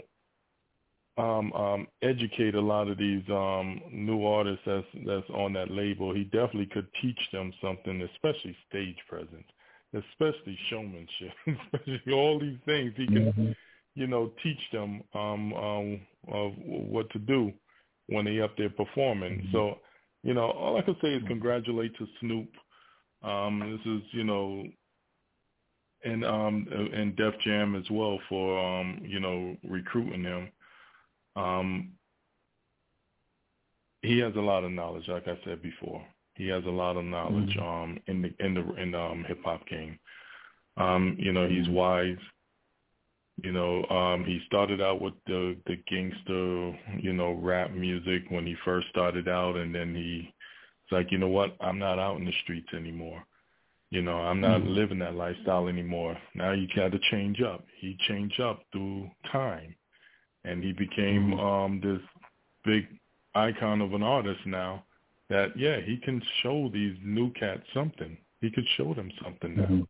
um, 1.18 1.52
um, 1.54 1.88
educate 2.02 2.56
a 2.56 2.62
lot 2.62 2.88
of 2.88 2.98
these 2.98 3.24
um, 3.30 3.82
new 3.92 4.26
artists 4.26 4.62
that's 4.66 4.86
that's 5.06 5.30
on 5.32 5.54
that 5.54 5.72
label. 5.72 6.14
He 6.14 6.24
definitely 6.24 6.68
could 6.68 6.88
teach 7.02 7.20
them 7.34 7.52
something, 7.62 8.02
especially 8.14 8.56
stage 8.70 8.98
presence, 9.08 9.46
especially 9.94 10.58
showmanship, 10.70 11.34
especially 11.74 12.14
all 12.14 12.40
these 12.40 12.60
things. 12.66 12.94
He 12.96 13.08
can, 13.08 13.56
you 13.96 14.08
know, 14.08 14.32
teach 14.44 14.60
them 14.72 15.02
um, 15.14 15.54
um, 15.54 16.02
of 16.28 16.54
what 16.66 17.10
to 17.12 17.20
do 17.20 17.52
when 18.08 18.26
they 18.26 18.40
up 18.40 18.56
there 18.58 18.70
performing. 18.70 19.48
So, 19.52 19.80
you 20.24 20.34
know, 20.34 20.52
all 20.52 20.78
I 20.78 20.82
can 20.82 20.96
say 21.02 21.10
is 21.14 21.24
congratulate 21.28 21.96
to 21.98 22.08
Snoop. 22.20 22.50
Um, 23.24 23.60
this 23.60 23.92
is, 23.92 24.02
you 24.12 24.24
know, 24.24 24.64
and 26.04 26.24
um 26.24 26.66
and 26.94 27.16
Def 27.16 27.34
Jam 27.44 27.76
as 27.76 27.90
well 27.92 28.20
for 28.30 28.58
um, 28.58 29.02
you 29.04 29.20
know, 29.20 29.56
recruiting 29.68 30.24
him. 30.24 30.50
Um 31.36 31.92
he 34.02 34.20
has 34.20 34.34
a 34.36 34.40
lot 34.40 34.64
of 34.64 34.72
knowledge, 34.72 35.08
like 35.08 35.28
I 35.28 35.38
said 35.44 35.62
before. 35.62 36.06
He 36.40 36.48
has 36.50 36.66
a 36.66 36.72
lot 36.84 36.98
of 36.98 37.06
knowledge 37.06 37.56
um 37.62 38.00
in 38.08 38.24
the 38.24 38.32
in 38.46 38.56
the 38.56 38.76
in 38.84 38.92
the 38.94 39.02
um 39.02 39.26
hip 39.28 39.42
hop 39.46 39.68
game. 39.68 40.00
Um, 40.78 41.16
you 41.20 41.34
know, 41.34 41.48
he's 41.48 41.70
wise. 41.70 42.18
You 43.44 43.52
know, 43.54 43.86
um 43.90 44.26
he 44.26 44.42
started 44.48 44.82
out 44.82 45.02
with 45.02 45.14
the 45.28 45.58
the 45.68 45.78
gangster, 45.90 46.78
you 47.02 47.14
know, 47.14 47.34
rap 47.34 47.72
music 47.72 48.24
when 48.30 48.46
he 48.48 48.56
first 48.66 48.90
started 48.90 49.28
out 49.28 49.56
and 49.58 49.74
then 49.76 49.96
he 49.96 50.34
it's 50.84 50.92
like, 50.94 51.12
you 51.12 51.20
know 51.20 51.30
what, 51.30 51.56
I'm 51.62 51.80
not 51.80 52.00
out 52.00 52.18
in 52.20 52.26
the 52.26 52.34
streets 52.44 52.70
anymore. 52.76 53.24
You 53.92 54.02
know, 54.04 54.18
I'm 54.20 54.42
not 54.42 54.62
Mhm. 54.62 54.76
living 54.76 55.00
that 55.00 55.16
lifestyle 55.16 55.68
anymore. 55.68 56.18
Now 56.36 56.52
you 56.52 56.68
got 56.76 56.92
to 56.94 57.00
change 57.12 57.42
up. 57.42 57.66
He 57.78 57.96
changed 58.08 58.40
up 58.42 58.64
through 58.72 59.12
time, 59.32 59.76
and 60.46 60.64
he 60.64 60.74
became 60.74 61.40
um 61.40 61.80
this 61.82 62.02
big 62.66 62.88
icon 63.36 63.82
of 63.82 63.94
an 63.94 64.04
artist 64.04 64.46
now. 64.46 64.84
That 65.30 65.58
yeah, 65.58 65.80
he 65.82 65.98
can 65.98 66.22
show 66.42 66.70
these 66.74 66.98
new 67.04 67.32
cats 67.34 67.64
something. 67.74 68.18
He 68.42 68.50
could 68.50 68.66
show 68.78 68.94
them 68.94 69.12
something 69.24 69.56
now. 69.56 69.88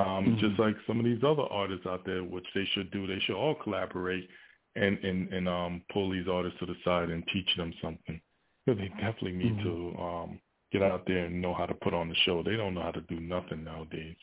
Um, 0.00 0.38
Just 0.40 0.58
like 0.58 0.74
some 0.86 0.98
of 0.98 1.04
these 1.04 1.22
other 1.22 1.44
artists 1.50 1.86
out 1.86 2.04
there, 2.04 2.24
which 2.24 2.46
they 2.54 2.64
should 2.72 2.90
do. 2.90 3.06
They 3.06 3.20
should 3.20 3.36
all 3.36 3.54
collaborate 3.54 4.28
and 4.76 4.98
and 5.04 5.32
and 5.32 5.48
um 5.48 5.82
pull 5.92 6.10
these 6.10 6.26
artists 6.28 6.58
to 6.58 6.66
the 6.66 6.74
side 6.84 7.10
and 7.10 7.22
teach 7.32 7.48
them 7.56 7.72
something. 7.80 8.20
Because 8.66 8.80
they 8.80 8.88
definitely 9.00 9.32
need 9.32 9.62
to 9.62 9.96
um 10.00 10.40
get 10.72 10.82
out 10.82 11.04
there 11.06 11.26
and 11.26 11.40
know 11.40 11.54
how 11.54 11.66
to 11.66 11.74
put 11.74 11.94
on 11.94 12.08
the 12.08 12.16
show. 12.24 12.42
They 12.42 12.56
don't 12.56 12.74
know 12.74 12.82
how 12.82 12.90
to 12.90 13.02
do 13.02 13.20
nothing 13.20 13.62
nowadays. 13.62 14.16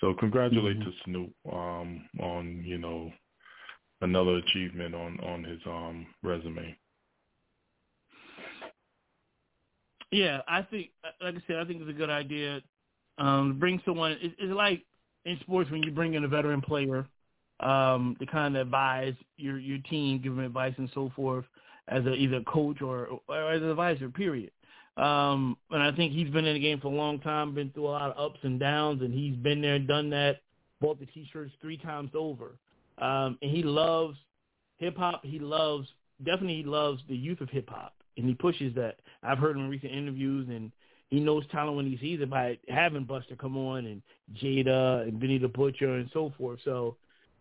So 0.00 0.14
congratulate 0.14 0.80
to 0.80 0.92
Snoop 1.04 1.32
um, 1.52 2.08
on 2.20 2.62
you 2.64 2.78
know 2.78 3.10
another 4.00 4.36
achievement 4.36 4.94
on 4.94 5.20
on 5.20 5.44
his 5.44 5.60
um 5.66 6.06
resume. 6.22 6.76
Yeah, 10.10 10.40
I 10.46 10.62
think, 10.62 10.90
like 11.22 11.34
I 11.34 11.42
said, 11.46 11.56
I 11.56 11.64
think 11.64 11.80
it's 11.80 11.90
a 11.90 11.92
good 11.92 12.10
idea. 12.10 12.60
Um, 13.18 13.58
bring 13.58 13.80
someone. 13.84 14.12
It, 14.12 14.32
it's 14.38 14.52
like 14.52 14.84
in 15.24 15.38
sports 15.40 15.70
when 15.70 15.82
you 15.82 15.90
bring 15.90 16.14
in 16.14 16.24
a 16.24 16.28
veteran 16.28 16.60
player, 16.60 17.06
um, 17.60 18.16
to 18.20 18.26
kind 18.26 18.56
of 18.56 18.66
advise 18.66 19.14
your 19.36 19.58
your 19.58 19.78
team, 19.90 20.20
give 20.22 20.36
them 20.36 20.44
advice 20.44 20.74
and 20.78 20.90
so 20.94 21.10
forth 21.16 21.44
as 21.88 22.04
a, 22.04 22.12
either 22.12 22.40
coach 22.42 22.82
or, 22.82 23.20
or 23.28 23.52
as 23.52 23.62
an 23.62 23.70
advisor. 23.70 24.08
Period. 24.08 24.50
Um, 24.96 25.58
and 25.70 25.82
I 25.82 25.92
think 25.92 26.12
he's 26.12 26.30
been 26.30 26.46
in 26.46 26.54
the 26.54 26.60
game 26.60 26.80
for 26.80 26.88
a 26.88 26.96
long 26.96 27.20
time, 27.20 27.54
been 27.54 27.70
through 27.70 27.88
a 27.88 27.90
lot 27.90 28.10
of 28.10 28.18
ups 28.18 28.40
and 28.42 28.58
downs, 28.58 29.02
and 29.02 29.12
he's 29.12 29.36
been 29.36 29.60
there, 29.60 29.78
done 29.78 30.08
that, 30.10 30.40
bought 30.80 30.98
the 30.98 31.06
T-shirts 31.06 31.52
three 31.60 31.76
times 31.76 32.10
over. 32.14 32.56
Um, 32.98 33.36
and 33.42 33.50
he 33.50 33.62
loves 33.62 34.16
hip 34.78 34.96
hop. 34.96 35.22
He 35.24 35.38
loves 35.38 35.88
definitely 36.24 36.56
he 36.56 36.62
loves 36.62 37.02
the 37.08 37.16
youth 37.16 37.40
of 37.40 37.50
hip 37.50 37.68
hop, 37.68 37.94
and 38.16 38.26
he 38.26 38.34
pushes 38.34 38.74
that. 38.74 38.96
I've 39.22 39.38
heard 39.38 39.56
him 39.56 39.64
in 39.64 39.70
recent 39.70 39.92
interviews, 39.92 40.48
and 40.48 40.72
he 41.08 41.20
knows 41.20 41.44
talent 41.52 41.76
when 41.76 41.86
he 41.90 41.96
sees 41.98 42.20
it 42.20 42.30
by 42.30 42.58
having 42.68 43.04
Busta 43.06 43.38
come 43.38 43.56
on 43.56 43.86
and 43.86 44.02
Jada 44.34 45.02
and 45.02 45.20
Benny 45.20 45.38
the 45.38 45.48
Butcher 45.48 45.94
and 45.94 46.10
so 46.12 46.32
forth. 46.36 46.58
So 46.64 46.96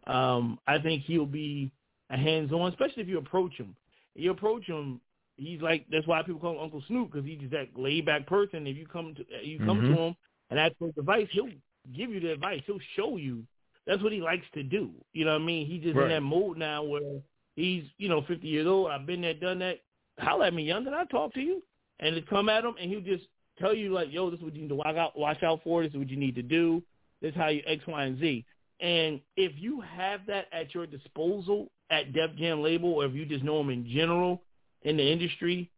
um, 0.08 0.60
I 0.68 0.78
think 0.80 1.04
he'll 1.04 1.26
be 1.26 1.72
a 2.10 2.18
hands-on, 2.18 2.70
especially 2.72 3.04
if 3.04 3.10
you 3.10 3.18
approach 3.18 3.54
him. 3.56 3.76
You 4.16 4.32
approach 4.32 4.66
him, 4.66 5.02
he's 5.38 5.62
like 5.62 5.86
that's 5.92 6.08
why 6.08 6.22
people 6.24 6.40
call 6.40 6.54
him 6.54 6.60
Uncle 6.62 6.84
Snoop 6.88 7.12
because 7.12 7.26
he's 7.28 7.40
just 7.40 7.52
that 7.52 7.70
laid-back 7.76 8.28
person. 8.28 8.68
If 8.68 8.78
you 8.78 8.86
come 8.86 9.16
to 9.16 9.26
you 9.46 9.60
come 9.60 9.82
Mhm. 9.82 9.88
to 9.88 9.94
him 9.94 10.16
and 10.50 10.60
ask 10.60 10.74
for 10.78 10.90
advice, 10.98 11.28
he'll 11.32 11.50
give 11.94 12.12
you 12.12 12.20
the 12.20 12.32
advice. 12.34 12.62
He'll 12.66 12.80
show 12.96 13.18
you. 13.18 13.44
That's 13.88 14.02
what 14.02 14.12
he 14.14 14.22
likes 14.22 14.46
to 14.54 14.64
do. 14.64 14.92
You 15.14 15.26
know 15.26 15.34
what 15.34 15.42
I 15.42 15.46
mean? 15.46 15.68
He's 15.68 15.84
just 15.84 15.96
Right. 15.96 16.04
in 16.04 16.10
that 16.10 16.22
mode 16.22 16.58
now 16.58 16.84
where 16.84 17.22
he's 17.56 17.84
you 17.98 18.10
know 18.10 18.22
50 18.22 18.48
years 18.48 18.68
old. 18.68 18.92
I've 18.92 19.06
been 19.06 19.22
there, 19.22 19.34
done 19.34 19.60
that. 19.60 19.82
Holler 20.20 20.46
at 20.46 20.54
me, 20.54 20.64
young. 20.64 20.84
Did 20.84 20.94
I 20.94 21.06
talk 21.06 21.34
to 21.34 21.42
you? 21.42 21.62
And 22.00 22.16
just 22.16 22.28
come 22.28 22.50
at 22.50 22.64
him, 22.64 22.76
and 22.80 22.90
he'll 22.90 23.02
just 23.02 23.26
tell 23.60 23.74
you 23.74 23.92
like, 23.92 24.12
"Yo, 24.12 24.30
this 24.30 24.40
is 24.40 24.44
what 24.44 24.56
you 24.56 24.62
need 24.62 24.70
to 24.70 24.76
watch 24.76 24.96
out, 24.96 25.18
watch 25.18 25.44
out 25.44 25.62
for. 25.64 25.84
This 25.84 25.92
is 25.92 25.98
what 25.98 26.10
you 26.10 26.18
need 26.18 26.36
to 26.36 26.44
do. 26.44 26.84
This 27.22 27.32
is 27.32 27.38
how 27.38 27.48
you 27.48 27.62
X, 27.66 27.86
Y, 27.88 28.04
and 28.04 28.20
Z." 28.20 28.46
And 28.82 29.22
if 29.38 29.54
you 29.56 29.82
have 29.82 30.26
that 30.28 30.48
at 30.52 30.74
your 30.74 30.86
disposal 30.86 31.72
at 31.90 32.12
Def 32.14 32.36
Jam 32.36 32.62
label, 32.62 32.94
or 32.94 33.06
if 33.06 33.14
you 33.14 33.26
just 33.26 33.44
know 33.44 33.58
them 33.58 33.70
in 33.70 33.88
general 33.90 34.42
in 34.82 34.98
the 34.98 35.10
industry, 35.10 35.70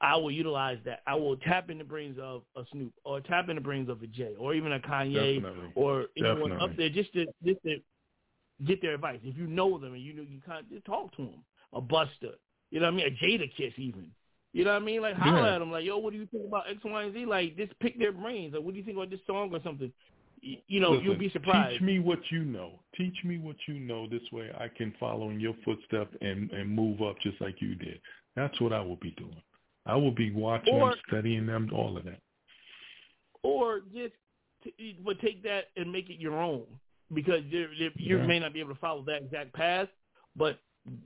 I 0.00 0.16
will 0.16 0.30
utilize 0.30 0.78
that. 0.84 1.02
I 1.06 1.14
will 1.14 1.36
tap 1.36 1.70
in 1.70 1.78
the 1.78 1.84
brains 1.84 2.18
of 2.18 2.42
a 2.56 2.64
Snoop, 2.72 2.92
or 3.04 3.20
tap 3.20 3.48
in 3.48 3.56
the 3.56 3.60
brains 3.60 3.88
of 3.88 4.02
a 4.02 4.06
Jay, 4.06 4.34
or 4.38 4.54
even 4.54 4.72
a 4.72 4.80
Kanye, 4.80 5.42
Definitely. 5.42 5.72
or 5.74 6.06
anyone 6.16 6.50
Definitely. 6.50 6.64
up 6.64 6.76
there, 6.76 6.88
just 6.88 7.12
to 7.14 7.26
just 7.44 7.62
to 7.64 7.76
get 8.64 8.80
their 8.80 8.94
advice. 8.94 9.20
If 9.22 9.36
you 9.36 9.46
know 9.46 9.78
them 9.78 9.94
and 9.94 10.02
you 10.02 10.14
know 10.14 10.22
you 10.22 10.40
can't 10.46 10.68
just 10.70 10.84
talk 10.84 11.14
to 11.16 11.24
them, 11.24 11.44
a 11.72 11.82
Busta, 11.82 12.34
you 12.70 12.80
know 12.80 12.86
what 12.86 12.94
I 12.94 12.96
mean, 12.96 13.06
a 13.06 13.24
Jadakiss 13.24 13.78
even. 13.78 14.10
You 14.52 14.64
know 14.64 14.72
what 14.72 14.82
I 14.82 14.84
mean? 14.84 15.02
Like 15.02 15.14
holler 15.16 15.40
Yeah. 15.46 15.54
at 15.56 15.58
them, 15.58 15.70
like, 15.70 15.84
yo, 15.84 15.98
what 15.98 16.12
do 16.12 16.18
you 16.18 16.26
think 16.26 16.46
about 16.46 16.68
X, 16.70 16.78
Y, 16.84 17.02
and 17.02 17.12
Z? 17.14 17.26
Like, 17.26 17.56
just 17.56 17.78
pick 17.80 17.98
their 17.98 18.12
brains. 18.12 18.54
Like, 18.54 18.62
what 18.62 18.72
do 18.72 18.78
you 18.78 18.84
think 18.84 18.96
about 18.96 19.10
this 19.10 19.20
song 19.26 19.50
or 19.54 19.60
something? 19.62 19.92
Y- 20.42 20.62
You 20.68 20.80
know, 20.80 20.90
Listen, 20.92 21.04
you'll 21.04 21.18
be 21.18 21.30
surprised. 21.30 21.72
Teach 21.74 21.82
me 21.82 21.98
what 21.98 22.20
you 22.30 22.44
know. 22.44 22.80
Teach 22.96 23.16
me 23.24 23.38
what 23.38 23.56
you 23.66 23.74
know. 23.80 24.06
This 24.08 24.22
way 24.32 24.50
I 24.58 24.68
can 24.68 24.92
follow 24.98 25.30
in 25.30 25.38
your 25.40 25.54
footsteps 25.64 26.14
and, 26.20 26.50
and 26.52 26.70
move 26.70 27.02
up 27.02 27.18
just 27.20 27.40
like 27.40 27.60
you 27.60 27.74
did. 27.74 28.00
That's 28.36 28.58
what 28.60 28.72
I 28.72 28.80
will 28.80 28.96
be 28.96 29.10
doing. 29.12 29.42
I 29.86 29.96
will 29.96 30.12
be 30.12 30.30
watching 30.30 30.74
Or- 30.74 30.90
them, 30.90 30.98
studying 31.08 31.46
them, 31.46 31.70
all 31.74 31.96
of 31.96 32.04
that. 32.04 32.20
or 33.42 33.80
just 33.94 34.14
t- 34.64 34.96
but 35.04 35.20
take 35.20 35.42
that 35.44 35.66
and 35.76 35.90
make 35.92 36.10
it 36.10 36.18
your 36.20 36.40
own 36.40 36.64
because 37.14 37.42
there 37.50 37.68
there- 37.78 37.92
you 37.96 38.18
Yeah. 38.18 38.26
may 38.26 38.38
not 38.38 38.52
be 38.52 38.60
able 38.60 38.74
to 38.74 38.80
follow 38.80 39.02
that 39.02 39.22
exact 39.22 39.52
path, 39.52 39.88
but 40.36 40.60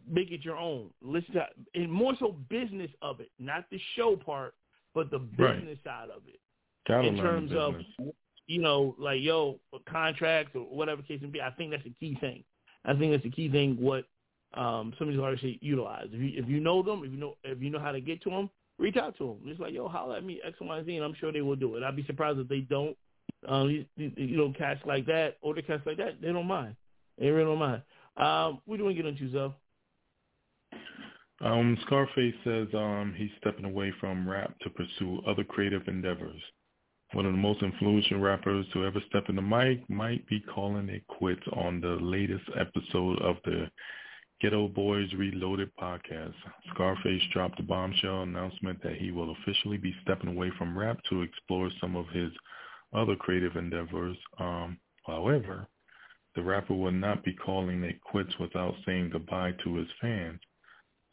make 0.09 0.31
it 0.31 0.45
your 0.45 0.57
own. 0.57 0.91
Listen, 1.03 1.35
to, 1.35 1.47
and 1.75 1.91
more 1.91 2.15
so 2.19 2.37
business 2.49 2.91
of 3.03 3.21
it, 3.21 3.31
not 3.39 3.65
the 3.71 3.79
show 3.95 4.17
part, 4.17 4.55
but 4.95 5.11
the 5.11 5.19
Right. 5.19 5.57
business 5.57 5.79
side 5.85 6.11
of 6.11 6.23
it. 6.29 6.41
Gotta 6.87 7.09
in 7.09 7.17
terms 7.17 7.53
of 7.53 7.77
you 8.47 8.61
know, 8.61 8.95
like 8.99 9.23
yo 9.23 9.59
contracts 9.87 10.55
or 10.55 10.63
whatever 10.63 11.03
case 11.03 11.21
may 11.23 11.29
be. 11.29 11.41
I 11.41 11.51
think 11.51 11.71
that's 11.71 11.85
the 11.85 11.91
key 11.91 12.17
thing. 12.17 12.45
I 12.85 12.95
think 12.95 13.13
that's 13.13 13.23
the 13.23 13.31
key 13.31 13.49
thing. 13.49 13.77
What 13.81 14.07
um, 14.55 14.93
some 14.99 15.09
of 15.09 15.15
these 15.15 15.23
artists 15.23 15.47
utilize. 15.61 16.09
If 16.13 16.21
you 16.21 16.43
if 16.43 16.49
you 16.49 16.61
know 16.61 16.83
them, 16.83 17.03
if 17.05 17.13
you 17.13 17.17
know 17.17 17.37
if 17.45 17.63
you 17.63 17.71
know 17.71 17.79
how 17.79 17.93
to 17.93 18.01
get 18.01 18.23
to 18.23 18.31
them, 18.31 18.51
reach 18.79 18.97
out 18.97 19.17
to 19.19 19.27
them. 19.29 19.39
It's 19.47 19.61
like 19.61 19.73
yo, 19.73 19.89
holler 19.89 20.17
at 20.17 20.25
me 20.25 20.41
X 20.45 20.59
Y 20.61 20.77
and 20.77 20.87
Z, 20.87 20.97
and 20.97 21.05
I'm 21.05 21.15
sure 21.15 21.33
they 21.33 21.41
will 21.41 21.57
do 21.57 21.77
it. 21.77 21.83
I'd 21.83 21.97
be 21.97 22.05
surprised 22.05 22.39
if 22.39 22.49
they 22.49 22.61
don't. 22.61 22.97
Um, 23.49 23.71
you, 23.71 23.85
you 23.97 24.37
know, 24.37 24.53
cats 24.57 24.81
like 24.85 25.07
that, 25.07 25.39
older 25.43 25.63
cats 25.63 25.83
like 25.85 25.97
that, 25.97 26.21
they 26.21 26.33
don't 26.33 26.47
mind. 26.47 26.77
They 27.19 27.29
really 27.29 27.47
don't 27.47 27.59
mind. 27.59 27.83
Um, 28.17 28.61
what 28.67 28.77
do 28.77 28.87
to 28.89 28.95
get 28.95 29.07
into, 29.07 29.33
Zoe? 29.33 29.55
Um, 31.43 31.77
Scarface 31.87 32.35
says 32.45 32.69
um, 32.73 33.15
he's 33.17 33.31
stepping 33.41 33.65
away 33.65 33.93
from 33.99 34.29
rap 34.29 34.55
to 34.61 34.71
pursue 34.71 35.21
other 35.27 35.43
creative 35.43 35.83
endeavors. 35.89 36.41
One 37.15 37.27
of 37.27 37.33
the 37.33 37.39
most 37.39 37.63
influential 37.63 38.21
rappers 38.21 38.65
to 38.73 38.87
ever 38.87 39.01
step 39.09 39.25
in 39.29 39.37
the 39.37 39.43
mic 39.43 39.89
might 39.91 40.27
be 40.29 40.41
calling 40.41 40.89
it 40.89 41.07
quits 41.09 41.43
on 41.53 41.81
the 41.81 41.99
latest 42.01 42.45
episode 42.59 43.21
of 43.21 43.37
the 43.45 43.69
Geto 44.43 44.73
Boys 44.73 45.13
Reloaded 45.15 45.71
podcast. 45.81 46.35
Scarface 46.73 47.23
dropped 47.33 47.59
a 47.59 47.65
bombshell 47.65 48.23
announcement 48.23 48.81
that 48.83 48.97
he 48.97 49.11
will 49.11 49.33
officially 49.33 49.79
be 49.79 49.95
stepping 50.03 50.31
away 50.31 50.51
from 50.57 50.79
rap 50.79 50.99
to 51.11 51.23
explore 51.23 51.71
some 51.81 51.97
of 51.97 52.09
his 52.09 52.31
other 52.95 53.17
creative 53.17 53.57
endeavors. 53.57 54.17
Um, 54.39 54.79
however, 55.07 55.67
the 56.37 56.43
rapper 56.43 56.75
will 56.75 56.93
not 56.93 57.25
be 57.25 57.35
calling 57.35 57.83
it 57.83 58.01
quits 58.01 58.33
without 58.39 58.75
saying 58.87 59.11
goodbye 59.11 59.55
to 59.65 59.75
his 59.75 59.89
fans. 60.01 60.41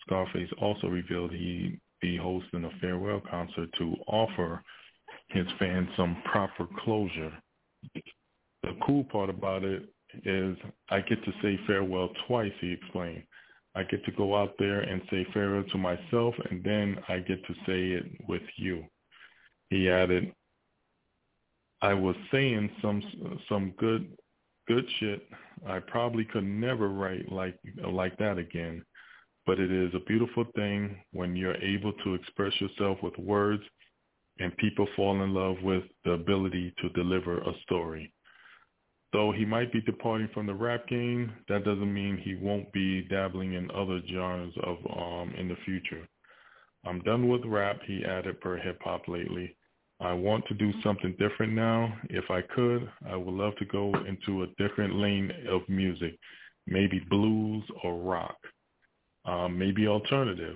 Scarface 0.10 0.50
also 0.60 0.88
revealed 0.88 1.32
he'd 1.32 1.80
be 2.02 2.18
hosting 2.18 2.66
a 2.66 2.72
farewell 2.82 3.22
concert 3.30 3.70
to 3.78 3.96
offer 4.08 4.64
his 5.28 5.46
fans 5.60 5.88
some 5.96 6.18
proper 6.26 6.68
closure. 6.84 7.32
The 8.64 8.76
cool 8.86 9.04
part 9.04 9.30
about 9.30 9.64
it 9.64 9.84
is 10.26 10.58
I 10.90 11.02
get 11.02 11.24
to 11.24 11.32
say 11.44 11.60
farewell 11.68 12.10
twice, 12.28 12.52
he 12.60 12.72
explained. 12.72 13.24
I 13.76 13.84
get 13.84 14.04
to 14.06 14.12
go 14.14 14.36
out 14.36 14.56
there 14.58 14.80
and 14.80 15.02
say 15.12 15.28
farewell 15.32 15.64
to 15.72 15.78
myself, 15.78 16.34
and 16.50 16.64
then 16.64 16.98
I 17.08 17.20
get 17.20 17.46
to 17.46 17.54
say 17.68 17.92
it 17.92 18.06
with 18.28 18.42
you. 18.58 18.84
He 19.70 19.90
added, 19.90 20.34
I 21.84 21.94
was 21.94 22.16
saying 22.32 22.72
some 22.82 23.04
some 23.48 23.74
good 23.78 24.12
good 24.68 24.86
shit. 25.00 25.22
I 25.68 25.80
probably 25.80 26.26
could 26.26 26.44
never 26.44 26.90
write 26.90 27.32
like 27.32 27.60
like 27.86 28.18
that 28.18 28.40
again 28.40 28.84
but 29.50 29.60
it 29.60 29.72
is 29.72 29.92
a 29.96 30.06
beautiful 30.06 30.46
thing 30.56 30.96
when 31.12 31.36
you're 31.36 31.56
able 31.56 31.92
to 32.04 32.14
express 32.14 32.54
yourself 32.62 33.00
with 33.02 33.18
words 33.18 33.64
and 34.38 34.56
people 34.58 34.88
fall 34.96 35.24
in 35.24 35.34
love 35.34 35.56
with 35.64 35.82
the 36.06 36.12
ability 36.12 36.72
to 36.80 36.90
deliver 36.90 37.40
a 37.40 37.54
story. 37.64 38.14
Though 39.12 39.32
he 39.32 39.46
might 39.46 39.74
be 39.74 39.82
departing 39.82 40.30
from 40.36 40.46
the 40.46 40.54
rap 40.54 40.88
game, 40.88 41.32
that 41.48 41.66
doesn't 41.66 41.92
mean 41.92 42.16
he 42.16 42.36
won't 42.36 42.72
be 42.74 43.02
dabbling 43.10 43.54
in 43.54 43.72
other 43.72 44.00
genres 44.08 44.54
of 44.62 44.78
um 44.96 45.34
in 45.36 45.48
the 45.48 45.58
future. 45.66 46.08
I'm 46.86 47.02
done 47.02 47.28
with 47.28 47.44
rap, 47.44 47.80
he 47.88 48.06
added 48.06 48.40
per 48.42 48.56
hip 48.58 48.80
hop 48.84 49.08
lately. 49.08 49.56
I 50.00 50.14
want 50.14 50.46
to 50.46 50.54
do 50.54 50.72
something 50.84 51.16
different 51.18 51.54
now. 51.54 51.92
If 52.12 52.30
I 52.30 52.42
could, 52.54 52.88
I 53.10 53.16
would 53.16 53.34
love 53.34 53.56
to 53.58 53.66
go 53.66 53.96
into 54.08 54.44
a 54.44 54.64
different 54.64 54.94
lane 54.94 55.32
of 55.50 55.68
music, 55.68 56.20
maybe 56.68 57.04
blues 57.10 57.64
or 57.84 57.98
rock 57.98 58.38
um, 59.30 59.58
maybe 59.58 59.88
alternative. 59.88 60.56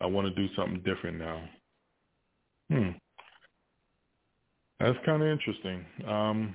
I 0.00 0.06
want 0.06 0.26
to 0.26 0.34
do 0.34 0.52
something 0.54 0.82
different 0.82 1.18
now. 1.18 1.42
Hmm. 2.70 2.90
That's 4.78 4.98
kind 5.04 5.22
of 5.22 5.28
interesting. 5.28 5.84
Um, 6.08 6.54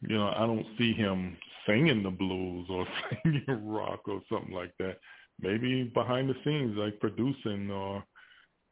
you 0.00 0.16
know, 0.16 0.28
I 0.28 0.46
don't 0.46 0.66
see 0.78 0.92
him 0.92 1.36
singing 1.66 2.04
the 2.04 2.10
blues 2.10 2.66
or 2.70 2.86
singing 3.24 3.44
rock 3.48 4.00
or 4.06 4.20
something 4.30 4.54
like 4.54 4.72
that. 4.78 4.98
Maybe 5.40 5.84
behind 5.84 6.28
the 6.28 6.34
scenes, 6.44 6.76
like 6.76 7.00
producing 7.00 7.70
or, 7.70 8.04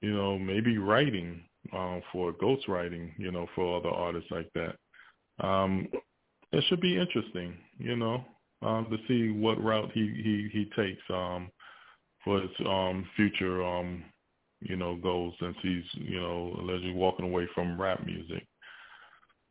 you 0.00 0.14
know, 0.14 0.38
maybe 0.38 0.78
writing 0.78 1.42
uh, 1.72 1.98
for 2.12 2.32
ghostwriting, 2.32 3.10
you 3.18 3.32
know, 3.32 3.46
for 3.56 3.78
other 3.78 3.88
artists 3.90 4.30
like 4.30 4.50
that. 4.54 4.76
Um, 5.44 5.88
it 6.52 6.64
should 6.68 6.80
be 6.80 6.98
interesting, 6.98 7.56
you 7.78 7.96
know, 7.96 8.24
um, 8.62 8.86
to 8.90 8.96
see 9.08 9.30
what 9.30 9.62
route 9.62 9.90
he 9.92 10.00
he 10.00 10.48
he 10.52 10.70
takes. 10.76 11.02
Um, 11.10 11.50
for 12.26 12.40
his 12.42 12.50
um 12.66 13.08
future 13.16 13.64
um 13.64 14.04
you 14.60 14.76
know 14.76 14.96
goals 14.96 15.32
since 15.40 15.56
he's 15.62 15.84
you 15.94 16.20
know 16.20 16.54
allegedly 16.60 16.92
walking 16.92 17.24
away 17.24 17.48
from 17.54 17.80
rap 17.80 18.04
music. 18.04 18.44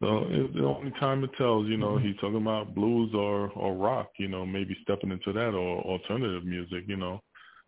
So 0.02 0.26
it's 0.30 0.54
the 0.54 0.66
only 0.66 0.92
time 1.00 1.24
it 1.24 1.30
tells, 1.38 1.68
you 1.68 1.78
know, 1.78 1.98
he's 1.98 2.18
talking 2.18 2.42
about 2.42 2.76
blues 2.76 3.12
or 3.16 3.50
or 3.52 3.74
rock, 3.74 4.10
you 4.20 4.28
know, 4.28 4.46
maybe 4.46 4.78
stepping 4.84 5.10
into 5.10 5.32
that 5.32 5.54
or 5.56 5.82
alternative 5.82 6.44
music, 6.44 6.84
you 6.88 6.98
know. 6.98 7.22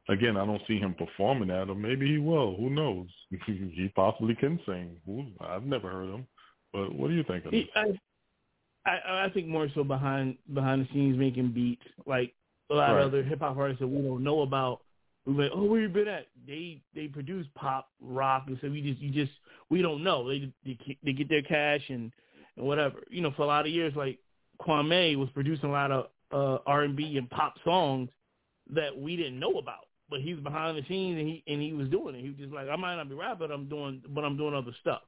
Again, 0.09 0.35
I 0.38 0.45
don't 0.45 0.61
see 0.67 0.77
him 0.77 0.93
performing 0.93 1.47
that, 1.49 1.69
or 1.69 1.75
maybe 1.75 2.05
he 2.07 2.17
will. 2.17 2.55
Who 2.57 2.69
knows? 2.69 3.07
he 3.45 3.91
possibly 3.95 4.35
can 4.35 4.59
sing. 4.65 4.97
Who, 5.05 5.25
I've 5.39 5.65
never 5.65 5.89
heard 5.89 6.09
him. 6.09 6.27
But 6.73 6.93
what 6.93 7.07
do 7.07 7.13
you 7.13 7.23
think 7.23 7.45
of 7.45 7.51
this? 7.51 7.63
I, 7.75 7.93
I 8.85 9.25
I 9.25 9.29
think 9.34 9.47
more 9.47 9.69
so 9.73 9.84
behind 9.84 10.38
behind 10.53 10.81
the 10.84 10.93
scenes 10.93 11.17
making 11.17 11.53
beats, 11.53 11.84
like 12.05 12.34
a 12.69 12.75
lot 12.75 12.91
Right. 12.91 13.01
of 13.01 13.07
other 13.07 13.23
hip 13.23 13.39
hop 13.39 13.57
artists 13.57 13.79
that 13.79 13.88
we 13.88 14.01
don't 14.01 14.23
know 14.23 14.41
about. 14.41 14.81
Like, 15.28 15.52
oh, 15.54 15.66
where 15.66 15.82
you 15.82 15.90
been 15.90 16.08
at? 16.08 16.28
They 16.48 16.82
they 16.95 17.08
produce 17.08 17.45
pop, 17.54 17.90
rock, 18.02 18.45
and 18.48 18.58
so 18.62 18.70
we 18.70 18.82
just 18.82 19.02
you 19.02 19.12
just 19.12 19.38
we 19.70 19.82
don't 19.82 20.04
know. 20.04 20.28
They 20.30 20.52
they, 20.66 20.98
they 21.04 21.12
get 21.12 21.28
their 21.28 21.41
cash 21.41 21.82
and 21.90 22.14
and 22.56 22.66
whatever. 22.66 23.04
You 23.10 23.22
know, 23.22 23.34
for 23.36 23.41
a 23.41 23.48
lot 23.48 23.66
of 23.66 23.72
years, 23.72 23.94
like 23.95 24.20
Kwame 24.62 25.18
was 25.18 25.30
producing 25.34 25.70
a 25.70 25.74
lot 25.74 25.91
of 25.91 26.06
uh, 26.32 26.60
R&B 26.66 27.18
and 27.18 27.30
pop 27.30 27.56
songs 27.66 28.10
that 28.74 28.98
we 28.98 29.18
didn't 29.18 29.40
know 29.40 29.58
about. 29.58 29.88
But 30.10 30.22
he 30.22 30.34
was 30.34 30.41
behind 30.41 30.78
the 30.78 30.84
scenes 30.88 31.20
and 31.20 31.28
he 31.28 31.44
and 31.48 31.62
he 31.62 31.74
was 31.74 31.90
doing 31.90 32.16
it. 32.16 32.22
He 32.22 32.30
was 32.30 32.38
just 32.38 32.54
like, 32.54 32.70
I 32.70 32.78
might 32.78 32.95
not 32.95 33.10
be 33.10 33.16
rapping, 33.16 33.40
but 33.40 33.52
I'm 33.52 33.68
doing, 33.68 34.02
but 34.08 34.24
I'm 34.24 34.38
doing 34.38 34.54
other 34.54 34.72
stuff. 34.80 35.02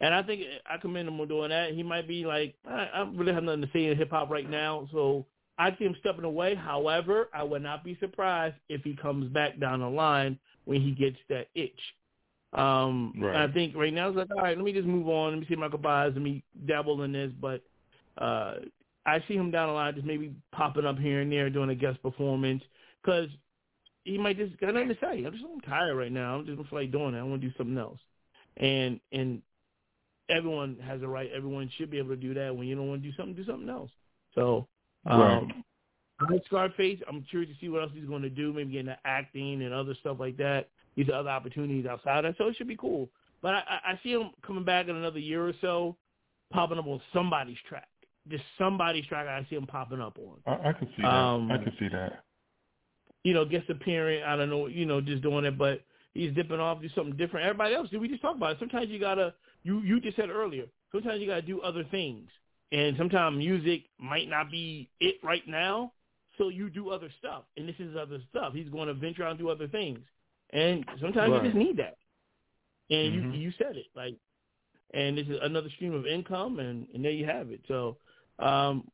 And 0.00 0.14
I 0.14 0.22
think 0.22 0.42
I 0.64 0.78
commend 0.78 1.08
him 1.08 1.20
on 1.20 1.28
doing 1.28 1.50
that. 1.50 1.72
He 1.72 1.82
might 1.82 2.08
be 2.08 2.24
like, 2.24 2.54
I, 2.66 2.88
I 2.94 3.00
really 3.12 3.34
have 3.34 3.42
nothing 3.42 3.62
to 3.62 3.70
say 3.72 3.86
in 3.86 3.98
hip 3.98 4.10
hop 4.10 4.30
right 4.30 4.48
now, 4.48 4.88
so 4.92 5.26
I 5.58 5.76
see 5.76 5.84
him 5.84 5.96
stepping 6.00 6.24
away. 6.24 6.54
However, 6.54 7.28
I 7.34 7.42
would 7.42 7.62
not 7.62 7.84
be 7.84 7.96
surprised 8.00 8.56
if 8.68 8.82
he 8.82 8.94
comes 8.94 9.28
back 9.32 9.58
down 9.58 9.80
the 9.80 9.88
line 9.88 10.38
when 10.64 10.80
he 10.80 10.92
gets 10.92 11.16
that 11.28 11.48
itch. 11.54 11.80
Um, 12.52 13.12
Right. 13.18 13.36
I 13.36 13.52
think 13.52 13.76
right 13.76 13.92
now 13.92 14.08
it's 14.08 14.16
like, 14.16 14.30
all 14.30 14.42
right, 14.42 14.56
let 14.56 14.64
me 14.64 14.72
just 14.72 14.86
move 14.86 15.08
on. 15.08 15.32
Let 15.32 15.40
me 15.40 15.46
see 15.48 15.56
Michael 15.56 15.78
Byers. 15.78 16.14
Let 16.14 16.22
me 16.22 16.42
dabble 16.66 17.02
in 17.02 17.12
this. 17.12 17.32
But 17.40 17.62
uh, 18.18 18.54
I 19.04 19.22
see 19.26 19.34
him 19.34 19.50
down 19.50 19.68
the 19.68 19.74
line 19.74 19.94
just 19.94 20.06
maybe 20.06 20.34
popping 20.52 20.86
up 20.86 20.98
here 20.98 21.20
and 21.20 21.30
there 21.30 21.50
doing 21.50 21.70
a 21.70 21.74
guest 21.74 22.02
performance 22.02 22.62
because 23.02 23.28
he 24.04 24.16
might 24.16 24.38
just 24.38 24.58
got 24.58 24.72
nothing 24.72 24.88
to 24.88 24.98
say. 25.00 25.24
I'm 25.24 25.32
just 25.32 25.44
I'm 25.44 25.60
tired 25.60 25.96
right 25.96 26.12
now. 26.12 26.36
I'm 26.36 26.46
just 26.46 26.56
don't 26.56 26.68
feel 26.68 26.78
like 26.78 26.92
doing 26.92 27.14
it. 27.14 27.18
I 27.18 27.22
want 27.22 27.42
to 27.42 27.48
do 27.48 27.54
something 27.58 27.76
else. 27.76 27.98
And 28.56 29.00
and 29.12 29.42
everyone 30.30 30.76
has 30.84 31.02
a 31.02 31.08
right. 31.08 31.30
Everyone 31.34 31.70
should 31.76 31.90
be 31.90 31.98
able 31.98 32.10
to 32.10 32.16
do 32.16 32.34
that. 32.34 32.54
When 32.54 32.66
you 32.66 32.76
don't 32.76 32.88
want 32.88 33.02
to 33.02 33.08
do 33.08 33.16
something, 33.16 33.34
do 33.34 33.44
something 33.44 33.68
else. 33.68 33.90
So 34.34 34.66
um, 35.08 35.20
Right. 35.20 35.54
I 36.20 36.32
like 36.32 36.44
Scarface. 36.46 37.00
I'm 37.08 37.22
curious 37.30 37.52
to 37.52 37.60
see 37.60 37.68
what 37.68 37.82
else 37.82 37.92
he's 37.94 38.08
going 38.08 38.22
to 38.22 38.30
do. 38.30 38.52
Maybe 38.52 38.72
get 38.72 38.80
into 38.80 38.98
acting 39.04 39.62
and 39.62 39.72
other 39.72 39.94
stuff 40.00 40.16
like 40.18 40.36
that. 40.38 40.68
These 40.96 41.08
other 41.14 41.30
opportunities 41.30 41.86
outside 41.86 42.24
of 42.24 42.34
that. 42.34 42.38
So 42.38 42.48
it 42.48 42.56
should 42.56 42.66
be 42.66 42.76
cool. 42.76 43.08
But 43.40 43.54
I, 43.54 43.58
I 43.58 43.92
I 43.92 44.00
see 44.02 44.10
him 44.12 44.30
coming 44.44 44.64
back 44.64 44.88
in 44.88 44.96
another 44.96 45.20
year 45.20 45.46
or 45.46 45.52
so, 45.60 45.96
popping 46.52 46.78
up 46.78 46.86
on 46.86 47.00
somebody's 47.12 47.58
track. 47.68 47.88
Just 48.28 48.42
somebody's 48.58 49.06
track. 49.06 49.28
I 49.28 49.46
see 49.48 49.56
him 49.56 49.66
popping 49.66 50.00
up 50.00 50.18
on. 50.18 50.38
I, 50.46 50.70
I 50.70 50.72
can 50.72 50.88
see 50.96 51.02
that. 51.02 51.08
Um, 51.08 51.52
I 51.52 51.58
can 51.58 51.72
see 51.78 51.88
that. 51.88 52.24
You 53.22 53.34
know, 53.34 53.44
guest 53.44 53.70
appearing. 53.70 54.24
I 54.24 54.36
don't 54.36 54.50
know. 54.50 54.66
You 54.66 54.86
know, 54.86 55.00
just 55.00 55.22
doing 55.22 55.44
it. 55.44 55.56
But 55.56 55.82
he's 56.14 56.34
dipping 56.34 56.58
off, 56.58 56.82
do 56.82 56.88
something 56.96 57.16
different. 57.16 57.46
Everybody 57.46 57.74
else, 57.76 57.90
did 57.90 58.00
we 58.00 58.08
just 58.08 58.22
talk 58.22 58.36
about 58.36 58.52
it. 58.52 58.58
Sometimes 58.58 58.88
you 58.88 58.98
gotta. 58.98 59.34
You 59.62 59.80
you 59.82 60.00
just 60.00 60.16
said 60.16 60.30
earlier. 60.30 60.64
Sometimes 60.90 61.20
you 61.20 61.28
gotta 61.28 61.42
do 61.42 61.60
other 61.60 61.84
things, 61.84 62.28
and 62.72 62.96
sometimes 62.96 63.36
music 63.38 63.84
might 63.98 64.28
not 64.28 64.50
be 64.50 64.88
it 65.00 65.16
right 65.22 65.46
now. 65.46 65.92
So 66.36 66.50
you 66.50 66.70
do 66.70 66.90
other 66.90 67.10
stuff, 67.18 67.44
and 67.56 67.68
this 67.68 67.74
is 67.80 67.96
other 67.96 68.20
stuff. 68.30 68.52
He's 68.54 68.68
going 68.68 68.86
to 68.86 68.94
venture 68.94 69.24
out 69.24 69.30
and 69.30 69.38
do 69.38 69.48
other 69.48 69.66
things, 69.66 69.98
and 70.52 70.84
sometimes 71.00 71.32
Right. 71.32 71.42
you 71.42 71.48
just 71.50 71.56
need 71.58 71.76
that. 71.78 71.96
And 72.90 73.24
Mhm. 73.24 73.32
you 73.34 73.38
you 73.40 73.50
said 73.52 73.76
it 73.76 73.86
like, 73.94 74.14
and 74.94 75.18
this 75.18 75.26
is 75.28 75.38
another 75.42 75.68
stream 75.70 75.94
of 75.94 76.06
income, 76.06 76.60
and 76.60 76.86
and 76.94 77.04
there 77.04 77.10
you 77.12 77.26
have 77.26 77.50
it. 77.50 77.60
So, 77.66 77.96
um, 78.38 78.88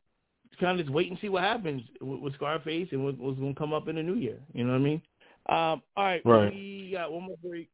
kind 0.59 0.79
of 0.81 0.87
just 0.87 0.95
wait 0.95 1.11
and 1.11 1.19
see 1.21 1.29
what 1.29 1.43
happens 1.43 1.83
with, 2.01 2.21
with 2.21 2.35
Scarface 2.35 2.89
and 2.93 3.05
what, 3.05 3.19
what's 3.19 3.39
going 3.39 3.55
to 3.55 3.59
come 3.59 3.73
up 3.73 3.89
in 3.89 3.97
the 3.97 4.03
new 4.03 4.15
year. 4.15 4.39
You 4.53 4.65
know 4.65 4.73
what 4.73 4.79
I 4.79 4.85
mean? 4.85 5.03
Um, 5.49 5.83
all 5.97 6.05
right, 6.05 6.23
Right. 6.25 6.51
we 6.53 6.91
got 6.93 7.13
one 7.13 7.25
more 7.25 7.37
break. 7.45 7.69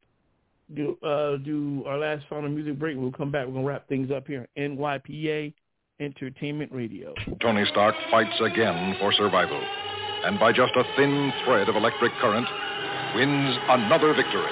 Do 0.73 0.97
uh, 1.03 1.37
do 1.37 1.83
our 1.85 1.97
last 1.97 2.25
final 2.29 2.49
music 2.49 2.77
break. 2.79 2.97
We'll 2.97 3.11
come 3.11 3.31
back. 3.31 3.45
We're 3.47 3.53
gonna 3.53 3.65
wrap 3.65 3.87
things 3.87 4.11
up 4.11 4.27
here. 4.27 4.47
NYPA 4.57 5.53
Entertainment 6.01 6.71
Radio. 6.71 7.13
Tony 7.41 7.63
Stark 7.69 7.93
fights 8.09 8.41
again 8.41 8.95
for 8.99 9.13
survival, 9.13 9.61
and 10.25 10.39
by 10.39 10.51
just 10.51 10.73
a 10.75 10.83
thin 10.97 11.31
thread 11.45 11.69
of 11.69 11.75
electric 11.75 12.11
current, 12.13 12.47
wins 13.13 13.55
another 13.69 14.11
victory. 14.15 14.51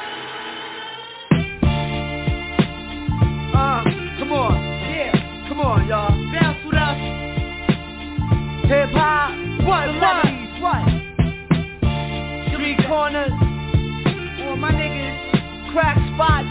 Uh, 3.49 3.83
come 4.19 4.31
on. 4.31 4.61
Yeah, 4.93 5.47
come 5.49 5.59
on, 5.59 5.87
y'all. 5.87 6.13
Bounce 6.31 6.63
with 6.65 6.75
us. 6.75 6.97
Hip 8.69 8.93
hop. 8.93 9.33
What? 9.65 9.89
Celebrities. 9.97 10.53
What? 10.61 10.85
Street 12.53 12.77
corners. 12.87 13.33
All 14.45 14.55
my 14.55 14.71
niggas. 14.71 15.73
Crack 15.73 15.97
spot 16.13 16.48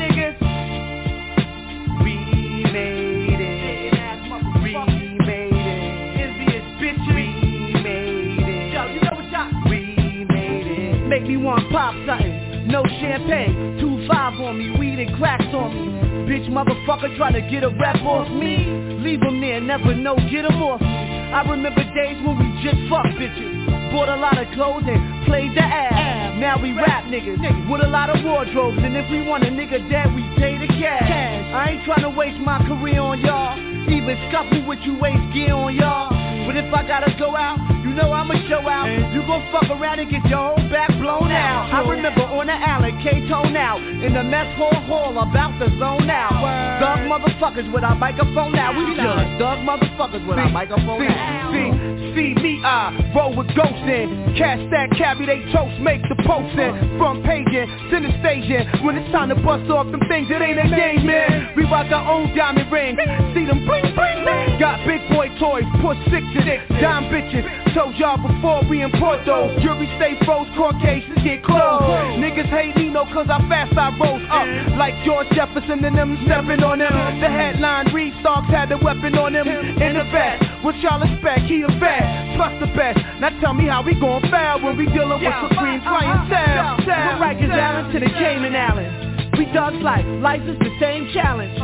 me 11.28 11.36
want 11.36 11.70
pop 11.70 11.94
something. 12.06 12.68
No 12.68 12.82
champagne. 13.00 13.76
Two 13.78 14.08
five 14.08 14.40
on 14.40 14.58
me. 14.58 14.72
Weed 14.78 14.98
and 14.98 15.16
cracks 15.18 15.44
on 15.52 15.68
me. 15.76 15.88
Bitch 16.24 16.48
motherfucker 16.48 17.14
try 17.16 17.30
to 17.32 17.42
get 17.42 17.62
a 17.64 17.68
rap 17.68 18.00
off 18.02 18.28
me. 18.32 18.64
Leave 19.04 19.20
Leave 19.20 19.22
'em 19.22 19.40
there, 19.40 19.60
never 19.60 19.94
know, 19.94 20.16
get 20.16 20.30
get 20.30 20.44
'em 20.50 20.62
off 20.62 20.80
me. 20.80 20.86
I 20.88 21.42
remember 21.42 21.84
days 21.94 22.16
when 22.24 22.38
we 22.38 22.48
just 22.62 22.80
fuck 22.88 23.04
bitches. 23.20 23.92
Bought 23.92 24.08
a 24.08 24.16
lot 24.16 24.38
of 24.38 24.50
clothes 24.52 24.84
and 24.86 25.24
played 25.26 25.54
the 25.54 25.62
ass. 25.62 26.36
Now 26.38 26.56
we 26.60 26.72
rap 26.72 27.04
niggas 27.04 27.40
with 27.68 27.82
a 27.82 27.88
lot 27.88 28.08
of 28.10 28.24
wardrobes. 28.24 28.78
And 28.78 28.96
if 28.96 29.10
we 29.10 29.22
want 29.22 29.44
a 29.44 29.48
nigga 29.48 29.88
dead, 29.90 30.14
we 30.14 30.22
pay 30.36 30.56
the 30.58 30.68
cash. 30.80 31.08
I 31.52 31.70
ain't 31.72 31.84
trying 31.84 32.02
to 32.02 32.10
waste 32.10 32.38
my 32.40 32.58
career 32.66 33.00
on 33.00 33.20
y'all. 33.20 33.58
Even 33.88 34.16
scuffle 34.28 34.62
with 34.66 34.80
you 34.80 34.98
waste 34.98 35.32
gear 35.32 35.54
on 35.54 35.74
y'all. 35.74 36.08
But 36.46 36.56
if 36.56 36.72
I 36.72 36.82
gotta 36.86 37.14
go 37.18 37.36
out, 37.36 37.58
know 37.98 38.12
I'ma 38.14 38.34
show 38.46 38.62
out. 38.62 38.86
You 39.10 39.26
gon' 39.26 39.42
fuck 39.50 39.66
around 39.74 39.98
and 39.98 40.08
get 40.08 40.22
your 40.30 40.54
whole 40.54 40.70
back 40.70 40.88
blown 41.02 41.34
out. 41.34 41.74
I 41.74 41.82
remember 41.82 42.22
on 42.22 42.46
the 42.46 42.54
alley, 42.54 42.94
K-Tone 43.02 43.56
out. 43.58 43.82
In 43.82 44.14
the 44.14 44.22
mess 44.22 44.46
hall 44.54 44.78
hall, 44.86 45.18
about 45.18 45.58
to 45.58 45.66
zone 45.78 46.06
out. 46.06 46.38
Thug 46.78 47.10
motherfuckers 47.10 47.66
with 47.74 47.82
our 47.82 47.98
microphone 47.98 48.54
out. 48.54 48.78
We 48.78 48.94
just 48.94 49.02
thug 49.42 49.66
motherfuckers 49.66 50.22
with 50.22 50.38
our 50.38 50.48
microphone 50.48 51.02
out. 51.10 51.50
See, 51.50 51.70
see 52.14 52.30
me, 52.38 52.62
I 52.62 52.94
roll 53.14 53.34
with 53.34 53.50
ghosts 53.58 53.90
in. 53.90 54.38
Cash 54.38 54.62
that 54.70 54.94
cabbie, 54.94 55.26
they 55.26 55.42
toast, 55.50 55.82
make 55.82 56.02
the 56.06 56.14
post 56.22 56.54
in. 56.54 56.98
From 57.02 57.26
paging 57.26 57.66
to 57.90 57.96
the 57.98 58.14
station. 58.22 58.86
When 58.86 58.94
it's 58.94 59.10
time 59.10 59.34
to 59.34 59.38
bust 59.42 59.66
off 59.74 59.90
them 59.90 60.06
things, 60.06 60.30
it 60.30 60.38
ain't 60.38 60.62
a 60.62 60.70
game, 60.70 61.02
man. 61.02 61.50
We 61.58 61.66
rock 61.66 61.90
our 61.90 62.06
own 62.06 62.30
diamond 62.38 62.70
ring. 62.70 62.94
See 63.34 63.42
them 63.42 63.66
bling, 63.66 63.90
bling. 63.90 64.62
Got 64.62 64.86
big 64.86 65.02
boy 65.10 65.34
toys, 65.42 65.66
push 65.82 65.98
six 66.14 66.22
to 66.38 66.40
six. 66.46 66.62
Dime 66.78 67.10
bitches. 67.10 67.67
Told 67.74 67.96
y'all 67.96 68.16
before 68.16 68.64
we 68.68 68.82
import 68.82 69.24
those. 69.26 69.54
Jury 69.62 69.86
stay 69.96 70.16
froze, 70.24 70.48
Caucasians 70.56 71.22
get 71.22 71.44
closed. 71.44 72.18
Niggas 72.18 72.48
hate 72.48 72.74
me, 72.76 72.88
no, 72.88 73.04
cause 73.12 73.28
I 73.30 73.38
fast 73.48 73.76
I 73.76 73.92
rose 73.98 74.24
up. 74.30 74.78
Like 74.78 74.94
George 75.04 75.28
Jefferson 75.34 75.84
and 75.84 75.96
them 75.96 76.18
stepping 76.24 76.64
on 76.64 76.78
them. 76.78 76.92
The 77.20 77.28
headline 77.28 77.92
read 77.94 78.14
Starks 78.20 78.48
had 78.48 78.70
the 78.70 78.78
weapon 78.78 79.14
on 79.16 79.34
him. 79.34 79.46
In 79.46 79.94
the 79.94 80.04
vest. 80.10 80.42
What 80.64 80.76
y'all 80.80 81.02
expect? 81.02 81.46
He 81.46 81.62
a 81.62 81.70
vet. 81.78 82.36
Plus 82.36 82.52
the 82.60 82.70
best. 82.74 82.98
Now 83.20 83.30
tell 83.40 83.54
me 83.54 83.68
how 83.68 83.82
we 83.82 83.94
gon' 84.00 84.22
fail 84.30 84.60
when 84.62 84.76
we 84.76 84.86
dealing 84.86 85.20
with 85.20 85.34
supreme 85.48 85.80
clientele. 85.82 86.82
From 86.82 87.20
Rikers 87.22 87.52
Island 87.52 87.92
to 87.92 88.00
the 88.00 88.10
Cayman 88.18 88.56
Islands. 88.56 89.36
We 89.38 89.46
dogs 89.52 89.78
life. 89.82 90.04
Life 90.20 90.42
is 90.42 90.58
the 90.58 90.72
same 90.80 91.10
challenge. 91.14 91.54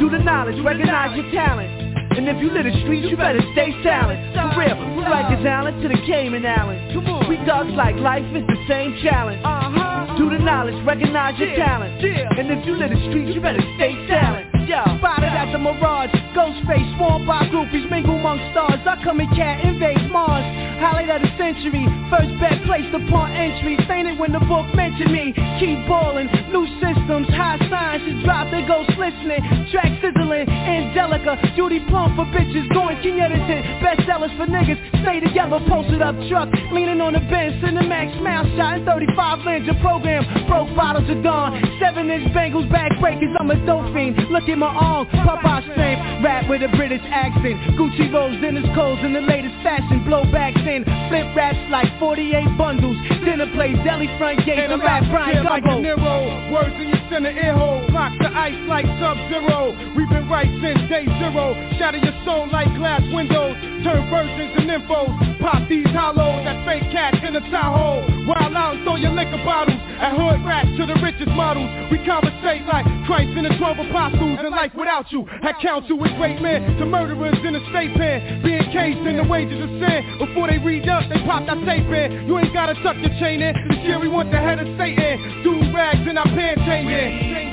Do 0.00 0.10
the 0.10 0.18
knowledge, 0.18 0.58
recognize 0.64 1.16
your 1.16 1.30
talent. 1.30 1.95
And 2.16 2.28
if 2.28 2.40
you 2.40 2.50
live 2.50 2.64
the 2.64 2.72
streets, 2.80 3.08
you 3.10 3.16
better 3.16 3.44
stay 3.52 3.76
silent. 3.84 4.16
For 4.32 4.48
real, 4.56 4.72
from 4.72 5.04
Rikers 5.04 5.44
Island 5.44 5.82
to 5.82 5.88
the 5.88 6.00
Cayman 6.06 6.46
Islands. 6.46 6.96
We 7.28 7.36
dogs 7.44 7.70
like 7.76 7.96
life 7.96 8.24
is 8.34 8.46
the 8.46 8.56
same 8.66 8.96
challenge. 9.04 9.42
Uh-huh. 9.44 10.16
Do 10.16 10.30
the 10.30 10.38
knowledge, 10.38 10.82
recognize 10.86 11.38
your 11.38 11.54
talent. 11.56 12.02
And 12.02 12.50
if 12.50 12.64
you 12.64 12.76
live 12.76 12.90
the 12.90 13.00
streets, 13.10 13.34
you 13.34 13.40
better 13.42 13.60
stay 13.76 13.92
silent. 14.08 14.55
Yo, 14.66 14.82
spotted 14.98 15.30
at 15.30 15.52
the 15.54 15.58
Mirage, 15.62 16.10
Ghostface, 16.34 16.90
swarmed 16.98 17.24
by 17.24 17.46
groupies, 17.54 17.86
mingle 17.88 18.18
among 18.18 18.42
stars. 18.50 18.82
I 18.82 18.98
come 19.04 19.22
in 19.22 19.30
cat, 19.38 19.62
invade 19.62 20.10
Mars. 20.10 20.42
Highlight 20.82 21.06
of 21.06 21.22
the 21.22 21.30
century, 21.38 21.86
first 22.10 22.34
bet 22.42 22.58
placed 22.66 22.90
upon 22.90 23.30
entry. 23.30 23.78
Fainted 23.86 24.18
when 24.18 24.34
the 24.34 24.42
book 24.50 24.66
mentioned 24.74 25.14
me. 25.14 25.30
Keep 25.62 25.86
ballin', 25.86 26.26
new 26.50 26.66
systems, 26.82 27.30
high 27.30 27.62
signs. 27.70 28.02
Just 28.10 28.26
drop 28.26 28.50
the 28.50 28.66
ghost 28.66 28.90
listening. 28.98 29.38
Track 29.70 30.02
sizzling, 30.02 30.50
Angelica, 30.50 31.38
Judy 31.54 31.78
plump 31.86 32.18
for 32.18 32.26
bitches. 32.34 32.66
Going 32.74 32.98
King 33.06 33.22
Edison, 33.22 33.62
bestsellers 33.78 34.34
for 34.34 34.50
niggas. 34.50 34.82
Stay 35.06 35.22
together, 35.22 35.62
posted 35.70 36.02
up 36.02 36.18
truck, 36.26 36.50
leaning 36.74 36.98
on 36.98 37.14
the 37.14 37.22
bench. 37.30 37.54
Cinemax, 37.62 38.18
mouth 38.18 38.50
shot, 38.58 38.82
and 38.82 38.84
35 38.84 39.46
lens 39.46 39.70
of 39.70 39.78
program. 39.78 40.26
Broke 40.50 40.74
bottles 40.74 41.06
of 41.06 41.22
Dawn, 41.22 41.54
7 41.78 42.10
inch 42.10 42.34
bangles, 42.34 42.66
back 42.74 42.90
breakers, 42.98 43.30
I'm 43.38 43.54
a 43.54 43.56
dope 43.64 43.94
fiend. 43.94 44.18
Look 44.28 44.50
at 44.50 44.55
my 44.56 44.72
arm, 44.72 45.06
Popeye 45.24 45.62
strength. 45.72 46.24
Rap 46.24 46.48
with 46.48 46.62
a 46.62 46.68
British 46.76 47.02
accent. 47.12 47.60
Gucci 47.76 48.08
rolls, 48.12 48.40
Dennis 48.40 48.64
Coles 48.74 48.98
in 49.04 49.12
the 49.12 49.20
latest 49.20 49.54
fashion. 49.62 50.00
Blowbacks 50.08 50.64
in, 50.64 50.84
flip 51.08 51.28
raps 51.36 51.60
like 51.70 51.86
48 52.00 52.56
bundles. 52.56 52.96
Dinner 53.24 53.52
plates, 53.52 53.78
deli 53.84 54.08
front 54.18 54.40
gates, 54.46 54.72
and 54.72 54.80
rap 54.82 55.04
Brian 55.10 55.44
like 55.44 55.62
a 55.64 55.76
Gumbo. 55.76 55.82
Nero, 55.82 56.52
words 56.52 56.74
in 56.80 56.88
your 56.88 57.04
center 57.10 57.30
ear 57.30 57.56
hole, 57.56 57.84
lock 57.92 58.12
the 58.18 58.32
ice 58.32 58.56
like 58.66 58.86
Sub-Zero. 58.98 59.76
We've 59.96 60.08
been 60.08 60.28
right 60.28 60.48
since 60.62 60.80
day 60.88 61.04
zero, 61.20 61.54
shatter 61.78 61.98
your 61.98 62.16
soul 62.24 62.48
like 62.50 62.68
glass 62.76 63.02
windows, 63.12 63.56
turn 63.84 64.08
versions 64.08 64.52
and 64.56 64.70
infos, 64.70 65.12
pop 65.40 65.68
these 65.68 65.88
hollows, 65.92 66.44
that 66.44 66.64
fake 66.64 66.88
cat 66.92 67.14
in 67.24 67.34
the 67.34 67.44
Tahoe. 67.50 68.04
Wild 68.26 68.54
out 68.56 68.76
and 68.76 68.84
throw 68.84 68.96
your 68.96 69.12
liquor 69.12 69.40
bottles. 69.44 69.78
At 69.96 70.12
hood 70.12 70.44
rats 70.44 70.68
to 70.76 70.84
the 70.84 70.98
richest 71.00 71.32
models. 71.32 71.68
We 71.88 71.96
conversate 72.04 72.68
like 72.68 72.84
Christ 73.08 73.32
and 73.32 73.48
the 73.48 73.56
twelve 73.56 73.80
apostles. 73.80 74.38
And 74.44 74.52
life 74.52 74.72
without 74.76 75.10
you 75.10 75.24
Had 75.42 75.56
counsel 75.62 75.96
with 75.96 76.12
great 76.20 76.40
men 76.42 76.76
To 76.76 76.84
murderers 76.84 77.40
in 77.40 77.54
the 77.54 77.64
state 77.70 77.96
pen. 77.96 78.42
Being 78.44 78.66
cased 78.72 79.00
in 79.08 79.16
the 79.16 79.24
wages 79.24 79.56
of 79.56 79.70
sin. 79.80 80.00
Before 80.20 80.48
they 80.48 80.58
read 80.58 80.88
up, 80.88 81.08
they 81.08 81.20
pop 81.24 81.46
that 81.46 81.60
tape 81.64 81.88
in. 81.88 82.28
You 82.28 82.38
ain't 82.38 82.52
gotta 82.52 82.74
tuck 82.82 82.96
your 83.00 83.14
chain 83.20 83.40
in. 83.40 83.54
This 83.68 83.80
year 83.88 83.98
we 83.98 84.08
want 84.08 84.30
the 84.30 84.38
head 84.38 84.60
of 84.60 84.68
Satan. 84.76 85.42
Do 85.42 85.56
rags 85.72 86.04
in 86.08 86.18
our 86.18 86.26
pantating 86.26 86.86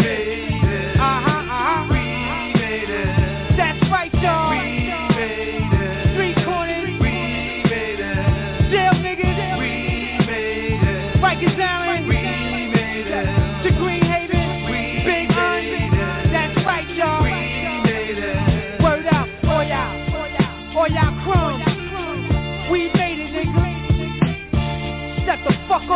Uh-huh, 0.04 0.23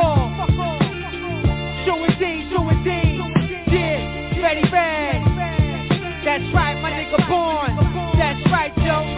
fuck. 0.01 0.49
Show 1.85 2.03
and 2.03 2.19
D, 2.19 2.49
show 2.51 2.67
and 2.69 2.83
D. 2.83 2.89
Yeah, 3.71 4.41
ready, 4.43 4.61
bag. 4.69 5.21
That's 6.25 6.43
right, 6.53 6.79
my 6.81 6.91
nigga 6.91 7.27
born. 7.29 7.75
That's 8.17 8.51
right, 8.51 8.73
yo. 8.77 9.16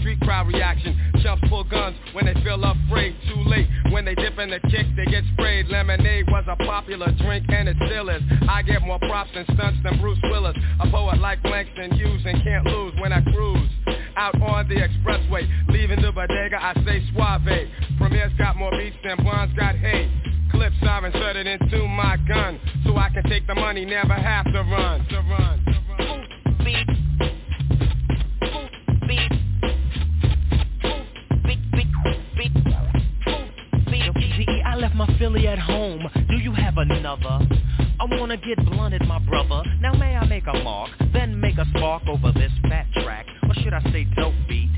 Street 0.00 0.20
crowd 0.20 0.48
reaction. 0.48 0.96
Chumps 1.22 1.44
pull 1.48 1.64
guns 1.64 1.96
when 2.12 2.26
they 2.26 2.34
feel 2.42 2.62
afraid. 2.64 3.14
Too 3.28 3.42
late, 3.48 3.68
when 3.90 4.04
they 4.04 4.14
dip 4.14 4.38
in 4.38 4.50
the 4.50 4.60
kick 4.68 4.86
they 4.96 5.04
get 5.06 5.24
sprayed. 5.34 5.68
Lemonade 5.68 6.26
was 6.28 6.44
a 6.48 6.56
popular 6.64 7.12
drink 7.22 7.46
and 7.48 7.68
it 7.68 7.76
still 7.86 8.08
is. 8.08 8.22
I 8.48 8.62
get 8.62 8.82
more 8.82 8.98
props 8.98 9.30
and 9.34 9.46
stunts 9.54 9.80
than 9.84 10.00
Bruce 10.00 10.18
Willis. 10.24 10.56
A 10.80 10.90
poet 10.90 11.18
like 11.20 11.42
Langston 11.44 11.92
Hughes 11.92 12.22
and 12.24 12.42
can't 12.42 12.66
lose 12.66 12.94
when 13.00 13.12
I 13.12 13.20
cruise 13.22 13.70
Out 14.16 14.40
on 14.40 14.68
the 14.68 14.76
expressway, 14.76 15.48
leaving 15.68 16.00
the 16.02 16.12
bodega 16.12 16.62
I 16.62 16.74
say 16.84 17.02
suave. 17.12 17.68
Premier's 17.98 18.32
got 18.38 18.56
more 18.56 18.70
beats 18.72 18.96
than 19.04 19.16
Blonde's 19.18 19.54
got 19.56 19.76
hate. 19.76 20.10
Clips 20.50 20.76
I've 20.82 21.04
inserted 21.04 21.46
into 21.46 21.86
my 21.86 22.16
gun 22.26 22.58
So 22.84 22.96
I 22.96 23.08
can 23.10 23.22
take 23.30 23.46
the 23.46 23.54
money, 23.54 23.84
never 23.84 24.14
have 24.14 24.46
to 24.46 24.62
run. 24.62 25.06
To 25.08 25.16
run, 25.16 25.64
to 25.64 26.04
run. 26.04 26.19
My 35.00 35.18
Philly 35.18 35.46
at 35.46 35.58
home. 35.58 36.02
Do 36.28 36.36
you 36.36 36.52
have 36.52 36.76
another? 36.76 37.48
I 37.98 38.04
wanna 38.04 38.36
get 38.36 38.62
blunted, 38.66 39.00
my 39.06 39.18
brother. 39.20 39.62
Now 39.80 39.94
may 39.94 40.14
I 40.14 40.26
make 40.26 40.46
a 40.46 40.62
mark, 40.62 40.90
then 41.14 41.40
make 41.40 41.56
a 41.56 41.64
spark 41.74 42.02
over 42.06 42.30
this 42.32 42.52
fat 42.68 42.86
track, 42.92 43.24
or 43.48 43.54
should 43.62 43.72
I 43.72 43.80
say 43.92 44.06
dope 44.14 44.34
beat? 44.46 44.68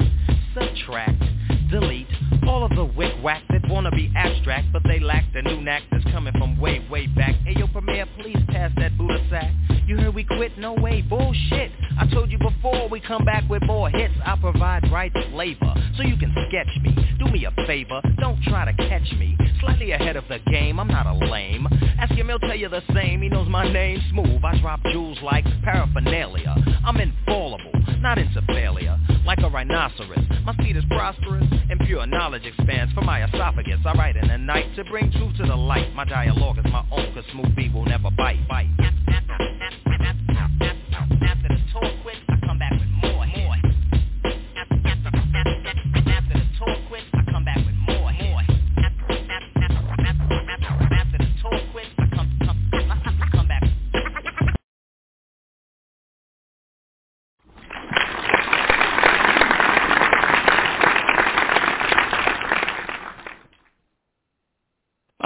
Subtract, 0.55 1.24
delete 1.73 2.07
all 2.47 2.65
of 2.65 2.70
the 2.77 2.85
wick 2.85 3.15
whack 3.20 3.43
wanna 3.68 3.90
be 3.90 4.10
abstract, 4.16 4.68
but 4.72 4.82
they 4.84 4.98
lack 4.98 5.24
the 5.32 5.43
new 5.43 5.60
knack 5.60 5.82
that's 5.90 6.05
coming 6.05 6.32
from 6.34 6.59
way, 6.59 6.84
way 6.90 7.06
back. 7.06 7.34
Hey 7.44 7.55
yo, 7.59 7.66
Premier, 7.68 8.06
please 8.20 8.39
pass 8.48 8.70
that 8.76 8.97
Buddha 8.97 9.18
sack. 9.30 9.52
You 9.86 9.97
heard 9.97 10.14
we 10.14 10.24
quit? 10.24 10.56
No 10.59 10.74
way, 10.74 11.02
bullshit. 11.02 11.70
I 11.98 12.06
told 12.06 12.30
you 12.30 12.39
before 12.39 12.89
we 12.89 13.01
come 13.01 13.24
back 13.24 13.48
with 13.48 13.62
more 13.64 13.90
hits. 13.90 14.14
I 14.24 14.36
provide 14.36 14.90
right 14.90 15.12
flavor, 15.32 15.74
so 15.97 16.02
you 16.02 16.16
can 16.16 16.34
sketch 16.48 16.82
me. 16.82 16.94
Do 17.18 17.26
me 17.30 17.44
a 17.44 17.66
favor, 17.66 18.01
don't 18.18 18.40
try 18.44 18.64
to 18.64 18.72
catch 18.72 19.10
me. 19.18 19.36
Slightly 19.60 19.93
ahead 19.93 20.16
of 20.16 20.24
the 20.28 20.39
game, 20.51 20.80
I'm 20.80 20.89
not 20.89 21.06
a 21.06 21.14
lame. 21.14 21.66
Ask 21.98 22.12
him, 22.12 22.28
he'll 22.28 22.39
tell 22.39 22.56
you 22.56 22.68
the 22.68 22.82
same. 22.94 23.22
He 23.22 23.28
knows 23.28 23.48
my 23.48 23.70
name, 23.70 24.01
smooth. 24.10 24.43
I 24.44 24.59
drop 24.60 24.80
jewels 24.93 25.18
like 25.22 25.44
paraphernalia. 25.62 26.55
I'm 26.84 26.97
infallible, 26.97 27.72
not 28.01 28.18
into 28.18 28.43
failure. 28.48 28.98
Like 29.24 29.39
a 29.40 29.48
rhinoceros, 29.48 30.24
my 30.44 30.55
speed 30.55 30.76
is 30.76 30.84
prosperous, 30.89 31.47
and 31.70 31.78
pure 31.86 32.06
knowledge 32.06 32.44
expands 32.44 32.93
for 32.93 33.02
my 33.02 33.24
esophagus. 33.24 33.51
I 33.84 33.92
write 33.94 34.16
in 34.16 34.28
the 34.28 34.38
night 34.38 34.74
to 34.76 34.84
bring 34.84 35.10
truth 35.10 35.36
to 35.38 35.42
the 35.44 35.56
light. 35.56 35.92
My 35.94 36.04
dialogue 36.04 36.58
is 36.58 36.64
my 36.70 36.84
own, 36.92 37.12
cause 37.14 37.24
smooth 37.32 37.54
B 37.56 37.68
will 37.72 37.84
never 37.84 38.10
bite. 38.16 38.46
bite. 38.48 38.68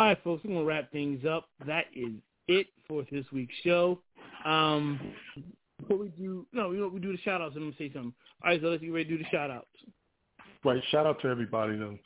Right, 0.09 0.25
folks, 0.25 0.45
we're 0.45 0.55
gonna 0.55 0.65
wrap 0.65 0.91
things 0.93 1.25
up. 1.25 1.49
That 1.67 1.87
is 1.95 2.13
it 2.49 2.69
for 2.89 3.05
this 3.11 3.25
week's 3.33 3.55
show. 3.65 4.01
Um, 4.45 5.01
before 5.81 5.99
we 5.99 6.09
do, 6.09 6.47
no, 6.53 6.69
we 6.69 6.87
we 6.89 7.01
do 7.01 7.13
the 7.13 7.19
shout 7.19 7.41
outs. 7.41 7.55
I'm 7.57 7.63
gonna 7.63 7.75
say 7.79 7.93
something. 7.93 8.15
All 8.45 8.51
right, 8.51 8.61
so 8.61 8.69
let's 8.69 8.83
get 8.83 8.93
ready 8.93 9.05
to 9.05 9.17
do 9.17 9.23
the 9.23 9.29
shout 9.31 9.51
outs. 9.51 9.67
Right. 10.65 10.83
Shout 10.91 11.07
out 11.07 11.21
to 11.23 11.29
everybody 11.29 11.77
though, 11.77 11.99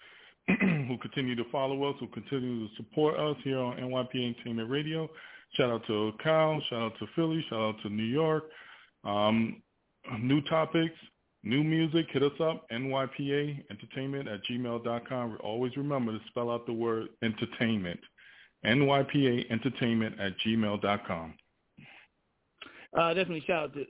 who 0.61 0.99
continue 0.99 1.35
to 1.37 1.45
follow 1.51 1.83
us, 1.85 1.97
who 2.01 2.09
continue 2.09 2.69
to 2.69 2.75
support 2.77 3.19
us 3.19 3.37
here 3.43 3.59
on 3.59 3.77
NYP 3.77 4.15
Entertainment 4.15 4.71
Radio. 4.71 5.09
Shout 5.55 5.71
out 5.71 5.87
to 5.87 6.13
Cal. 6.23 6.61
Shout 6.69 6.83
out 6.83 6.99
to 6.99 7.07
Philly. 7.17 7.45
Shout 7.49 7.61
out 7.61 7.83
to 7.83 7.89
New 7.89 8.05
York. 8.05 8.45
Um, 9.05 9.63
new 10.21 10.41
topics, 10.43 10.95
new 11.43 11.63
music. 11.63 12.07
Hit 12.13 12.23
us 12.23 12.39
up. 12.41 12.69
NYPA 12.71 13.65
Entertainment 13.71 14.29
at 14.29 14.41
gmail.com. 14.51 15.39
Always 15.43 15.77
remember 15.77 16.13
to 16.13 16.21
spell 16.29 16.51
out 16.51 16.67
the 16.67 16.73
word 16.73 17.09
entertainment. 17.23 18.01
NYPA 18.65 19.51
Entertainment 19.51 20.21
at 20.21 20.33
gmail.com. 20.47 21.35
Uh, 22.99 23.09
definitely 23.09 23.45
shout 23.47 23.65
out 23.65 23.75
to 23.75 23.85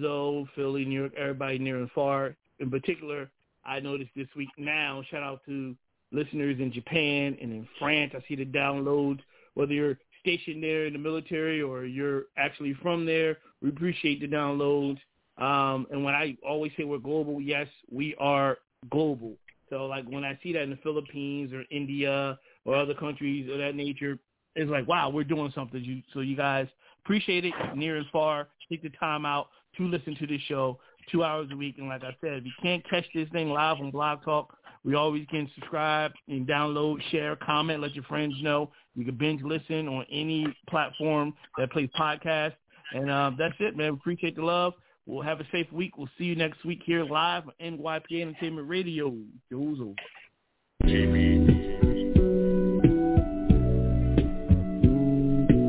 Zoe, 0.00 0.48
Philly, 0.54 0.84
New 0.84 1.00
York, 1.00 1.12
everybody 1.16 1.58
near 1.58 1.78
and 1.78 1.90
far. 1.92 2.36
In 2.60 2.70
particular, 2.70 3.30
I 3.64 3.80
noticed 3.80 4.10
this 4.14 4.28
week 4.36 4.50
now, 4.58 5.02
shout 5.10 5.22
out 5.22 5.40
to 5.46 5.74
listeners 6.12 6.60
in 6.60 6.72
Japan 6.72 7.36
and 7.40 7.52
in 7.52 7.66
France. 7.78 8.12
I 8.14 8.22
see 8.28 8.36
the 8.36 8.44
downloads, 8.44 9.20
whether 9.54 9.72
you're 9.72 9.98
stationed 10.20 10.62
there 10.62 10.86
in 10.86 10.92
the 10.92 10.98
military 10.98 11.60
or 11.60 11.84
you're 11.84 12.24
actually 12.38 12.74
from 12.82 13.04
there. 13.04 13.38
We 13.60 13.70
appreciate 13.70 14.20
the 14.20 14.28
downloads. 14.28 14.98
Um, 15.38 15.86
and 15.90 16.04
when 16.04 16.14
I 16.14 16.36
always 16.46 16.72
say 16.76 16.84
we're 16.84 16.98
global, 16.98 17.40
yes, 17.40 17.66
we 17.90 18.14
are 18.18 18.58
global. 18.90 19.36
So 19.70 19.86
like 19.86 20.04
when 20.06 20.24
I 20.24 20.38
see 20.42 20.52
that 20.52 20.62
in 20.62 20.70
the 20.70 20.78
Philippines 20.82 21.52
or 21.52 21.64
India 21.70 22.38
or 22.64 22.76
other 22.76 22.94
countries 22.94 23.50
of 23.50 23.58
that 23.58 23.74
nature, 23.74 24.18
it's 24.54 24.70
like, 24.70 24.86
wow, 24.86 25.10
we're 25.10 25.24
doing 25.24 25.50
something. 25.54 25.82
You, 25.82 26.02
so 26.12 26.20
you 26.20 26.36
guys 26.36 26.68
appreciate 27.04 27.44
it 27.44 27.54
near 27.74 27.96
and 27.96 28.06
far. 28.12 28.48
Take 28.70 28.82
the 28.82 28.90
time 28.90 29.26
out 29.26 29.48
to 29.76 29.86
listen 29.88 30.14
to 30.16 30.26
this 30.26 30.40
show 30.42 30.78
two 31.10 31.24
hours 31.24 31.48
a 31.52 31.56
week. 31.56 31.76
And 31.78 31.88
like 31.88 32.04
I 32.04 32.16
said, 32.20 32.34
if 32.34 32.44
you 32.44 32.52
can't 32.62 32.88
catch 32.88 33.04
this 33.14 33.28
thing 33.30 33.50
live 33.50 33.78
on 33.80 33.90
Blog 33.90 34.22
Talk, 34.24 34.56
we 34.84 34.94
always 34.94 35.26
can 35.30 35.50
subscribe 35.54 36.12
and 36.28 36.46
download, 36.46 37.00
share, 37.10 37.36
comment, 37.36 37.80
let 37.80 37.94
your 37.94 38.04
friends 38.04 38.34
know. 38.42 38.70
You 38.94 39.04
can 39.04 39.16
binge 39.16 39.42
listen 39.42 39.88
on 39.88 40.04
any 40.12 40.46
platform 40.68 41.34
that 41.58 41.72
plays 41.72 41.88
podcasts. 41.98 42.54
And 42.92 43.10
um, 43.10 43.36
that's 43.38 43.54
it, 43.60 43.76
man. 43.76 43.92
We 43.92 43.98
appreciate 43.98 44.36
the 44.36 44.44
love. 44.44 44.74
We'll 45.06 45.22
have 45.22 45.40
a 45.40 45.46
safe 45.52 45.70
week. 45.70 45.98
We'll 45.98 46.08
see 46.16 46.24
you 46.24 46.34
next 46.34 46.64
week 46.64 46.80
here 46.84 47.04
live 47.04 47.44
on 47.46 47.52
NYPA 47.78 48.22
Entertainment 48.22 48.68
Radio. 48.68 49.14
Show's 49.50 49.78
over. 49.80 49.94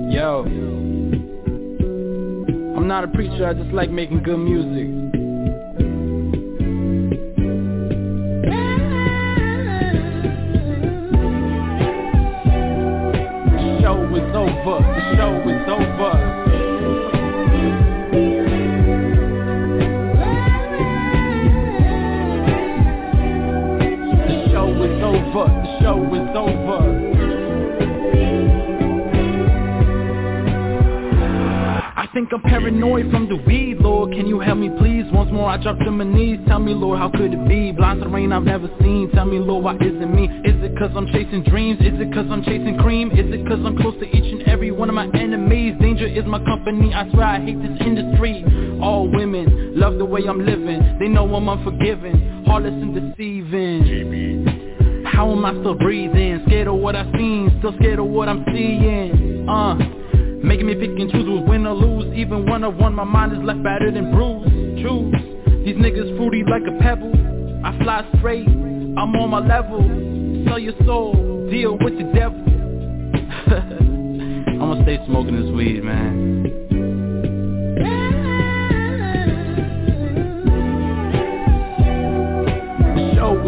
Yo. 0.09 0.45
I'm 2.77 2.87
not 2.87 3.03
a 3.03 3.07
preacher, 3.09 3.45
I 3.45 3.53
just 3.53 3.73
like 3.73 3.89
making 3.89 4.23
good 4.23 4.37
music. 4.37 4.87
The 13.51 13.79
show 13.81 14.15
is 14.15 14.35
over, 14.35 14.79
the 14.79 15.01
show 15.17 15.49
is 15.49 15.67
over. 15.67 15.94
Over, 25.35 25.47
the 25.47 25.79
show 25.81 26.01
is 26.13 26.29
over. 26.35 27.05
I 31.97 32.07
think 32.13 32.29
I'm 32.31 32.41
paranoid 32.43 33.11
from 33.11 33.27
the 33.27 33.35
weed, 33.35 33.77
Lord. 33.79 34.13
Can 34.13 34.27
you 34.27 34.39
help 34.39 34.57
me, 34.57 34.69
please? 34.77 35.03
Once 35.11 35.31
more, 35.31 35.49
I 35.49 35.61
drop 35.61 35.77
to 35.79 35.91
my 35.91 36.05
knees. 36.05 36.39
Tell 36.47 36.59
me, 36.59 36.73
Lord, 36.73 36.99
how 36.99 37.09
could 37.09 37.33
it 37.33 37.47
be? 37.47 37.73
Blind 37.73 38.01
to 38.01 38.07
rain 38.07 38.31
I've 38.31 38.43
never 38.43 38.69
seen. 38.79 39.11
Tell 39.11 39.25
me, 39.25 39.39
Lord, 39.39 39.65
why 39.65 39.75
is 39.75 39.81
it 39.81 40.09
me? 40.09 40.25
Is 40.45 40.55
it 40.63 40.77
cause 40.77 40.91
I'm 40.95 41.07
chasing 41.07 41.43
dreams? 41.43 41.79
Is 41.81 41.99
it 41.99 42.13
cause 42.13 42.27
I'm 42.29 42.43
chasing 42.43 42.77
cream? 42.79 43.11
Is 43.11 43.33
it 43.33 43.45
cause 43.47 43.59
I'm 43.65 43.77
close 43.77 43.95
to 43.99 44.05
each 44.05 44.31
and 44.31 44.43
every 44.43 44.71
one 44.71 44.87
of 44.87 44.95
my 44.95 45.07
enemies? 45.13 45.75
Danger 45.81 46.07
is 46.07 46.25
my 46.25 46.39
company. 46.45 46.93
I 46.93 47.09
swear 47.11 47.25
I 47.25 47.43
hate 47.43 47.59
this 47.61 47.77
industry. 47.81 48.45
All 48.81 49.09
women 49.11 49.77
love 49.77 49.97
the 49.97 50.05
way 50.05 50.21
I'm 50.27 50.45
living. 50.45 50.97
They 50.99 51.07
know 51.07 51.33
I'm 51.35 51.49
unforgiving, 51.49 52.45
heartless 52.45 52.73
and 52.73 52.95
deceiving. 52.95 54.54
How 55.15 55.31
am 55.31 55.45
I 55.45 55.51
still 55.51 55.75
breathing? 55.75 56.43
Scared 56.45 56.67
of 56.67 56.75
what 56.75 56.95
I've 56.95 57.11
seen, 57.13 57.55
still 57.59 57.73
scared 57.79 57.99
of 57.99 58.07
what 58.07 58.27
I'm 58.27 58.43
seeing. 58.53 59.47
Uh. 59.47 59.75
Making 60.43 60.67
me 60.67 60.75
pick 60.75 60.89
and 60.89 61.09
choose 61.09 61.25
who's 61.25 61.47
win 61.47 61.65
or 61.65 61.73
lose. 61.73 62.13
Even 62.15 62.45
one 62.45 62.63
on 62.63 62.77
one, 62.77 62.93
my 62.93 63.05
mind 63.05 63.31
is 63.31 63.39
left 63.39 63.63
battered 63.63 63.95
and 63.95 64.13
bruised. 64.13 64.83
Choose, 64.83 65.13
these 65.65 65.75
niggas 65.75 66.15
fruity 66.17 66.43
like 66.43 66.63
a 66.67 66.77
pebble. 66.83 67.13
I 67.65 67.75
fly 67.81 68.05
straight, 68.19 68.47
I'm 68.47 69.15
on 69.15 69.29
my 69.29 69.39
level. 69.39 69.81
Sell 70.45 70.59
your 70.59 70.73
soul, 70.85 71.47
deal 71.49 71.77
with 71.81 71.97
the 71.97 72.03
devil. 72.13 72.43
I'ma 74.61 74.83
stay 74.83 74.99
smoking 75.07 75.41
this 75.41 75.51
weed, 75.55 75.83
man 75.83 76.64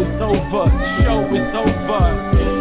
is 0.00 0.22
over, 0.22 0.70
show 1.02 1.34
is 1.34 1.54
over 1.54 2.57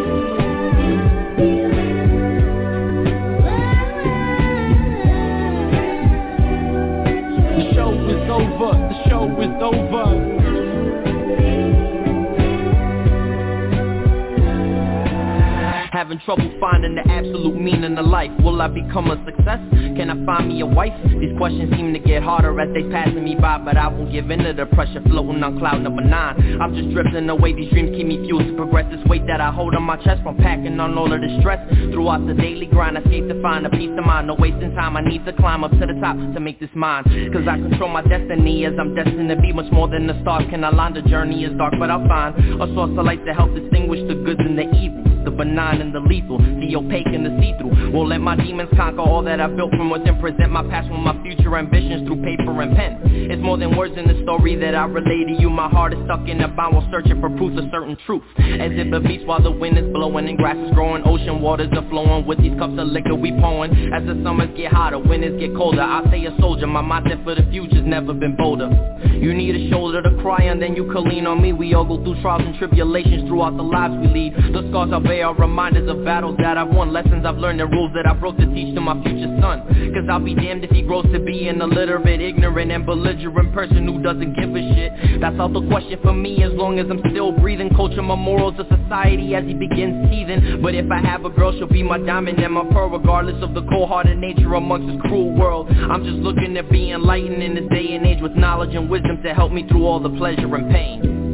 Having 15.97 16.19
trouble 16.25 16.53
finding 16.59 16.93
the 16.93 17.01
absolute 17.09 17.59
meaning 17.59 17.97
of 17.97 18.05
life. 18.05 18.29
Will 18.45 18.61
I 18.61 18.67
become 18.67 19.09
a 19.09 19.17
success? 19.25 19.57
Can 19.97 20.13
I 20.13 20.25
find 20.27 20.47
me 20.47 20.61
a 20.61 20.65
wife? 20.67 20.93
These 21.09 21.35
questions 21.39 21.73
seem 21.73 21.91
to 21.91 21.97
get 21.97 22.21
harder 22.21 22.53
as 22.61 22.69
they 22.75 22.85
passing 22.93 23.23
me 23.23 23.33
by 23.33 23.57
But 23.57 23.77
I 23.77 23.87
won't 23.87 24.11
give 24.11 24.29
in 24.29 24.45
to 24.45 24.53
the 24.53 24.67
pressure 24.77 25.01
floating 25.09 25.41
on 25.41 25.57
cloud 25.57 25.81
number 25.81 26.03
nine. 26.03 26.61
I'm 26.61 26.75
just 26.75 26.93
drifting 26.93 27.27
away, 27.27 27.53
these 27.53 27.71
dreams 27.71 27.97
keep 27.97 28.05
me 28.05 28.21
fueled 28.27 28.45
to 28.45 28.53
progress. 28.53 28.85
This 28.93 29.03
weight 29.09 29.25
that 29.25 29.41
I 29.41 29.49
hold 29.49 29.73
on 29.73 29.81
my 29.81 29.97
chest 29.97 30.21
from 30.21 30.37
packing 30.37 30.79
on 30.79 30.95
all 30.95 31.11
of 31.11 31.19
the 31.19 31.35
stress. 31.41 31.57
Throughout 31.89 32.27
the 32.27 32.35
daily 32.35 32.67
grind, 32.67 32.99
I 32.99 33.01
seek 33.09 33.27
to 33.27 33.41
find 33.41 33.65
a 33.65 33.71
peace 33.71 33.89
of 33.97 34.05
mind. 34.05 34.27
No 34.27 34.35
wasting 34.37 34.75
time, 34.75 34.97
I 34.97 35.01
need 35.01 35.25
to 35.25 35.33
climb 35.33 35.63
up 35.63 35.71
to 35.71 35.81
the 35.81 35.97
top 35.99 36.15
to 36.15 36.39
make 36.39 36.59
this 36.59 36.69
mine. 36.75 37.05
Cause 37.33 37.49
I 37.49 37.57
control 37.57 37.89
my 37.89 38.03
destiny 38.03 38.67
as 38.69 38.73
I'm 38.79 38.93
destined 38.93 39.29
to 39.29 39.35
be 39.41 39.51
Much 39.51 39.73
more 39.73 39.87
than 39.87 40.05
the 40.05 40.21
stars 40.21 40.45
can 40.51 40.63
align, 40.63 40.93
the 40.93 41.01
journey 41.09 41.43
is 41.43 41.57
dark 41.57 41.73
But 41.79 41.89
I'll 41.89 42.07
find 42.07 42.37
a 42.37 42.69
source 42.77 42.93
of 42.93 43.03
light 43.03 43.25
to 43.25 43.33
help 43.33 43.49
distinguish 43.55 44.05
the 44.07 44.13
goods 44.13 44.45
and 44.45 44.59
the 44.59 44.69
evil 44.77 45.16
the 45.27 45.31
benign 45.31 45.81
and 45.81 45.93
the 45.93 45.99
lethal, 45.99 46.37
the 46.37 46.73
opaque 46.77 47.11
and 47.11 47.25
the 47.25 47.35
see-through. 47.41 47.91
Won't 47.91 48.07
let 48.07 48.21
my 48.21 48.37
demons 48.37 48.69
conquer 48.77 49.01
all 49.01 49.21
that 49.23 49.41
I 49.41 49.47
built 49.47 49.71
from 49.71 49.89
within. 49.89 50.17
Present 50.21 50.49
my 50.49 50.63
past 50.63 50.89
with 50.89 51.01
my 51.01 51.21
future 51.21 51.57
ambitions 51.57 52.07
through 52.07 52.23
paper 52.23 52.61
and 52.61 52.75
pen. 52.75 53.01
It's 53.29 53.41
more 53.41 53.57
than 53.57 53.75
words 53.75 53.95
in 53.97 54.07
the 54.07 54.23
story 54.23 54.55
that 54.55 54.73
I 54.73 54.85
relay 54.85 55.25
to 55.27 55.35
you. 55.37 55.49
My 55.49 55.67
heart 55.69 55.91
is 55.91 55.99
stuck 56.05 56.27
in 56.29 56.39
a 56.39 56.47
bind 56.47 56.75
while 56.75 56.87
searching 56.89 57.19
for 57.19 57.29
proof 57.35 57.57
of 57.59 57.65
certain 57.71 57.97
truth. 58.05 58.23
As 58.39 58.71
if 58.71 58.87
it 58.87 59.03
beats 59.03 59.25
while 59.25 59.43
the 59.43 59.51
wind 59.51 59.77
is 59.77 59.91
blowing 59.91 60.29
and 60.29 60.37
grass 60.37 60.55
is 60.55 60.71
growing, 60.73 61.03
ocean 61.05 61.41
waters 61.41 61.69
are 61.75 61.87
flowing. 61.89 62.25
With 62.25 62.39
these 62.39 62.57
cups 62.57 62.79
of 62.79 62.87
liquor 62.87 63.15
we 63.15 63.31
pouring. 63.31 63.91
As 63.93 64.07
the 64.07 64.15
summers 64.23 64.49
get 64.55 64.71
hotter, 64.71 64.97
winters 64.97 65.37
get 65.39 65.53
colder. 65.55 65.81
I 65.81 66.07
stay 66.07 66.25
a 66.25 66.31
soldier. 66.39 66.67
My 66.67 66.81
mindset 66.81 67.23
for 67.25 67.35
the 67.35 67.43
future's 67.51 67.85
never 67.85 68.13
been 68.13 68.37
bolder. 68.37 68.71
You 69.03 69.33
need 69.33 69.55
a 69.55 69.69
shoulder 69.69 70.01
to 70.01 70.11
cry 70.21 70.47
on, 70.49 70.59
then 70.59 70.75
you 70.75 70.85
can 70.91 71.03
lean 71.03 71.27
on 71.27 71.41
me. 71.41 71.51
We 71.51 71.73
all 71.73 71.83
go 71.83 72.01
through 72.03 72.21
trials 72.21 72.43
and 72.45 72.55
tribulations 72.57 73.27
throughout 73.27 73.57
the 73.57 73.63
lives 73.63 73.95
we 73.99 74.07
lead. 74.07 74.33
The 74.53 74.65
scars 74.69 74.91
I 74.93 74.99
bear 75.17 75.27
are 75.27 75.35
reminders 75.35 75.89
of 75.89 76.05
battles 76.05 76.37
that 76.37 76.57
I've 76.57 76.69
won 76.69 76.93
Lessons 76.93 77.25
I've 77.25 77.37
learned 77.37 77.59
and 77.59 77.71
rules 77.71 77.91
that 77.95 78.05
I 78.05 78.13
broke 78.13 78.37
to 78.37 78.45
teach 78.53 78.75
to 78.75 78.81
my 78.81 78.93
future 79.03 79.35
son. 79.41 79.65
Cause 79.93 80.05
I'll 80.09 80.19
be 80.19 80.35
damned 80.35 80.63
if 80.63 80.69
he 80.69 80.83
grows 80.83 81.05
to 81.11 81.19
be 81.19 81.47
an 81.47 81.59
illiterate, 81.59 82.21
ignorant 82.21 82.71
and 82.71 82.85
belligerent 82.85 83.53
person 83.53 83.87
who 83.87 84.01
doesn't 84.01 84.35
give 84.35 84.55
a 84.55 84.61
shit. 84.75 85.21
That's 85.21 85.39
out 85.39 85.53
the 85.53 85.65
question 85.67 85.99
for 86.03 86.13
me 86.13 86.43
as 86.43 86.51
long 86.53 86.77
as 86.79 86.85
I'm 86.89 87.01
still 87.09 87.31
breathing. 87.31 87.69
Culture 87.75 88.03
my 88.03 88.15
morals 88.15 88.59
of 88.59 88.67
society 88.67 89.33
as 89.33 89.43
he 89.45 89.53
begins 89.53 90.09
teething. 90.09 90.61
But 90.61 90.75
if 90.75 90.89
I 90.91 90.99
have 90.99 91.25
a 91.25 91.29
girl 91.29 91.51
she'll 91.51 91.67
be 91.67 91.83
my 91.83 91.97
diamond 91.97 92.39
and 92.39 92.53
my 92.53 92.65
pearl 92.71 92.89
Regardless 92.89 93.41
of 93.43 93.53
the 93.53 93.61
cold-hearted 93.69 94.17
nature 94.17 94.53
amongst 94.53 94.87
this 94.87 95.01
cruel 95.09 95.33
world. 95.33 95.69
I'm 95.69 96.03
just 96.03 96.17
looking 96.17 96.53
to 96.53 96.63
be 96.63 96.91
enlightened 96.91 97.41
in 97.41 97.55
this 97.55 97.67
day 97.71 97.95
and 97.95 98.05
age 98.05 98.21
With 98.21 98.33
knowledge 98.33 98.75
and 98.75 98.89
wisdom 98.89 99.21
to 99.23 99.33
help 99.33 99.51
me 99.51 99.67
through 99.67 99.85
all 99.85 99.99
the 99.99 100.09
pleasure 100.09 100.53
and 100.55 100.71
pain 100.71 101.26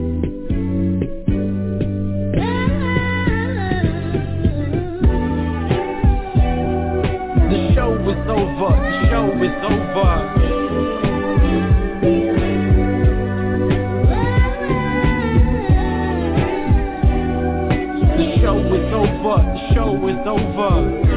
is 8.13 8.29
over. 8.29 8.73
Show 9.09 9.27
is 9.41 9.57
over. 9.63 10.13
The 18.17 18.25
show 18.39 18.59
is 18.59 18.93
over. 18.93 19.37
The 19.53 19.73
show 19.73 20.07
is 20.07 20.27
over. 20.27 21.12